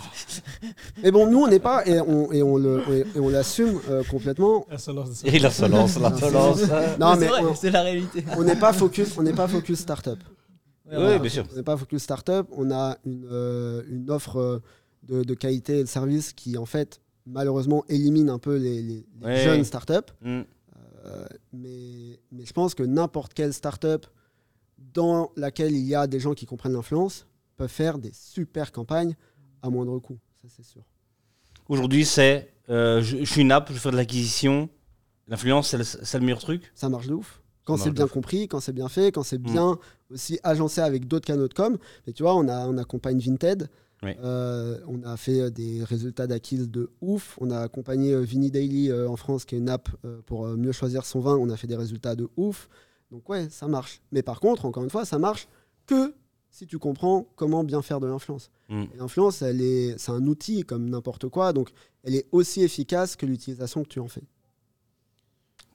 Mais 1.04 1.12
bon, 1.12 1.30
nous, 1.30 1.40
on 1.44 1.48
n'est 1.48 1.60
pas, 1.60 1.86
et 1.86 2.00
on, 2.00 2.32
et 2.32 2.42
on 2.42 2.58
le- 2.58 2.82
et- 3.16 3.20
on 3.20 3.30
l'assume 3.30 3.80
euh, 3.90 4.04
complètement. 4.10 4.66
ça. 4.78 4.92
Et 5.26 5.40
l'insolence, 5.40 6.00
l'insolence. 6.00 6.62
Non, 7.00 7.14
c'est 7.16 7.20
mais 7.20 7.28
vrai, 7.28 7.42
on- 7.44 7.56
c'est 7.56 7.72
la 7.72 7.82
réalité. 7.84 8.24
on 8.38 8.44
n'est 8.44 8.56
pas 8.56 8.72
focus, 8.72 9.18
on 9.18 9.24
n'est 9.24 9.34
pas 9.34 9.48
focus 9.48 9.80
startup. 9.80 10.20
Ouais, 10.90 10.98
Oui, 11.16 11.20
bien 11.20 11.30
sûr. 11.30 11.46
On 11.52 11.56
n'est 11.56 11.64
pas 11.64 11.76
focus 11.78 12.02
startup, 12.04 12.48
on 12.52 12.72
a 12.72 12.98
une, 13.06 13.28
euh, 13.32 13.84
une 13.90 14.10
offre 14.10 14.38
euh, 14.40 14.60
de, 15.04 15.24
de 15.24 15.34
qualité 15.34 15.80
et 15.80 15.84
de 15.84 15.90
service 15.90 16.32
qui, 16.34 16.58
en 16.58 16.66
fait, 16.66 17.02
malheureusement, 17.26 17.84
élimine 17.90 18.30
un 18.30 18.40
peu 18.40 18.56
les, 18.56 18.82
les- 18.82 19.06
les 19.20 19.26
Ouais. 19.26 19.44
jeunes 19.44 19.64
startups. 19.66 20.12
Mm. 20.22 20.42
Euh, 21.08 21.26
mais, 21.54 22.20
mais 22.32 22.46
je 22.46 22.54
pense 22.54 22.74
que 22.74 22.82
n'importe 22.84 23.34
quelle 23.36 23.54
startup 23.54 24.06
dans 24.94 25.32
laquelle 25.36 25.74
il 25.74 25.86
y 25.86 25.96
a 25.96 26.08
des 26.08 26.20
gens 26.20 26.34
qui 26.34 26.46
comprennent 26.46 26.74
l'influence 26.74 27.28
peut 27.58 27.68
faire 27.68 27.98
des 27.98 28.12
super 28.14 28.72
campagnes 28.72 29.16
à 29.62 29.70
moindre 29.70 29.98
coût. 30.00 30.20
Ça, 30.42 30.48
c'est 30.50 30.66
sûr. 30.66 30.84
Aujourd'hui, 31.68 32.06
c'est 32.06 32.54
euh, 32.70 33.02
je, 33.02 33.18
je 33.18 33.26
suis 33.26 33.42
une 33.42 33.52
app, 33.52 33.72
je 33.72 33.78
faire 33.78 33.92
de 33.92 33.98
l'acquisition. 33.98 34.70
L'influence, 35.28 35.76
c'est 35.76 36.18
le, 36.18 36.24
meilleur 36.26 36.40
truc. 36.40 36.72
Ça 36.76 36.90
marche 36.90 37.08
de 37.08 37.14
ouf. 37.14 37.42
Quand 37.64 37.78
c'est 37.78 37.90
bien 37.90 38.08
compris, 38.08 38.48
quand 38.48 38.60
c'est 38.60 38.74
bien 38.74 38.90
fait, 38.90 39.12
quand 39.12 39.24
c'est 39.24 39.40
Mm. 39.40 39.52
bien 39.52 39.80
aussi 40.12 40.40
agencé 40.44 40.82
avec 40.82 41.08
d'autres 41.08 41.26
canaux 41.26 41.48
de 41.48 41.54
com. 41.54 41.78
Mais 42.06 42.14
tu 42.14 42.22
vois, 42.22 42.36
on, 42.36 42.48
a, 42.48 42.68
on 42.68 42.78
accompagne 42.78 43.20
Vinted. 43.20 43.70
Oui. 44.04 44.12
Euh, 44.24 44.78
on 44.88 45.02
a 45.04 45.18
fait 45.18 45.42
euh, 45.42 45.50
des 45.50 45.84
résultats 45.84 46.28
d'acquise 46.28 46.70
de 46.70 46.92
ouf. 47.02 47.38
On 47.42 47.50
a 47.50 47.60
accompagné 47.62 48.16
Vini 48.24 48.52
Daily 48.52 48.92
euh, 48.92 49.10
en 49.10 49.16
France, 49.16 49.46
qui 49.46 49.56
est 49.56 49.58
une 49.58 49.70
app 49.70 49.90
pour 50.28 50.48
mieux 50.48 50.74
choisir 50.74 51.06
son 51.06 51.22
vin. 51.22 51.36
On 51.36 51.50
a 51.50 51.58
fait 51.58 51.68
des 51.68 51.76
résultats 51.76 52.16
de 52.16 52.28
ouf. 52.38 52.70
Donc 53.12 53.28
ouais, 53.30 53.50
ça 53.50 53.68
marche. 53.68 54.02
Mais 54.12 54.22
par 54.22 54.40
contre, 54.40 54.66
encore 54.66 54.84
une 54.84 54.90
fois, 54.90 55.06
ça 55.06 55.20
marche 55.20 55.48
que 55.86 56.14
si 56.50 56.66
tu 56.66 56.80
comprends 56.80 57.26
comment 57.36 57.64
bien 57.64 57.82
faire 57.82 58.00
de 58.00 58.08
l'influence. 58.08 58.50
Mm. 58.70 58.86
L'influence, 58.98 59.42
elle 59.42 59.62
est, 59.62 59.98
c'est 59.98 60.12
un 60.12 60.26
outil 60.26 60.64
comme 60.64 60.90
n'importe 60.90 61.28
quoi. 61.28 61.54
Donc 61.54 61.70
elle 62.04 62.16
est 62.16 62.28
aussi 62.32 62.62
efficace 62.62 63.16
que 63.16 63.26
l'utilisation 63.26 63.84
que 63.84 63.90
tu 63.90 64.00
en 64.00 64.08
fais. 64.08 64.24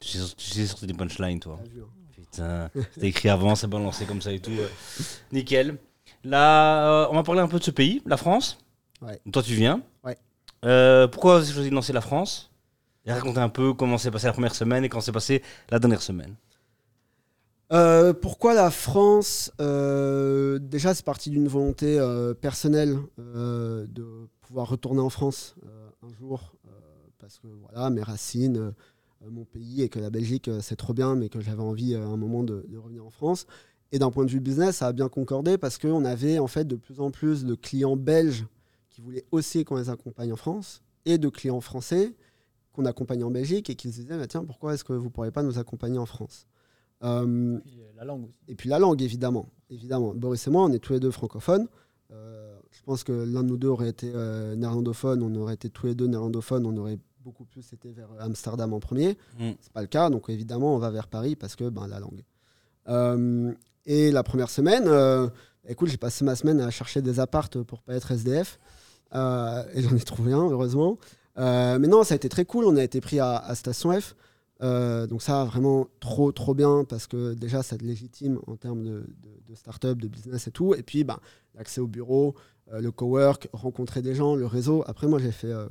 Tu 0.01 0.17
sais, 0.17 0.67
sortir 0.67 0.89
des 0.89 0.95
punchlines, 0.95 1.41
toi. 1.41 1.61
Hein. 1.63 1.85
Putain, 2.13 2.71
c'était 2.95 3.09
écrit 3.09 3.29
avant, 3.29 3.55
c'est 3.55 3.67
balancé 3.67 4.07
comme 4.07 4.23
ça 4.23 4.33
et 4.33 4.41
tout. 4.41 4.53
Nickel. 5.33 5.77
Là, 6.25 7.05
euh, 7.05 7.09
on 7.11 7.15
va 7.15 7.23
parler 7.23 7.41
un 7.41 7.49
peu 7.49 7.59
de 7.59 7.65
ce 7.65 7.71
pays, 7.71 8.03
la 8.07 8.17
France. 8.17 8.59
Ouais. 9.03 9.21
Toi, 9.31 9.43
tu 9.43 9.55
viens. 9.55 9.83
Ouais. 10.05 10.17
Euh, 10.65 11.09
pourquoi 11.09 11.39
vous 11.39 11.45
avez 11.45 11.53
choisi 11.53 11.71
de 11.71 11.75
lancer 11.75 11.93
la 11.93 12.01
France? 12.01 12.51
Et 13.07 13.13
racontez 13.13 13.41
un 13.41 13.49
peu 13.49 13.73
comment 13.73 13.99
s'est 13.99 14.11
passé 14.11 14.27
la 14.27 14.33
première 14.33 14.55
semaine 14.55 14.85
et 14.85 14.89
comment 14.89 15.01
s'est 15.01 15.13
passé 15.13 15.43
la 15.71 15.79
dernière 15.79 16.03
semaine. 16.03 16.35
Euh, 17.73 18.13
pourquoi 18.13 18.55
la 18.55 18.71
France 18.71 19.53
Euh, 19.61 20.59
Déjà, 20.59 20.95
c'est 20.95 21.05
parti 21.05 21.31
d'une 21.31 21.49
volonté 21.49 21.99
euh, 21.99 22.35
personnelle 22.35 22.99
de 23.19 24.29
pouvoir 24.41 24.69
retourner 24.69 25.01
en 25.01 25.11
France 25.11 25.55
un 26.03 26.13
jour, 26.19 26.55
parce 27.19 27.39
que 27.39 27.47
voilà, 27.47 27.91
mes 27.91 28.03
racines, 28.03 28.73
mon 29.29 29.45
pays, 29.45 29.83
et 29.83 29.89
que 29.89 30.01
la 30.01 30.11
Belgique, 30.11 30.51
c'est 30.61 30.77
trop 30.77 30.95
bien, 30.95 31.15
mais 31.15 31.29
que 31.29 31.41
j'avais 31.41 31.63
envie 31.63 31.95
à 31.95 32.03
un 32.03 32.17
moment 32.17 32.43
de, 32.43 32.67
de 32.69 32.77
revenir 32.79 33.05
en 33.07 33.11
France. 33.11 33.47
Et 33.93 33.99
d'un 33.99 34.11
point 34.11 34.25
de 34.25 34.31
vue 34.31 34.41
business, 34.41 34.77
ça 34.79 34.89
a 34.89 34.93
bien 34.93 35.09
concordé 35.09 35.59
parce 35.59 35.77
qu'on 35.77 36.05
avait 36.05 36.39
en 36.39 36.47
fait 36.47 36.65
de 36.65 36.77
plus 36.77 37.01
en 37.01 37.11
plus 37.11 37.45
de 37.45 37.55
clients 37.57 37.97
belges 37.97 38.47
qui 38.89 39.01
voulaient 39.01 39.25
aussi 39.33 39.65
qu'on 39.65 39.77
les 39.77 39.91
accompagne 39.91 40.33
en 40.33 40.37
France, 40.37 40.83
et 41.05 41.19
de 41.19 41.29
clients 41.29 41.61
français 41.61 42.15
qu'on 42.73 42.85
accompagne 42.85 43.25
en 43.25 43.31
Belgique 43.31 43.69
et 43.71 43.75
qui 43.75 43.91
se 43.93 44.01
disaient 44.01 44.17
bah, 44.17 44.27
tiens, 44.27 44.45
pourquoi 44.45 44.75
est-ce 44.75 44.85
que 44.85 44.93
vous 44.93 45.07
ne 45.07 45.11
pourriez 45.11 45.33
pas 45.33 45.43
nous 45.43 45.59
accompagner 45.59 45.99
en 45.99 46.07
France? 46.07 46.47
Euh, 47.03 47.59
Puis, 47.65 47.81
euh, 47.81 47.91
la 47.97 48.05
langue 48.05 48.25
aussi. 48.25 48.39
et 48.49 48.55
puis 48.55 48.69
la 48.69 48.79
langue, 48.79 49.03
évidemment. 49.03 49.49
évidemment. 49.71 50.15
Boris 50.15 50.47
et 50.47 50.51
moi, 50.51 50.65
on 50.65 50.73
est 50.73 50.79
tous 50.79 50.93
les 50.93 51.01
deux 51.01 51.11
francophones. 51.11 51.69
Euh, 52.13 52.59
je 52.71 52.83
pense 52.83 53.05
que 53.05 53.13
l'un 53.13 53.43
de 53.43 53.49
nous 53.49 53.57
deux 53.57 53.69
aurait 53.69 53.89
été 53.89 54.11
euh, 54.15 54.55
néerlandophone, 54.57 55.23
on 55.23 55.35
aurait 55.37 55.55
été 55.55 55.71
tous 55.71 55.87
les 55.87 55.95
deux 55.95 56.07
néerlandophones, 56.07 56.67
on 56.67 56.77
aurait 56.77 56.99
beaucoup 57.23 57.45
plus 57.45 57.73
été 57.73 57.91
vers 57.93 58.09
Amsterdam 58.19 58.73
en 58.73 58.81
premier. 58.81 59.17
Mm. 59.39 59.51
C'est 59.61 59.73
pas 59.73 59.83
le 59.83 59.87
cas, 59.87 60.11
donc 60.11 60.29
évidemment, 60.29 60.75
on 60.75 60.79
va 60.79 60.91
vers 60.91 61.07
Paris 61.09 61.37
parce 61.37 61.57
que 61.57 61.69
ben, 61.69 61.87
la 61.87 62.01
langue. 62.01 62.25
Euh, 62.89 63.53
et 63.87 64.11
la 64.11 64.23
première 64.23 64.51
semaine, 64.51 64.85
euh, 64.87 65.29
Écoute, 65.69 65.89
j'ai 65.91 65.99
passé 65.99 66.25
ma 66.25 66.35
semaine 66.37 66.61
à 66.61 66.71
chercher 66.71 67.03
des 67.03 67.21
appartes 67.21 67.63
pour 67.63 67.83
pas 67.83 67.95
être 67.95 68.11
SDF. 68.11 68.59
Euh, 69.15 69.63
et 69.75 69.83
j'en 69.83 69.95
ai 69.95 70.01
trouvé 70.01 70.33
un, 70.33 70.49
heureusement. 70.49 70.99
Euh, 71.39 71.79
mais 71.79 71.87
non, 71.89 72.03
ça 72.03 72.15
a 72.15 72.17
été 72.17 72.29
très 72.29 72.45
cool. 72.45 72.65
On 72.65 72.77
a 72.77 72.83
été 72.83 73.01
pris 73.01 73.21
à, 73.21 73.37
à 73.37 73.55
Station 73.55 73.93
F. 73.99 74.15
Euh, 74.63 75.07
donc 75.07 75.23
ça, 75.23 75.45
vraiment 75.45 75.87
trop, 76.01 76.33
trop 76.33 76.55
bien 76.55 76.85
parce 76.85 77.07
que 77.07 77.33
déjà, 77.35 77.63
ça 77.63 77.79
te 77.79 77.85
légitime 77.85 78.39
en 78.47 78.57
termes 78.57 78.83
de, 78.85 78.91
de, 79.23 79.31
de 79.49 79.55
start-up, 79.55 79.99
de 79.99 80.09
business 80.09 80.47
et 80.47 80.51
tout. 80.51 80.75
Et 80.75 80.83
puis, 80.83 81.03
bah, 81.05 81.19
l'accès 81.55 81.81
au 81.81 81.87
bureau, 81.87 82.35
euh, 82.73 82.81
le 82.81 82.91
cowork, 82.93 83.49
rencontrer 83.53 84.03
des 84.03 84.15
gens, 84.15 84.35
le 84.35 84.47
réseau. 84.47 84.85
Après, 84.87 85.07
moi, 85.07 85.19
j'ai 85.19 85.33
fait... 85.33 85.51
euh, 85.53 85.67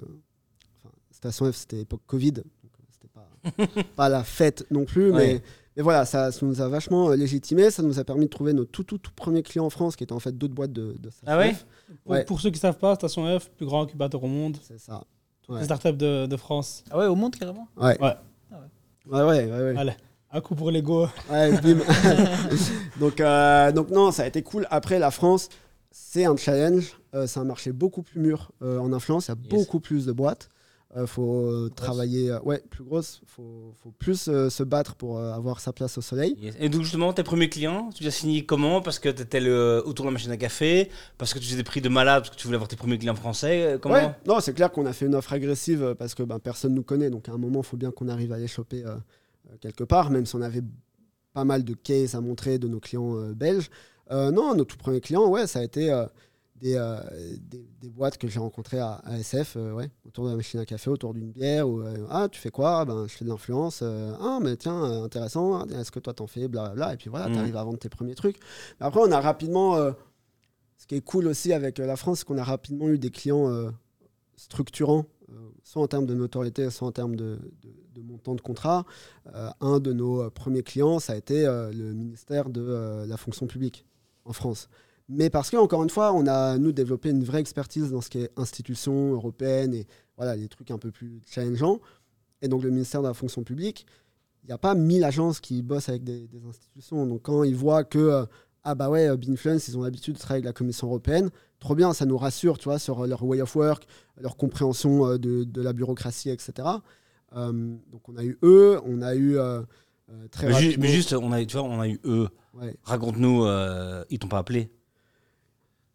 Station 1.11 1.51
F, 1.51 1.55
c'était 1.55 1.81
époque 1.81 2.01
Covid. 2.07 2.31
Donc, 2.31 2.43
c'était 2.91 3.07
pas, 3.09 3.83
pas 3.95 4.09
la 4.09 4.23
fête 4.23 4.65
non 4.71 4.85
plus. 4.85 5.11
Ouais. 5.11 5.17
Mais, 5.35 5.41
mais 5.77 5.83
voilà, 5.83 6.05
ça, 6.05 6.31
ça 6.31 6.45
nous 6.45 6.61
a 6.61 6.67
vachement 6.67 7.09
légitimé. 7.09 7.71
Ça 7.71 7.83
nous 7.83 7.99
a 7.99 8.03
permis 8.03 8.25
de 8.25 8.29
trouver 8.29 8.53
nos 8.53 8.65
tout, 8.65 8.83
tout, 8.83 8.97
tout 8.97 9.11
premiers 9.15 9.43
clients 9.43 9.65
en 9.65 9.69
France 9.69 9.95
qui 9.95 10.03
étaient 10.03 10.13
en 10.13 10.19
fait 10.19 10.37
d'autres 10.37 10.53
boîtes 10.55 10.73
de, 10.73 10.95
de 10.99 11.09
Station 11.09 11.27
Ah 11.27 11.37
ouais 11.37 11.53
F. 11.53 11.65
Pour, 12.03 12.11
Ouais. 12.13 12.23
pour 12.25 12.39
ceux 12.41 12.49
qui 12.49 12.55
ne 12.57 12.61
savent 12.61 12.77
pas, 12.77 12.95
Station 12.95 13.39
F, 13.39 13.49
plus 13.51 13.65
grand 13.65 13.83
incubateur 13.83 14.23
au 14.23 14.27
monde, 14.27 14.57
C'est 14.61 14.79
ça. 14.79 15.03
les 15.49 15.55
Ouais. 15.55 15.63
startups 15.63 15.93
de, 15.93 16.25
de 16.25 16.37
France. 16.37 16.83
Ah 16.91 16.97
ouais, 16.99 17.05
au 17.07 17.15
monde 17.15 17.35
carrément 17.35 17.67
Ouais. 17.77 17.99
Ouais. 18.01 18.13
Ouais, 19.09 19.21
ouais, 19.23 19.45
ouais, 19.45 19.61
ouais. 19.61 19.75
Allez, 19.77 19.93
un 20.31 20.41
coup 20.41 20.55
pour 20.55 20.71
l'ego. 20.71 21.07
Ouais, 21.29 21.51
bim. 21.61 21.79
donc, 22.99 23.19
euh, 23.19 23.71
donc 23.71 23.89
non, 23.89 24.11
ça 24.11 24.23
a 24.23 24.27
été 24.27 24.41
cool. 24.43 24.67
Après, 24.69 24.99
la 24.99 25.11
France, 25.11 25.49
c'est 25.91 26.25
un 26.25 26.37
challenge. 26.37 26.93
Euh, 27.15 27.25
c'est 27.27 27.39
un 27.39 27.43
marché 27.45 27.71
beaucoup 27.71 28.03
plus 28.03 28.19
mûr 28.19 28.51
euh, 28.61 28.77
en 28.79 28.93
influence. 28.93 29.27
Il 29.27 29.29
y 29.29 29.31
a 29.31 29.37
Yes. 29.41 29.49
beaucoup 29.49 29.79
plus 29.79 30.05
de 30.05 30.11
boîtes. 30.11 30.49
Il 30.97 31.05
faut 31.05 31.45
euh, 31.45 31.69
travailler, 31.75 32.31
euh, 32.31 32.39
ouais, 32.41 32.63
plus 32.69 32.83
grosse. 32.83 33.19
Il 33.21 33.29
faut, 33.29 33.73
faut 33.83 33.91
plus 33.91 34.27
euh, 34.27 34.49
se 34.49 34.63
battre 34.63 34.95
pour 34.95 35.19
euh, 35.19 35.33
avoir 35.33 35.59
sa 35.59 35.71
place 35.71 35.99
au 35.99 36.01
soleil. 36.01 36.35
Yes. 36.41 36.55
Et 36.59 36.67
donc 36.67 36.81
justement, 36.81 37.13
tes 37.13 37.21
premiers 37.21 37.47
clients, 37.47 37.91
tu 37.93 38.01
les 38.03 38.09
as 38.09 38.11
signés 38.11 38.43
comment? 38.43 38.81
Parce 38.81 38.97
que 38.97 39.09
tu 39.09 39.21
étais 39.21 39.39
le, 39.39 39.83
autour 39.85 40.05
de 40.05 40.09
la 40.09 40.13
machine 40.13 40.31
à 40.31 40.37
café 40.37 40.89
Parce 41.19 41.33
que 41.33 41.39
tu 41.39 41.45
faisais 41.45 41.57
des 41.57 41.63
prix 41.63 41.81
de 41.81 41.89
malade 41.89 42.23
Parce 42.23 42.35
que 42.35 42.41
tu 42.41 42.47
voulais 42.47 42.55
avoir 42.55 42.67
tes 42.67 42.75
premiers 42.75 42.97
clients 42.97 43.13
français 43.13 43.73
euh, 43.73 43.77
Comment? 43.77 43.95
Ouais, 43.95 44.15
non, 44.25 44.39
c'est 44.39 44.53
clair 44.53 44.71
qu'on 44.71 44.87
a 44.87 44.93
fait 44.93 45.05
une 45.05 45.13
offre 45.13 45.31
agressive 45.31 45.83
euh, 45.83 45.93
parce 45.93 46.15
que 46.15 46.23
ben, 46.23 46.39
personne 46.39 46.73
nous 46.73 46.83
connaît. 46.83 47.11
Donc 47.11 47.29
à 47.29 47.33
un 47.33 47.37
moment, 47.37 47.59
il 47.59 47.65
faut 47.65 47.77
bien 47.77 47.91
qu'on 47.91 48.07
arrive 48.07 48.33
à 48.33 48.39
les 48.39 48.47
choper 48.47 48.83
euh, 48.83 48.95
euh, 48.95 49.55
quelque 49.61 49.83
part, 49.83 50.09
même 50.09 50.25
si 50.25 50.35
on 50.35 50.41
avait 50.41 50.63
pas 51.33 51.45
mal 51.45 51.63
de 51.63 51.75
cases 51.75 52.15
à 52.15 52.21
montrer 52.21 52.57
de 52.57 52.67
nos 52.67 52.79
clients 52.79 53.15
euh, 53.15 53.33
belges. 53.35 53.69
Euh, 54.11 54.31
non, 54.31 54.55
nos 54.55 54.65
tout 54.65 54.77
premiers 54.77 55.01
clients, 55.01 55.27
ouais, 55.27 55.45
ça 55.45 55.59
a 55.59 55.63
été 55.63 55.91
euh, 55.91 56.05
des, 56.59 56.75
euh, 56.75 56.99
des, 57.49 57.65
des 57.81 57.89
boîtes 57.89 58.17
que 58.17 58.27
j'ai 58.27 58.39
rencontrées 58.39 58.79
à, 58.79 58.93
à 59.05 59.17
SF, 59.17 59.55
euh, 59.57 59.71
ouais, 59.73 59.89
autour 60.05 60.25
de 60.25 60.29
la 60.31 60.35
machine 60.35 60.59
à 60.59 60.65
café, 60.65 60.89
autour 60.89 61.13
d'une 61.13 61.31
bière. 61.31 61.67
Ou, 61.67 61.81
euh, 61.81 62.05
ah, 62.09 62.27
tu 62.29 62.39
fais 62.39 62.51
quoi? 62.51 62.85
Ben, 62.85 63.07
Je 63.07 63.13
fais 63.15 63.25
de 63.25 63.29
l'influence. 63.29 63.81
Ah, 63.83 64.39
mais 64.41 64.55
tiens, 64.57 64.81
intéressant. 65.03 65.65
Est-ce 65.67 65.91
que 65.91 65.99
toi 65.99 66.13
t'en 66.13 66.27
fais? 66.27 66.47
Blablabla. 66.47 66.93
Et 66.93 66.97
puis 66.97 67.09
voilà, 67.09 67.27
Mhm. 67.27 67.33
tu 67.33 67.39
arrives 67.39 67.57
à 67.57 67.63
vendre 67.63 67.79
tes 67.79 67.89
premiers 67.89 68.15
trucs. 68.15 68.37
Mais 68.79 68.85
après, 68.87 68.99
on 69.01 69.11
a 69.11 69.19
rapidement. 69.21 69.77
ce 70.77 70.87
qui 70.87 70.95
est 70.95 71.01
cool 71.01 71.27
aussi 71.27 71.51
avec 71.53 71.77
la 71.77 71.95
France, 71.97 72.19
c'est 72.19 72.25
qu'on 72.25 72.37
a 72.37 72.43
rapidement 72.43 72.87
eu 72.87 72.97
des 72.97 73.09
clients 73.11 73.69
structurants, 74.37 75.05
soit 75.63 75.81
en 75.81 75.87
termes 75.87 76.05
de 76.05 76.13
notoriété, 76.13 76.69
soit 76.69 76.87
en 76.87 76.91
termes 76.91 77.15
de, 77.15 77.37
de- 77.61 77.75
de 77.95 78.01
montant 78.01 78.33
de 78.35 78.41
contrat. 78.41 78.85
Un 79.61 79.79
de 79.79 79.91
nos 79.93 80.29
premiers 80.31 80.63
clients, 80.63 80.99
ça 80.99 81.13
a 81.13 81.15
été 81.17 81.43
le 81.45 81.93
ministère 81.93 82.49
de 82.49 83.05
la 83.07 83.17
fonction 83.17 83.45
publique 83.47 83.85
en 84.25 84.31
France. 84.33 84.69
Mais 85.11 85.31
parce 85.31 85.49
que, 85.49 85.57
encore 85.57 85.81
une 85.83 85.89
fois, 85.89 86.13
on 86.13 86.27
a, 86.27 86.57
nous, 86.59 86.71
développé 86.71 87.09
une 87.09 87.23
vraie 87.23 87.39
expertise 87.41 87.89
dans 87.91 87.99
ce 88.01 88.09
qui 88.11 88.19
est 88.19 88.29
institutions 88.37 89.11
européennes 89.13 89.73
et 89.73 89.87
voilà, 90.17 90.35
les 90.35 90.47
trucs 90.47 90.69
un 90.69 90.77
peu 90.77 90.91
plus 90.91 91.19
challengeants. 91.27 91.79
Et 92.43 92.47
donc, 92.47 92.61
le 92.63 92.69
ministère 92.69 93.01
de 93.01 93.07
la 93.07 93.15
fonction 93.15 93.43
publique, 93.43 93.87
il 94.43 94.47
n'y 94.47 94.53
a 94.53 94.59
pas 94.59 94.75
mille 94.75 95.03
agences 95.03 95.39
qui 95.39 95.63
bossent 95.63 95.89
avec 95.89 96.03
des, 96.03 96.27
des 96.27 96.45
institutions. 96.45 97.07
Donc, 97.07 97.23
quand 97.23 97.43
ils 97.43 97.55
voient 97.55 97.83
que, 97.83 97.97
euh, 97.97 98.25
ah 98.63 98.75
bah 98.75 98.89
ouais, 98.89 99.09
euh, 99.09 99.17
Binfluence, 99.17 99.67
ils 99.67 99.77
ont 99.77 99.81
l'habitude 99.81 100.13
de 100.13 100.19
travailler 100.19 100.43
avec 100.43 100.45
la 100.45 100.53
Commission 100.53 100.87
européenne, 100.87 101.31
trop 101.59 101.73
bien, 101.73 101.91
ça 101.93 102.05
nous 102.05 102.17
rassure, 102.17 102.59
tu 102.59 102.65
vois, 102.65 102.77
sur 102.77 103.01
euh, 103.03 103.07
leur 103.07 103.23
way 103.23 103.41
of 103.41 103.55
work, 103.55 103.85
leur 104.21 104.37
compréhension 104.37 105.17
de, 105.17 105.43
de 105.43 105.61
la 105.61 105.73
bureaucratie, 105.73 106.29
etc. 106.29 106.67
Euh, 107.35 107.51
donc, 107.91 108.07
on 108.07 108.15
a 108.15 108.23
eu 108.23 108.37
eux, 108.43 108.79
on 108.85 109.01
a 109.01 109.15
eu 109.15 109.37
euh, 109.39 109.63
très 110.29 110.47
mais, 110.47 110.53
rapidement- 110.53 110.85
juste, 110.85 111.13
on 111.13 111.31
a, 111.31 111.43
tu 111.43 111.57
vois, 111.57 111.65
on 111.65 111.79
a 111.79 111.87
eu 111.87 111.99
eux. 112.05 112.27
Ouais. 112.53 112.75
Raconte-nous, 112.83 113.45
ils 114.11 114.19
t'ont 114.19 114.27
pas 114.27 114.37
appelé 114.39 114.69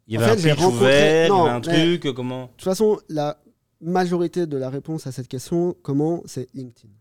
Il 0.06 0.14
y 0.14 0.18
En 0.18 0.20
avait 0.22 0.32
fait, 0.32 0.38
j'ai 0.42 0.50
un 0.50 0.54
pitch 0.54 0.64
rencontré- 0.64 0.78
ouvert, 0.84 1.26
il 1.26 1.28
y 1.28 1.40
avait 1.40 1.50
un 1.50 1.60
mais- 1.60 1.84
truc, 1.96 2.06
euh, 2.06 2.12
comment 2.12 2.42
De 2.44 2.48
toute 2.52 2.62
façon, 2.64 2.98
la 3.08 3.38
majorité 3.80 4.46
de 4.46 4.56
la 4.56 4.68
réponse 4.70 5.06
à 5.06 5.12
cette 5.12 5.28
question, 5.28 5.74
comment, 5.82 6.22
c'est 6.26 6.48
LinkedIn. 6.54 6.92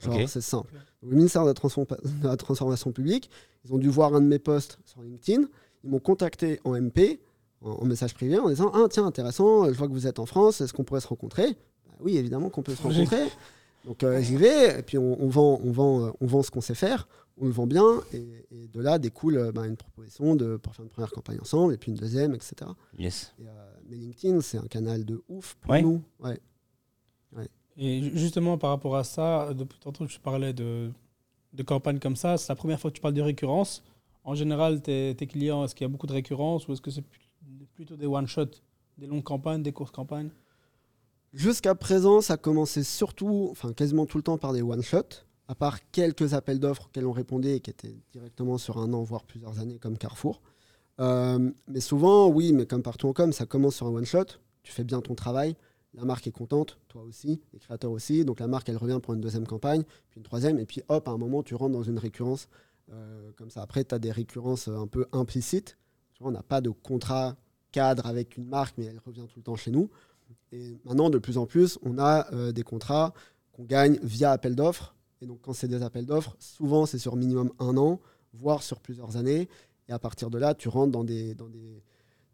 Genre, 0.00 0.28
c'est 0.28 0.40
simple. 0.42 0.72
Donc, 1.02 1.10
le 1.10 1.16
ministère 1.16 1.42
de 1.42 1.48
la, 1.48 1.54
Transform- 1.54 1.86
de 2.22 2.26
la 2.28 2.36
Transformation 2.36 2.92
publique, 2.92 3.30
ils 3.64 3.72
ont 3.72 3.78
dû 3.78 3.88
voir 3.88 4.14
un 4.14 4.20
de 4.20 4.26
mes 4.26 4.38
posts 4.38 4.78
sur 4.84 5.02
LinkedIn. 5.02 5.42
Ils 5.84 5.90
m'ont 5.90 5.98
contacté 5.98 6.60
en 6.64 6.74
MP, 6.74 7.20
en, 7.62 7.70
en 7.70 7.84
message 7.84 8.12
privé, 8.14 8.38
en 8.38 8.48
disant 8.48 8.70
Ah, 8.74 8.86
tiens, 8.90 9.06
intéressant, 9.06 9.64
je 9.66 9.72
vois 9.78 9.86
que 9.88 9.92
vous 9.92 10.06
êtes 10.06 10.18
en 10.18 10.26
France, 10.26 10.60
est-ce 10.60 10.72
qu'on 10.74 10.84
pourrait 10.84 11.00
se 11.00 11.08
rencontrer? 11.08 11.48
Bah 11.86 11.94
Oui, 12.00 12.16
évidemment 12.18 12.50
qu'on 12.50 12.62
peut 12.62 12.74
se 12.74 12.82
rencontrer. 12.82 13.24
Donc 13.86 14.02
euh, 14.02 14.20
j'y 14.20 14.36
vais, 14.36 14.80
et 14.80 14.82
puis 14.82 14.98
on, 14.98 15.22
on 15.22 15.28
vend, 15.28 15.60
on, 15.64 15.70
vend, 15.70 16.00
euh, 16.06 16.10
on 16.20 16.26
vend 16.26 16.42
ce 16.42 16.50
qu'on 16.50 16.60
sait 16.60 16.74
faire, 16.74 17.08
on 17.38 17.46
le 17.46 17.52
vend 17.52 17.66
bien, 17.66 18.00
et, 18.12 18.46
et 18.50 18.68
de 18.68 18.80
là 18.80 18.98
découle 18.98 19.36
euh, 19.36 19.52
bah, 19.52 19.66
une 19.66 19.76
proposition 19.76 20.34
de, 20.36 20.56
pour 20.56 20.74
faire 20.74 20.84
une 20.84 20.90
première 20.90 21.10
campagne 21.10 21.38
ensemble, 21.40 21.74
et 21.74 21.76
puis 21.76 21.90
une 21.92 21.98
deuxième, 21.98 22.34
etc. 22.34 22.54
Yes. 22.98 23.34
Et, 23.38 23.46
euh, 23.46 23.50
mais 23.88 23.96
LinkedIn, 23.96 24.40
c'est 24.40 24.58
un 24.58 24.66
canal 24.66 25.04
de 25.04 25.22
ouf 25.28 25.54
pour 25.60 25.70
Ouais. 25.70 25.82
nous. 25.82 26.02
Ouais. 26.20 26.40
Et 27.78 28.00
ju- 28.02 28.12
justement, 28.16 28.56
par 28.56 28.70
rapport 28.70 28.96
à 28.96 29.04
ça, 29.04 29.52
depuis 29.52 29.78
tantôt, 29.78 30.06
je 30.06 30.18
parlais 30.18 30.54
de, 30.54 30.90
de 31.52 31.62
campagnes 31.62 31.98
comme 31.98 32.16
ça. 32.16 32.38
C'est 32.38 32.48
la 32.48 32.56
première 32.56 32.80
fois 32.80 32.90
que 32.90 32.96
tu 32.96 33.02
parles 33.02 33.12
de 33.12 33.20
récurrence. 33.20 33.82
En 34.24 34.34
général, 34.34 34.80
tes, 34.80 35.14
tes 35.14 35.26
clients, 35.26 35.62
est-ce 35.62 35.74
qu'il 35.74 35.84
y 35.84 35.84
a 35.84 35.88
beaucoup 35.88 36.06
de 36.06 36.14
récurrence 36.14 36.66
ou 36.66 36.72
est-ce 36.72 36.80
que 36.80 36.90
c'est 36.90 37.02
pl- 37.02 37.66
plutôt 37.74 37.96
des 37.96 38.06
one-shots, 38.06 38.62
des 38.96 39.06
longues 39.06 39.22
campagnes, 39.22 39.62
des 39.62 39.72
courtes 39.72 39.94
campagnes? 39.94 40.30
Jusqu'à 41.34 41.74
présent, 41.74 42.22
ça 42.22 42.38
commençait 42.38 42.82
surtout, 42.82 43.48
enfin 43.50 43.74
quasiment 43.74 44.06
tout 44.06 44.16
le 44.16 44.22
temps 44.22 44.38
par 44.38 44.54
des 44.54 44.62
one-shots, 44.62 45.25
à 45.48 45.54
part 45.54 45.78
quelques 45.90 46.34
appels 46.34 46.58
d'offres 46.58 46.86
auxquels 46.86 47.06
on 47.06 47.12
répondait 47.12 47.56
et 47.56 47.60
qui 47.60 47.70
étaient 47.70 47.96
directement 48.12 48.58
sur 48.58 48.78
un 48.78 48.92
an, 48.92 49.02
voire 49.02 49.24
plusieurs 49.24 49.58
années, 49.60 49.78
comme 49.78 49.96
Carrefour. 49.96 50.40
Euh, 51.00 51.50
mais 51.68 51.80
souvent, 51.80 52.28
oui, 52.28 52.52
mais 52.52 52.66
comme 52.66 52.82
partout 52.82 53.08
en 53.08 53.12
com, 53.12 53.32
ça 53.32 53.46
commence 53.46 53.76
sur 53.76 53.86
un 53.86 53.90
one-shot, 53.90 54.24
tu 54.62 54.72
fais 54.72 54.84
bien 54.84 55.00
ton 55.00 55.14
travail, 55.14 55.56
la 55.94 56.04
marque 56.04 56.26
est 56.26 56.32
contente, 56.32 56.78
toi 56.88 57.02
aussi, 57.02 57.40
les 57.52 57.58
créateurs 57.58 57.90
aussi, 57.92 58.24
donc 58.24 58.40
la 58.40 58.48
marque, 58.48 58.68
elle 58.68 58.76
revient 58.76 58.98
pour 59.02 59.14
une 59.14 59.20
deuxième 59.20 59.46
campagne, 59.46 59.84
puis 60.10 60.18
une 60.18 60.24
troisième, 60.24 60.58
et 60.58 60.66
puis 60.66 60.82
hop, 60.88 61.06
à 61.08 61.10
un 61.10 61.18
moment, 61.18 61.42
tu 61.42 61.54
rentres 61.54 61.72
dans 61.72 61.82
une 61.82 61.98
récurrence 61.98 62.48
euh, 62.92 63.30
comme 63.36 63.50
ça. 63.50 63.62
Après, 63.62 63.84
tu 63.84 63.94
as 63.94 63.98
des 63.98 64.12
récurrences 64.12 64.68
euh, 64.68 64.76
un 64.76 64.86
peu 64.86 65.06
implicites. 65.12 65.76
Tu 66.14 66.22
vois, 66.22 66.30
on 66.30 66.34
n'a 66.34 66.42
pas 66.42 66.60
de 66.60 66.70
contrat 66.70 67.36
cadre 67.72 68.06
avec 68.06 68.36
une 68.36 68.46
marque, 68.46 68.76
mais 68.78 68.86
elle 68.86 69.00
revient 69.04 69.26
tout 69.28 69.38
le 69.38 69.42
temps 69.42 69.56
chez 69.56 69.70
nous. 69.70 69.90
Et 70.52 70.78
maintenant, 70.84 71.10
de 71.10 71.18
plus 71.18 71.36
en 71.36 71.46
plus, 71.46 71.78
on 71.82 71.98
a 71.98 72.52
des 72.52 72.62
contrats 72.62 73.12
qu'on 73.52 73.64
gagne 73.64 73.98
via 74.02 74.32
appel 74.32 74.54
d'offres. 74.54 74.95
Et 75.26 75.28
donc, 75.28 75.40
quand 75.42 75.52
c'est 75.52 75.66
des 75.66 75.82
appels 75.82 76.06
d'offres, 76.06 76.36
souvent, 76.38 76.86
c'est 76.86 76.98
sur 76.98 77.16
minimum 77.16 77.50
un 77.58 77.76
an, 77.76 77.98
voire 78.32 78.62
sur 78.62 78.78
plusieurs 78.78 79.16
années. 79.16 79.48
Et 79.88 79.92
à 79.92 79.98
partir 79.98 80.30
de 80.30 80.38
là, 80.38 80.54
tu 80.54 80.68
rentres 80.68 80.92
dans 80.92 81.02
des, 81.02 81.34
dans 81.34 81.48
des, 81.48 81.82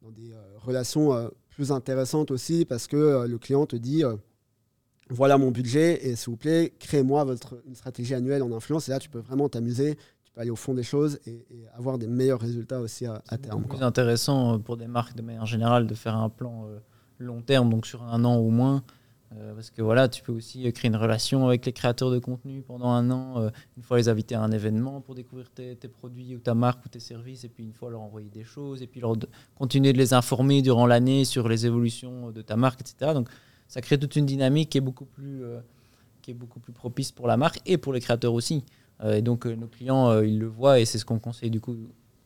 dans 0.03 0.11
des 0.11 0.31
euh, 0.31 0.59
relations 0.59 1.15
euh, 1.15 1.29
plus 1.49 1.73
intéressantes 1.73 2.31
aussi 2.31 2.67
parce 2.67 2.87
que 2.87 2.97
euh, 2.97 3.27
le 3.27 3.39
client 3.39 3.65
te 3.65 3.77
dit 3.77 4.03
voilà 5.09 5.39
mon 5.39 5.51
budget 5.51 6.07
et 6.07 6.17
s'il 6.17 6.33
vous 6.33 6.37
plaît, 6.37 6.75
créez-moi 6.79 7.25
votre, 7.25 7.63
une 7.67 7.75
stratégie 7.75 8.13
annuelle 8.13 8.43
en 8.43 8.53
influence. 8.53 8.89
Et 8.89 8.91
là, 8.91 8.99
tu 8.99 9.09
peux 9.09 9.21
vraiment 9.21 9.49
t'amuser, 9.49 9.97
tu 10.23 10.33
peux 10.35 10.43
aller 10.43 10.51
au 10.51 10.57
fond 10.57 10.75
des 10.75 10.83
choses 10.83 11.19
et, 11.25 11.47
et 11.51 11.67
avoir 11.75 11.97
des 11.97 12.09
meilleurs 12.09 12.41
résultats 12.41 12.81
aussi 12.81 13.07
à, 13.07 13.23
à 13.27 13.39
terme. 13.39 13.63
C'est 13.63 13.77
plus 13.77 13.85
intéressant 13.85 14.59
pour 14.59 14.77
des 14.77 14.87
marques 14.87 15.17
de 15.17 15.23
manière 15.23 15.47
générale 15.47 15.87
de 15.87 15.95
faire 15.95 16.15
un 16.15 16.29
plan 16.29 16.69
long 17.19 17.41
terme, 17.41 17.71
donc 17.71 17.87
sur 17.87 18.03
un 18.03 18.23
an 18.27 18.39
ou 18.39 18.51
moins. 18.51 18.83
Euh, 19.39 19.55
parce 19.55 19.71
que 19.71 19.83
voilà, 19.83 20.09
tu 20.09 20.23
peux 20.23 20.33
aussi 20.33 20.67
euh, 20.67 20.71
créer 20.73 20.89
une 20.89 20.97
relation 20.97 21.47
avec 21.47 21.65
les 21.65 21.73
créateurs 21.73 22.11
de 22.11 22.19
contenu 22.19 22.63
pendant 22.63 22.91
un 22.91 23.11
an, 23.11 23.41
euh, 23.41 23.51
une 23.77 23.83
fois 23.83 23.97
les 23.97 24.09
inviter 24.09 24.35
à 24.35 24.43
un 24.43 24.51
événement 24.51 25.01
pour 25.01 25.15
découvrir 25.15 25.51
tes, 25.51 25.75
produits 25.89 26.35
ou 26.37 26.39
ta 26.39 26.55
marque 26.55 26.85
ou 26.85 26.89
tes 26.89 27.01
services, 27.01 27.45
et 27.45 27.49
puis 27.49 27.65
une 27.65 27.73
fois 27.73 27.91
leur 27.91 28.03
envoyer 28.03 28.29
des 28.29 28.45
choses, 28.45 28.83
et 28.83 28.87
puis 28.87 29.01
leur 29.01 29.15
continuer 29.55 29.93
de 29.93 29.99
les 29.99 30.13
informer 30.13 30.61
durant 30.61 30.87
l'année 30.87 31.25
sur 31.25 31.49
les 31.49 31.67
évolutions 31.67 32.31
de 32.31 32.43
ta 32.43 32.57
marque, 32.57 32.81
etc. 32.81 33.13
Donc 33.15 33.29
ça 33.69 33.81
crée 33.81 33.99
toute 33.99 34.17
une 34.17 34.27
dynamique 34.27 34.71
qui 34.71 34.79
est 34.79 34.83
beaucoup 34.83 35.07
plus, 35.07 35.43
qui 36.21 36.33
est 36.33 36.35
beaucoup 36.35 36.61
plus 36.61 36.73
propice 36.73 37.11
pour 37.13 37.27
la 37.27 37.37
marque 37.37 37.61
et 37.65 37.79
pour 37.79 37.93
les 37.93 38.01
créateurs 38.01 38.35
aussi. 38.35 38.65
Et 39.05 39.23
donc 39.23 39.47
nos 39.47 39.67
clients, 39.67 40.21
ils 40.21 40.39
le 40.39 40.47
voient, 40.47 40.79
et 40.79 40.85
c'est 40.85 40.99
ce 40.99 41.05
qu'on 41.05 41.19
conseille 41.19 41.51
du 41.51 41.61
coup 41.61 41.77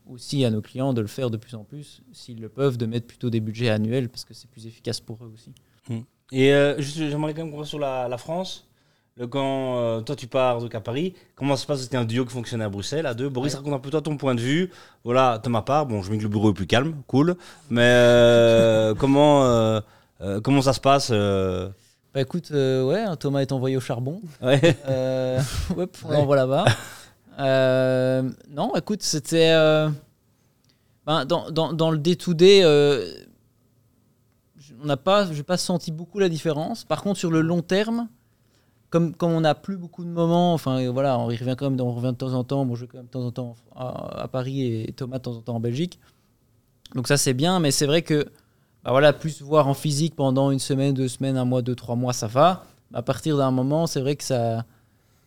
aussi 0.09 0.44
à 0.44 0.50
nos 0.50 0.61
clients 0.61 0.92
de 0.92 1.00
le 1.00 1.07
faire 1.07 1.30
de 1.30 1.36
plus 1.36 1.54
en 1.54 1.64
plus, 1.64 2.02
s'ils 2.12 2.40
le 2.40 2.48
peuvent, 2.48 2.76
de 2.76 2.86
mettre 2.86 3.07
plutôt 3.07 3.30
des 3.30 3.40
budgets 3.40 3.70
annuels 3.70 4.09
parce 4.09 4.24
que 4.24 4.34
c'est 4.34 4.50
plus 4.50 4.66
efficace 4.66 5.00
pour 5.00 5.24
eux 5.24 5.30
aussi. 5.32 5.52
Et 6.32 6.52
euh, 6.52 6.80
juste, 6.80 6.96
j'aimerais 6.98 7.34
quand 7.34 7.44
même 7.44 7.52
qu'on 7.52 7.64
sur 7.64 7.78
la, 7.78 8.08
la 8.08 8.18
France. 8.18 8.64
Le, 9.18 9.26
quand 9.26 9.76
euh, 9.78 10.00
toi 10.02 10.14
tu 10.14 10.26
pars 10.26 10.60
donc 10.60 10.74
à 10.74 10.80
Paris, 10.80 11.14
comment 11.36 11.56
ça 11.56 11.62
se 11.62 11.66
passe? 11.66 11.80
C'était 11.80 11.96
un 11.96 12.04
duo 12.04 12.24
qui 12.26 12.32
fonctionnait 12.32 12.64
à 12.64 12.68
Bruxelles, 12.68 13.06
à 13.06 13.14
deux. 13.14 13.28
Boris, 13.30 13.54
raconte 13.54 13.72
un 13.72 13.78
peu 13.78 13.88
toi 13.90 14.02
ton 14.02 14.16
point 14.18 14.34
de 14.34 14.40
vue. 14.42 14.70
Voilà, 15.04 15.38
de 15.38 15.48
ma 15.48 15.62
part, 15.62 15.86
bon, 15.86 16.02
je 16.02 16.10
mets 16.10 16.18
que 16.18 16.24
le 16.24 16.28
bureau 16.28 16.50
est 16.50 16.54
plus 16.54 16.66
calme, 16.66 16.96
cool. 17.06 17.36
Mais 17.70 17.80
euh, 17.82 18.94
comment, 18.98 19.44
euh, 19.46 19.80
comment 20.42 20.60
ça 20.60 20.74
se 20.74 20.80
passe 20.80 21.10
Bah 21.10 22.20
écoute, 22.20 22.50
ouais, 22.50 23.00
un 23.00 23.16
Thomas 23.16 23.40
est 23.40 23.52
envoyé 23.52 23.76
au 23.76 23.80
charbon. 23.80 24.20
ouais. 24.42 24.60
Hop, 25.76 25.96
on 26.04 26.08
Ouais. 26.08 26.16
l'envoie 26.16 26.36
là-bas. 26.36 26.64
Non, 28.50 28.74
écoute, 28.76 29.02
c'était. 29.02 29.54
Ben, 31.06 31.24
dans, 31.24 31.50
dans, 31.50 31.72
dans 31.72 31.90
le 31.90 31.98
day-to-day, 31.98 32.64
on 34.82 34.86
n'a 34.86 34.96
pas, 34.96 35.26
pas 35.46 35.56
senti 35.56 35.92
beaucoup 35.92 36.18
la 36.18 36.28
différence. 36.28 36.84
Par 36.84 37.02
contre, 37.02 37.18
sur 37.18 37.30
le 37.30 37.40
long 37.40 37.62
terme, 37.62 38.08
comme, 38.90 39.14
comme 39.14 39.32
on 39.32 39.40
n'a 39.40 39.54
plus 39.54 39.76
beaucoup 39.76 40.04
de 40.04 40.10
moments, 40.10 40.54
enfin 40.54 40.90
voilà, 40.90 41.18
on 41.18 41.26
revient 41.26 41.54
quand 41.58 41.70
même, 41.70 41.80
on 41.80 41.92
revient 41.92 42.12
de 42.12 42.16
temps 42.16 42.32
en 42.32 42.44
temps. 42.44 42.64
Bon, 42.64 42.74
je 42.74 42.82
vais 42.82 42.86
quand 42.86 42.98
même 42.98 43.06
de 43.06 43.10
temps 43.10 43.24
en 43.26 43.32
temps 43.32 43.56
à, 43.74 44.28
Paris 44.28 44.82
et 44.82 44.92
Thomas 44.92 45.18
de 45.18 45.22
temps 45.22 45.36
en 45.36 45.40
temps 45.40 45.56
en 45.56 45.60
Belgique. 45.60 45.98
Donc 46.94 47.08
ça 47.08 47.16
c'est 47.16 47.34
bien, 47.34 47.58
mais 47.60 47.70
c'est 47.72 47.86
vrai 47.86 48.02
que 48.02 48.24
bah 48.84 48.92
voilà, 48.92 49.12
plus 49.12 49.42
voir 49.42 49.66
en 49.66 49.74
physique 49.74 50.14
pendant 50.14 50.50
une 50.52 50.60
semaine, 50.60 50.94
deux 50.94 51.08
semaines, 51.08 51.36
un 51.36 51.44
mois, 51.44 51.62
deux, 51.62 51.74
trois 51.74 51.96
mois, 51.96 52.12
ça 52.12 52.28
va. 52.28 52.64
À 52.94 53.02
partir 53.02 53.36
d'un 53.36 53.50
moment, 53.50 53.88
c'est 53.88 54.00
vrai 54.00 54.14
que 54.14 54.22
ça, 54.22 54.64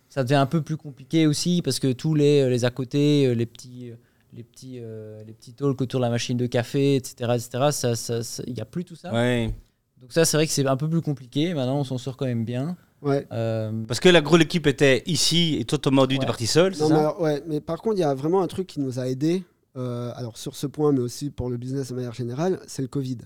ça 0.07 0.23
devient 0.23 0.35
un 0.35 0.45
peu 0.45 0.61
plus 0.61 0.77
compliqué 0.77 1.27
aussi 1.27 1.61
parce 1.61 1.79
que 1.79 1.91
tous 1.91 2.15
les, 2.15 2.49
les 2.49 2.63
à 2.63 2.69
côté, 2.69 3.35
les 3.35 3.45
petits, 3.45 3.91
les 4.33 4.43
petits, 4.43 4.79
euh, 4.81 5.23
les 5.25 5.33
petits 5.33 5.53
talks 5.53 5.81
autour 5.81 5.99
de 5.99 6.05
la 6.05 6.09
machine 6.09 6.37
de 6.37 6.45
café, 6.47 6.95
etc., 6.95 7.31
etc. 7.35 7.49
Ça, 7.71 7.95
ça, 7.95 8.23
ça- 8.23 8.43
il 8.47 8.53
n'y 8.53 8.61
a 8.61 8.65
plus 8.65 8.85
tout 8.85 8.95
ça. 8.95 9.11
Ouais. 9.13 9.53
Donc 9.99 10.11
ça, 10.13 10.23
c'est 10.25 10.37
vrai 10.37 10.45
que 10.47 10.53
c'est 10.53 10.65
un 10.65 10.77
peu 10.77 10.89
plus 10.89 11.01
compliqué. 11.01 11.53
Maintenant, 11.53 11.79
on 11.79 11.83
s'en 11.83 11.97
sort 11.97 12.15
quand 12.17 12.25
même 12.25 12.45
bien. 12.45 12.77
Ouais. 13.01 13.27
Euh, 13.31 13.71
Parce 13.87 13.99
que 13.99 14.09
la 14.09 14.21
grosse 14.21 14.41
équipe 14.41 14.67
était 14.67 15.03
ici 15.05 15.57
et 15.59 15.65
toi, 15.65 15.77
Thomas 15.77 16.03
Audu, 16.03 16.15
Ouais. 16.15 16.19
t'es 16.19 16.25
parti 16.25 16.47
seul, 16.47 16.73
Non, 16.79 16.89
mais, 16.89 16.95
ça 16.95 16.99
alors, 16.99 17.21
ouais, 17.21 17.43
mais 17.47 17.61
par 17.61 17.81
contre, 17.81 17.97
il 17.97 18.01
y 18.01 18.03
a 18.03 18.13
vraiment 18.13 18.41
un 18.41 18.47
truc 18.47 18.67
qui 18.67 18.79
nous 18.81 18.99
a 18.99 19.07
aidés, 19.07 19.43
euh, 19.77 20.11
alors 20.15 20.37
sur 20.37 20.55
ce 20.55 20.67
point, 20.67 20.91
mais 20.91 20.99
aussi 20.99 21.29
pour 21.29 21.49
le 21.49 21.57
business 21.57 21.89
de 21.89 21.95
manière 21.95 22.13
générale, 22.13 22.59
c'est 22.67 22.81
le 22.81 22.87
Covid. 22.89 23.17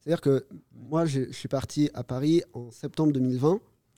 C'est-à-dire 0.00 0.20
que 0.20 0.46
moi, 0.72 1.04
je 1.04 1.30
suis 1.32 1.48
parti 1.48 1.90
à 1.94 2.04
Paris 2.04 2.42
en 2.52 2.70
septembre 2.70 3.12
2020. 3.12 3.54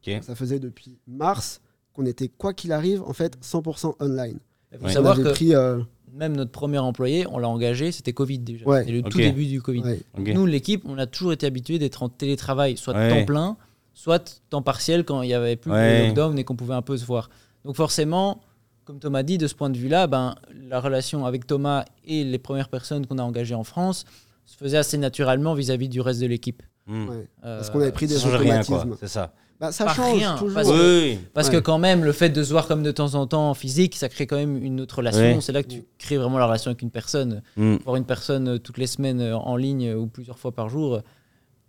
Ok. 0.06 0.22
Ça 0.22 0.34
faisait 0.34 0.58
depuis 0.58 0.98
mars 1.06 1.60
qu'on 1.92 2.06
était, 2.06 2.28
quoi 2.28 2.54
qu'il 2.54 2.72
arrive, 2.72 3.02
en 3.02 3.12
fait, 3.12 3.36
100% 3.42 3.94
online. 4.00 4.38
Il 4.72 4.78
faut 4.78 4.88
savoir 4.88 5.16
que 5.16 5.30
pris, 5.32 5.54
euh, 5.54 5.80
même 6.14 6.36
notre 6.36 6.50
premier 6.50 6.78
employé, 6.78 7.26
on 7.30 7.38
l'a 7.38 7.48
engagé, 7.48 7.92
c'était 7.92 8.12
Covid 8.12 8.38
déjà. 8.38 8.66
Ouais. 8.66 8.80
C'était 8.80 8.92
le 8.92 9.02
tout 9.02 9.18
début 9.18 9.46
du 9.46 9.60
Covid. 9.62 9.82
ouais. 9.82 10.00
Nous, 10.34 10.46
l'équipe, 10.46 10.82
on 10.86 10.98
a 10.98 11.06
toujours 11.06 11.32
été 11.32 11.46
habitué 11.46 11.78
d'être 11.78 12.02
en 12.02 12.08
télétravail, 12.08 12.76
soit 12.76 12.94
Ouais. 12.94 13.08
temps 13.20 13.24
plein, 13.24 13.56
soit 13.94 14.40
temps 14.50 14.62
partiel 14.62 15.04
quand 15.04 15.22
il 15.22 15.28
n'y 15.28 15.34
avait 15.34 15.56
plus 15.56 15.70
Ouais. 15.70 16.00
de 16.02 16.06
lockdown 16.06 16.38
et 16.38 16.44
qu'on 16.44 16.56
pouvait 16.56 16.74
un 16.74 16.82
peu 16.82 16.96
se 16.96 17.04
voir. 17.04 17.30
Donc 17.64 17.76
forcément, 17.76 18.40
comme 18.84 18.98
Thomas 18.98 19.22
dit, 19.22 19.38
de 19.38 19.46
ce 19.46 19.54
point 19.54 19.70
de 19.70 19.76
vue-là, 19.78 20.06
ben, 20.06 20.34
la 20.68 20.80
relation 20.80 21.26
avec 21.26 21.46
Thomas 21.46 21.84
et 22.04 22.24
les 22.24 22.38
premières 22.38 22.68
personnes 22.68 23.06
qu'on 23.06 23.18
a 23.18 23.22
engagées 23.22 23.54
en 23.54 23.64
France 23.64 24.04
se 24.46 24.56
faisait 24.56 24.78
assez 24.78 24.98
naturellement 24.98 25.54
vis-à-vis 25.54 25.88
du 25.88 26.00
reste 26.00 26.20
de 26.20 26.26
l'équipe. 26.26 26.62
Hmm. 26.86 27.08
ouais. 27.08 27.28
Euh, 27.44 27.58
Parce 27.58 27.70
qu'on 27.70 27.80
avait 27.80 27.92
pris 27.92 28.06
des 28.06 28.24
automatismes. 28.26 28.96
C'est 28.98 29.06
ça. 29.08 29.32
Bah, 29.60 29.72
ça 29.72 29.84
Pas 29.84 29.92
change 29.94 30.16
rien, 30.16 30.36
toujours. 30.38 30.54
parce 30.54 30.68
Oui, 30.68 30.74
que- 30.74 31.00
oui. 31.02 31.18
Parce 31.34 31.50
que 31.50 31.56
Ouais. 31.56 31.62
quand 31.62 31.78
même, 31.78 32.02
le 32.02 32.12
fait 32.12 32.30
de 32.30 32.42
se 32.42 32.50
voir 32.50 32.66
comme 32.66 32.82
de 32.82 32.90
temps 32.92 33.14
en 33.14 33.26
temps 33.26 33.50
en 33.50 33.54
physique, 33.54 33.94
ça 33.94 34.08
crée 34.08 34.26
quand 34.26 34.36
même 34.36 34.56
une 34.62 34.80
autre 34.80 34.96
relation. 34.96 35.20
Ouais. 35.20 35.40
C'est 35.42 35.52
là 35.52 35.62
que 35.62 35.68
tu 35.68 35.84
crées 35.98 36.16
vraiment 36.16 36.38
la 36.38 36.46
relation 36.46 36.70
avec 36.70 36.80
une 36.80 36.90
personne. 36.90 37.42
Hmm. 37.56 37.76
Voir 37.84 37.96
une 37.96 38.06
personne 38.06 38.48
euh, 38.48 38.58
toutes 38.58 38.78
les 38.78 38.86
semaines 38.86 39.20
euh, 39.20 39.36
en 39.36 39.56
ligne 39.56 39.88
euh, 39.88 39.96
ou 39.96 40.06
plusieurs 40.06 40.38
fois 40.38 40.52
par 40.52 40.70
jour, 40.70 41.02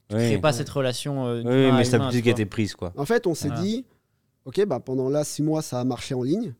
tu 0.10 0.16
Oui. 0.16 0.22
crées 0.24 0.38
pas 0.40 0.54
cette 0.54 0.70
relation. 0.70 1.26
euh, 1.28 1.42
Oui, 1.44 1.72
mais 1.76 1.84
c'est 1.84 1.98
l'habitude 1.98 2.20
tu 2.20 2.24
qui 2.24 2.30
a 2.30 2.32
été 2.32 2.46
prise, 2.46 2.76
quoi. 2.76 2.94
En 2.96 3.06
fait, 3.06 3.28
on 3.28 3.36
s'est 3.36 3.50
Voilà. 3.50 3.62
dit, 3.64 3.86
ok, 4.46 4.66
bah, 4.66 4.80
pendant 4.80 5.10
là, 5.10 5.26
six 5.26 5.44
mois, 5.44 5.62
ça 5.62 5.80
a 5.82 5.84
marché 5.84 6.14
en 6.16 6.24
ligne. 6.24 6.54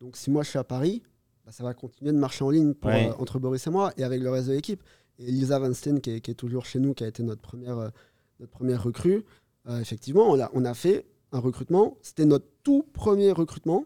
Donc, 0.00 0.16
si 0.16 0.30
moi, 0.30 0.42
je 0.42 0.48
suis 0.50 0.58
à 0.58 0.64
Paris, 0.64 1.02
bah, 1.44 1.52
ça 1.52 1.64
va 1.64 1.74
continuer 1.74 2.12
de 2.12 2.18
marcher 2.18 2.44
en 2.44 2.50
ligne 2.50 2.72
pour, 2.72 2.90
Ouais. 2.90 3.10
euh, 3.10 3.20
entre 3.22 3.38
Boris 3.38 3.66
et 3.66 3.70
moi 3.70 3.92
et 3.98 4.04
avec 4.04 4.22
le 4.22 4.30
reste 4.30 4.48
de 4.48 4.54
l'équipe. 4.54 4.82
Et 5.18 5.30
Lisa 5.30 5.58
Van 5.58 5.74
Steen, 5.74 6.00
qui 6.00 6.12
est, 6.12 6.20
qui 6.22 6.30
est 6.30 6.34
toujours 6.34 6.64
chez 6.64 6.78
nous, 6.78 6.94
qui 6.94 7.04
a 7.04 7.08
été 7.08 7.22
notre 7.22 7.42
première, 7.42 7.76
euh, 7.78 7.88
notre 8.40 8.52
première 8.52 8.82
recrue, 8.82 9.24
euh, 9.68 9.80
effectivement, 9.80 10.28
on 10.30 10.38
a, 10.40 10.50
on 10.54 10.64
a 10.64 10.74
fait 10.74 11.06
un 11.32 11.38
recrutement. 11.40 11.96
C'était 12.02 12.24
notre 12.24 12.46
tout 12.62 12.84
premier 12.92 13.32
recrutement, 13.32 13.84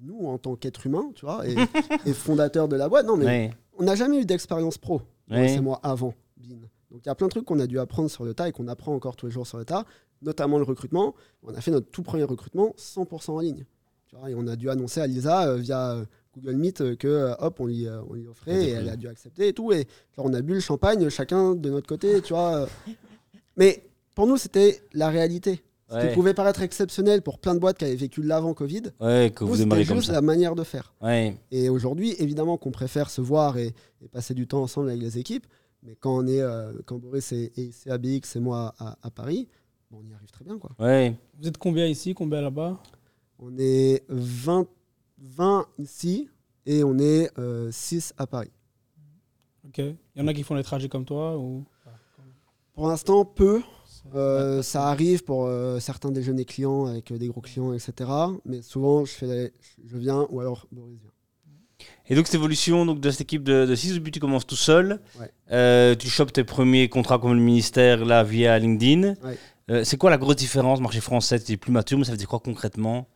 nous, 0.00 0.26
en 0.26 0.38
tant 0.38 0.56
qu'être 0.56 0.86
humain, 0.86 1.10
tu 1.14 1.24
vois, 1.24 1.46
et, 1.48 1.54
et 2.06 2.12
fondateur 2.12 2.68
de 2.68 2.76
la 2.76 2.88
boîte. 2.88 3.06
Non, 3.06 3.16
mais 3.16 3.24
Ouais. 3.26 3.50
on 3.78 3.84
n'a 3.84 3.94
jamais 3.94 4.20
eu 4.20 4.24
d'expérience 4.24 4.78
pro, 4.78 5.02
Ouais. 5.30 5.54
et 5.54 5.60
moi, 5.60 5.80
avant 5.82 6.14
BIN. 6.36 6.56
Donc 6.90 7.00
il 7.04 7.06
y 7.06 7.10
a 7.10 7.14
plein 7.14 7.26
de 7.26 7.30
trucs 7.32 7.44
qu'on 7.44 7.58
a 7.60 7.66
dû 7.66 7.78
apprendre 7.78 8.10
sur 8.10 8.24
le 8.24 8.32
tas 8.34 8.48
et 8.48 8.52
qu'on 8.52 8.68
apprend 8.68 8.94
encore 8.94 9.16
tous 9.16 9.26
les 9.26 9.32
jours 9.32 9.46
sur 9.46 9.58
le 9.58 9.64
tas, 9.64 9.84
notamment 10.22 10.58
le 10.58 10.64
recrutement. 10.64 11.14
On 11.42 11.52
a 11.54 11.60
fait 11.60 11.70
notre 11.72 11.90
tout 11.90 12.02
premier 12.02 12.22
recrutement 12.24 12.74
100% 12.78 13.30
en 13.32 13.40
ligne. 13.40 13.64
Tu 14.06 14.16
vois, 14.16 14.30
et 14.30 14.34
on 14.36 14.46
a 14.46 14.54
dû 14.54 14.70
annoncer 14.70 15.00
à 15.00 15.06
Lisa 15.08 15.48
euh, 15.48 15.56
via 15.56 15.92
euh, 15.92 16.04
Google 16.36 16.54
Meet 16.56 16.96
que 16.96 17.34
hop, 17.40 17.58
on 17.60 17.66
lui, 17.66 17.86
on 18.08 18.14
lui 18.14 18.26
offrait 18.28 18.64
et 18.64 18.70
elle 18.70 18.88
a 18.88 18.96
dû 18.96 19.08
accepter 19.08 19.48
et 19.48 19.52
tout. 19.52 19.72
Et 19.72 19.86
genre, 20.14 20.26
on 20.26 20.32
a 20.34 20.40
bu 20.42 20.54
le 20.54 20.60
champagne 20.60 21.08
chacun 21.08 21.54
de 21.56 21.68
notre 21.70 21.88
côté, 21.88 22.22
tu 22.22 22.32
vois. 22.34 22.68
Mais 23.56 23.82
pour 24.16 24.26
nous, 24.26 24.36
c'était 24.36 24.82
la 24.92 25.08
réalité. 25.10 25.62
Ce 25.88 25.94
qui 26.00 26.06
Ouais. 26.06 26.14
pouvait 26.14 26.34
paraître 26.34 26.62
exceptionnel 26.62 27.22
pour 27.22 27.38
plein 27.38 27.54
de 27.54 27.60
boîtes 27.60 27.78
qui 27.78 27.84
avaient 27.84 27.94
vécu 27.94 28.20
l'avant-Covid, 28.20 28.82
Ouais, 28.98 29.30
que 29.32 29.44
nous, 29.44 29.50
vous 29.50 29.56
c'était 29.56 29.84
comme 29.84 29.96
juste 29.98 30.08
ça. 30.08 30.12
la 30.14 30.20
manière 30.20 30.56
de 30.56 30.64
faire. 30.64 30.92
Ouais. 31.00 31.36
Et 31.52 31.68
aujourd'hui, 31.68 32.16
évidemment 32.18 32.56
qu'on 32.58 32.72
préfère 32.72 33.08
se 33.08 33.20
voir 33.20 33.56
et, 33.56 33.72
et 34.02 34.08
passer 34.08 34.34
du 34.34 34.48
temps 34.48 34.62
ensemble 34.62 34.88
avec 34.88 35.00
les 35.00 35.16
équipes. 35.18 35.46
Mais 35.84 35.94
quand 35.94 36.16
on 36.16 36.26
est, 36.26 36.40
euh, 36.40 36.72
quand 36.86 36.98
Boris 36.98 37.30
est, 37.30 37.56
est 37.56 37.62
ici 37.66 37.88
à 37.88 37.98
BX 37.98 38.34
et 38.34 38.40
moi 38.40 38.74
à, 38.80 38.96
à 39.00 39.10
Paris, 39.12 39.46
bon, 39.92 39.98
on 40.02 40.10
y 40.10 40.12
arrive 40.12 40.32
très 40.32 40.44
bien. 40.44 40.58
Quoi. 40.58 40.72
Ouais. 40.80 41.14
Vous 41.38 41.46
êtes 41.46 41.58
combien 41.58 41.86
ici, 41.86 42.14
combien 42.14 42.40
là-bas? 42.40 42.82
On 43.38 43.56
est 43.56 44.02
20, 44.08 44.66
20 45.18 45.66
ici 45.78 46.28
et 46.64 46.82
on 46.82 46.98
est 46.98 47.30
6 47.70 48.12
à 48.18 48.26
Paris. 48.26 48.50
Ok. 49.68 49.78
Il 49.78 49.96
y 50.16 50.20
en 50.20 50.26
a 50.26 50.34
qui 50.34 50.42
font 50.42 50.56
les 50.56 50.64
trajets 50.64 50.88
comme 50.88 51.04
toi 51.04 51.38
ou? 51.38 51.64
Pour 52.74 52.88
l'instant, 52.88 53.24
peu. 53.24 53.62
Euh, 54.14 54.62
ça 54.62 54.88
arrive 54.88 55.24
pour 55.24 55.46
euh, 55.46 55.78
certains 55.80 56.10
déjeuners 56.10 56.44
clients 56.44 56.86
avec 56.86 57.10
euh, 57.10 57.18
des 57.18 57.28
gros 57.28 57.40
clients, 57.40 57.72
etc. 57.72 57.92
Mais 58.44 58.62
souvent, 58.62 59.04
je, 59.04 59.12
fais 59.12 59.26
les- 59.26 59.52
je 59.86 59.96
viens 59.98 60.26
ou 60.30 60.40
alors 60.40 60.66
Boris 60.70 60.96
vient. 61.00 61.10
Et 62.08 62.14
donc, 62.14 62.26
cette 62.26 62.36
évolution 62.36 62.86
donc, 62.86 63.00
de 63.00 63.10
cette 63.10 63.22
équipe 63.22 63.42
de 63.42 63.74
6, 63.74 63.90
au 63.90 63.94
début, 63.94 64.10
tu 64.10 64.20
commences 64.20 64.46
tout 64.46 64.56
seul. 64.56 65.00
Ouais. 65.20 65.30
Euh, 65.50 65.94
tu 65.94 66.08
chopes 66.08 66.32
tes 66.32 66.44
premiers 66.44 66.88
contrats 66.88 67.18
comme 67.18 67.34
le 67.34 67.40
ministère 67.40 68.04
là 68.04 68.22
via 68.22 68.58
LinkedIn. 68.58 69.14
Ouais. 69.24 69.38
Euh, 69.70 69.82
c'est 69.84 69.96
quoi 69.96 70.10
la 70.10 70.16
grosse 70.18 70.36
différence 70.36 70.80
marché 70.80 71.00
français? 71.00 71.40
Tu 71.40 71.52
es 71.52 71.56
plus 71.56 71.72
mature, 71.72 71.98
mais 71.98 72.04
ça 72.04 72.12
veut 72.12 72.16
dire 72.16 72.28
quoi 72.28 72.38
concrètement? 72.38 73.08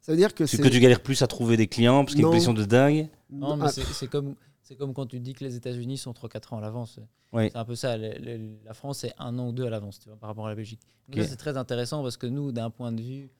Ça 0.00 0.12
veut 0.12 0.18
dire 0.18 0.34
que 0.34 0.46
C'est 0.46 0.56
que 0.60 0.68
tu 0.68 0.80
galères 0.80 1.02
plus 1.02 1.20
à 1.22 1.26
trouver 1.26 1.58
des 1.58 1.66
clients 1.66 2.02
parce 2.04 2.14
qu'il 2.14 2.22
y 2.22 2.24
a 2.24 2.26
une 2.28 2.32
pression 2.32 2.54
de 2.54 2.64
dingue? 2.64 3.08
Non, 3.30 3.56
mais 3.56 3.66
Ah, 3.66 3.72
c'est 3.72 4.08
comme, 4.08 4.34
c'est 4.70 4.76
comme 4.76 4.94
quand 4.94 5.06
tu 5.06 5.18
dis 5.18 5.32
que 5.34 5.42
les 5.42 5.56
États-Unis 5.56 5.98
sont 5.98 6.12
3-4 6.12 6.54
ans 6.54 6.58
à 6.58 6.60
l'avance. 6.60 7.00
Oui. 7.32 7.48
C'est 7.50 7.56
un 7.58 7.64
peu 7.64 7.74
ça. 7.74 7.96
le- 7.96 8.12
le- 8.20 8.56
la 8.64 8.72
France 8.72 9.02
est 9.02 9.12
un 9.18 9.36
an 9.40 9.48
ou 9.48 9.52
deux 9.52 9.66
à 9.66 9.70
l'avance 9.70 9.98
tu 9.98 10.08
vois, 10.08 10.16
par 10.16 10.28
rapport 10.28 10.46
à 10.46 10.50
la 10.50 10.54
Belgique. 10.54 10.80
C'est 11.12 11.36
très 11.36 11.56
intéressant 11.56 12.04
parce 12.04 12.16
que 12.16 12.28
nous, 12.28 12.52
d'un 12.52 12.70
point 12.70 12.92
de 12.92 13.02
vue 13.02 13.30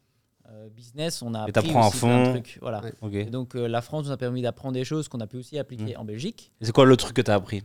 euh, 0.48 0.68
business, 0.70 1.22
on 1.22 1.32
a 1.34 1.46
Et 1.46 1.50
appris 1.56 1.72
aussi 1.72 1.98
plein 2.00 2.24
de 2.24 2.30
trucs. 2.30 2.58
Voilà. 2.60 2.82
Ouais. 2.82 2.92
Ok. 3.02 3.14
Et 3.14 3.24
donc 3.26 3.54
euh, 3.54 3.68
la 3.68 3.80
France 3.80 4.06
nous 4.06 4.10
a 4.10 4.16
permis 4.16 4.42
d'apprendre 4.42 4.74
des 4.74 4.82
choses 4.84 5.06
qu'on 5.06 5.20
a 5.20 5.28
pu 5.28 5.36
aussi 5.36 5.56
appliquer 5.56 5.94
Mm. 5.94 6.00
en 6.00 6.04
Belgique. 6.04 6.50
C'est 6.60 6.72
quoi 6.72 6.84
le 6.84 6.96
truc 6.96 7.14
que 7.14 7.22
tu 7.22 7.30
as 7.30 7.34
appris? 7.34 7.62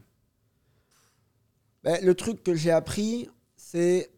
Ben, 1.83 2.03
le 2.05 2.13
truc 2.13 2.43
que 2.43 2.53
j'ai 2.53 2.69
appris, 2.71 3.27
c'est 3.55 4.11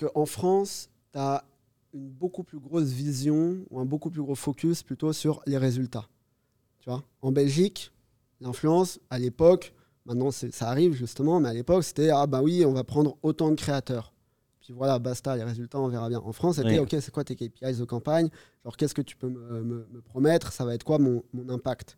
qu'en 0.00 0.24
France, 0.24 0.88
tu 1.12 1.18
as 1.18 1.44
une 1.92 2.08
beaucoup 2.08 2.44
plus 2.44 2.58
grosse 2.60 2.88
vision 2.88 3.58
ou 3.70 3.78
un 3.80 3.84
beaucoup 3.84 4.08
plus 4.10 4.22
gros 4.22 4.34
focus 4.34 4.82
plutôt 4.82 5.12
sur 5.12 5.42
les 5.46 5.58
résultats. 5.58 6.08
Tu 6.80 6.88
vois? 6.88 7.02
En 7.20 7.32
Belgique, 7.32 7.90
l'influence, 8.40 8.98
à 9.10 9.18
l'époque, 9.18 9.74
maintenant 10.06 10.30
ça 10.30 10.68
arrive 10.68 10.92
justement, 10.94 11.40
mais 11.40 11.48
à 11.48 11.54
l'époque, 11.54 11.84
c'était 11.84 12.10
Ah 12.10 12.26
bah 12.26 12.42
oui, 12.42 12.64
on 12.64 12.72
va 12.72 12.84
prendre 12.84 13.16
autant 13.22 13.50
de 13.50 13.56
créateurs. 13.56 14.12
Puis 14.60 14.72
voilà, 14.72 14.98
basta, 14.98 15.34
les 15.36 15.44
résultats, 15.44 15.78
on 15.80 15.88
verra 15.88 16.08
bien. 16.08 16.20
En 16.20 16.32
France, 16.32 16.56
c'était. 16.56 16.78
Ok, 16.78 16.90
c'est 17.00 17.10
quoi 17.10 17.24
tes 17.24 17.36
KPIs 17.36 17.78
de 17.78 17.84
campagne? 17.84 18.28
Genre, 18.64 18.76
qu'est-ce 18.76 18.94
que 18.94 19.00
tu 19.02 19.16
peux 19.16 19.28
me, 19.28 19.62
me- 19.62 19.86
me 19.90 20.00
promettre? 20.02 20.52
Ça 20.52 20.64
va 20.66 20.74
être 20.74 20.84
quoi 20.84 20.98
mon, 20.98 21.22
mon 21.32 21.48
impact? 21.48 21.96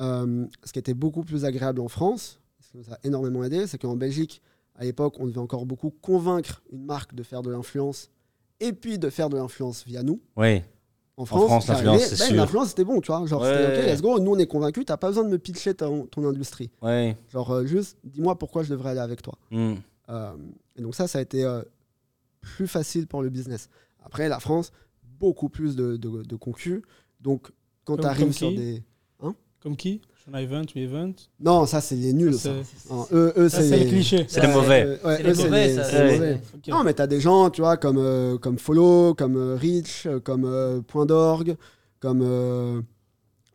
Euh, 0.00 0.46
Ce 0.64 0.72
qui 0.72 0.78
était 0.78 0.94
beaucoup 0.94 1.22
plus 1.24 1.44
agréable 1.44 1.80
en 1.80 1.88
France, 1.88 2.40
ce 2.60 2.70
qui 2.70 2.76
nous 2.78 2.90
a 2.92 2.98
énormément 3.04 3.44
aidé, 3.44 3.66
c'est 3.66 3.78
qu'en 3.78 3.96
Belgique, 3.96 4.40
à 4.76 4.84
l'époque, 4.84 5.16
on 5.20 5.26
devait 5.26 5.38
encore 5.38 5.66
beaucoup 5.66 5.90
convaincre 5.90 6.62
une 6.72 6.84
marque 6.84 7.14
de 7.14 7.22
faire 7.22 7.42
de 7.42 7.50
l'influence 7.50 8.10
et 8.60 8.72
puis 8.72 8.98
de 8.98 9.10
faire 9.10 9.28
de 9.30 9.36
l'influence 9.36 9.84
via 9.86 10.02
nous. 10.02 10.20
Oui. 10.36 10.62
En 11.18 11.24
France, 11.24 11.46
France, 11.46 11.66
j'arrivais, 11.66 11.92
l'influence, 11.92 12.08
c'est 12.10 12.18
ben, 12.18 12.26
sûr. 12.26 12.36
L'influence, 12.36 12.68
c'était 12.68 12.84
bon, 12.84 13.00
tu 13.00 13.10
vois. 13.10 13.24
Genre, 13.26 13.42
c'était. 13.42 13.80
OK, 13.80 13.86
let's 13.86 14.02
go, 14.02 14.18
nous, 14.18 14.32
on 14.32 14.38
est 14.38 14.46
convaincus, 14.46 14.84
t'as 14.84 14.98
pas 14.98 15.08
besoin 15.08 15.24
de 15.24 15.30
me 15.30 15.38
pitcher 15.38 15.74
ton, 15.74 16.06
ton 16.06 16.28
industrie. 16.28 16.70
Ouais. 16.82 17.16
Genre, 17.32 17.50
euh, 17.50 17.64
juste, 17.64 17.96
dis-moi 18.04 18.38
pourquoi 18.38 18.62
je 18.62 18.70
devrais 18.70 18.90
aller 18.90 19.00
avec 19.00 19.22
toi. 19.22 19.38
Hmm. 19.50 19.76
Euh, 20.10 20.32
et 20.76 20.82
donc 20.82 20.94
ça, 20.94 21.08
ça 21.08 21.18
a 21.18 21.22
été 21.22 21.42
euh, 21.42 21.62
plus 22.42 22.68
facile 22.68 23.06
pour 23.06 23.22
le 23.22 23.30
business. 23.30 23.70
Après, 24.04 24.28
la 24.28 24.40
France, 24.40 24.72
beaucoup 25.18 25.48
plus 25.48 25.74
de, 25.74 25.96
de, 25.96 26.22
de 26.22 26.36
concus. 26.36 26.82
Donc, 27.20 27.50
quand 27.84 27.96
tu 27.96 28.06
arrives 28.06 28.32
sur 28.32 28.50
des... 28.50 28.82
Comme 29.60 29.76
qui? 29.76 30.00
Event, 30.34 30.64
Event 30.74 31.12
Non, 31.38 31.66
ça, 31.66 31.80
c'est 31.80 31.94
les 31.94 32.12
nuls, 32.12 32.34
ça. 32.34 32.50
C'est 32.64 32.90
Non, 32.90 33.06
eux, 33.12 33.48
c'est 33.48 33.70
les 33.78 33.86
clichés. 33.86 34.26
C'est 34.28 34.40
les 34.44 34.52
mauvais. 34.52 34.98
ouais, 35.04 35.34
C'est 35.34 36.14
mauvais. 36.14 36.40
Non, 36.68 36.82
mais 36.84 36.94
tu 36.94 37.02
as 37.02 37.06
des 37.06 37.20
gens, 37.20 37.48
tu 37.50 37.60
vois, 37.60 37.76
comme, 37.76 37.98
euh, 37.98 38.36
comme 38.38 38.58
Follow, 38.58 39.14
comme 39.14 39.36
euh, 39.36 39.56
Reach, 39.56 40.06
euh, 40.06 40.18
comme 40.20 40.44
euh, 40.44 40.80
Point 40.82 41.06
d'orgue, 41.06 41.56
comme, 42.00 42.22
euh, 42.22 42.82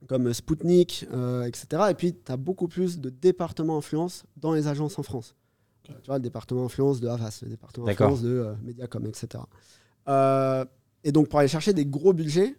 comme 0.07 0.33
Spoutnik, 0.33 1.05
euh, 1.13 1.43
etc. 1.43 1.83
Et 1.89 1.93
puis, 1.93 2.13
tu 2.13 2.31
as 2.31 2.37
beaucoup 2.37 2.67
plus 2.67 2.99
de 2.99 3.09
départements 3.09 3.77
influence 3.77 4.23
dans 4.37 4.53
les 4.53 4.67
agences 4.67 4.97
en 4.97 5.03
France. 5.03 5.35
Tu 5.83 5.91
vois, 6.07 6.17
le 6.17 6.23
département 6.23 6.65
influence 6.65 7.01
de 7.01 7.07
Havas, 7.09 7.39
le 7.43 7.49
département 7.49 7.85
influence 8.05 8.21
de 8.21 8.29
euh, 8.29 8.53
Mediacom, 8.63 9.05
etc. 9.07 9.43
Euh, 10.07 10.63
et 11.03 11.11
donc, 11.11 11.27
pour 11.27 11.39
aller 11.39 11.47
chercher 11.49 11.73
des 11.73 11.85
gros 11.85 12.13
budgets, 12.13 12.55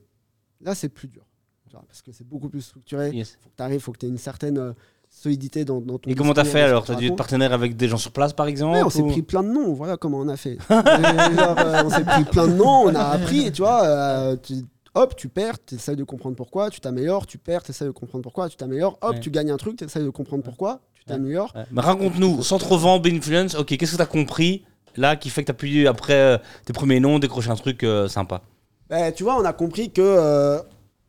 là, 0.60 0.74
c'est 0.74 0.88
plus 0.90 1.08
dur. 1.08 1.24
Tu 1.72 1.76
vois, 1.78 1.86
parce 1.88 2.02
que 2.02 2.12
c'est 2.12 2.28
beaucoup 2.28 2.50
plus 2.50 2.60
structuré. 2.60 3.10
Yes. 3.12 3.38
faut 3.42 3.48
que 3.48 3.56
tu 3.56 3.62
arrives, 3.62 3.80
faut 3.80 3.92
que 3.92 3.98
tu 3.98 4.04
aies 4.04 4.10
une 4.10 4.18
certaine, 4.18 4.58
euh, 4.58 4.72
solidité 5.08 5.64
dans, 5.64 5.80
dans 5.80 5.96
ton 5.98 6.10
Et 6.10 6.14
comment 6.14 6.34
t'as 6.34 6.44
fait 6.44 6.60
alors 6.60 6.84
tu 6.84 6.92
T'as 6.92 6.98
dû 6.98 7.06
être 7.06 7.16
partenaire 7.16 7.54
avec 7.54 7.76
des 7.78 7.88
gens 7.88 7.96
sur 7.96 8.12
place 8.12 8.34
par 8.34 8.46
exemple 8.46 8.76
Ouais, 8.76 8.82
on 8.82 8.90
s'est 8.90 9.02
pris 9.02 9.22
plein 9.22 9.42
de 9.42 9.48
noms, 9.48 9.72
voilà 9.72 9.96
comment 9.96 10.18
on 10.18 10.28
a 10.28 10.36
fait. 10.36 10.58
Et 10.70 11.34
genre, 11.34 11.58
euh, 11.58 11.82
on 11.86 11.88
s'est 11.88 12.04
pris 12.04 12.24
plein 12.24 12.46
de 12.46 12.52
noms, 12.52 12.82
on 12.88 12.94
a 12.94 13.04
appris, 13.04 13.50
tu 13.52 13.62
vois, 13.62 13.84
euh, 13.86 14.36
tu- 14.36 14.66
hop, 14.94 15.16
tu 15.16 15.30
perds, 15.30 15.64
tu 15.64 15.76
essaies 15.76 15.96
de 15.96 16.04
comprendre 16.04 16.36
pourquoi, 16.36 16.68
tu 16.68 16.78
t'améliores, 16.80 17.26
tu 17.26 17.38
perds, 17.38 17.62
tu 17.62 17.70
essaies 17.70 17.86
de 17.86 17.90
comprendre 17.90 18.22
pourquoi, 18.22 18.50
tu 18.50 18.56
t'améliores, 18.58 18.98
hop, 19.00 19.12
Ouais. 19.14 19.20
tu 19.20 19.30
gagnes 19.30 19.50
un 19.50 19.56
truc, 19.56 19.76
tu 19.78 19.84
essaies 19.84 20.02
de 20.04 20.10
comprendre 20.10 20.42
pourquoi, 20.42 20.80
tu 20.94 21.04
t'améliores. 21.06 21.52
Ouais. 21.54 21.64
Mais 21.70 21.80
raconte-nous, 21.80 22.42
sans 22.42 22.58
trop 22.58 22.76
vendre 22.76 23.08
Influence, 23.10 23.54
ok, 23.54 23.78
qu'est-ce 23.78 23.92
que 23.92 23.96
t'as 23.96 24.04
compris 24.04 24.64
là 24.96 25.16
qui 25.16 25.30
fait 25.30 25.40
que 25.42 25.46
t'as 25.46 25.54
pu, 25.54 25.86
après 25.88 26.12
euh, 26.14 26.36
tes 26.66 26.74
premiers 26.74 27.00
noms, 27.00 27.18
décrocher 27.18 27.48
un 27.50 27.56
truc 27.56 27.86
sympa? 28.08 28.42
Ben, 28.90 29.10
tu 29.12 29.22
vois, 29.24 29.36
on 29.40 29.44
a 29.46 29.54
compris 29.54 29.90
que, 29.90 30.02
euh, 30.02 30.58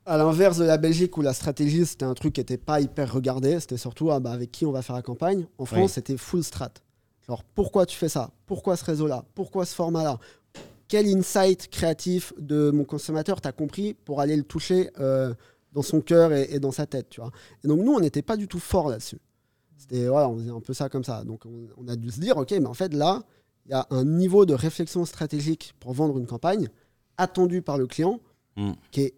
à 0.05 0.17
l'inverse 0.17 0.57
de 0.57 0.65
la 0.65 0.77
Belgique 0.77 1.17
où 1.17 1.21
la 1.21 1.33
stratégie 1.33 1.85
c'était 1.85 2.05
un 2.05 2.13
truc 2.13 2.33
qui 2.33 2.41
n'était 2.41 2.57
pas 2.57 2.81
hyper 2.81 3.11
regardé, 3.13 3.59
c'était 3.59 3.77
surtout 3.77 4.11
ah, 4.11 4.19
bah, 4.19 4.31
avec 4.31 4.51
qui 4.51 4.65
on 4.65 4.71
va 4.71 4.81
faire 4.81 4.95
la 4.95 5.01
campagne. 5.01 5.45
En 5.57 5.65
France, 5.65 5.79
Oui. 5.81 5.89
c'était 5.89 6.17
full 6.17 6.43
strat. 6.43 6.71
Genre, 7.27 7.43
pourquoi 7.55 7.85
tu 7.85 7.97
fais 7.97 8.09
ça? 8.09 8.31
Pourquoi 8.45 8.75
ce 8.75 8.83
réseau-là? 8.83 9.23
Pourquoi 9.33 9.65
ce 9.65 9.73
format-là? 9.75 10.19
Quel 10.89 11.07
insight 11.07 11.69
créatif 11.69 12.33
de 12.37 12.69
mon 12.71 12.83
consommateur 12.83 13.39
t'as 13.41 13.53
compris 13.53 13.93
pour 13.93 14.19
aller 14.19 14.35
le 14.35 14.43
toucher 14.43 14.89
euh, 14.99 15.33
dans 15.71 15.81
son 15.81 16.01
cœur 16.01 16.33
et, 16.33 16.49
et 16.53 16.59
dans 16.59 16.71
sa 16.71 16.85
tête, 16.85 17.09
tu 17.09 17.21
vois? 17.21 17.31
Et 17.63 17.67
donc, 17.67 17.79
nous, 17.79 17.93
on 17.93 17.99
n'était 18.01 18.21
pas 18.21 18.35
du 18.35 18.47
tout 18.47 18.59
fort 18.59 18.89
là-dessus. 18.89 19.19
C'était, 19.77 20.07
voilà, 20.07 20.29
on 20.29 20.37
faisait 20.37 20.51
un 20.51 20.59
peu 20.59 20.73
ça 20.73 20.89
comme 20.89 21.03
ça. 21.03 21.23
Donc, 21.23 21.45
on, 21.45 21.67
on 21.77 21.87
a 21.87 21.95
dû 21.95 22.11
se 22.11 22.19
dire, 22.19 22.35
ok, 22.37 22.51
mais 22.51 22.67
en 22.67 22.73
fait, 22.73 22.93
là, 22.93 23.21
il 23.65 23.71
y 23.71 23.73
a 23.73 23.87
un 23.89 24.03
niveau 24.03 24.45
de 24.45 24.53
réflexion 24.53 25.05
stratégique 25.05 25.73
pour 25.79 25.93
vendre 25.93 26.17
une 26.19 26.27
campagne 26.27 26.67
attendu 27.17 27.61
par 27.61 27.77
le 27.77 27.87
client 27.87 28.19
Mm. 28.55 28.73
qui 28.91 29.01
est, 29.01 29.13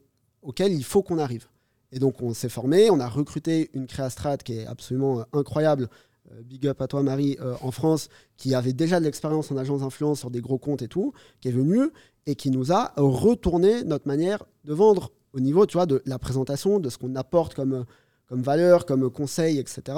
auquel 0.45 0.71
il 0.71 0.83
faut 0.83 1.03
qu'on 1.03 1.17
arrive. 1.17 1.47
Et 1.91 1.99
donc, 1.99 2.21
on 2.21 2.33
s'est 2.33 2.49
formé, 2.49 2.89
on 2.89 2.99
a 2.99 3.07
recruté 3.07 3.69
une 3.73 3.87
créastrat 3.87 4.37
qui 4.37 4.59
est 4.59 4.65
absolument 4.65 5.19
euh, 5.19 5.23
incroyable. 5.33 5.89
Euh, 6.31 6.41
big 6.43 6.67
up 6.67 6.81
à 6.81 6.87
toi, 6.87 7.03
Marie, 7.03 7.37
euh, 7.41 7.55
en 7.61 7.71
France, 7.71 8.09
qui 8.37 8.55
avait 8.55 8.73
déjà 8.73 8.99
de 8.99 9.05
l'expérience 9.05 9.51
en 9.51 9.57
agence 9.57 9.81
d'influence 9.81 10.19
sur 10.19 10.31
des 10.31 10.41
gros 10.41 10.57
comptes 10.57 10.81
et 10.81 10.87
tout, 10.87 11.13
qui 11.41 11.49
est 11.49 11.51
venue 11.51 11.89
et 12.25 12.35
qui 12.35 12.49
nous 12.49 12.71
a 12.71 12.93
retourné 12.97 13.83
notre 13.83 14.07
manière 14.07 14.43
de 14.63 14.73
vendre 14.73 15.11
au 15.33 15.39
niveau, 15.39 15.65
tu 15.65 15.77
vois, 15.77 15.85
de 15.85 16.01
la 16.05 16.17
présentation, 16.17 16.79
de 16.79 16.89
ce 16.89 16.97
qu'on 16.97 17.15
apporte 17.15 17.53
comme, 17.53 17.85
comme 18.27 18.41
valeur, 18.41 18.85
comme 18.85 19.09
conseil, 19.09 19.59
etc. 19.59 19.97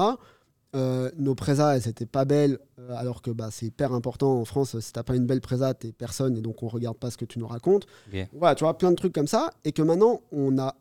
Euh, 0.78 1.10
nos 1.18 1.34
présas, 1.34 1.76
elles 1.76 1.88
n'étaient 1.88 2.06
pas 2.06 2.24
belles, 2.24 2.60
euh, 2.80 2.96
alors 2.96 3.22
que 3.22 3.32
bah, 3.32 3.50
c'est 3.52 3.66
hyper 3.66 3.94
important 3.94 4.40
en 4.40 4.46
France. 4.46 4.80
Si 4.80 4.94
t'as 4.94 5.04
pas 5.04 5.16
une 5.16 5.26
belle 5.26 5.42
présa, 5.42 5.74
t'es 5.74 5.92
personne 5.92 6.38
et 6.38 6.42
donc 6.42 6.62
on 6.62 6.68
regarde 6.68 6.98
pas 6.98 7.10
ce 7.10 7.18
que 7.18 7.26
tu 7.26 7.40
nous 7.40 7.48
racontes. 7.48 7.88
Voilà, 8.34 8.54
tu 8.54 8.64
vois, 8.64 8.78
plein 8.78 8.92
de 8.92 8.96
trucs 8.96 9.14
comme 9.14 9.28
ça. 9.28 9.52
Et 9.66 9.72
que 9.72 9.82
maintenant, 9.82 10.22
on, 10.32 10.58
a, 10.60 10.76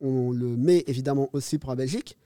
on 0.00 0.30
le 0.30 0.56
met 0.56 0.84
évidemment 0.86 1.28
aussi 1.32 1.58
pour 1.58 1.70
la 1.70 1.76
Belgique. 1.76 2.16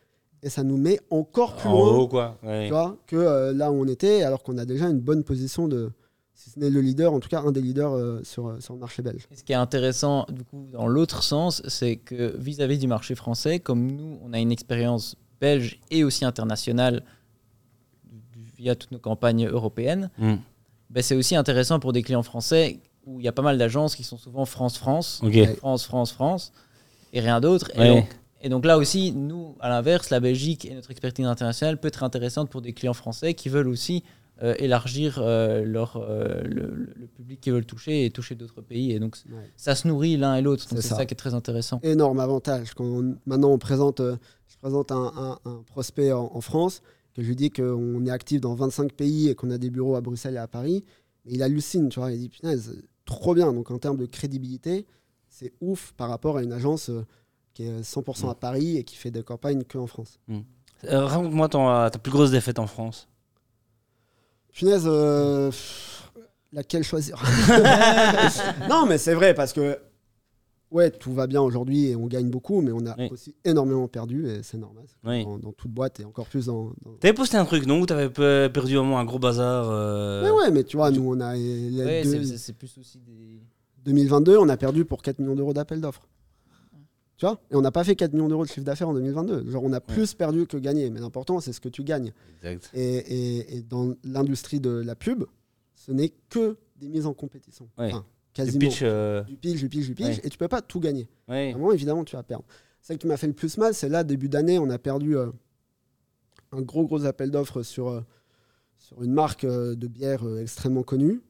Et 0.42 0.48
ça 0.48 0.62
nous 0.62 0.78
met 0.78 1.00
encore 1.10 1.56
plus 1.56 1.68
En 1.68 1.72
loin 1.72 1.98
haut 1.98 2.08
quoi. 2.08 2.38
Ouais. 2.42 2.64
tu 2.64 2.70
vois, 2.72 2.96
que 3.06 3.16
euh, 3.16 3.52
là 3.52 3.70
où 3.70 3.74
on 3.74 3.86
était, 3.86 4.22
alors 4.22 4.42
qu'on 4.42 4.56
a 4.56 4.64
déjà 4.64 4.88
une 4.88 5.00
bonne 5.00 5.22
position 5.22 5.68
de, 5.68 5.90
si 6.32 6.48
ce 6.48 6.58
n'est 6.58 6.70
le 6.70 6.80
leader, 6.80 7.12
en 7.12 7.20
tout 7.20 7.28
cas 7.28 7.42
un 7.42 7.52
des 7.52 7.60
leaders 7.60 7.92
euh, 7.92 8.20
sur, 8.22 8.56
sur 8.62 8.72
le 8.72 8.80
marché 8.80 9.02
belge. 9.02 9.28
Et 9.30 9.36
ce 9.36 9.44
qui 9.44 9.52
est 9.52 9.56
intéressant, 9.56 10.24
du 10.30 10.42
coup, 10.44 10.66
dans 10.72 10.86
l'autre 10.86 11.22
sens, 11.22 11.62
c'est 11.68 11.96
que 11.96 12.34
vis-à-vis 12.38 12.78
du 12.78 12.86
marché 12.86 13.14
français, 13.14 13.58
comme 13.58 13.90
nous, 13.90 14.18
on 14.22 14.32
a 14.32 14.38
une 14.38 14.50
expérience 14.50 15.16
belge 15.40 15.78
et 15.90 16.04
aussi 16.04 16.24
internationale 16.24 17.02
du- 18.32 18.44
via 18.56 18.74
toutes 18.74 18.92
nos 18.92 18.98
campagnes 18.98 19.46
européennes, 19.46 20.10
Mm. 20.18 20.34
ben, 20.90 21.02
c'est 21.02 21.14
aussi 21.14 21.34
intéressant 21.36 21.80
pour 21.80 21.92
des 21.92 22.02
clients 22.02 22.22
français 22.22 22.80
où 23.06 23.18
il 23.20 23.24
y 23.24 23.28
a 23.28 23.32
pas 23.32 23.42
mal 23.42 23.56
d'agences 23.58 23.96
qui 23.96 24.04
sont 24.04 24.18
souvent 24.18 24.44
France-France, 24.44 25.20
Ok. 25.24 25.56
France, 25.56 25.84
France, 25.84 26.12
France, 26.12 26.52
et 27.12 27.20
rien 27.20 27.40
d'autre. 27.40 27.70
Et, 27.74 27.88
donc, 27.88 28.06
et 28.42 28.48
donc 28.50 28.64
là 28.66 28.76
aussi, 28.76 29.12
nous, 29.12 29.56
à 29.60 29.68
l'inverse, 29.68 30.10
la 30.10 30.20
Belgique 30.20 30.64
et 30.66 30.74
notre 30.74 30.90
expertise 30.90 31.24
internationale 31.26 31.78
peut 31.78 31.88
être 31.88 32.02
intéressante 32.02 32.50
pour 32.50 32.60
des 32.60 32.72
clients 32.72 32.94
français 32.94 33.34
qui 33.34 33.48
veulent 33.48 33.68
aussi 33.68 34.04
euh, 34.42 34.54
élargir 34.58 35.18
euh, 35.18 35.64
leur, 35.64 35.96
euh, 35.96 36.40
le, 36.42 36.74
le- 36.96 37.06
public 37.06 37.40
qu'ils 37.40 37.52
veulent 37.52 37.66
toucher 37.66 38.04
et 38.06 38.10
toucher 38.10 38.34
d'autres 38.34 38.62
pays. 38.62 38.92
Et 38.92 38.98
donc, 38.98 39.16
Ouais. 39.30 39.50
ça 39.56 39.74
se 39.74 39.86
nourrit 39.88 40.16
l'un 40.16 40.36
et 40.36 40.42
l'autre. 40.42 40.62
Donc 40.68 40.78
C'est 40.78 40.82
c'est 40.82 40.88
ça. 40.88 40.96
ça. 40.96 41.06
qui 41.06 41.14
est 41.14 41.16
très 41.16 41.34
intéressant. 41.34 41.80
Énorme 41.82 42.20
avantage. 42.20 42.72
Quand 42.74 42.84
on- 42.84 43.16
maintenant 43.26 43.50
on 43.50 43.58
présente, 43.58 44.00
euh, 44.00 44.16
je 44.48 44.56
présente 44.56 44.92
un, 44.92 45.12
un- 45.16 45.38
un 45.50 45.62
prospect 45.66 46.12
en, 46.12 46.30
en 46.34 46.40
France, 46.40 46.82
que 47.14 47.22
je 47.22 47.28
lui 47.28 47.36
dis 47.36 47.50
qu'on 47.50 48.04
est 48.06 48.10
actif 48.10 48.40
dans 48.40 48.54
25 48.54 48.92
pays 48.92 49.28
et 49.28 49.34
qu'on 49.34 49.50
a 49.50 49.58
des 49.58 49.68
bureaux 49.70 49.96
à 49.96 50.00
Bruxelles 50.00 50.34
et 50.34 50.38
à 50.38 50.48
Paris, 50.48 50.84
et 51.26 51.34
il 51.34 51.42
hallucine, 51.42 51.88
tu 51.88 51.98
vois, 52.00 52.12
il 52.12 52.18
dit 52.18 52.28
punaise, 52.28 52.82
trop 53.04 53.34
bien. 53.34 53.52
Donc 53.52 53.70
en 53.70 53.78
termes 53.78 53.96
de 53.98 54.06
crédibilité, 54.06 54.86
c'est 55.28 55.52
ouf 55.60 55.92
par 55.96 56.08
rapport 56.08 56.36
à 56.38 56.42
une 56.42 56.52
agence 56.52 56.88
euh, 56.88 57.04
qui 57.52 57.64
est 57.64 57.82
100% 57.82 58.30
à 58.30 58.34
Paris 58.34 58.76
et 58.78 58.84
qui 58.84 58.96
fait 58.96 59.10
des 59.10 59.22
campagnes 59.22 59.64
que 59.64 59.76
en 59.76 59.86
France. 59.88 60.18
Euh, 60.84 61.04
Raconte-moi 61.04 61.48
ta 61.48 61.90
plus 61.98 62.10
grosse 62.12 62.30
défaite 62.30 62.58
en 62.58 62.66
France. 62.66 63.08
Punaise, 64.52 64.84
euh, 64.86 65.50
laquelle 66.52 66.82
choisir 66.82 67.22
Non, 68.68 68.86
mais 68.86 68.98
c'est 68.98 69.14
vrai 69.14 69.34
parce 69.34 69.52
que 69.52 69.78
ouais, 70.70 70.90
tout 70.90 71.12
va 71.12 71.26
bien 71.26 71.40
aujourd'hui 71.40 71.86
et 71.88 71.96
on 71.96 72.06
gagne 72.06 72.30
beaucoup, 72.30 72.60
mais 72.60 72.72
on 72.72 72.84
a 72.86 72.94
Oui. 72.98 73.08
aussi 73.10 73.34
énormément 73.44 73.88
perdu 73.88 74.28
et 74.28 74.42
c'est 74.42 74.58
normal. 74.58 74.84
C'est 74.86 75.08
Oui. 75.08 75.24
Dans, 75.24 75.38
dans 75.38 75.52
toute 75.52 75.70
boîte 75.70 76.00
et 76.00 76.04
encore 76.04 76.26
plus 76.26 76.46
dans. 76.46 76.72
dans- 76.84 76.92
T'avais 77.00 77.14
posté 77.14 77.36
un 77.36 77.44
truc, 77.44 77.66
non 77.66 77.80
Où 77.80 77.86
t'avais 77.86 78.08
pe- 78.10 78.48
perdu 78.52 78.76
au 78.76 78.84
moins 78.84 79.00
un 79.00 79.04
gros 79.04 79.18
bazar 79.18 79.66
euh, 79.70 80.22
Mais 80.22 80.30
ouais, 80.30 80.50
mais 80.50 80.64
tu 80.64 80.76
vois, 80.76 80.90
nous 80.90 81.02
on 81.12 81.20
a 81.20 81.34
les 81.34 81.82
Ouais, 81.84 82.02
deux- 82.04 82.10
c'est- 82.10 82.24
c'est 82.32 82.38
c'est 82.38 82.52
plus 82.52 82.76
aussi 82.78 82.98
des. 83.00 83.40
2022, 83.84 84.36
on 84.36 84.48
a 84.50 84.56
perdu 84.58 84.84
pour 84.84 85.00
4 85.00 85.20
millions 85.20 85.34
d'euros 85.34 85.54
d'appel 85.54 85.80
d'offres. 85.80 86.06
Tu 87.20 87.26
vois 87.26 87.38
Et 87.50 87.54
on 87.54 87.60
n'a 87.60 87.70
pas 87.70 87.84
fait 87.84 87.94
4 87.96 88.14
millions 88.14 88.28
d'euros 88.28 88.44
de 88.44 88.48
chiffre 88.48 88.64
d'affaires 88.64 88.88
en 88.88 88.94
2022. 88.94 89.50
Genre, 89.50 89.62
on 89.62 89.72
a 89.74 89.80
plus 89.82 90.14
perdu 90.14 90.46
que 90.46 90.56
gagné. 90.56 90.88
Mais 90.88 91.00
l'important, 91.00 91.38
c'est 91.40 91.52
ce 91.52 91.60
que 91.60 91.68
tu 91.68 91.84
gagnes. 91.84 92.14
Exact. 92.42 92.70
Et, 92.72 92.96
et- 92.96 93.56
et 93.58 93.62
dans 93.62 93.94
l'industrie 94.04 94.58
de 94.58 94.70
la 94.70 94.96
pub, 94.96 95.24
ce 95.74 95.92
n'est 95.92 96.14
que 96.30 96.56
des 96.76 96.88
mises 96.88 97.04
en 97.04 97.12
compétition. 97.12 97.68
Ouais. 97.76 97.88
Enfin, 97.88 97.98
Du 97.98 98.32
quasiment. 98.32 98.58
pitch. 98.70 98.80
euh, 98.82 99.22
Du 99.24 99.36
pitch, 99.36 99.58
du 99.60 99.68
pitch, 99.68 99.86
du 99.86 99.94
pitch. 99.94 100.06
Ouais. 100.06 100.20
Et 100.24 100.30
tu 100.30 100.38
peux 100.38 100.48
pas 100.48 100.62
tout 100.62 100.80
gagner. 100.80 101.08
ouais. 101.28 101.52
À 101.52 101.54
un 101.56 101.58
moment, 101.58 101.72
évidemment, 101.72 102.04
tu 102.04 102.16
vas 102.16 102.22
perdre. 102.22 102.46
Celle 102.80 102.96
qui 102.96 103.06
m'a 103.06 103.18
fait 103.18 103.26
le 103.26 103.34
plus 103.34 103.58
mal, 103.58 103.74
c'est 103.74 103.90
là, 103.90 104.02
début 104.02 104.30
d'année, 104.30 104.58
on 104.58 104.70
a 104.70 104.78
perdu 104.78 105.14
euh, 105.18 105.26
un 106.52 106.62
gros, 106.62 106.86
gros 106.86 107.04
appel 107.04 107.30
d'offres 107.30 107.62
sur, 107.62 107.88
euh, 107.90 108.00
sur 108.78 109.02
une 109.02 109.12
marque 109.12 109.44
de 109.44 109.86
bière 109.86 110.22
extrêmement 110.38 110.82
connue, 110.84 111.20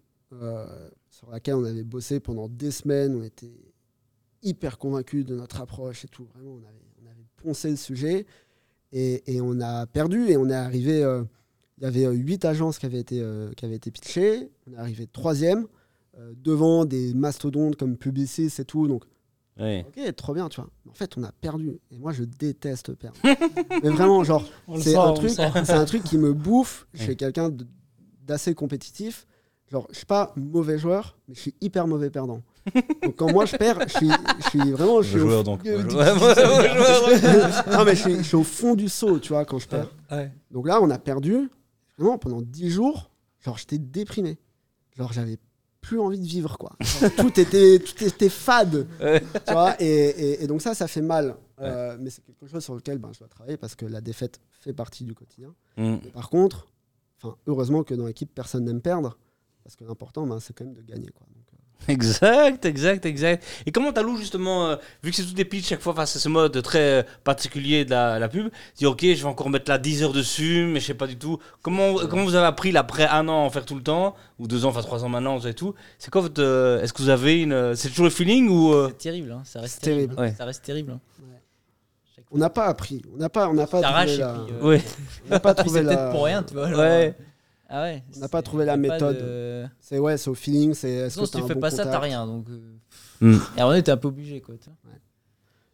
sur 1.11 1.30
laquelle 1.32 1.55
on 1.57 1.64
avait 1.64 1.82
bossé 1.82 2.20
pendant 2.20 2.49
des 2.49 2.70
semaines. 2.70 3.16
On 3.16 3.24
était 3.24 3.51
hyper 4.43 4.78
convaincus 4.78 5.24
de 5.26 5.34
notre 5.36 5.61
approche 5.61 6.05
et 6.05 6.09
tout. 6.09 6.26
Vraiment, 6.34 6.53
on 6.53 6.59
avait, 6.68 6.82
on 7.03 7.07
avait 7.11 7.24
poncé 7.43 7.70
le 7.70 7.76
sujet 7.76 8.26
et, 8.93 9.34
et 9.34 9.41
on 9.41 9.61
a 9.61 9.86
perdu 9.86 10.28
et 10.28 10.36
on 10.36 10.49
est 10.49 10.55
arrivé. 10.55 11.03
euh, 11.03 11.24
il 11.78 11.84
y 11.84 11.86
avait 11.86 12.05
euh, 12.05 12.12
huit 12.12 12.45
agences 12.45 12.78
qui 12.78 12.84
avaient 12.86 13.01
été, 13.01 13.20
euh, 13.22 13.51
qui 13.57 13.64
avaient 13.64 13.76
été 13.76 13.91
pitchées. 13.91 14.51
On 14.68 14.74
est 14.74 14.76
arrivé 14.76 15.07
troisième 15.07 15.66
euh, 16.18 16.34
devant 16.36 16.84
des 16.84 17.14
mastodontes 17.14 17.76
comme 17.76 17.97
Publicis 17.97 18.51
et 18.59 18.64
tout. 18.66 18.86
Donc. 18.86 19.05
Ok, 19.88 20.14
trop 20.16 20.32
bien, 20.34 20.49
tu 20.49 20.61
vois. 20.61 20.70
Mais 20.84 20.91
En 20.91 20.95
fait, 20.95 21.16
on 21.18 21.22
a 21.22 21.32
perdu. 21.32 21.78
Et 21.91 21.99
moi, 21.99 22.12
je 22.12 22.24
déteste 22.24 22.95
perdre. 22.95 23.18
Mais 23.82 23.88
vraiment, 23.91 24.24
genre, 24.24 24.45
c'est 24.78 24.95
un 24.97 25.12
truc, 25.12 25.32
un 25.38 25.84
truc 25.84 26.03
qui 26.03 26.16
me 26.18 26.32
bouffe. 26.32 26.86
Je 26.95 27.03
suis 27.03 27.16
quelqu'un 27.16 27.51
d'assez 28.26 28.55
compétitif. 28.55 29.26
Genre, 29.70 29.86
je 29.91 29.97
suis 29.99 30.07
pas 30.07 30.32
mauvais 30.36 30.78
joueur, 30.78 31.16
mais 31.28 31.34
je 31.36 31.41
suis 31.43 31.55
hyper 31.61 31.86
mauvais 31.86 32.11
perdant. 32.11 32.43
Donc 33.02 33.16
quand 33.16 33.30
moi 33.32 33.44
je 33.46 33.56
perds, 33.56 33.78
je 33.88 33.96
suis, 33.96 34.10
je 34.10 34.48
suis 34.48 34.70
vraiment, 34.72 35.02
je 35.02 35.08
suis 35.10 35.18
au- 35.18 35.22
joueur, 35.28 35.44
donc. 35.44 35.64
Non 37.70 37.84
mais 37.84 37.94
je 37.94 38.00
suis, 38.02 38.16
je 38.18 38.22
suis 38.22 38.36
au 38.36 38.44
fond 38.44 38.74
du 38.74 38.88
saut, 38.88 39.18
tu 39.18 39.28
vois, 39.32 39.44
quand 39.44 39.58
je 39.58 39.68
perds. 39.68 39.88
Ouais. 40.10 40.32
Donc 40.50 40.66
là, 40.66 40.80
on 40.82 40.90
a 40.90 40.98
perdu 40.98 41.50
vraiment 41.98 42.18
pendant 42.18 42.40
10 42.42 42.70
jours. 42.70 43.10
Genre, 43.40 43.56
j'étais 43.58 43.78
déprimé. 43.78 44.38
Genre, 44.96 45.12
j'avais 45.12 45.38
plus 45.80 45.98
envie 45.98 46.18
de 46.20 46.26
vivre, 46.26 46.58
quoi. 46.58 46.72
Genre, 46.80 47.10
tout, 47.16 47.40
était, 47.40 47.78
tout 47.78 48.04
était 48.04 48.28
fade. 48.28 48.86
Ouais. 49.00 49.20
Tu 49.46 49.52
vois, 49.52 49.74
et, 49.80 49.86
et- 49.86 50.44
et 50.44 50.46
donc 50.46 50.60
ça, 50.62 50.74
ça 50.74 50.86
fait 50.88 51.00
mal. 51.02 51.36
Euh, 51.60 51.96
mais 52.00 52.10
c'est 52.10 52.22
quelque 52.24 52.46
chose 52.46 52.62
sur 52.64 52.74
lequel 52.74 52.98
ben, 52.98 53.10
je 53.12 53.18
dois 53.18 53.28
travailler 53.28 53.56
parce 53.58 53.74
que 53.74 53.84
la 53.86 54.00
défaite 54.00 54.40
fait 54.60 54.72
partie 54.72 55.04
du 55.04 55.14
quotidien. 55.14 55.54
Mm. 55.76 55.96
Mais 56.04 56.10
par 56.10 56.30
contre, 56.30 56.66
heureusement 57.46 57.82
que 57.82 57.94
dans 57.94 58.06
l'équipe, 58.06 58.30
personne 58.34 58.64
n'aime 58.64 58.80
perdre. 58.80 59.18
Parce 59.62 59.76
que 59.76 59.84
l'important, 59.84 60.26
ben, 60.26 60.40
c'est 60.40 60.54
quand 60.54 60.64
même 60.64 60.74
de 60.74 60.80
gagner, 60.82 61.08
quoi. 61.14 61.26
Euh, 61.88 61.92
Exact, 61.92 62.64
exact, 62.66 63.06
exact. 63.06 63.44
Et 63.66 63.72
comment 63.72 63.92
t'alloues 63.92 64.16
justement, 64.16 64.66
euh, 64.66 64.76
vu 65.02 65.10
que 65.10 65.16
c'est 65.16 65.24
tout 65.24 65.32
des 65.34 65.44
pitchs 65.44 65.68
chaque 65.68 65.80
fois 65.80 65.94
face 65.94 66.14
à 66.14 66.18
ce 66.18 66.28
mode 66.28 66.60
très 66.62 67.00
euh, 67.00 67.02
particulier 67.24 67.84
de 67.84 67.90
la, 67.90 68.18
la 68.18 68.28
pub, 68.28 68.48
tu 68.50 68.54
dis 68.78 68.86
ok, 68.86 69.00
je 69.02 69.14
vais 69.14 69.24
encore 69.24 69.48
mettre 69.50 69.70
là 69.70 69.78
10 69.78 70.02
heures 70.02 70.12
dessus, 70.12 70.66
mais 70.70 70.78
je 70.80 70.86
sais 70.86 70.94
pas 70.94 71.06
du 71.06 71.16
tout. 71.16 71.38
Comment, 71.62 71.94
comment 72.08 72.24
vous 72.24 72.34
avez 72.34 72.46
appris 72.46 72.70
là, 72.70 72.80
après 72.80 73.06
un 73.08 73.28
an 73.28 73.44
en 73.44 73.50
faire 73.50 73.64
tout 73.64 73.74
le 73.74 73.82
temps, 73.82 74.14
ou 74.38 74.46
deux 74.46 74.64
ans, 74.66 74.68
enfin 74.68 74.82
trois 74.82 75.04
ans 75.04 75.08
maintenant, 75.08 75.36
vous 75.36 75.46
avez 75.46 75.54
tout 75.54 75.74
C'est 75.98 76.10
quoi 76.10 76.20
votre. 76.20 76.42
euh, 76.42 76.82
Est-ce 76.82 76.92
que 76.92 77.02
vous 77.02 77.08
avez 77.08 77.40
une. 77.40 77.52
euh, 77.52 77.74
C'est 77.74 77.88
toujours 77.88 78.04
le 78.04 78.10
feeling 78.10 78.48
ou. 78.48 78.72
euh, 78.72 78.88
C'est 78.90 78.98
terrible, 78.98 79.32
hein, 79.32 79.42
ça 79.44 79.60
reste 79.60 79.74
C'est 79.76 79.80
terrible. 79.80 80.14
terrible. 80.14 80.30
Ouais. 80.30 80.36
Ça 80.36 80.44
reste 80.44 80.62
terrible. 80.64 80.92
hein. 80.92 81.00
Chaque 82.14 82.24
on 82.30 82.38
n'a 82.38 82.50
pas 82.50 82.66
appris. 82.66 83.02
On 83.14 83.16
n'a 83.18 83.28
pas, 83.30 83.48
on 83.48 83.54
n'a 83.54 83.66
pas 83.66 83.80
T'arraches 83.80 84.16
trouvé 84.18 84.22
et 84.22 84.26
la, 84.26 84.32
puis, 84.46 84.54
euh, 84.62 84.78
on 85.26 85.30
n'a 85.30 85.40
pas 85.40 85.54
trouvé 85.54 85.78
c'est 85.80 85.84
la- 85.84 85.96
peut-être 85.96 86.10
pour 86.12 86.24
rien, 86.26 86.42
tu 86.42 86.54
vois. 86.54 86.70
genre, 86.70 86.78
Ouais. 86.78 87.14
Ah 87.72 87.82
ouais. 87.82 88.02
On 88.16 88.18
n'a 88.20 88.28
pas 88.28 88.42
trouvé 88.42 88.64
la 88.64 88.76
méthode. 88.76 89.16
de- 89.18 89.64
C'est 89.80 89.98
ouais, 89.98 90.16
c'est 90.18 90.28
au 90.28 90.34
feeling. 90.34 90.74
C'est 90.74 91.08
si 91.08 91.16
tu 91.30 91.36
un 91.38 91.46
fais 91.46 91.54
bon 91.54 91.60
pas 91.60 91.70
ça, 91.70 91.78
t'as 91.78 91.84
contact 91.84 92.02
rien. 92.04 92.26
Donc, 92.26 92.46
Mm. 93.20 93.36
Et 93.58 93.62
on 93.62 93.72
était 93.74 93.92
un 93.92 93.96
peu 93.98 94.08
obligé, 94.08 94.40
quoi. 94.40 94.54
vois. 94.64 94.92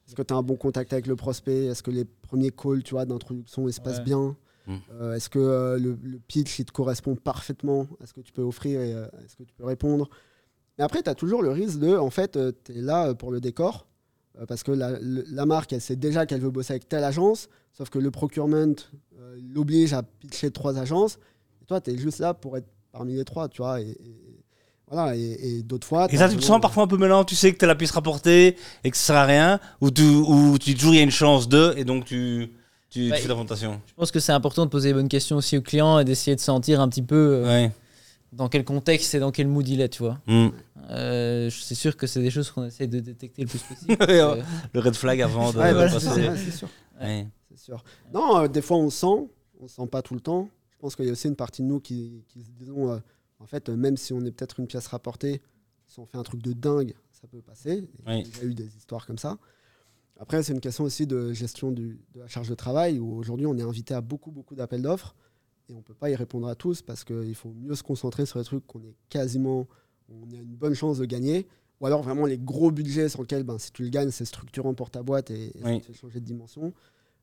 Est-ce 0.06 0.14
que 0.14 0.22
tu 0.22 0.34
as 0.34 0.36
un 0.36 0.42
bon 0.42 0.56
contact 0.56 0.92
avec 0.92 1.06
le 1.06 1.16
prospect? 1.16 1.66
Est-ce 1.66 1.82
que 1.82 1.90
les 1.90 2.04
premiers 2.04 2.50
calls 2.50 2.82
tu 2.82 2.94
vois, 2.94 3.04
d'introduction 3.06 3.66
ils 3.68 3.72
se 3.72 3.80
passent 3.80 3.98
Ouais. 3.98 4.04
bien? 4.04 4.36
Mm. 4.66 4.74
Euh, 5.00 5.14
Est-ce 5.14 5.30
que 5.30 5.38
euh, 5.38 5.78
le, 5.78 5.96
le 6.02 6.18
pitch 6.18 6.58
il 6.58 6.64
te 6.64 6.72
correspond 6.72 7.14
parfaitement? 7.16 7.86
À 8.02 8.06
ce 8.06 8.12
que 8.12 8.20
tu 8.20 8.32
peux 8.32 8.42
offrir 8.42 8.80
et 8.80 8.92
euh, 8.92 9.06
à 9.06 9.28
ce 9.28 9.36
que 9.36 9.44
tu 9.44 9.54
peux 9.54 9.64
répondre? 9.64 10.08
Mais 10.76 10.84
après, 10.84 11.02
tu 11.02 11.08
as 11.08 11.14
toujours 11.14 11.42
le 11.42 11.50
risque 11.50 11.78
de, 11.78 11.96
en 11.96 12.10
fait, 12.10 12.38
tu 12.64 12.72
es 12.72 12.80
là 12.82 13.08
euh, 13.08 13.14
pour 13.14 13.30
le 13.30 13.40
décor, 13.40 13.86
parce 14.48 14.62
que 14.62 14.72
la, 14.72 14.98
marque, 15.46 15.72
elle 15.72 15.80
sait 15.80 15.96
déjà 15.96 16.26
qu'elle 16.26 16.40
veut 16.42 16.50
bosser 16.50 16.74
avec 16.74 16.88
telle 16.88 17.04
agence, 17.04 17.48
sauf 17.72 17.88
que 17.90 17.98
le 17.98 18.10
procurement 18.10 18.74
euh, 19.18 19.38
l'oblige 19.54 19.94
à 19.94 20.02
pitcher 20.02 20.50
trois 20.50 20.78
agences, 20.78 21.18
et 21.66 21.68
toi, 21.68 21.80
tu 21.80 21.90
es 21.90 21.98
juste 21.98 22.20
là 22.20 22.32
pour 22.32 22.56
être 22.56 22.68
parmi 22.92 23.14
les 23.16 23.24
trois, 23.24 23.48
tu 23.48 23.62
vois. 23.62 23.80
Et, 23.80 23.88
et- 23.90 24.22
voilà, 24.88 25.16
et, 25.16 25.20
et 25.58 25.62
d'autres 25.64 25.84
fois... 25.86 26.06
Et 26.12 26.16
ça, 26.16 26.28
tu 26.28 26.36
te 26.36 26.44
sens 26.44 26.60
parfois 26.60 26.84
un 26.84 26.86
peu 26.86 26.96
mêlant, 26.96 27.24
tu 27.24 27.34
sais 27.34 27.52
que 27.52 27.58
tu 27.58 27.66
la 27.66 27.74
puisse 27.74 27.90
rapporter 27.90 28.56
et 28.84 28.90
que 28.92 28.96
ça 28.96 29.02
sert 29.06 29.16
à 29.16 29.24
rien, 29.24 29.58
ou 29.80 29.90
tu, 29.90 30.02
ou 30.04 30.56
tu 30.58 30.70
dis 30.70 30.76
toujours 30.76 30.94
il 30.94 30.98
y 30.98 31.00
a 31.00 31.02
une 31.02 31.10
chance 31.10 31.48
de, 31.48 31.74
et 31.76 31.84
donc 31.84 32.04
tu, 32.04 32.52
tu, 32.88 33.00
tu 33.06 33.10
Bah, 33.10 33.16
fais 33.16 33.26
la 33.26 33.34
présentation. 33.34 33.80
Je 33.88 33.94
pense 33.94 34.12
que 34.12 34.20
c'est 34.20 34.30
important 34.30 34.64
de 34.64 34.70
poser 34.70 34.90
les 34.90 34.94
bonnes 34.94 35.08
questions 35.08 35.38
aussi 35.38 35.56
aux 35.58 35.60
clients 35.62 35.98
et 35.98 36.04
d'essayer 36.04 36.36
de 36.36 36.40
sentir 36.40 36.80
un 36.80 36.88
petit 36.88 37.02
peu 37.02 37.16
euh, 37.16 37.46
Ouais. 37.48 37.72
dans 38.32 38.48
quel 38.48 38.64
contexte 38.64 39.12
et 39.16 39.18
dans 39.18 39.32
quel 39.32 39.48
mood 39.48 39.66
il 39.68 39.80
est, 39.80 39.88
tu 39.88 40.04
vois. 40.04 40.18
Mm. 40.28 40.48
Euh, 40.90 41.50
c'est 41.50 41.74
sûr 41.74 41.96
que 41.96 42.06
c'est 42.06 42.22
des 42.22 42.30
choses 42.30 42.52
qu'on 42.52 42.64
essaie 42.66 42.86
de 42.86 43.00
détecter 43.00 43.42
le 43.42 43.48
plus 43.48 43.58
possible. 43.58 43.96
Euh, 44.08 44.40
Le 44.72 44.78
red 44.80 44.94
flag 44.94 45.20
avant 45.20 45.50
de, 45.52 45.58
Ouais, 45.58 45.74
bah, 45.74 45.88
passer. 45.88 46.30
c'est 46.44 46.56
sûr. 46.58 46.68
Ouais. 47.00 47.26
Sûr. 47.56 47.82
Non, 48.14 48.42
euh, 48.42 48.46
des 48.46 48.62
fois 48.62 48.76
on 48.76 48.88
sent, 48.90 49.28
on 49.60 49.66
sent 49.66 49.86
pas 49.90 50.00
tout 50.02 50.14
le 50.14 50.20
temps. 50.20 50.48
Je 50.76 50.80
pense 50.80 50.94
qu'il 50.94 51.06
y 51.06 51.08
a 51.08 51.12
aussi 51.12 51.26
une 51.28 51.36
partie 51.36 51.62
de 51.62 51.66
nous 51.68 51.80
qui, 51.80 52.22
qui 52.28 52.42
se 52.42 52.50
disons, 52.50 52.90
euh, 52.92 52.98
en 53.38 53.46
fait, 53.46 53.68
même 53.70 53.96
si 53.96 54.12
on 54.12 54.20
est 54.24 54.30
peut-être 54.30 54.60
une 54.60 54.66
pièce 54.66 54.86
rapportée, 54.88 55.40
si 55.86 55.98
on 56.00 56.06
fait 56.06 56.18
un 56.18 56.22
truc 56.22 56.42
de 56.42 56.52
dingue, 56.52 56.94
ça 57.12 57.26
peut 57.26 57.40
passer. 57.40 57.88
Il 58.26 58.36
y 58.36 58.40
a 58.40 58.44
eu 58.44 58.54
des 58.54 58.76
histoires 58.76 59.06
comme 59.06 59.18
ça. 59.18 59.38
Après, 60.18 60.42
c'est 60.42 60.52
une 60.52 60.60
question 60.60 60.84
aussi 60.84 61.06
de 61.06 61.32
gestion 61.32 61.72
du- 61.72 61.98
de 62.14 62.20
la 62.20 62.28
charge 62.28 62.48
de 62.48 62.54
travail, 62.54 62.98
où 62.98 63.14
aujourd'hui 63.16 63.46
on 63.46 63.56
est 63.56 63.62
invité 63.62 63.94
à 63.94 64.00
beaucoup, 64.00 64.30
beaucoup 64.30 64.54
d'appels 64.54 64.82
d'offres, 64.82 65.14
et 65.68 65.74
on 65.74 65.82
peut 65.82 65.94
pas 65.94 66.10
y 66.10 66.14
répondre 66.14 66.46
à 66.48 66.54
tous, 66.54 66.82
parce 66.82 67.04
qu'il 67.04 67.34
faut 67.34 67.52
mieux 67.52 67.74
se 67.74 67.82
concentrer 67.82 68.24
sur 68.26 68.38
les 68.38 68.44
trucs 68.44 68.66
qu'on 68.66 68.82
est 68.82 68.94
quasiment, 69.08 69.66
on 70.08 70.30
a 70.32 70.36
une 70.36 70.54
bonne 70.56 70.74
chance 70.74 70.98
de 70.98 71.04
gagner, 71.06 71.46
ou 71.80 71.86
alors 71.86 72.02
vraiment 72.02 72.24
les 72.26 72.38
gros 72.38 72.70
budgets 72.70 73.08
sur 73.08 73.20
lesquels, 73.22 73.42
ben, 73.44 73.58
si 73.58 73.72
tu 73.72 73.82
le 73.82 73.88
gagnes, 73.90 74.10
c'est 74.10 74.24
structurant 74.24 74.74
pour 74.74 74.90
ta 74.90 75.02
boîte 75.02 75.30
et, 75.30 75.56
et 75.58 75.62
ça 75.62 75.68
te 75.80 75.86
fait 75.86 75.92
changer 75.94 76.20
de 76.20 76.24
dimension, 76.24 76.72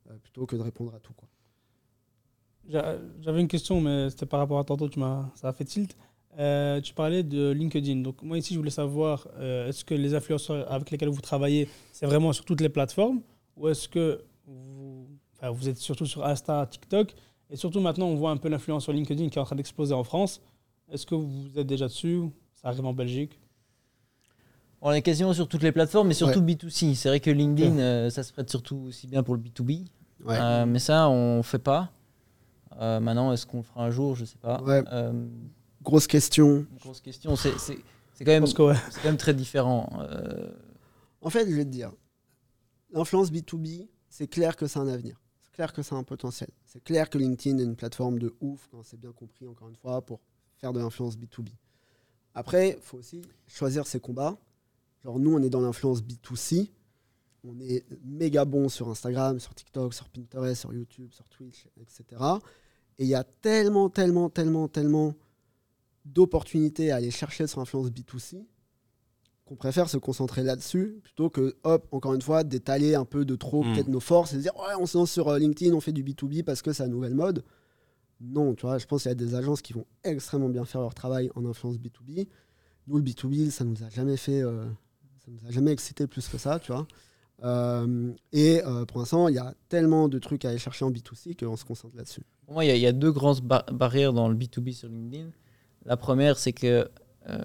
euh, 0.10 0.18
plutôt 0.22 0.46
que 0.46 0.56
de 0.56 0.62
répondre 0.62 0.94
à 0.94 1.00
tout. 1.00 1.14
Quoi. 1.14 1.28
J'a- 2.70 2.98
J'avais 3.22 3.42
une 3.42 3.48
question, 3.48 3.82
mais 3.82 4.10
c'était 4.10 4.26
par 4.26 4.40
rapport 4.40 4.60
à 4.60 4.64
tantôt, 4.64 4.88
tu 4.90 5.00
m'as, 5.00 5.26
ça 5.36 5.50
a 5.50 5.54
fait 5.54 5.66
tilt. 5.66 5.96
Euh, 6.40 6.82
tu 6.82 6.94
parlais 6.94 7.22
de 7.24 7.52
LinkedIn. 7.52 7.98
Donc, 8.02 8.22
moi, 8.24 8.38
ici, 8.38 8.54
je 8.54 8.60
voulais 8.60 8.72
savoir 8.72 9.28
euh, 9.38 9.68
est-ce 9.68 9.86
que 9.86 9.94
les 9.94 10.16
influenceurs 10.16 10.72
avec 10.72 10.90
lesquels 10.90 11.10
vous 11.10 11.22
travaillez, 11.22 11.68
c'est 11.92 12.06
vraiment 12.06 12.34
sur 12.34 12.46
toutes 12.46 12.62
les 12.62 12.70
plateformes? 12.70 13.22
Ou 13.58 13.68
est-ce 13.68 13.88
que 13.88 14.24
vous, 14.48 15.08
enfin, 15.38 15.52
vous 15.52 15.70
êtes 15.70 15.78
surtout 15.78 16.06
sur 16.08 16.26
Insta, 16.26 16.66
TikTok? 16.66 17.14
Et 17.52 17.56
surtout, 17.56 17.80
maintenant, 17.82 18.08
on 18.08 18.16
voit 18.16 18.32
un 18.32 18.38
peu 18.38 18.50
l'influence 18.50 18.84
sur 18.84 18.94
LinkedIn 18.94 19.30
qui 19.30 19.38
est 19.38 19.42
en 19.42 19.46
train 19.46 19.56
d'exploser 19.56 19.94
en 19.94 20.04
France. 20.04 20.42
Est-ce 20.92 21.06
que 21.06 21.14
vous 21.16 21.50
êtes 21.56 21.68
déjà 21.68 21.86
dessus 21.88 22.22
Ça 22.54 22.70
arrive 22.70 22.86
en 22.86 22.94
Belgique? 22.94 23.40
On 24.82 24.92
est 24.92 25.02
quasiment 25.02 25.34
sur 25.34 25.48
toutes 25.48 25.64
les 25.64 25.72
plateformes, 25.72 26.08
mais 26.08 26.14
surtout 26.14 26.42
B2C. 26.42 26.96
C'est 26.96 27.10
vrai 27.10 27.20
que 27.20 27.30
LinkedIn, 27.30 27.78
euh, 27.78 28.10
ça 28.10 28.24
se 28.24 28.34
prête 28.34 28.50
surtout 28.50 28.78
aussi 28.88 29.08
bien 29.08 29.24
pour 29.24 29.36
le 29.36 29.40
B2B. 29.42 29.86
Ouais. 30.26 30.38
Euh, 30.40 30.66
mais 30.66 30.80
ça, 30.80 31.10
on 31.10 31.42
fait 31.44 31.60
pas. 31.60 31.92
Euh, 32.80 33.00
maintenant, 33.00 33.32
est-ce 33.34 33.46
qu'on 33.46 33.58
le 33.58 33.64
fera 33.64 33.86
un 33.86 33.92
jour? 33.92 34.16
Je 34.16 34.26
sais 34.26 34.38
pas. 34.38 34.62
Ouais. 34.64 34.84
Euh, 34.92 35.28
Grosse 35.82 36.08
question. 36.08 36.66
grosse 36.80 37.02
question. 37.02 37.36
C'est 37.36 37.58
c'est- 37.60 37.78
c'est 38.14 38.24
quand, 38.26 38.32
même- 38.32 38.52
que, 38.54 38.62
ouais. 38.62 38.76
quand 39.02 39.04
même 39.10 39.18
très 39.18 39.34
différent. 39.34 39.90
Euh, 40.00 40.52
En 41.22 41.30
fait, 41.30 41.50
je 41.50 41.56
vais 41.56 41.66
te 41.66 41.70
dire, 41.70 41.92
l'influence 42.92 43.32
B2B, 43.32 43.88
c'est 44.10 44.28
clair 44.28 44.56
que 44.56 44.68
c'est 44.68 44.80
un 44.80 44.88
avenir. 44.88 45.20
C'est 45.42 45.52
clair 45.54 45.74
que 45.74 45.82
c'est 45.82 45.96
un 45.96 46.04
potentiel. 46.04 46.50
C'est 46.66 46.84
clair 46.84 47.10
que 47.10 47.18
LinkedIn 47.18 47.58
est 47.60 47.64
une 47.64 47.76
plateforme 47.76 48.20
de 48.20 48.34
ouf, 48.42 48.68
quand 48.72 48.84
c'est 48.84 49.00
bien 49.00 49.12
compris, 49.12 49.48
encore 49.48 49.70
une 49.70 49.76
fois, 49.76 50.02
pour 50.02 50.20
faire 50.58 50.74
de 50.74 50.80
l'influence 50.80 51.18
B2B. 51.18 51.50
Après, 52.36 52.72
il 52.78 52.82
faut 52.82 52.98
aussi 52.98 53.22
choisir 53.48 53.86
ses 53.88 54.00
combats. 54.00 54.38
Genre, 55.04 55.20
nous, 55.20 55.34
on 55.36 55.42
est 55.44 55.50
dans 55.50 55.62
l'influence 55.62 56.02
B2C. 56.02 56.72
On 57.46 57.60
est 57.60 57.86
méga 58.06 58.46
bon 58.46 58.70
sur 58.70 58.88
Instagram, 58.90 59.40
sur 59.40 59.54
TikTok, 59.54 59.94
sur 59.94 60.08
Pinterest, 60.10 60.62
sur 60.62 60.74
YouTube, 60.74 61.12
sur 61.12 61.28
Twitch, 61.30 61.68
etc. 61.80 62.22
Et 63.00 63.04
il 63.04 63.10
y 63.10 63.16
a 63.16 63.24
tellement, 63.24 63.90
tellement, 63.90 64.30
tellement, 64.30 64.68
tellement 64.68 65.16
d'opportunités 66.06 66.92
à 66.92 66.98
aller 66.98 67.12
chercher 67.12 67.48
sur 67.48 67.60
l'influence 67.60 67.90
B2C 67.90 68.46
qu'on 69.46 69.56
préfère 69.56 69.90
se 69.90 69.98
concentrer 69.98 70.42
là-dessus 70.44 71.00
plutôt 71.04 71.30
que, 71.30 71.56
hop, 71.64 71.88
encore 71.92 72.14
une 72.14 72.22
fois, 72.22 72.44
d'étaler 72.44 72.96
un 72.96 73.04
peu 73.06 73.26
de 73.26 73.36
trop 73.36 73.64
Mm. 73.64 73.74
peut-être 73.74 73.88
nos 73.90 74.00
forces 74.00 74.34
et 74.34 74.38
de 74.38 74.42
dire, 74.42 74.56
ouais, 74.56 74.74
on 74.80 74.86
se 74.86 74.98
lance 74.98 75.12
sur 75.12 75.28
euh, 75.28 75.38
LinkedIn, 75.38 75.74
on 75.74 75.82
fait 75.82 75.92
du 75.92 76.04
B2B 76.04 76.44
parce 76.44 76.62
que 76.62 76.72
c'est 76.72 76.84
la 76.84 76.90
nouvelle 76.90 77.14
mode. 77.14 77.44
Non, 78.22 78.56
tu 78.56 78.66
vois, 78.66 78.78
je 78.78 78.86
pense 78.86 79.02
qu'il 79.04 79.10
y 79.10 79.12
a 79.12 79.16
des 79.16 79.36
agences 79.36 79.62
qui 79.62 79.74
vont 79.74 79.86
extrêmement 80.04 80.48
bien 80.48 80.64
faire 80.64 80.80
leur 80.80 80.94
travail 80.94 81.30
en 81.36 81.46
influence 81.46 81.78
B2B. 81.78 82.28
Nous, 82.88 82.98
le 82.98 83.04
B2B, 83.04 83.50
ça 83.50 83.66
nous 83.66 83.84
a 83.84 83.90
jamais 83.90 84.16
fait, 84.16 84.42
euh, 84.42 84.64
ça 85.26 85.32
nous 85.32 85.46
a 85.46 85.52
jamais 85.52 85.72
excité 85.72 86.08
plus 86.08 86.28
que 86.30 86.38
ça, 86.38 86.60
tu 86.60 86.72
vois. 86.72 86.88
Euh, 87.44 88.12
et 88.32 88.62
euh, 88.66 88.86
pour 88.86 89.00
l'instant, 89.00 89.28
il 89.28 89.36
y 89.36 89.40
a 89.40 89.54
tellement 89.70 90.08
de 90.08 90.18
trucs 90.20 90.46
à 90.46 90.50
aller 90.50 90.58
chercher 90.58 90.86
en 90.86 90.92
B2C 90.92 91.36
qu'on 91.38 91.58
se 91.58 91.66
concentre 91.66 91.96
là-dessus. 91.98 92.22
Pour 92.46 92.54
moi, 92.56 92.66
il 92.66 92.70
y, 92.70 92.72
a- 92.72 92.76
il 92.76 92.82
y 92.82 92.88
a 92.88 92.92
deux 92.94 93.12
grandes 93.12 93.42
ba- 93.42 93.66
barrières 93.72 94.14
dans 94.14 94.30
le 94.30 94.36
B2B 94.36 94.74
sur 94.74 94.88
LinkedIn. 94.88 95.28
La 95.86 95.98
première, 95.98 96.38
c'est 96.38 96.54
que 96.54 96.88
euh, 97.30 97.38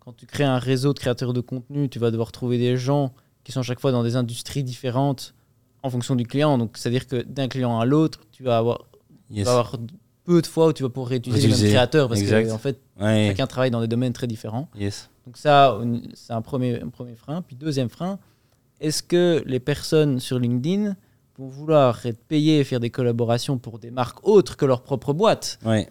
quand 0.00 0.12
tu 0.16 0.26
crées 0.26 0.44
un 0.44 0.58
réseau 0.58 0.92
de 0.92 0.98
créateurs 0.98 1.32
de 1.32 1.40
contenu, 1.40 1.88
tu 1.88 1.98
vas 2.00 2.10
devoir 2.10 2.32
trouver 2.32 2.58
des 2.58 2.76
gens 2.76 3.12
qui 3.44 3.52
sont 3.52 3.60
à 3.60 3.64
chaque 3.64 3.80
fois 3.80 3.92
dans 3.92 4.02
des 4.02 4.16
industries 4.16 4.64
différentes 4.64 5.34
en 5.84 5.90
fonction 5.90 6.16
du 6.16 6.24
client. 6.26 6.58
Donc, 6.58 6.76
c'est-à-dire 6.76 7.06
que 7.06 7.22
d'un 7.22 7.48
client 7.48 7.78
à 7.78 7.84
l'autre, 7.84 8.20
tu 8.32 8.42
vas 8.42 8.58
avoir, 8.58 8.78
tu 9.28 9.36
Yes. 9.38 9.46
vas 9.46 9.52
avoir 9.52 9.76
peu 10.24 10.40
de 10.42 10.46
fois 10.46 10.68
où 10.68 10.72
tu 10.72 10.82
vas 10.82 10.88
pouvoir 10.88 11.08
réutiliser 11.10 11.48
les 11.48 11.54
mêmes 11.54 11.70
créateurs 11.70 12.08
parce 12.08 12.20
exact. 12.20 12.46
que 12.48 12.52
en 12.52 12.58
fait, 12.58 12.80
Ouais. 13.00 13.26
chacun 13.28 13.46
travaille 13.46 13.70
dans 13.70 13.80
des 13.80 13.88
domaines 13.88 14.12
très 14.12 14.26
différents. 14.26 14.68
Yes. 14.76 15.10
Donc 15.26 15.36
ça, 15.36 15.80
c'est 16.14 16.32
un 16.32 16.42
premier, 16.42 16.80
un 16.80 16.88
premier 16.88 17.14
frein. 17.16 17.42
Puis 17.42 17.56
deuxième 17.56 17.88
frein, 17.88 18.18
est-ce 18.82 19.02
que 19.02 19.42
les 19.46 19.60
personnes 19.60 20.20
sur 20.20 20.38
LinkedIn 20.38 20.94
vont 21.38 21.48
vouloir 21.48 22.04
être 22.04 22.22
payées 22.26 22.60
et 22.60 22.64
faire 22.64 22.80
des 22.80 22.90
collaborations 22.90 23.56
pour 23.58 23.78
des 23.78 23.90
marques 23.90 24.26
autres 24.26 24.56
que 24.56 24.66
leur 24.66 24.82
propre 24.82 25.12
boîte 25.14 25.58
Ouais. 25.64 25.88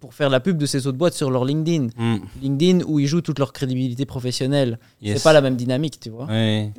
pour 0.00 0.14
faire 0.14 0.28
la 0.30 0.40
pub 0.40 0.58
de 0.58 0.66
ces 0.66 0.86
autres 0.88 0.98
boîtes 0.98 1.14
sur 1.14 1.30
leur 1.30 1.44
LinkedIn 1.44 1.88
Mm. 1.96 2.16
LinkedIn 2.42 2.84
où 2.86 2.98
ils 2.98 3.06
jouent 3.06 3.20
toute 3.20 3.38
leur 3.38 3.52
crédibilité 3.52 4.04
professionnelle. 4.04 4.78
Yes. 5.00 5.18
C'est 5.18 5.22
pas 5.22 5.32
la 5.32 5.40
même 5.40 5.54
dynamique, 5.56 6.00
tu 6.00 6.10
vois. 6.10 6.26
Ouais. 6.26 6.72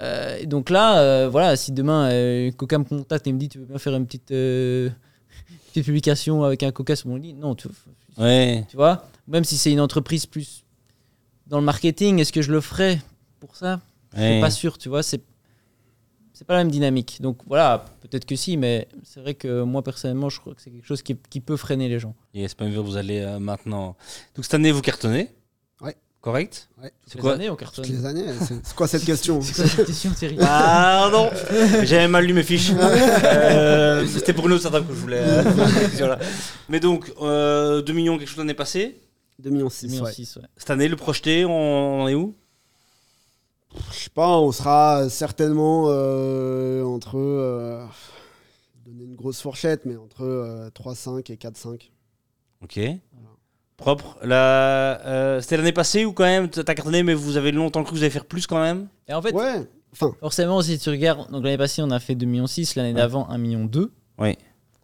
Euh, 0.00 0.38
et 0.40 0.46
donc 0.46 0.70
là, 0.70 0.98
euh, 1.00 1.28
voilà, 1.30 1.56
si 1.56 1.70
demain 1.72 2.08
euh, 2.10 2.50
Coca 2.52 2.78
me 2.78 2.84
contacte 2.84 3.26
et 3.26 3.32
me 3.32 3.38
dit 3.38 3.48
tu 3.48 3.58
veux 3.58 3.66
bien 3.66 3.78
faire 3.78 3.94
une 3.94 4.06
petite, 4.06 4.30
euh, 4.32 4.88
petite 5.68 5.84
publication 5.84 6.42
avec 6.42 6.62
un 6.62 6.72
Coca 6.72 6.96
sur 6.96 7.08
mon 7.10 7.16
LinkedIn, 7.16 7.38
non, 7.40 7.54
tu, 7.54 7.68
Ouais. 8.18 8.64
tu 8.68 8.76
vois? 8.76 9.04
Même 9.28 9.44
si 9.44 9.56
c'est 9.56 9.70
une 9.72 9.80
entreprise 9.80 10.24
plus 10.26 10.64
dans 11.46 11.58
le 11.58 11.64
marketing, 11.64 12.18
est-ce 12.18 12.32
que 12.32 12.42
je 12.42 12.50
le 12.50 12.60
ferais 12.60 13.00
pour 13.40 13.56
ça? 13.56 13.80
Ouais. 14.16 14.40
pas 14.40 14.50
sûr, 14.50 14.78
tu 14.78 14.88
vois. 14.88 15.02
C'est 15.02 15.20
c'est 16.34 16.44
pas 16.44 16.54
la 16.54 16.60
même 16.64 16.70
dynamique. 16.70 17.18
Donc 17.20 17.38
voilà, 17.46 17.84
peut-être 18.00 18.24
que 18.24 18.34
si, 18.34 18.56
mais 18.56 18.88
c'est 19.04 19.20
vrai 19.20 19.34
que 19.34 19.62
moi 19.62 19.82
personnellement, 19.82 20.28
je 20.28 20.40
crois 20.40 20.54
que 20.54 20.60
c'est 20.60 20.70
quelque 20.70 20.86
chose 20.86 21.00
qui, 21.00 21.16
qui 21.30 21.40
peut 21.40 21.56
freiner 21.56 21.88
les 21.88 22.00
gens. 22.00 22.14
Yes, 22.34 22.54
pas 22.54 22.68
vous 22.68 22.96
allez 22.96 23.20
euh, 23.20 23.38
maintenant. 23.38 23.96
Donc 24.34 24.44
cette 24.44 24.54
année, 24.54 24.72
vous 24.72 24.82
cartonnez 24.82 25.30
Ouais. 25.80 25.94
Correct 26.20 26.68
Ouais. 26.82 26.90
C'est 27.06 27.20
quoi 27.20 27.34
années, 27.34 27.50
on 27.50 27.54
cartonne. 27.56 27.84
Toutes 27.84 27.94
les 27.94 28.04
années, 28.04 28.24
c'est 28.40 28.74
quoi 28.74 28.88
cette 28.88 29.04
question 29.04 29.40
C'est 29.42 29.54
quoi 29.54 29.66
cette 29.66 29.86
question, 29.86 30.10
Thierry 30.10 30.34
Pardon 30.36 31.30
J'avais 31.84 32.08
mal 32.08 32.24
lu 32.24 32.32
mes 32.32 32.42
fiches. 32.42 32.72
Euh, 32.74 34.04
C'était 34.06 34.32
pour 34.32 34.46
une 34.46 34.54
autre 34.54 34.62
startup 34.68 34.88
que 34.88 34.94
je 34.94 34.98
voulais. 34.98 35.20
euh. 35.20 36.16
Mais 36.68 36.80
donc, 36.80 37.12
euh, 37.20 37.80
2 37.82 37.92
millions 37.92 38.18
quelque 38.18 38.28
chose 38.28 38.38
l'année 38.38 38.54
passée. 38.54 38.96
2 39.38 39.50
millions 39.50 39.68
C'est 39.70 39.86
6, 39.86 39.92
million 39.92 40.04
ouais. 40.04 40.12
six, 40.12 40.36
ouais. 40.36 40.42
Cette 40.56 40.70
année, 40.70 40.88
le 40.88 40.96
projeté, 40.96 41.44
on, 41.44 41.52
on 42.02 42.08
est 42.08 42.14
où? 42.14 42.34
Je 43.90 43.94
sais 43.96 44.10
pas, 44.10 44.38
on 44.38 44.52
sera 44.52 45.08
certainement 45.08 45.86
euh, 45.88 46.84
entre. 46.84 47.16
Euh, 47.18 47.84
donner 48.86 49.04
une 49.04 49.16
grosse 49.16 49.40
fourchette, 49.40 49.84
mais 49.86 49.96
entre 49.96 50.22
euh, 50.22 50.68
3,5 50.70 51.32
et 51.32 51.36
4,5. 51.36 51.90
Ok. 52.62 52.80
Propre. 53.76 54.16
La, 54.22 55.00
euh, 55.06 55.40
C'était 55.40 55.56
l'année 55.56 55.72
passée 55.72 56.04
ou 56.04 56.12
quand 56.12 56.24
même 56.24 56.48
T'as 56.48 56.62
cartonné, 56.74 57.02
mais 57.02 57.14
vous 57.14 57.36
avez 57.36 57.50
longtemps 57.50 57.82
cru 57.82 57.92
que 57.92 57.96
vous 57.98 58.02
allez 58.04 58.10
faire 58.10 58.26
plus 58.26 58.46
quand 58.46 58.60
même? 58.60 58.88
Et 59.08 59.14
en 59.14 59.20
fait, 59.20 59.34
Ouais, 59.34 59.66
enfin, 59.92 60.14
forcément, 60.20 60.62
si 60.62 60.78
tu 60.78 60.90
regardes, 60.90 61.30
donc 61.32 61.42
l'année 61.44 61.58
passée, 61.58 61.82
on 61.82 61.90
a 61.90 61.98
fait 61.98 62.14
2,6 62.14 62.26
millions, 62.26 62.46
l'année 62.76 62.88
Ouais. 62.90 62.94
d'avant, 62.94 63.26
1,2 63.30 63.38
million. 63.38 63.68
Oui. 64.18 64.38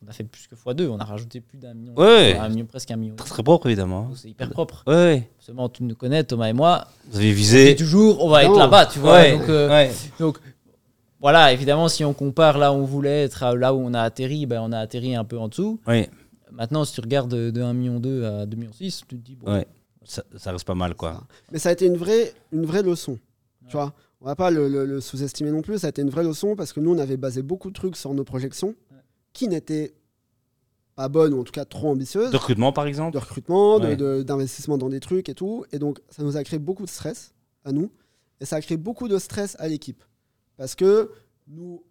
On 0.04 0.08
a 0.08 0.12
fait 0.12 0.24
plus 0.24 0.46
que 0.48 0.54
x2, 0.54 0.88
on 0.88 0.98
a 0.98 1.04
rajouté 1.04 1.40
plus 1.40 1.58
d'un 1.58 1.74
million. 1.74 1.94
Ouais. 1.94 2.34
Un 2.38 2.48
million, 2.48 2.64
presque 2.64 2.90
un 2.90 2.96
million. 2.96 3.16
Très, 3.16 3.28
très 3.28 3.42
propre, 3.42 3.66
évidemment. 3.66 4.10
C'est 4.16 4.30
hyper 4.30 4.48
propre. 4.50 4.82
Ouais. 4.86 5.28
Seulement, 5.38 5.68
tu 5.68 5.82
nous 5.84 5.94
connais, 5.94 6.24
Thomas 6.24 6.48
et 6.48 6.52
moi. 6.54 6.86
Vous 7.10 7.18
avez 7.18 7.28
Et 7.28 7.32
visé. 7.32 7.76
toujours, 7.76 8.24
on 8.24 8.28
va 8.30 8.44
être 8.44 8.56
là-bas, 8.56 8.86
tu 8.86 8.98
vois. 8.98 9.12
Ouais. 9.14 9.36
Donc, 9.38 9.48
euh, 9.50 9.68
ouais. 9.68 9.92
donc, 10.18 10.38
voilà, 11.20 11.52
évidemment, 11.52 11.88
si 11.88 12.02
on 12.04 12.14
compare 12.14 12.56
là 12.56 12.72
où 12.72 12.76
on 12.76 12.84
voulait 12.84 13.24
être 13.24 13.42
à 13.42 13.54
là 13.54 13.74
où 13.74 13.78
on 13.78 13.92
a 13.92 14.00
atterri, 14.00 14.46
ben, 14.46 14.62
on 14.62 14.72
a 14.72 14.78
atterri 14.78 15.14
un 15.14 15.24
peu 15.24 15.38
en 15.38 15.48
dessous. 15.48 15.78
Ouais. 15.86 16.08
Maintenant, 16.50 16.84
si 16.84 16.94
tu 16.94 17.00
regardes 17.02 17.30
de, 17.30 17.50
de 17.50 17.60
1,2 17.60 17.72
million 17.74 17.96
à 17.96 18.46
2,6 18.46 18.56
millions, 18.56 18.70
tu 18.80 18.90
te 19.06 19.14
dis, 19.16 19.36
bon, 19.36 19.52
Ouais. 19.52 19.66
Ça, 20.04 20.24
ça 20.38 20.50
reste 20.50 20.64
pas 20.66 20.74
mal, 20.74 20.94
quoi. 20.94 21.20
mais 21.52 21.58
ça 21.58 21.68
a 21.68 21.72
été 21.72 21.84
une 21.86 21.96
vraie, 21.98 22.32
une 22.52 22.64
vraie 22.64 22.82
leçon. 22.82 23.18
Tu 23.68 23.72
vois, 23.76 23.92
on 24.22 24.24
va 24.24 24.34
pas 24.34 24.50
le, 24.50 24.66
le- 24.66 24.86
le 24.86 25.00
sous-estimer 25.00 25.50
non 25.50 25.60
plus. 25.62 25.78
Ça 25.78 25.86
a 25.88 25.90
été 25.90 26.00
une 26.02 26.08
vraie 26.10 26.24
leçon 26.24 26.56
parce 26.56 26.72
que 26.72 26.80
nous, 26.80 26.92
on 26.94 26.98
avait 26.98 27.18
basé 27.18 27.42
beaucoup 27.42 27.68
de 27.68 27.74
trucs 27.74 27.96
sur 27.96 28.12
nos 28.14 28.24
projections 28.24 28.74
qui 29.32 29.48
n'étaient 29.48 29.94
pas 30.96 31.08
bonnes 31.08 31.32
ou 31.34 31.40
en 31.40 31.44
tout 31.44 31.52
cas 31.52 31.64
trop 31.64 31.88
ambitieuses 31.90 32.30
De 32.30 32.36
recrutement, 32.36 32.72
par 32.72 32.86
exemple 32.86 33.14
de 33.14 33.18
recrutement, 33.18 33.78
de- 33.78 34.22
d'investissement 34.22 34.76
dans 34.78 34.88
des 34.88 35.00
trucs 35.00 35.28
et 35.28 35.34
tout. 35.34 35.64
Et 35.72 35.78
donc, 35.78 36.00
ça 36.10 36.22
nous 36.22 36.36
a 36.36 36.44
créé 36.44 36.58
beaucoup 36.58 36.84
de 36.84 36.90
stress 36.90 37.32
à 37.64 37.72
nous. 37.72 37.90
Et 38.40 38.44
ça 38.44 38.56
a 38.56 38.60
créé 38.60 38.76
beaucoup 38.76 39.08
de 39.08 39.18
stress 39.18 39.56
à 39.58 39.68
l'équipe. 39.68 40.02
Parce 40.56 40.74
que 40.74 41.10
nous, 41.48 41.82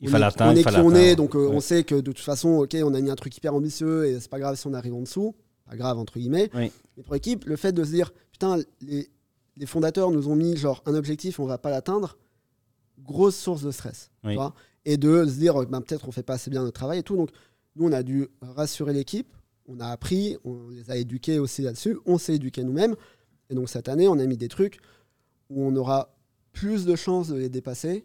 Il 0.00 0.08
on 0.14 0.18
est, 0.18 0.22
atteindre, 0.22 0.50
on 0.50 0.54
il 0.54 0.58
est 0.60 0.62
fallait 0.62 0.76
qui 0.78 0.82
on 0.82 0.94
est, 0.94 1.16
donc 1.16 1.34
euh, 1.34 1.48
Ouais. 1.48 1.56
on 1.56 1.60
sait 1.60 1.84
que 1.84 1.94
de 1.94 2.12
toute 2.12 2.18
façon, 2.24 2.48
ok, 2.60 2.76
on 2.82 2.94
a 2.94 3.00
mis 3.00 3.10
un 3.10 3.14
truc 3.16 3.36
hyper 3.36 3.54
ambitieux 3.54 4.06
et 4.06 4.20
c'est 4.20 4.30
pas 4.30 4.38
grave 4.38 4.56
si 4.56 4.66
on 4.66 4.74
arrive 4.74 4.94
en 4.94 5.00
dessous. 5.02 5.34
Pas 5.68 5.76
grave, 5.76 5.98
entre 5.98 6.18
guillemets. 6.18 6.50
Oui. 6.54 6.70
Mais 6.96 7.02
pour 7.02 7.14
l'équipe, 7.14 7.44
le 7.46 7.56
fait 7.56 7.72
de 7.72 7.82
se 7.84 7.90
dire, 7.90 8.12
putain, 8.32 8.58
les, 8.82 9.08
les 9.56 9.66
fondateurs 9.66 10.10
nous 10.10 10.28
ont 10.28 10.36
mis 10.36 10.56
genre 10.56 10.82
un 10.86 10.94
objectif, 10.94 11.40
on 11.40 11.46
va 11.46 11.56
pas 11.58 11.70
l'atteindre, 11.70 12.18
grosse 13.02 13.36
source 13.36 13.62
de 13.62 13.70
stress. 13.70 14.10
tu 14.22 14.28
Oui. 14.28 14.34
vois. 14.34 14.54
Et 14.84 14.96
de 14.96 15.24
se 15.26 15.38
dire, 15.38 15.54
ben, 15.66 15.80
peut-être 15.80 16.08
on 16.08 16.12
fait 16.12 16.22
pas 16.22 16.34
assez 16.34 16.50
bien 16.50 16.62
notre 16.62 16.74
travail 16.78 16.98
et 16.98 17.02
tout. 17.02 17.16
Donc, 17.16 17.30
nous, 17.76 17.88
on 17.88 17.92
a 17.92 18.02
dû 18.02 18.28
rassurer 18.42 18.92
l'équipe, 18.92 19.32
on 19.66 19.80
a 19.80 19.86
appris, 19.88 20.36
on 20.44 20.68
les 20.70 20.90
a 20.90 20.96
éduqués 20.96 21.38
aussi 21.38 21.62
là-dessus, 21.62 21.98
on 22.06 22.18
s'est 22.18 22.34
éduqués 22.34 22.62
nous-mêmes. 22.64 22.94
Et 23.50 23.54
donc, 23.54 23.68
cette 23.68 23.88
année, 23.88 24.08
on 24.08 24.18
a 24.18 24.26
mis 24.26 24.36
des 24.36 24.48
trucs 24.48 24.78
où 25.50 25.64
on 25.66 25.74
aura 25.76 26.14
plus 26.52 26.84
de 26.84 26.94
chances 26.96 27.28
de 27.28 27.36
les 27.36 27.48
dépasser. 27.48 28.04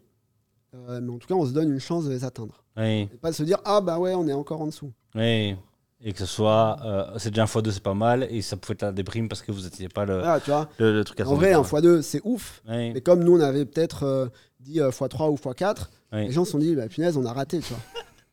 euh, 0.74 1.00
mais 1.02 1.12
en 1.12 1.18
tout 1.18 1.28
cas, 1.28 1.36
on 1.36 1.46
se 1.46 1.52
donne 1.52 1.72
une 1.72 1.80
chance 1.80 2.06
de 2.06 2.10
les 2.12 2.24
atteindre. 2.24 2.64
Oui, 2.78 3.02
Et 3.14 3.18
pas 3.22 3.32
de 3.32 3.36
se 3.36 3.44
dire, 3.44 3.58
ah 3.66 3.82
bah 3.82 4.00
ouais, 4.00 4.14
on 4.16 4.28
est 4.28 4.34
encore 4.34 4.62
en 4.62 4.68
dessous. 4.68 4.92
oui. 5.16 5.56
Et 6.02 6.14
que 6.14 6.20
ce 6.20 6.26
soit, 6.26 6.78
euh, 6.86 7.18
c'est 7.18 7.30
déjà 7.30 7.44
un 7.44 7.46
fois 7.48 7.62
deux, 7.62 7.72
c'est 7.72 7.84
pas 7.84 7.94
mal, 7.94 8.26
et 8.32 8.42
ça 8.42 8.56
pouvait 8.56 8.72
être 8.76 8.84
la 8.84 8.94
déprime 8.94 9.28
parce 9.28 9.42
que 9.42 9.52
vous 9.52 9.64
n'étiez 9.64 9.90
pas 9.90 10.06
le, 10.06 10.20
Voilà, 10.20 10.40
tu 10.40 10.50
vois. 10.50 10.70
le, 10.78 10.94
le 10.94 11.04
truc 11.04 11.20
à 11.20 11.28
En 11.28 11.36
vrai, 11.36 11.52
un 11.52 11.62
x2, 11.62 12.02
c'est 12.02 12.22
ouf. 12.24 12.62
Oui, 12.70 12.94
Mais 12.94 13.02
comme 13.02 13.22
nous, 13.22 13.36
on 13.36 13.42
avait 13.42 13.66
peut-être 13.66 14.04
euh, 14.04 14.28
dit 14.62 14.80
euh, 14.80 14.92
x3 14.92 15.30
ou 15.30 15.36
x4, 15.36 15.88
oui. 16.14 16.26
les 16.26 16.32
gens 16.32 16.45
se 16.45 16.51
sont 16.51 16.60
dit, 16.60 16.76
bah 16.76 16.88
punaise, 16.88 17.18
on 17.18 17.26
a 17.26 17.34
raté, 17.34 17.60
tu 17.60 17.74
vois. 17.74 17.80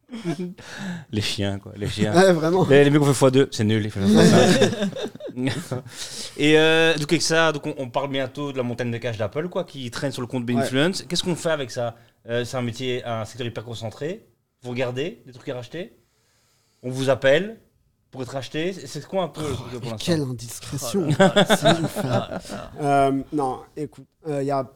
Les 1.11 1.21
chiens, 1.21 1.59
quoi. 1.59 1.73
Les 1.77 1.89
chiens. 1.89 2.15
Ouais, 2.15 2.33
vraiment. 2.33 2.65
Les, 2.69 2.85
les 2.85 2.91
mecs 2.91 3.03
ont 3.03 3.13
fait 3.13 3.27
x2, 3.27 3.49
c'est 3.51 3.65
nul. 3.65 3.85
Ils 3.85 3.91
font 3.91 4.01
x5. 4.01 4.89
Et 6.37 6.59
euh, 6.59 6.95
donc 6.95 7.11
avec 7.13 7.23
ça, 7.23 7.53
donc 7.53 7.67
on, 7.67 7.75
on 7.79 7.91
parle 7.91 8.11
bientôt 8.11 8.53
de 8.53 8.57
la 8.57 8.63
montagne 8.63 8.91
de 8.91 8.99
cash 8.99 9.19
d'Apple, 9.19 9.49
quoi, 9.49 9.65
qui 9.65 9.91
traîne 9.91 10.13
sur 10.13 10.23
le 10.23 10.29
compte 10.29 10.47
Binfluence. 10.47 11.03
Qu'est-ce 11.03 11.25
qu'on 11.25 11.35
fait 11.37 11.51
avec 11.51 11.71
ça? 11.71 11.97
Euh, 12.29 12.45
C'est 12.45 12.57
un 12.57 12.63
métier, 12.63 13.05
un 13.05 13.25
secteur 13.25 13.47
hyper 13.47 13.65
concentré. 13.65 14.27
Vous 14.63 14.71
regardez 14.71 15.23
des 15.27 15.33
trucs 15.33 15.49
à 15.49 15.55
racheter? 15.55 15.97
On 16.83 16.91
vous 16.91 17.11
appelle 17.11 17.59
pour 18.11 18.23
être 18.23 18.37
acheté. 18.37 18.73
C'est- 18.73 19.07
quoi 19.07 19.25
un 19.25 19.29
peu 19.29 19.43
le 19.43 19.55
truc 19.55 19.81
pour 19.83 19.97
quelle 19.97 20.21
indiscrétion. 20.23 21.09
Oh 21.09 21.15
là 21.19 21.33
là. 21.35 21.47
C'est 21.57 21.81
ouf, 21.83 21.99
hein. 22.05 22.29
Euh, 22.81 23.23
non, 23.33 23.61
écoute, 23.77 24.07
il 24.29 24.43
y, 24.45 24.51
a, 24.51 24.71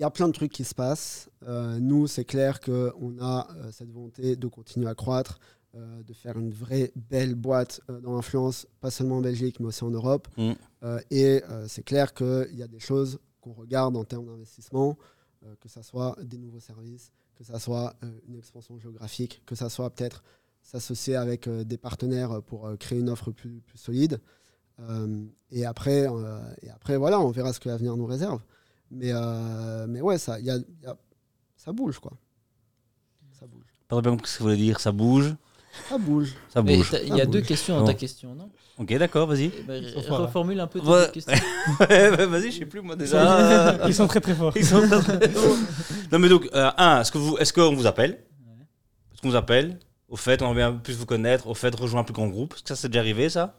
y 0.00 0.04
a 0.04 0.10
plein 0.10 0.28
de 0.28 0.32
trucs 0.32 0.52
qui 0.52 0.64
se 0.64 0.74
passent. 0.74 1.28
Euh, 1.46 1.78
nous, 1.78 2.06
c'est 2.06 2.24
clair 2.24 2.60
qu'on 2.60 3.18
a 3.20 3.48
euh, 3.50 3.70
cette 3.72 3.90
volonté 3.90 4.36
de 4.36 4.46
continuer 4.46 4.88
à 4.88 4.94
croître, 4.94 5.38
euh, 5.74 6.02
de 6.02 6.12
faire 6.12 6.38
une 6.38 6.50
vraie 6.50 6.92
belle 6.94 7.34
boîte 7.34 7.80
dans 8.02 8.14
l'influence, 8.14 8.66
pas 8.80 8.90
seulement 8.90 9.16
en 9.16 9.20
Belgique, 9.20 9.58
mais 9.60 9.66
aussi 9.66 9.84
en 9.84 9.90
Europe. 9.90 10.28
Mm. 10.36 10.52
Et 11.10 11.42
c'est 11.66 11.82
clair 11.82 12.14
qu'il 12.14 12.54
y 12.54 12.62
a 12.62 12.68
des 12.68 12.78
choses 12.78 13.18
qu'on 13.40 13.52
regarde 13.52 13.96
en 13.96 14.04
termes 14.04 14.26
d'investissement, 14.26 14.96
que 15.60 15.68
ce 15.68 15.82
soit 15.82 16.16
des 16.22 16.38
nouveaux 16.38 16.60
services, 16.60 17.10
que 17.34 17.42
ce 17.42 17.58
soit 17.58 17.96
une 18.28 18.36
expansion 18.36 18.78
géographique, 18.78 19.42
que 19.46 19.56
ce 19.56 19.68
soit 19.68 19.90
peut-être 19.90 20.22
s'associer 20.62 21.16
avec 21.16 21.48
des 21.48 21.76
partenaires 21.76 22.40
pour 22.42 22.70
créer 22.78 23.00
une 23.00 23.10
offre 23.10 23.32
plus, 23.32 23.60
plus 23.66 23.78
solide. 23.78 24.20
Et, 25.50 25.66
après, 25.66 26.06
et 26.62 26.70
après, 26.70 26.96
voilà, 26.96 27.18
on 27.18 27.32
verra 27.32 27.52
ce 27.52 27.58
que 27.58 27.68
l'avenir 27.68 27.96
nous 27.96 28.06
réserve. 28.06 28.40
Mais, 28.90 29.10
euh, 29.12 29.86
mais 29.88 30.00
ouais, 30.00 30.18
ça, 30.18 30.38
y 30.40 30.50
a, 30.50 30.56
y 30.56 30.86
a- 30.86 30.96
ça 31.56 31.72
bouge, 31.72 31.98
quoi. 31.98 32.12
Ça 33.38 33.46
bouge. 33.46 33.64
Pas 33.88 33.96
très 33.96 34.02
bien 34.02 34.10
compris 34.12 34.30
ce 34.30 34.38
que 34.38 34.42
vous 34.42 34.48
voulez 34.50 34.60
dire. 34.60 34.80
Ça 34.80 34.92
bouge. 34.92 35.34
Ça 35.88 35.98
bouge. 35.98 36.34
Ça 36.48 36.62
bouge. 36.62 36.94
il 37.04 37.14
y 37.16 37.20
a 37.20 37.26
deux 37.26 37.40
questions 37.42 37.78
dans 37.78 37.84
ta 37.86 37.94
question, 37.94 38.34
non? 38.34 38.48
Ok, 38.78 38.96
d'accord, 38.98 39.26
vas-y. 39.26 39.50
Là. 39.66 39.74
Reformule 40.18 40.60
un 40.60 40.66
peu 40.66 40.80
tes 40.80 40.86
Ouais. 40.86 41.06
deux 41.06 41.12
questions. 41.12 41.34
Ouais, 41.80 42.26
vas-y, 42.26 42.50
je 42.52 42.58
sais 42.60 42.66
plus 42.66 42.80
moi 42.82 42.94
déjà. 42.96 43.86
Ils 43.86 43.94
sont 43.94 44.06
très 44.06 44.20
très 44.20 44.34
forts. 44.34 44.52
Ils 44.56 44.64
sont 44.64 44.86
très, 44.88 45.18
très 45.18 45.28
forts. 45.30 45.56
non 46.12 46.18
mais 46.18 46.28
donc, 46.28 46.48
euh, 46.54 46.70
un, 46.76 47.00
est-ce 47.00 47.10
que 47.12 47.18
vous, 47.18 47.36
est-ce 47.38 47.52
qu'on 47.52 47.74
vous 47.74 47.86
appelle? 47.86 48.22
Est-ce 49.12 49.20
qu'on 49.22 49.30
vous 49.30 49.36
appelle? 49.36 49.78
Au 50.08 50.16
fait, 50.16 50.40
on 50.42 50.46
aimerait 50.52 50.70
bien 50.70 50.72
plus 50.74 50.94
vous 50.96 51.06
connaître. 51.06 51.46
Au 51.48 51.54
fait, 51.54 51.74
rejoindre 51.74 52.02
un 52.02 52.04
plus 52.04 52.12
grand 52.14 52.28
groupe. 52.28 52.54
Est-ce 52.54 52.62
que 52.62 52.68
ça 52.68 52.76
c'est 52.76 52.88
déjà 52.88 53.00
arrivé 53.00 53.28
ça? 53.28 53.58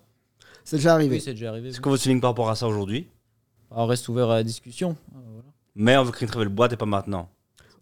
C'est 0.63 0.77
déjà 0.77 0.93
arrivé. 0.93 1.15
Oui, 1.15 1.21
c'est 1.21 1.33
déjà 1.33 1.49
arrivé. 1.49 1.71
C'est 1.71 1.77
oui. 1.77 1.81
quoi 1.81 1.91
votre 1.91 2.03
feeling 2.03 2.21
par 2.21 2.29
rapport 2.31 2.49
à 2.49 2.55
ça 2.55 2.67
aujourd'hui? 2.67 3.09
On 3.71 3.85
reste 3.85 4.07
ouvert 4.09 4.29
à 4.29 4.35
la 4.35 4.43
discussion. 4.43 4.95
Voilà. 5.11 5.43
Mais 5.75 5.97
on 5.97 6.03
veut 6.03 6.11
créer 6.11 6.25
une 6.25 6.31
très 6.31 6.39
belle 6.39 6.49
boîte 6.53 6.73
et 6.73 6.77
pas 6.77 6.85
maintenant. 6.85 7.29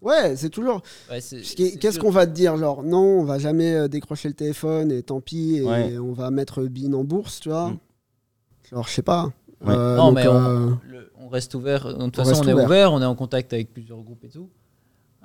Ouais, 0.02 0.36
c'est 0.36 0.50
toujours. 0.50 0.82
Ouais, 1.10 1.20
Qu'est-ce 1.20 2.00
qu'on 2.00 2.12
va 2.12 2.28
te 2.28 2.32
dire 2.32 2.58
Genre, 2.58 2.84
non, 2.84 3.20
on 3.22 3.24
va 3.24 3.40
jamais 3.40 3.74
euh, 3.74 3.88
décrocher 3.88 4.28
le 4.28 4.34
téléphone 4.36 4.92
et 4.92 5.02
tant 5.02 5.22
pis, 5.22 5.58
et 5.58 5.64
Ouais. 5.64 5.98
on 5.98 6.12
va 6.14 6.30
mettre 6.32 6.64
BIN 6.64 6.94
en 6.94 7.04
bourse, 7.04 7.40
tu 7.40 7.50
vois. 7.50 7.70
Mm. 7.72 7.78
Genre, 8.72 8.88
je 8.88 8.94
sais 8.94 9.02
pas. 9.02 9.32
Ouais. 9.62 9.74
Euh, 9.74 9.96
Non, 9.96 10.08
donc, 10.08 10.16
mais 10.16 10.28
on- 10.28 10.36
euh, 10.36 10.70
Le- 10.88 11.12
on 11.20 11.28
reste 11.30 11.56
ouvert. 11.56 11.86
De 11.88 11.94
toute 12.06 12.20
On 12.20 12.26
façon, 12.26 12.42
on 12.44 12.48
est 12.48 12.54
ouvert. 12.54 12.66
ouvert. 12.66 12.94
On 12.94 13.02
est 13.02 13.06
en 13.06 13.16
contact 13.16 13.54
avec 13.54 13.74
plusieurs 13.74 14.02
groupes 14.02 14.24
et 14.26 14.30
tout. 14.30 14.50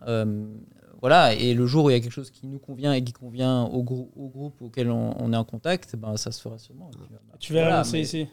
Euh, 0.07 0.47
voilà. 1.03 1.35
Et 1.35 1.53
le 1.53 1.67
jour 1.67 1.87
où 1.87 1.91
il 1.91 1.95
y 1.95 1.97
a 1.97 2.01
quelque 2.01 2.13
chose 2.13 2.31
qui 2.31 2.47
nous 2.47 2.59
convient 2.59 2.93
et 2.95 3.03
qui 3.03 3.13
convient 3.13 3.65
au, 3.65 3.83
grou- 3.83 4.11
au 4.17 4.29
groupe 4.29 4.63
auquel 4.63 4.91
on, 4.91 5.15
on 5.21 5.33
est 5.33 5.37
en 5.37 5.45
contact, 5.45 5.97
ben, 5.97 6.17
ça 6.17 6.31
se 6.33 6.41
fera 6.41 6.57
sûrement. 6.59 6.91
Puis, 6.93 7.01
bah, 7.11 7.19
Tu 7.39 7.53
vas 7.53 7.61
voilà, 7.63 7.83
mais- 7.93 8.01
ici. 8.03 8.29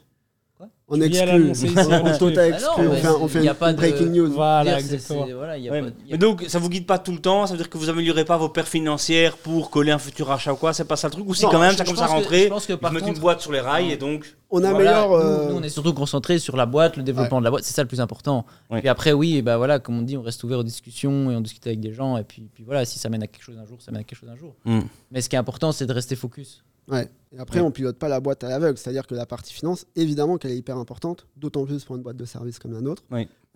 On 0.87 1.01
exclut. 1.01 1.51
On- 1.77 2.17
total 2.17 2.57
Ah 2.57 2.61
non, 2.61 2.73
exclut. 2.73 2.87
On 2.87 2.95
fait, 2.95 3.07
un- 3.07 3.13
on 3.13 3.27
c'est- 3.27 3.33
fait 3.39 3.45
y 3.45 3.47
a 3.47 3.51
une 3.51 3.57
pas 3.57 3.73
de- 3.73 3.77
breaking 3.77 4.09
news. 4.09 4.31
Voilà, 4.31 4.63
Dire, 4.63 4.73
c'est- 4.87 4.93
exactement. 4.95 5.25
c'est- 5.27 5.33
voilà, 5.33 5.57
il 5.57 5.63
y 5.65 5.69
a 5.69 5.71
Ouais. 5.71 5.81
pas- 5.81 5.87
il 5.99 6.05
y 6.05 6.09
a 6.09 6.11
Mais 6.13 6.17
donc, 6.17 6.45
ça 6.47 6.59
vous 6.59 6.69
guide 6.69 6.85
pas 6.85 6.97
tout 6.99 7.11
le 7.11 7.19
temps? 7.19 7.45
Ça 7.45 7.53
veut 7.53 7.57
dire 7.57 7.69
que 7.69 7.77
vous 7.77 7.89
améliorez 7.89 8.25
pas 8.25 8.37
vos 8.37 8.49
paires 8.49 8.67
financières 8.67 9.37
pour 9.37 9.69
coller 9.69 9.91
un 9.91 9.99
futur 9.99 10.31
achat 10.31 10.53
ou 10.53 10.55
quoi? 10.55 10.73
C'est 10.73 10.85
pas 10.85 10.95
ça 10.95 11.07
le 11.07 11.11
truc? 11.13 11.27
Ou 11.27 11.33
si 11.35 11.43
Non, 11.45 11.51
quand 11.51 11.59
même 11.59 11.75
ça 11.75 11.83
je 11.83 11.89
commence 11.89 12.01
à 12.01 12.05
pense 12.07 12.15
que- 12.15 12.19
rentrer 12.21 12.43
je 12.43 12.47
pense 12.49 12.65
que 12.65 12.73
Vous 12.73 12.79
par 12.79 12.91
mettez 12.93 13.05
contre- 13.05 13.15
une 13.17 13.21
boîte 13.21 13.41
sur 13.41 13.51
les 13.51 13.59
rails 13.59 13.91
et 13.91 13.97
donc. 13.97 14.35
On 14.49 14.61
Voilà, 14.61 14.75
améliore. 14.77 15.09
nous, 15.09 15.15
euh, 15.15 15.49
nous, 15.49 15.55
on 15.57 15.63
est 15.63 15.67
surtout 15.67 15.93
concentré 15.93 16.39
sur 16.39 16.55
la 16.55 16.65
boîte, 16.65 16.95
le 16.95 17.03
développement 17.03 17.39
de 17.39 17.43
la 17.43 17.49
boîte, 17.51 17.65
c'est 17.65 17.73
ça 17.73 17.81
le 17.81 17.87
plus 17.89 17.99
important. 17.99 18.45
Ouais. 18.69 18.79
Puis 18.79 18.87
après, 18.87 19.11
oui, 19.11 19.35
et 19.35 19.41
bah 19.41 19.57
voilà, 19.57 19.79
comme 19.79 19.99
on 19.99 20.01
dit, 20.03 20.15
on 20.15 20.21
reste 20.21 20.41
ouvert 20.45 20.59
aux 20.59 20.63
discussions 20.63 21.29
et 21.31 21.35
on 21.35 21.41
discute 21.41 21.67
avec 21.67 21.81
des 21.81 21.91
gens. 21.91 22.15
Et 22.15 22.23
puis, 22.23 22.49
puis 22.53 22.63
voilà, 22.63 22.85
si 22.85 22.97
ça 22.97 23.09
mène 23.09 23.23
à 23.23 23.27
quelque 23.27 23.43
chose 23.43 23.57
un 23.61 23.65
jour, 23.65 23.81
ça 23.81 23.91
mène 23.91 23.99
à 24.01 24.03
quelque 24.05 24.17
chose 24.19 24.29
un 24.29 24.37
jour. 24.37 24.55
Hmm. 24.63 24.83
Mais 25.11 25.19
ce 25.19 25.27
qui 25.27 25.35
est 25.35 25.39
important, 25.39 25.73
c'est 25.73 25.85
de 25.85 25.91
rester 25.91 26.15
focus. 26.15 26.63
Ouais. 26.89 27.09
Et 27.33 27.39
après, 27.39 27.59
Ouais. 27.59 27.65
on 27.65 27.71
pilote 27.71 27.97
pas 27.97 28.07
la 28.07 28.19
boîte 28.19 28.43
à 28.43 28.49
l'aveugle. 28.49 28.77
C'est-à-dire 28.77 29.05
que 29.05 29.13
la 29.15 29.25
partie 29.25 29.53
finance, 29.53 29.85
évidemment 29.95 30.37
qu'elle 30.37 30.51
est 30.51 30.57
hyper 30.57 30.77
importante, 30.77 31.27
d'autant 31.35 31.65
plus 31.65 31.83
pour 31.83 31.95
une 31.97 32.01
boîte 32.01 32.15
de 32.17 32.25
service 32.25 32.59
comme 32.59 32.71
la 32.73 32.81
nôtre. 32.81 33.03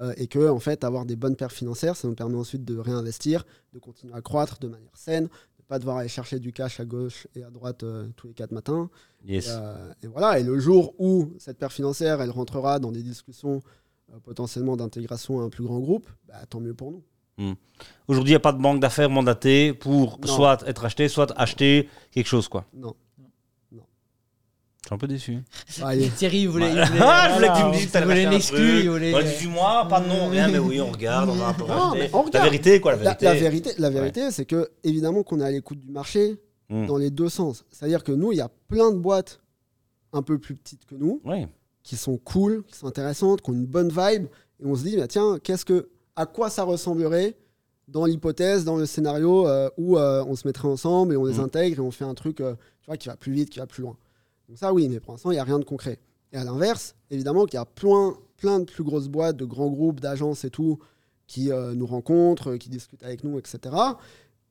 Euh, 0.02 0.14
et 0.18 0.28
que, 0.28 0.50
en 0.50 0.60
fait, 0.60 0.84
avoir 0.84 1.06
des 1.06 1.16
bonnes 1.16 1.36
perfs 1.36 1.54
financières, 1.54 1.96
ça 1.96 2.08
nous 2.08 2.16
permet 2.16 2.36
ensuite 2.36 2.66
de 2.66 2.78
réinvestir, 2.78 3.46
de 3.74 3.80
continuer 3.80 4.14
à 4.16 4.22
croître 4.22 4.58
de 4.60 4.68
manière 4.68 4.96
saine, 4.98 5.26
de 5.26 5.64
pas 5.68 5.78
devoir 5.80 5.98
aller 5.98 6.10
chercher 6.10 6.40
du 6.40 6.52
cash 6.52 6.80
à 6.80 6.86
gauche 6.86 7.28
et 7.36 7.44
à 7.44 7.50
droite 7.52 7.84
euh, 7.84 8.08
tous 8.18 8.28
les 8.28 8.34
quatre 8.34 8.52
matins. 8.52 8.90
Yes. 9.26 9.48
Et, 9.48 9.50
euh, 9.52 9.94
et 10.04 10.08
voilà. 10.08 10.40
Et 10.40 10.44
le 10.44 10.60
jour 10.60 10.94
où 10.98 11.32
cette 11.38 11.58
paire 11.60 11.72
financière, 11.72 12.22
elle 12.22 12.32
rentrera 12.32 12.80
dans 12.80 12.92
des 12.92 13.04
discussions 13.04 13.62
potentiellement 14.24 14.76
d'intégration 14.76 15.40
à 15.40 15.44
un 15.44 15.50
plus 15.50 15.64
grand 15.64 15.80
groupe, 15.80 16.08
bah, 16.28 16.34
tant 16.50 16.60
mieux 16.60 16.74
pour 16.74 16.92
nous. 16.92 17.04
Aujourd'hui, 18.08 18.32
il 18.32 18.34
n'y 18.34 18.36
a 18.36 18.40
pas 18.42 18.52
de 18.54 18.62
banque 18.62 18.80
d'affaires 18.82 19.10
mandatée 19.10 19.74
pour 19.74 20.20
Non. 20.20 20.28
soit 20.28 20.68
être 20.68 20.84
acheté, 20.86 21.08
soit 21.08 21.32
acheter 21.40 21.90
quelque 22.12 22.28
chose 22.28 22.48
quoi. 22.48 22.66
Non. 22.74 22.94
Je 24.92 24.96
suis 24.96 24.96
un 24.96 24.98
peu 24.98 25.08
déçu. 25.08 25.38
Bah, 25.80 25.88
allez. 25.90 26.10
Thierry, 26.10 26.46
vous 26.46 26.52
voulez. 26.54 26.72
Ah, 27.00 27.30
je 27.30 27.36
voulais 27.36 27.48
que 27.48 27.58
tu 27.60 27.64
me 27.66 27.72
dises, 27.72 27.84
il 27.84 27.92
t'allais 27.92 28.06
voulait 28.06 28.26
racheter 28.26 28.28
un 28.28 28.32
l'exclu, 28.32 28.58
truc. 28.72 28.84
il 28.84 28.90
voulait- 28.90 29.14
Ouais, 29.14 29.24
18 29.24 29.48
mois, 29.48 29.88
pas 29.88 30.02
de 30.02 30.08
nom, 30.10 30.28
rien, 30.30 30.48
mais 30.50 30.58
oui, 30.60 30.82
on 30.82 30.92
regarde, 30.92 31.30
on 31.30 31.34
va 31.36 31.48
un 31.48 31.54
peu 31.54 31.62
Non, 31.66 31.68
racheter. 31.68 32.00
mais 32.00 32.10
on 32.14 32.18
La 32.18 32.24
regarde. 32.24 32.46
vérité, 32.46 32.82
quoi, 32.82 32.92
la 32.92 32.98
La, 32.98 33.04
vérité. 33.14 33.26
la 33.26 33.34
vérité, 33.34 33.70
la 33.78 33.90
vérité 33.90 34.32
c'est 34.32 34.46
que, 34.46 34.70
évidemment, 34.84 35.24
qu'on 35.24 35.40
est 35.40 35.46
à 35.46 35.52
l'écoute 35.52 35.80
du 35.80 35.92
marché 35.92 36.38
Hmm. 36.70 36.86
dans 36.86 36.96
les 36.98 37.10
deux 37.10 37.28
sens. 37.28 37.66
C'est-à-dire 37.70 38.02
que 38.04 38.14
nous, 38.14 38.32
il 38.32 38.38
y 38.38 38.42
a 38.42 38.50
plein 38.70 38.92
de 38.92 38.98
boîtes 38.98 39.42
un 40.14 40.22
peu 40.22 40.38
plus 40.38 40.56
petites 40.56 40.86
que 40.86 40.96
nous, 40.96 41.20
Ouais. 41.26 41.48
qui 41.84 41.98
sont 41.98 42.16
cool, 42.18 42.64
qui 42.66 42.78
sont 42.78 42.88
intéressantes, 42.88 43.42
qui 43.42 43.50
ont 43.50 43.54
une 43.54 43.66
bonne 43.66 43.90
vibe, 43.90 44.28
et 44.62 44.66
on 44.66 44.74
se 44.76 44.84
dit, 44.84 44.96
bah, 44.96 45.08
tiens, 45.08 45.38
qu'est-ce 45.44 45.66
que, 45.66 45.90
à 46.16 46.26
quoi 46.26 46.50
ça 46.50 46.64
ressemblerait 46.64 47.36
dans 47.90 48.06
l'hypothèse, 48.06 48.64
dans 48.64 48.78
le 48.78 48.86
scénario 48.86 49.48
euh, 49.48 49.70
où 49.78 49.98
euh, 49.98 50.24
on 50.26 50.36
se 50.38 50.48
mettrait 50.48 50.70
ensemble 50.70 51.14
et 51.14 51.18
on 51.18 51.26
les 51.26 51.36
Mhm. 51.40 51.44
intègre 51.46 51.78
et 51.80 51.82
on 51.82 51.92
fait 51.92 52.06
un 52.06 52.14
truc 52.14 52.40
euh, 52.40 52.54
tu 52.82 52.86
vois, 52.88 52.96
qui 52.98 53.10
va 53.10 53.18
plus 53.18 53.34
vite, 53.34 53.50
qui 53.50 53.60
va 53.60 53.68
plus 53.68 53.82
loin. 53.84 53.98
Donc 54.52 54.58
ça, 54.58 54.74
oui, 54.74 54.90
mais 54.90 55.00
pour 55.00 55.14
l'instant, 55.14 55.32
il 55.32 55.36
n'y 55.36 55.40
a 55.40 55.46
rien 55.46 55.60
de 55.60 55.64
concret. 55.64 55.98
Et 56.34 56.36
à 56.36 56.44
l'inverse, 56.44 56.94
évidemment 57.10 57.46
qu'il 57.46 57.54
y 57.54 57.58
a 57.58 57.64
plein, 57.64 58.18
plein 58.36 58.60
de 58.60 58.66
plus 58.66 58.84
grosses 58.84 59.08
boîtes, 59.08 59.38
de 59.38 59.46
grands 59.46 59.70
groupes, 59.70 60.02
d'agences 60.02 60.44
et 60.44 60.50
tout, 60.50 60.78
qui 61.26 61.54
euh, 61.54 61.74
nous 61.74 61.86
rencontrent, 61.86 62.58
qui 62.58 62.68
discutent 62.68 63.02
avec 63.04 63.24
nous, 63.24 63.40
etc. 63.40 63.74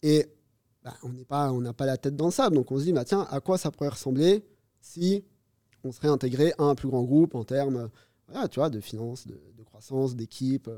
Et 0.03 0.27
bah, 0.83 0.95
on 1.03 1.11
n'est 1.11 1.27
pas, 1.27 1.53
n'a 1.53 1.75
pas 1.75 1.85
la 1.85 1.99
tête 1.99 2.17
dans 2.17 2.25
le 2.25 2.31
sable. 2.31 2.57
Donc 2.57 2.73
on 2.73 2.79
se 2.79 2.85
dit, 2.85 2.95
bah, 2.95 3.05
tiens, 3.05 3.27
à 3.31 3.41
quoi 3.41 3.59
ça 3.59 3.71
pourrait 3.71 3.91
ressembler 3.91 4.43
si 4.81 5.23
on 5.85 5.93
serait 5.93 6.09
intégré 6.09 6.55
à 6.57 6.63
un 6.63 6.75
plus 6.75 6.89
grand 6.89 7.03
groupe 7.03 7.35
en 7.35 7.45
termes 7.45 7.91
euh, 8.35 8.71
de 8.71 8.81
finances, 8.81 9.27
de, 9.27 9.39
de 9.59 9.63
croissance, 9.65 10.17
d'équipe, 10.17 10.71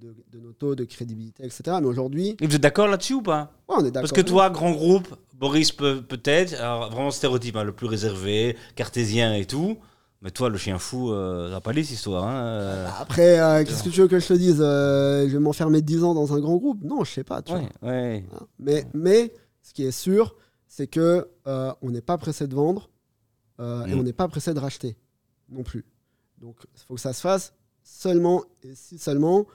de, 0.00 0.14
de 0.32 0.38
nos 0.40 0.52
taux, 0.52 0.74
de 0.74 0.84
crédibilité, 0.84 1.44
etc. 1.44 1.76
Mais 1.80 1.86
aujourd'hui, 1.86 2.36
Et 2.40 2.46
vous 2.46 2.56
êtes 2.56 2.62
d'accord 2.62 2.88
là-dessus 2.88 3.14
ou 3.14 3.22
pas 3.22 3.52
ouais, 3.68 3.76
on 3.78 3.80
est 3.80 3.90
d'accord. 3.90 4.02
Parce 4.02 4.12
que 4.12 4.20
toi, 4.20 4.48
grand 4.50 4.70
groupe, 4.72 5.08
Boris 5.34 5.72
peut- 5.72 6.02
peut-être, 6.02 6.54
alors 6.54 6.90
vraiment 6.90 7.10
stéréotype, 7.10 7.56
hein, 7.56 7.64
le 7.64 7.72
plus 7.72 7.86
réservé, 7.86 8.56
cartésien 8.76 9.34
et 9.34 9.44
tout. 9.44 9.76
Mais 10.20 10.30
toi, 10.32 10.48
le 10.48 10.58
chien 10.58 10.78
fou, 10.78 11.12
euh, 11.12 11.46
ça 11.48 11.54
va 11.54 11.60
pas 11.60 11.70
aller 11.70 11.84
cette 11.84 11.94
histoire. 11.94 12.24
Hein, 12.26 12.34
euh. 12.44 12.88
Après, 12.98 13.38
euh, 13.38 13.64
qu'est-ce 13.64 13.84
que 13.84 13.88
tu 13.88 14.00
veux 14.00 14.08
que 14.08 14.18
je 14.18 14.26
te 14.26 14.32
dise 14.32 14.58
Euh, 14.60 15.28
Je 15.28 15.32
vais 15.34 15.38
m'enfermer 15.38 15.80
10 15.80 16.02
ans 16.02 16.12
dans 16.14 16.32
un 16.34 16.40
grand 16.40 16.56
groupe? 16.56 16.82
Non, 16.82 17.04
je 17.04 17.12
sais 17.12 17.22
pas. 17.24 17.40
Tu 17.40 17.52
vois. 17.52 17.60
Ouais, 17.60 17.68
ouais. 17.82 18.24
Hein. 18.34 18.46
Mais, 18.58 18.84
mais 18.94 19.32
ce 19.62 19.72
qui 19.72 19.84
est 19.84 19.92
sûr, 19.92 20.34
c'est 20.66 20.88
que 20.88 21.28
on 21.46 21.90
n'est 21.90 22.00
pas 22.00 22.18
pressé 22.18 22.46
de 22.48 22.54
vendre 22.54 22.90
et 23.60 23.62
Mm. 23.62 23.98
on 23.98 24.02
n'est 24.02 24.12
pas 24.12 24.26
pressé 24.28 24.52
de 24.54 24.58
racheter 24.60 24.96
non 25.50 25.62
plus. 25.62 25.84
Donc, 26.40 26.56
il 26.74 26.80
faut 26.86 26.94
que 26.94 27.00
ça 27.00 27.12
se 27.12 27.20
fasse 27.20 27.52
seulement 27.84 28.42
et 28.62 28.74
si 28.74 28.98
seulement 28.98 29.46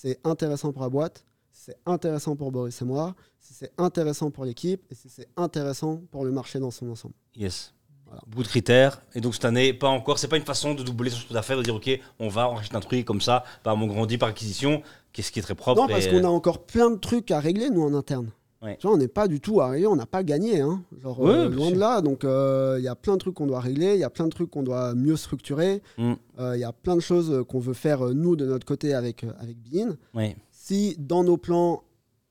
c'est 0.00 0.20
intéressant 0.22 0.72
pour 0.72 0.82
la 0.82 0.88
boîte, 0.88 1.24
si 1.50 1.64
c'est 1.64 1.78
intéressant 1.84 2.36
pour 2.36 2.52
Boris 2.52 2.80
et 2.80 2.84
moi, 2.84 3.16
si 3.40 3.52
c'est 3.52 3.72
intéressant 3.78 4.30
pour 4.30 4.44
l'équipe 4.44 4.80
et 4.92 4.94
si 4.94 5.08
c'est 5.08 5.26
intéressant 5.36 6.02
pour 6.12 6.24
le 6.24 6.30
marché 6.30 6.60
dans 6.60 6.70
son 6.70 6.88
ensemble. 6.88 7.14
Yes. 7.34 7.74
Voilà. 8.06 8.22
Beaucoup 8.28 8.44
de 8.44 8.48
critères. 8.48 9.02
Et 9.16 9.20
donc 9.20 9.34
cette 9.34 9.44
année, 9.44 9.72
pas 9.72 9.88
encore. 9.88 10.20
C'est 10.20 10.28
pas 10.28 10.36
une 10.36 10.44
façon 10.44 10.74
de 10.74 10.84
doubler 10.84 11.10
son 11.10 11.18
chiffre 11.18 11.34
d'affaires, 11.34 11.56
de 11.56 11.64
dire 11.64 11.74
ok, 11.74 11.90
on 12.20 12.28
va, 12.28 12.48
on 12.48 12.54
rachète 12.54 12.76
un 12.76 12.80
truc 12.80 13.04
comme 13.04 13.20
ça, 13.20 13.42
bah, 13.64 13.74
on 13.74 13.86
grandit 13.88 14.18
par 14.18 14.28
acquisition, 14.28 14.82
qu'est-ce 15.12 15.32
qui 15.32 15.40
est 15.40 15.42
très 15.42 15.56
propre. 15.56 15.80
Non, 15.80 15.88
parce 15.88 16.06
et- 16.06 16.10
qu'on 16.10 16.22
a 16.22 16.28
encore 16.28 16.64
plein 16.64 16.90
de 16.90 16.96
trucs 16.96 17.32
à 17.32 17.40
régler, 17.40 17.68
nous, 17.68 17.82
en 17.82 17.92
interne. 17.92 18.30
Ouais. 18.60 18.76
Vois, 18.82 18.92
on 18.92 18.96
n'est 18.96 19.06
pas 19.08 19.28
du 19.28 19.40
tout 19.40 19.60
arrivé, 19.60 19.86
on 19.86 19.94
n'a 19.94 20.06
pas 20.06 20.24
gagné. 20.24 20.60
Hein. 20.60 20.82
Genre, 21.00 21.20
Ouais, 21.20 21.30
euh, 21.30 21.48
loin 21.48 21.70
de 21.70 21.78
là. 21.78 22.00
Donc, 22.00 22.24
euh, 22.24 22.74
il 22.78 22.84
y 22.84 22.88
a 22.88 22.96
plein 22.96 23.12
de 23.14 23.18
trucs 23.18 23.34
qu'on 23.34 23.46
doit 23.46 23.60
régler, 23.60 23.94
il 23.94 24.00
y 24.00 24.04
a 24.04 24.10
plein 24.10 24.24
de 24.26 24.30
trucs 24.32 24.50
qu'on 24.50 24.64
doit 24.64 24.94
mieux 24.94 25.16
structurer. 25.16 25.80
Mm. 25.96 26.14
Euh, 26.40 26.56
Il 26.56 26.60
y 26.60 26.64
a 26.64 26.72
plein 26.72 26.96
de 26.96 27.00
choses 27.00 27.30
euh, 27.30 27.44
qu'on 27.44 27.60
veut 27.60 27.72
faire, 27.74 28.06
euh, 28.06 28.14
nous, 28.14 28.34
de 28.34 28.44
notre 28.46 28.66
côté, 28.66 28.94
avec, 28.94 29.22
euh, 29.22 29.32
avec 29.38 29.56
Bean. 29.62 29.96
Ouais. 30.12 30.36
Si, 30.50 30.96
dans 30.98 31.22
nos 31.22 31.36
plans, 31.36 31.84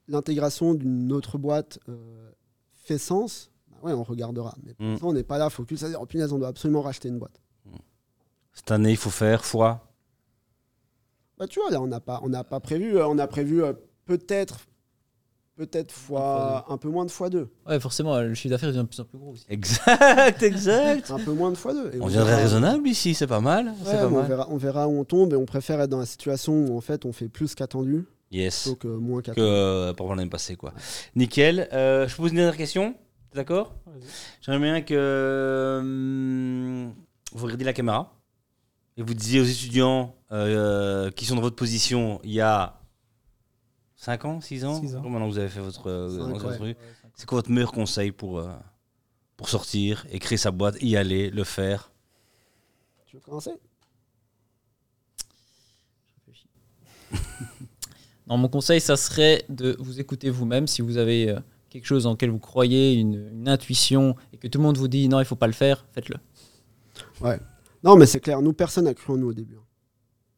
l'intégration 0.09 0.73
d'une 0.73 1.13
autre 1.13 1.37
boîte 1.37 1.79
euh, 1.87 1.95
fait 2.73 2.97
sens, 2.97 3.49
bah 3.71 3.77
ouais, 3.83 3.93
on 3.93 4.03
regardera. 4.03 4.53
Mais 4.65 4.73
pour 4.73 4.85
Mm. 4.85 4.97
on 5.03 5.13
n'est 5.13 5.23
pas 5.23 5.37
là, 5.37 5.49
focus 5.49 5.83
à 5.83 5.87
dire, 5.89 5.99
oh 6.01 6.05
punaise, 6.05 6.33
on 6.33 6.39
doit 6.39 6.49
absolument 6.49 6.81
racheter 6.81 7.07
une 7.07 7.19
boîte. 7.19 7.39
Cette 8.53 8.71
année, 8.71 8.91
il 8.91 8.97
faut 8.97 9.09
faire 9.11 9.45
fois. 9.45 9.87
Bah, 11.37 11.47
tu 11.47 11.59
vois, 11.61 11.69
là, 11.69 11.79
on 11.81 11.87
n'a 11.87 11.99
pas, 11.99 12.19
on 12.23 12.31
pas 12.31 12.59
prévu. 12.59 12.97
euh, 12.97 13.07
on 13.07 13.17
a 13.19 13.27
prévu 13.27 13.63
euh, 13.63 13.73
peut-être, 14.05 14.61
peut-être 15.57 15.91
fois, 15.91 16.65
un 16.69 16.77
peu 16.77 16.87
moins 16.89 17.05
de 17.05 17.11
fois 17.11 17.29
deux. 17.29 17.49
Ouais, 17.67 17.79
forcément, 17.79 18.17
le 18.21 18.33
chiffre 18.35 18.51
d'affaires 18.51 18.69
devient 18.69 18.83
de 18.83 18.87
plus 18.87 18.99
en 18.99 19.05
plus 19.05 19.17
gros 19.17 19.31
aussi. 19.31 19.43
Exact, 19.49 20.41
exact. 20.43 21.11
Un 21.11 21.19
peu 21.19 21.33
moins 21.33 21.51
de 21.51 21.57
fois 21.57 21.73
deux. 21.73 21.91
Et 21.93 21.99
On 21.99 22.07
viendrait 22.07 22.29
verra- 22.31 22.41
raisonnable 22.43 22.87
ici, 22.87 23.13
c'est 23.13 23.27
pas 23.27 23.41
mal. 23.41 23.73
Ouais, 23.85 23.91
pas 23.97 24.07
on, 24.07 24.11
mal. 24.11 24.27
verra, 24.27 24.47
on 24.49 24.57
verra 24.57 24.87
où 24.87 24.99
on 24.99 25.03
tombe 25.03 25.33
et 25.33 25.35
on 25.35 25.45
préfère 25.45 25.81
être 25.81 25.89
dans 25.89 25.99
la 25.99 26.05
situation 26.05 26.53
où 26.53 26.77
en 26.77 26.81
fait 26.81 27.03
on 27.05 27.11
fait 27.11 27.27
plus 27.27 27.55
qu'attendu 27.55 28.05
Yes. 28.31 28.63
plutôt 28.63 28.75
que 28.75 28.87
moins 28.87 29.21
Que 29.21 29.27
qu'attendu. 29.27 29.47
euh, 29.47 29.93
pour 29.93 30.13
l'année 30.13 30.29
passée, 30.29 30.55
quoi. 30.55 30.73
Nickel. 31.15 31.67
Euh, 31.73 32.07
je 32.07 32.15
pose 32.15 32.29
une 32.31 32.37
dernière 32.37 32.57
question. 32.57 32.93
T'es 33.31 33.37
d'accord 33.37 33.73
J'aimerais 34.41 34.59
bien 34.61 34.81
que 34.81 35.79
hum, 35.81 36.93
vous 37.33 37.43
regardiez 37.45 37.65
la 37.65 37.73
caméra 37.73 38.13
et 38.97 39.01
vous 39.03 39.13
disiez 39.13 39.39
aux 39.41 39.45
étudiants 39.45 40.15
euh, 40.31 41.09
qui 41.11 41.25
sont 41.25 41.35
dans 41.35 41.41
votre 41.41 41.55
position 41.55 42.19
il 42.23 42.31
y 42.31 42.41
a 42.41 42.76
5 44.07 44.23
ans, 44.23 44.39
6 44.39 44.63
ans, 44.63 44.79
Six 44.79 44.95
ans. 44.95 45.01
Comment 45.01 45.19
maintenant 45.19 45.27
vous 45.27 45.37
avez 45.37 45.49
fait 45.49 45.59
votre, 45.59 45.87
euh, 45.87 46.07
votre 46.07 46.61
ouais. 46.61 46.77
C'est 47.13 47.25
quoi 47.25 47.39
votre 47.39 47.51
meilleur 47.51 47.73
conseil 47.73 48.13
pour, 48.13 48.39
euh, 48.39 48.53
pour 49.35 49.49
sortir 49.49 50.05
et 50.09 50.19
créer 50.19 50.37
sa 50.37 50.51
boîte, 50.51 50.77
y 50.81 50.95
aller, 50.95 51.29
le 51.29 51.43
faire? 51.43 51.91
Tu 53.05 53.17
veux 53.17 53.21
commencer? 53.21 53.51
Non, 58.27 58.37
mon 58.37 58.47
conseil, 58.47 58.79
ça 58.79 58.95
serait 58.95 59.43
de 59.49 59.75
vous 59.79 59.99
écouter 59.99 60.29
vous-même. 60.29 60.67
Si 60.67 60.81
vous 60.81 60.95
avez 60.97 61.29
euh, 61.29 61.39
quelque 61.69 61.85
chose 61.85 62.05
en 62.07 62.11
lequel 62.11 62.29
vous 62.29 62.39
croyez, 62.39 62.93
une, 62.93 63.29
une 63.33 63.49
intuition, 63.49 64.15
et 64.31 64.37
que 64.37 64.47
tout 64.47 64.57
le 64.59 64.63
monde 64.63 64.77
vous 64.77 64.87
dit 64.89 65.09
non, 65.09 65.19
il 65.19 65.25
faut 65.25 65.35
pas 65.35 65.47
le 65.47 65.53
faire, 65.53 65.85
faites-le. 65.91 66.15
Non, 67.83 67.97
mais 67.97 68.05
c'est 68.05 68.21
clair, 68.21 68.41
nous 68.41 68.53
personne 68.53 68.85
n'a 68.85 68.93
cru 68.93 69.13
en 69.13 69.17
nous 69.17 69.27
au 69.27 69.33
début. 69.33 69.55
hein. 69.57 69.65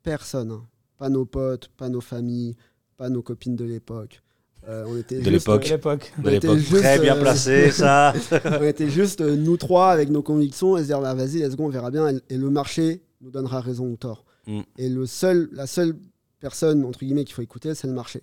Personne. 0.01 0.51
hein. 0.51 0.65
Pas 0.97 1.09
nos 1.09 1.25
potes, 1.25 1.69
pas 1.77 1.87
nos 1.89 2.01
familles, 2.01 2.55
pas 2.99 3.09
nos 3.09 3.23
copines 3.23 3.55
de 3.55 3.65
l'époque. 3.65 4.21
Euh, 4.67 4.83
on 4.87 4.97
était 4.97 5.15
De 5.15 5.21
juste, 5.21 5.47
l'époque. 5.47 6.13
Juste, 6.57 6.77
Très 6.77 6.99
bien 6.99 7.15
euh, 7.15 7.21
placé, 7.21 7.71
ça. 7.71 8.13
on 8.45 8.63
était 8.63 8.89
juste 8.89 9.21
euh, 9.21 9.37
nous 9.37 9.55
trois 9.55 9.89
avec 9.89 10.09
nos 10.09 10.21
convictions 10.21 10.77
et 10.77 10.81
se 10.81 10.87
dire 10.87 10.99
bah, 10.99 11.13
vas-y, 11.13 11.39
let's 11.39 11.55
go, 11.55 11.63
on 11.63 11.69
verra 11.69 11.91
bien. 11.91 12.09
Et, 12.09 12.19
et 12.29 12.37
le 12.37 12.49
marché 12.49 13.01
nous 13.21 13.31
donnera 13.31 13.61
raison 13.61 13.85
ou 13.85 13.95
tort. 13.95 14.25
Mm. 14.47 14.61
Et 14.77 14.89
le 14.89 15.05
seul, 15.05 15.49
la 15.53 15.65
seule 15.65 15.95
personne, 16.41 16.83
entre 16.83 16.99
guillemets, 16.99 17.23
qu'il 17.23 17.33
faut 17.33 17.41
écouter, 17.41 17.73
c'est 17.73 17.87
le 17.87 17.93
marché. 17.93 18.21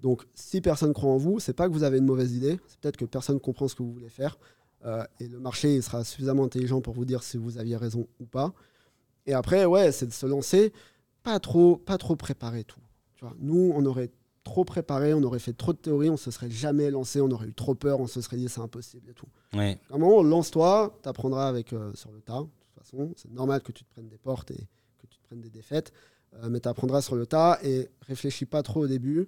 Donc, 0.00 0.24
si 0.34 0.60
personne 0.60 0.92
croit 0.92 1.10
en 1.10 1.16
vous, 1.16 1.38
c'est 1.38 1.52
pas 1.52 1.68
que 1.68 1.72
vous 1.72 1.84
avez 1.84 1.98
une 1.98 2.06
mauvaise 2.06 2.32
idée, 2.34 2.58
c'est 2.66 2.78
peut-être 2.80 2.96
que 2.96 3.04
personne 3.04 3.40
comprend 3.40 3.68
ce 3.68 3.76
que 3.76 3.82
vous 3.82 3.92
voulez 3.92 4.10
faire. 4.10 4.36
Euh, 4.84 5.04
et 5.20 5.26
le 5.26 5.40
marché 5.40 5.74
il 5.74 5.82
sera 5.82 6.04
suffisamment 6.04 6.44
intelligent 6.44 6.80
pour 6.80 6.94
vous 6.94 7.04
dire 7.04 7.24
si 7.24 7.36
vous 7.36 7.58
aviez 7.58 7.76
raison 7.76 8.06
ou 8.20 8.26
pas. 8.26 8.52
Et 9.26 9.34
après, 9.34 9.64
ouais, 9.64 9.92
c'est 9.92 10.06
de 10.06 10.12
se 10.12 10.26
lancer, 10.26 10.72
pas 11.22 11.38
trop, 11.40 11.76
pas 11.76 11.98
trop 11.98 12.16
préparer 12.16 12.64
tout. 12.64 12.80
Tu 13.18 13.24
vois, 13.24 13.34
nous, 13.40 13.72
on 13.74 13.84
aurait 13.84 14.10
trop 14.44 14.64
préparé, 14.64 15.12
on 15.12 15.22
aurait 15.24 15.40
fait 15.40 15.52
trop 15.52 15.72
de 15.72 15.78
théories, 15.78 16.08
on 16.08 16.16
se 16.16 16.30
serait 16.30 16.50
jamais 16.50 16.90
lancé, 16.90 17.20
on 17.20 17.30
aurait 17.30 17.48
eu 17.48 17.52
trop 17.52 17.74
peur, 17.74 18.00
on 18.00 18.06
se 18.06 18.20
serait 18.20 18.36
dit 18.36 18.48
c'est 18.48 18.60
impossible 18.60 19.10
et 19.10 19.12
tout. 19.12 19.26
Ouais. 19.52 19.78
À 19.90 19.96
un 19.96 19.98
moment, 19.98 20.22
lance-toi, 20.22 20.96
tu 21.02 21.08
apprendras 21.08 21.48
avec, 21.48 21.72
euh, 21.72 21.92
sur 21.94 22.12
le 22.12 22.20
tas. 22.20 22.40
De 22.40 22.46
toute 22.46 22.84
façon, 22.84 23.12
c'est 23.16 23.30
normal 23.30 23.60
que 23.60 23.72
tu 23.72 23.84
te 23.84 23.90
prennes 23.90 24.08
des 24.08 24.18
portes 24.18 24.52
et 24.52 24.68
que 24.98 25.06
tu 25.08 25.18
te 25.18 25.24
prennes 25.24 25.40
des 25.40 25.50
défaites, 25.50 25.92
euh, 26.34 26.48
mais 26.48 26.60
tu 26.60 26.68
apprendras 26.68 27.02
sur 27.02 27.16
le 27.16 27.26
tas 27.26 27.58
et 27.62 27.88
réfléchis 28.06 28.46
pas 28.46 28.62
trop 28.62 28.84
au 28.84 28.86
début. 28.86 29.26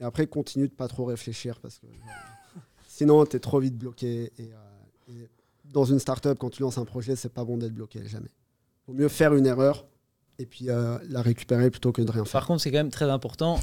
Et 0.00 0.04
après, 0.04 0.26
continue 0.26 0.66
de 0.66 0.74
pas 0.74 0.88
trop 0.88 1.04
réfléchir 1.04 1.60
parce 1.60 1.78
que 1.78 1.86
euh, 1.86 2.58
sinon, 2.88 3.24
tu 3.24 3.36
es 3.36 3.40
trop 3.40 3.60
vite 3.60 3.78
bloqué. 3.78 4.32
Et, 4.36 4.50
euh, 4.52 5.12
et 5.12 5.30
dans 5.64 5.84
une 5.84 6.00
startup, 6.00 6.36
quand 6.38 6.50
tu 6.50 6.62
lances 6.62 6.78
un 6.78 6.84
projet, 6.84 7.14
c'est 7.14 7.32
pas 7.32 7.44
bon 7.44 7.56
d'être 7.56 7.72
bloqué, 7.74 8.04
jamais. 8.08 8.30
Vaut 8.88 8.94
mieux 8.94 9.08
faire 9.08 9.32
une 9.34 9.46
erreur 9.46 9.86
et 10.42 10.46
puis 10.46 10.68
euh, 10.68 10.98
la 11.08 11.22
récupérer 11.22 11.70
plutôt 11.70 11.92
que 11.92 12.02
de 12.02 12.10
rien 12.10 12.24
faire. 12.24 12.32
Par 12.40 12.46
contre, 12.46 12.60
c'est 12.62 12.70
quand 12.70 12.78
même 12.78 12.90
très 12.90 13.08
important, 13.10 13.58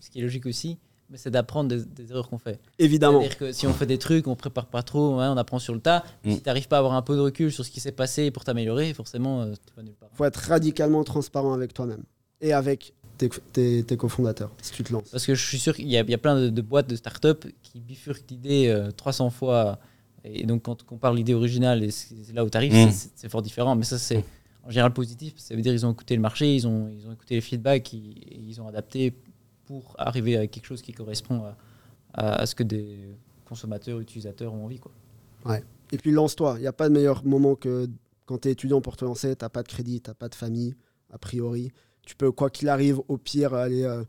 ce 0.00 0.08
qui 0.10 0.20
est 0.20 0.22
logique 0.22 0.46
aussi, 0.46 0.78
mais 1.10 1.18
c'est 1.18 1.30
d'apprendre 1.30 1.68
des, 1.68 1.84
des 1.84 2.10
erreurs 2.12 2.28
qu'on 2.28 2.38
fait. 2.38 2.60
Évidemment. 2.78 3.20
C'est-à-dire 3.20 3.38
que 3.38 3.52
si 3.52 3.66
on 3.66 3.72
fait 3.72 3.86
des 3.86 3.98
trucs, 3.98 4.26
on 4.28 4.36
prépare 4.36 4.66
pas 4.66 4.82
trop, 4.82 5.18
ouais, 5.18 5.26
on 5.26 5.36
apprend 5.36 5.58
sur 5.58 5.74
le 5.74 5.80
tas. 5.80 6.04
Mm. 6.24 6.30
Si 6.32 6.40
tu 6.42 6.48
n'arrives 6.48 6.68
pas 6.68 6.76
à 6.76 6.78
avoir 6.78 6.94
un 6.94 7.02
peu 7.02 7.16
de 7.16 7.20
recul 7.20 7.50
sur 7.52 7.64
ce 7.64 7.70
qui 7.70 7.80
s'est 7.80 7.92
passé 7.92 8.30
pour 8.30 8.44
t'améliorer, 8.44 8.94
forcément, 8.94 9.42
euh, 9.42 9.52
tu 9.66 9.74
vas 9.76 9.82
nulle 9.82 9.94
part. 9.94 10.08
faut 10.12 10.24
être 10.24 10.36
radicalement 10.36 11.02
transparent 11.04 11.52
avec 11.52 11.74
toi-même 11.74 12.04
et 12.40 12.52
avec 12.52 12.94
tes, 13.18 13.28
tes- 13.52 13.82
tes 13.82 13.96
cofondateurs 13.96 14.50
si 14.62 14.72
tu 14.72 14.84
te 14.84 14.92
lances. 14.92 15.08
Parce 15.10 15.26
que 15.26 15.34
je 15.34 15.44
suis 15.44 15.58
sûr 15.58 15.74
qu'il 15.74 15.88
y, 15.88 15.96
a- 15.96 16.02
il 16.02 16.10
y 16.10 16.14
a 16.14 16.18
plein 16.18 16.40
de, 16.40 16.48
de 16.48 16.62
boîtes 16.62 16.88
de 16.88 16.94
start-up 16.96 17.44
qui 17.62 17.80
bifurquent 17.80 18.30
l'idée 18.30 18.68
euh, 18.68 18.90
300 18.92 19.30
fois. 19.30 19.78
Et 20.22 20.46
donc, 20.46 20.62
quand 20.62 20.82
on 20.82 20.84
compare 20.84 21.12
l'idée 21.12 21.34
originale 21.34 21.82
et 21.82 21.90
là 22.34 22.44
où 22.44 22.50
tu 22.50 22.56
arrives, 22.56 22.72
Mm. 22.74 22.90
c'est 22.92 23.10
c'est 23.16 23.28
fort 23.28 23.42
différent. 23.42 23.74
Mais 23.74 23.84
ça, 23.84 23.98
c'est 23.98 24.24
en 24.64 24.70
général 24.70 24.92
positif. 24.92 25.34
Ça 25.36 25.54
veut 25.54 25.62
dire 25.62 25.72
qu'ils 25.72 25.86
ont 25.86 25.92
écouté 25.92 26.14
le 26.16 26.22
marché, 26.22 26.54
ils 26.54 26.66
ont, 26.66 26.88
ils 26.88 27.06
ont 27.08 27.12
écouté 27.12 27.34
les 27.36 27.40
feedbacks, 27.40 27.92
ils, 27.92 28.48
ils 28.48 28.60
ont 28.60 28.66
adapté 28.68 29.14
pour 29.66 29.94
arriver 29.98 30.36
à 30.36 30.46
quelque 30.46 30.66
chose 30.66 30.82
qui 30.82 30.92
correspond 30.92 31.42
à, 31.44 31.56
à- 32.40 32.46
ce 32.46 32.54
que 32.54 32.62
des 32.62 33.16
consommateurs, 33.44 34.00
utilisateurs 34.00 34.52
ont 34.52 34.64
envie. 34.64 34.78
Quoi. 34.78 34.92
Et 35.92 35.96
puis 35.98 36.10
lance-toi. 36.12 36.54
Il 36.58 36.60
n'y 36.62 36.66
a 36.66 36.72
pas 36.72 36.88
de 36.88 36.94
meilleur 36.94 37.24
moment 37.24 37.54
que 37.56 37.88
quand 38.26 38.38
tu 38.38 38.48
es 38.48 38.52
étudiant 38.52 38.80
pour 38.80 38.96
te 38.96 39.04
lancer. 39.04 39.34
Tu 39.34 39.44
n'as 39.44 39.48
pas 39.48 39.62
de 39.62 39.68
crédit, 39.68 40.00
tu 40.00 40.10
n'as 40.10 40.14
pas 40.14 40.28
de 40.28 40.34
famille, 40.34 40.74
a 41.12 41.18
priori. 41.18 41.72
Tu 42.02 42.14
peux, 42.16 42.30
quoi 42.32 42.48
qu'il 42.50 42.68
arrive, 42.68 43.00
au 43.08 43.16
pire, 43.18 43.54
aller 43.54 43.82
euh, 43.82 44.04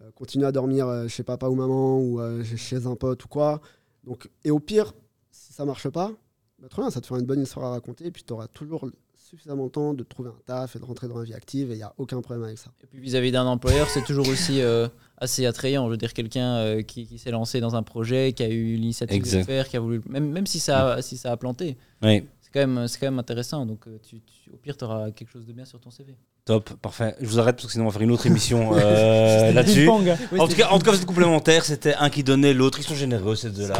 euh, 0.00 0.10
continuer 0.14 0.46
à 0.46 0.52
dormir 0.52 0.86
euh, 0.86 1.08
chez 1.08 1.22
papa 1.22 1.48
ou 1.48 1.54
maman 1.54 1.98
ou 1.98 2.20
euh, 2.20 2.42
chez 2.44 2.86
un 2.86 2.96
pote 2.96 3.24
ou 3.24 3.28
quoi. 3.28 3.60
Donc, 4.04 4.30
et 4.44 4.50
au 4.50 4.60
pire, 4.60 4.92
si 5.30 5.52
ça 5.52 5.64
marche 5.64 5.88
pas, 5.88 6.12
bah, 6.58 6.68
bien, 6.74 6.90
ça 6.90 7.00
te 7.00 7.06
fera 7.06 7.18
une 7.20 7.26
bonne 7.26 7.40
histoire 7.42 7.66
à 7.66 7.70
raconter. 7.70 8.06
Et 8.06 8.10
puis 8.10 8.22
tu 8.24 8.32
auras 8.32 8.48
toujours 8.48 8.90
suffisamment 9.30 9.66
de 9.66 9.70
temps 9.70 9.92
de 9.94 10.02
trouver 10.04 10.30
un 10.30 10.40
taf 10.46 10.76
et 10.76 10.78
de 10.78 10.84
rentrer 10.84 11.08
dans 11.08 11.18
la 11.18 11.24
vie 11.24 11.34
active. 11.34 11.70
Et 11.70 11.74
il 11.74 11.78
n'y 11.78 11.82
a 11.82 11.92
aucun 11.98 12.20
problème 12.20 12.44
avec 12.44 12.58
ça. 12.58 12.70
Et 12.82 12.86
puis 12.86 12.98
vis-à-vis 13.00 13.32
d'un 13.32 13.44
employeur, 13.46 13.88
c'est 13.88 14.04
toujours 14.04 14.28
aussi 14.28 14.60
euh, 14.60 14.88
assez 15.18 15.44
attrayant. 15.46 15.84
Je 15.86 15.90
veux 15.90 15.96
dire, 15.96 16.12
quelqu'un 16.12 16.56
euh, 16.56 16.82
qui, 16.82 17.06
qui 17.06 17.18
s'est 17.18 17.30
lancé 17.30 17.60
dans 17.60 17.74
un 17.76 17.82
projet, 17.82 18.32
qui 18.32 18.42
a 18.42 18.48
eu 18.48 18.76
l'initiative 18.76 19.22
de 19.30 19.36
le 19.38 19.42
faire, 19.44 19.68
qui 19.68 19.76
a 19.76 19.80
voulu, 19.80 20.00
même, 20.08 20.30
même 20.30 20.46
si, 20.46 20.58
ça, 20.60 20.94
a- 20.94 21.02
si 21.02 21.16
ça 21.16 21.32
a 21.32 21.36
planté, 21.36 21.76
Oui. 22.02 22.24
c'est 22.40 22.50
quand, 22.52 22.66
même- 22.66 22.86
c'est 22.88 22.98
quand 23.00 23.06
même 23.06 23.18
intéressant. 23.18 23.66
Donc, 23.66 23.86
euh, 23.88 23.98
tu, 24.02 24.20
tu- 24.20 24.50
au 24.50 24.56
pire, 24.56 24.76
tu 24.76 24.84
auras 24.84 25.10
quelque 25.10 25.30
chose 25.30 25.44
de 25.46 25.52
bien 25.52 25.64
sur 25.64 25.80
ton 25.80 25.90
CV. 25.90 26.14
Top, 26.46 26.70
parfait. 26.80 27.16
Je 27.20 27.26
vous 27.26 27.40
arrête 27.40 27.56
parce 27.56 27.66
que 27.66 27.72
sinon 27.72 27.86
on 27.86 27.88
va 27.88 27.92
faire 27.94 28.02
une 28.02 28.12
autre 28.12 28.24
émission 28.24 28.70
euh, 28.76 29.50
là-dessus. 29.50 29.88
En 29.88 30.46
tout, 30.46 30.54
cas, 30.54 30.68
en 30.70 30.78
tout 30.78 30.84
cas, 30.84 30.92
vous 30.92 30.98
êtes 30.98 31.04
complémentaires. 31.04 31.64
C'était 31.64 31.94
un 31.96 32.08
qui 32.08 32.22
donnait, 32.22 32.54
l'autre. 32.54 32.78
Ils 32.78 32.84
sont 32.84 32.94
généreux, 32.94 33.34
ces 33.34 33.50
deux-là. 33.50 33.74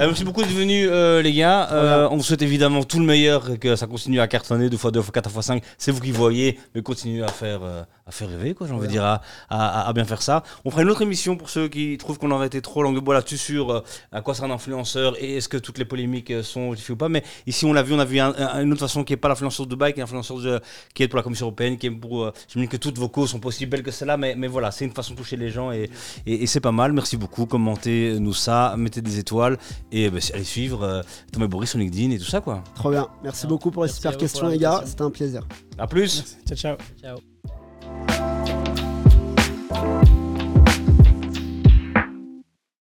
Euh, 0.00 0.06
merci 0.06 0.24
beaucoup 0.24 0.40
d'être 0.40 0.54
venus, 0.54 0.88
euh, 0.90 1.20
les 1.20 1.34
gars. 1.34 1.66
Voilà. 1.70 2.08
On 2.10 2.16
vous 2.16 2.22
souhaite 2.22 2.40
évidemment 2.40 2.84
tout 2.84 3.00
le 3.00 3.04
meilleur 3.04 3.58
que 3.58 3.76
ça 3.76 3.86
continue 3.86 4.18
à 4.20 4.28
cartonner 4.28 4.70
deux 4.70 4.78
fois 4.78 4.90
deux 4.92 5.02
fois 5.02 5.12
quatre 5.12 5.28
fois 5.30 5.42
cinq. 5.42 5.62
C'est 5.76 5.90
vous 5.92 6.00
qui 6.00 6.10
voyez, 6.10 6.58
mais 6.74 6.80
continuez 6.80 7.22
à 7.22 7.28
faire, 7.28 7.60
à 8.06 8.10
faire 8.10 8.30
rêver, 8.30 8.54
quoi. 8.54 8.66
J'ai 8.66 8.72
envie 8.72 8.86
de 8.86 8.92
dire, 8.92 9.04
à, 9.04 9.20
à- 9.50 9.86
à 9.86 9.92
bien 9.92 10.06
faire 10.06 10.22
ça. 10.22 10.42
On 10.64 10.70
fera 10.70 10.80
une 10.84 10.88
autre 10.90 11.02
émission 11.02 11.36
pour 11.36 11.50
ceux 11.50 11.68
qui 11.68 11.98
trouvent 11.98 12.16
qu'on 12.18 12.30
aurait 12.30 12.46
été 12.46 12.62
trop 12.62 12.82
langue 12.82 12.94
de 12.94 13.00
bois 13.00 13.12
là-dessus 13.12 13.36
sur 13.36 13.84
à 14.10 14.22
quoi 14.22 14.34
sert 14.34 14.46
un 14.46 14.50
influenceur 14.52 15.22
et 15.22 15.36
est-ce 15.36 15.50
que 15.50 15.58
toutes 15.58 15.76
les 15.76 15.84
polémiques 15.84 16.32
sont 16.42 16.70
justifiées 16.70 16.94
ou 16.94 16.96
pas. 16.96 17.10
Mais 17.10 17.22
ici, 17.46 17.66
on 17.66 17.74
l'a 17.74 17.82
vu, 17.82 17.92
on 17.92 17.98
a 17.98 18.06
vu 18.06 18.18
un- 18.20 18.34
un- 18.38 18.62
une 18.62 18.72
autre 18.72 18.80
façon 18.80 19.04
qui 19.04 19.12
est 19.12 19.18
pas 19.18 19.28
l'influenceur 19.28 19.66
de 19.66 19.70
Dubaï, 19.72 19.92
qui 19.92 20.00
est 20.00 20.02
l'influenceur 20.02 20.62
qui 20.94 21.02
est 21.02 21.08
pour 21.08 21.18
la 21.18 21.22
Commission 21.22 21.44
européenne, 21.48 21.76
qui 21.76 21.88
est 21.88 21.90
pour 21.90 22.05
pour. 22.06 22.24
euh, 22.24 22.32
J'imagine 22.48 22.70
que 22.70 22.76
toutes 22.76 22.98
vos 22.98 23.08
causes 23.08 23.30
sont 23.30 23.40
pas 23.40 23.48
aussi 23.48 23.66
belles 23.66 23.82
que 23.82 23.90
celle-là, 23.90 24.16
mais, 24.16 24.34
mais 24.36 24.46
voilà, 24.46 24.70
c'est 24.70 24.84
une 24.84 24.92
façon 24.92 25.12
de 25.14 25.18
toucher 25.18 25.36
les 25.36 25.50
gens 25.50 25.72
et, 25.72 25.90
et, 26.26 26.42
et 26.42 26.46
c'est 26.46 26.60
pas 26.60 26.72
mal. 26.72 26.92
Merci 26.92 27.16
beaucoup. 27.16 27.46
Commentez-nous 27.46 28.34
ça, 28.34 28.74
mettez 28.76 29.02
des 29.02 29.18
étoiles 29.18 29.58
et 29.92 30.10
bah, 30.10 30.18
allez 30.34 30.44
suivre 30.44 30.82
euh, 30.82 31.02
Thomas 31.32 31.46
et 31.46 31.48
Boris 31.48 31.70
sur 31.70 31.78
LinkedIn 31.78 32.10
et 32.12 32.18
tout 32.18 32.24
ça, 32.24 32.40
quoi. 32.40 32.62
Trop 32.74 32.90
bien. 32.90 33.08
Merci 33.22 33.46
beaucoup 33.46 33.70
pour 33.70 33.84
les 33.84 33.88
merci 33.88 33.96
super 33.96 34.16
questions, 34.16 34.48
les 34.48 34.58
gars. 34.58 34.82
C'était 34.84 35.02
un 35.02 35.10
plaisir. 35.10 35.46
À 35.78 35.86
plus! 35.86 36.24
Ciao, 36.46 36.56
ciao. 36.56 36.76
Ciao. 37.00 37.18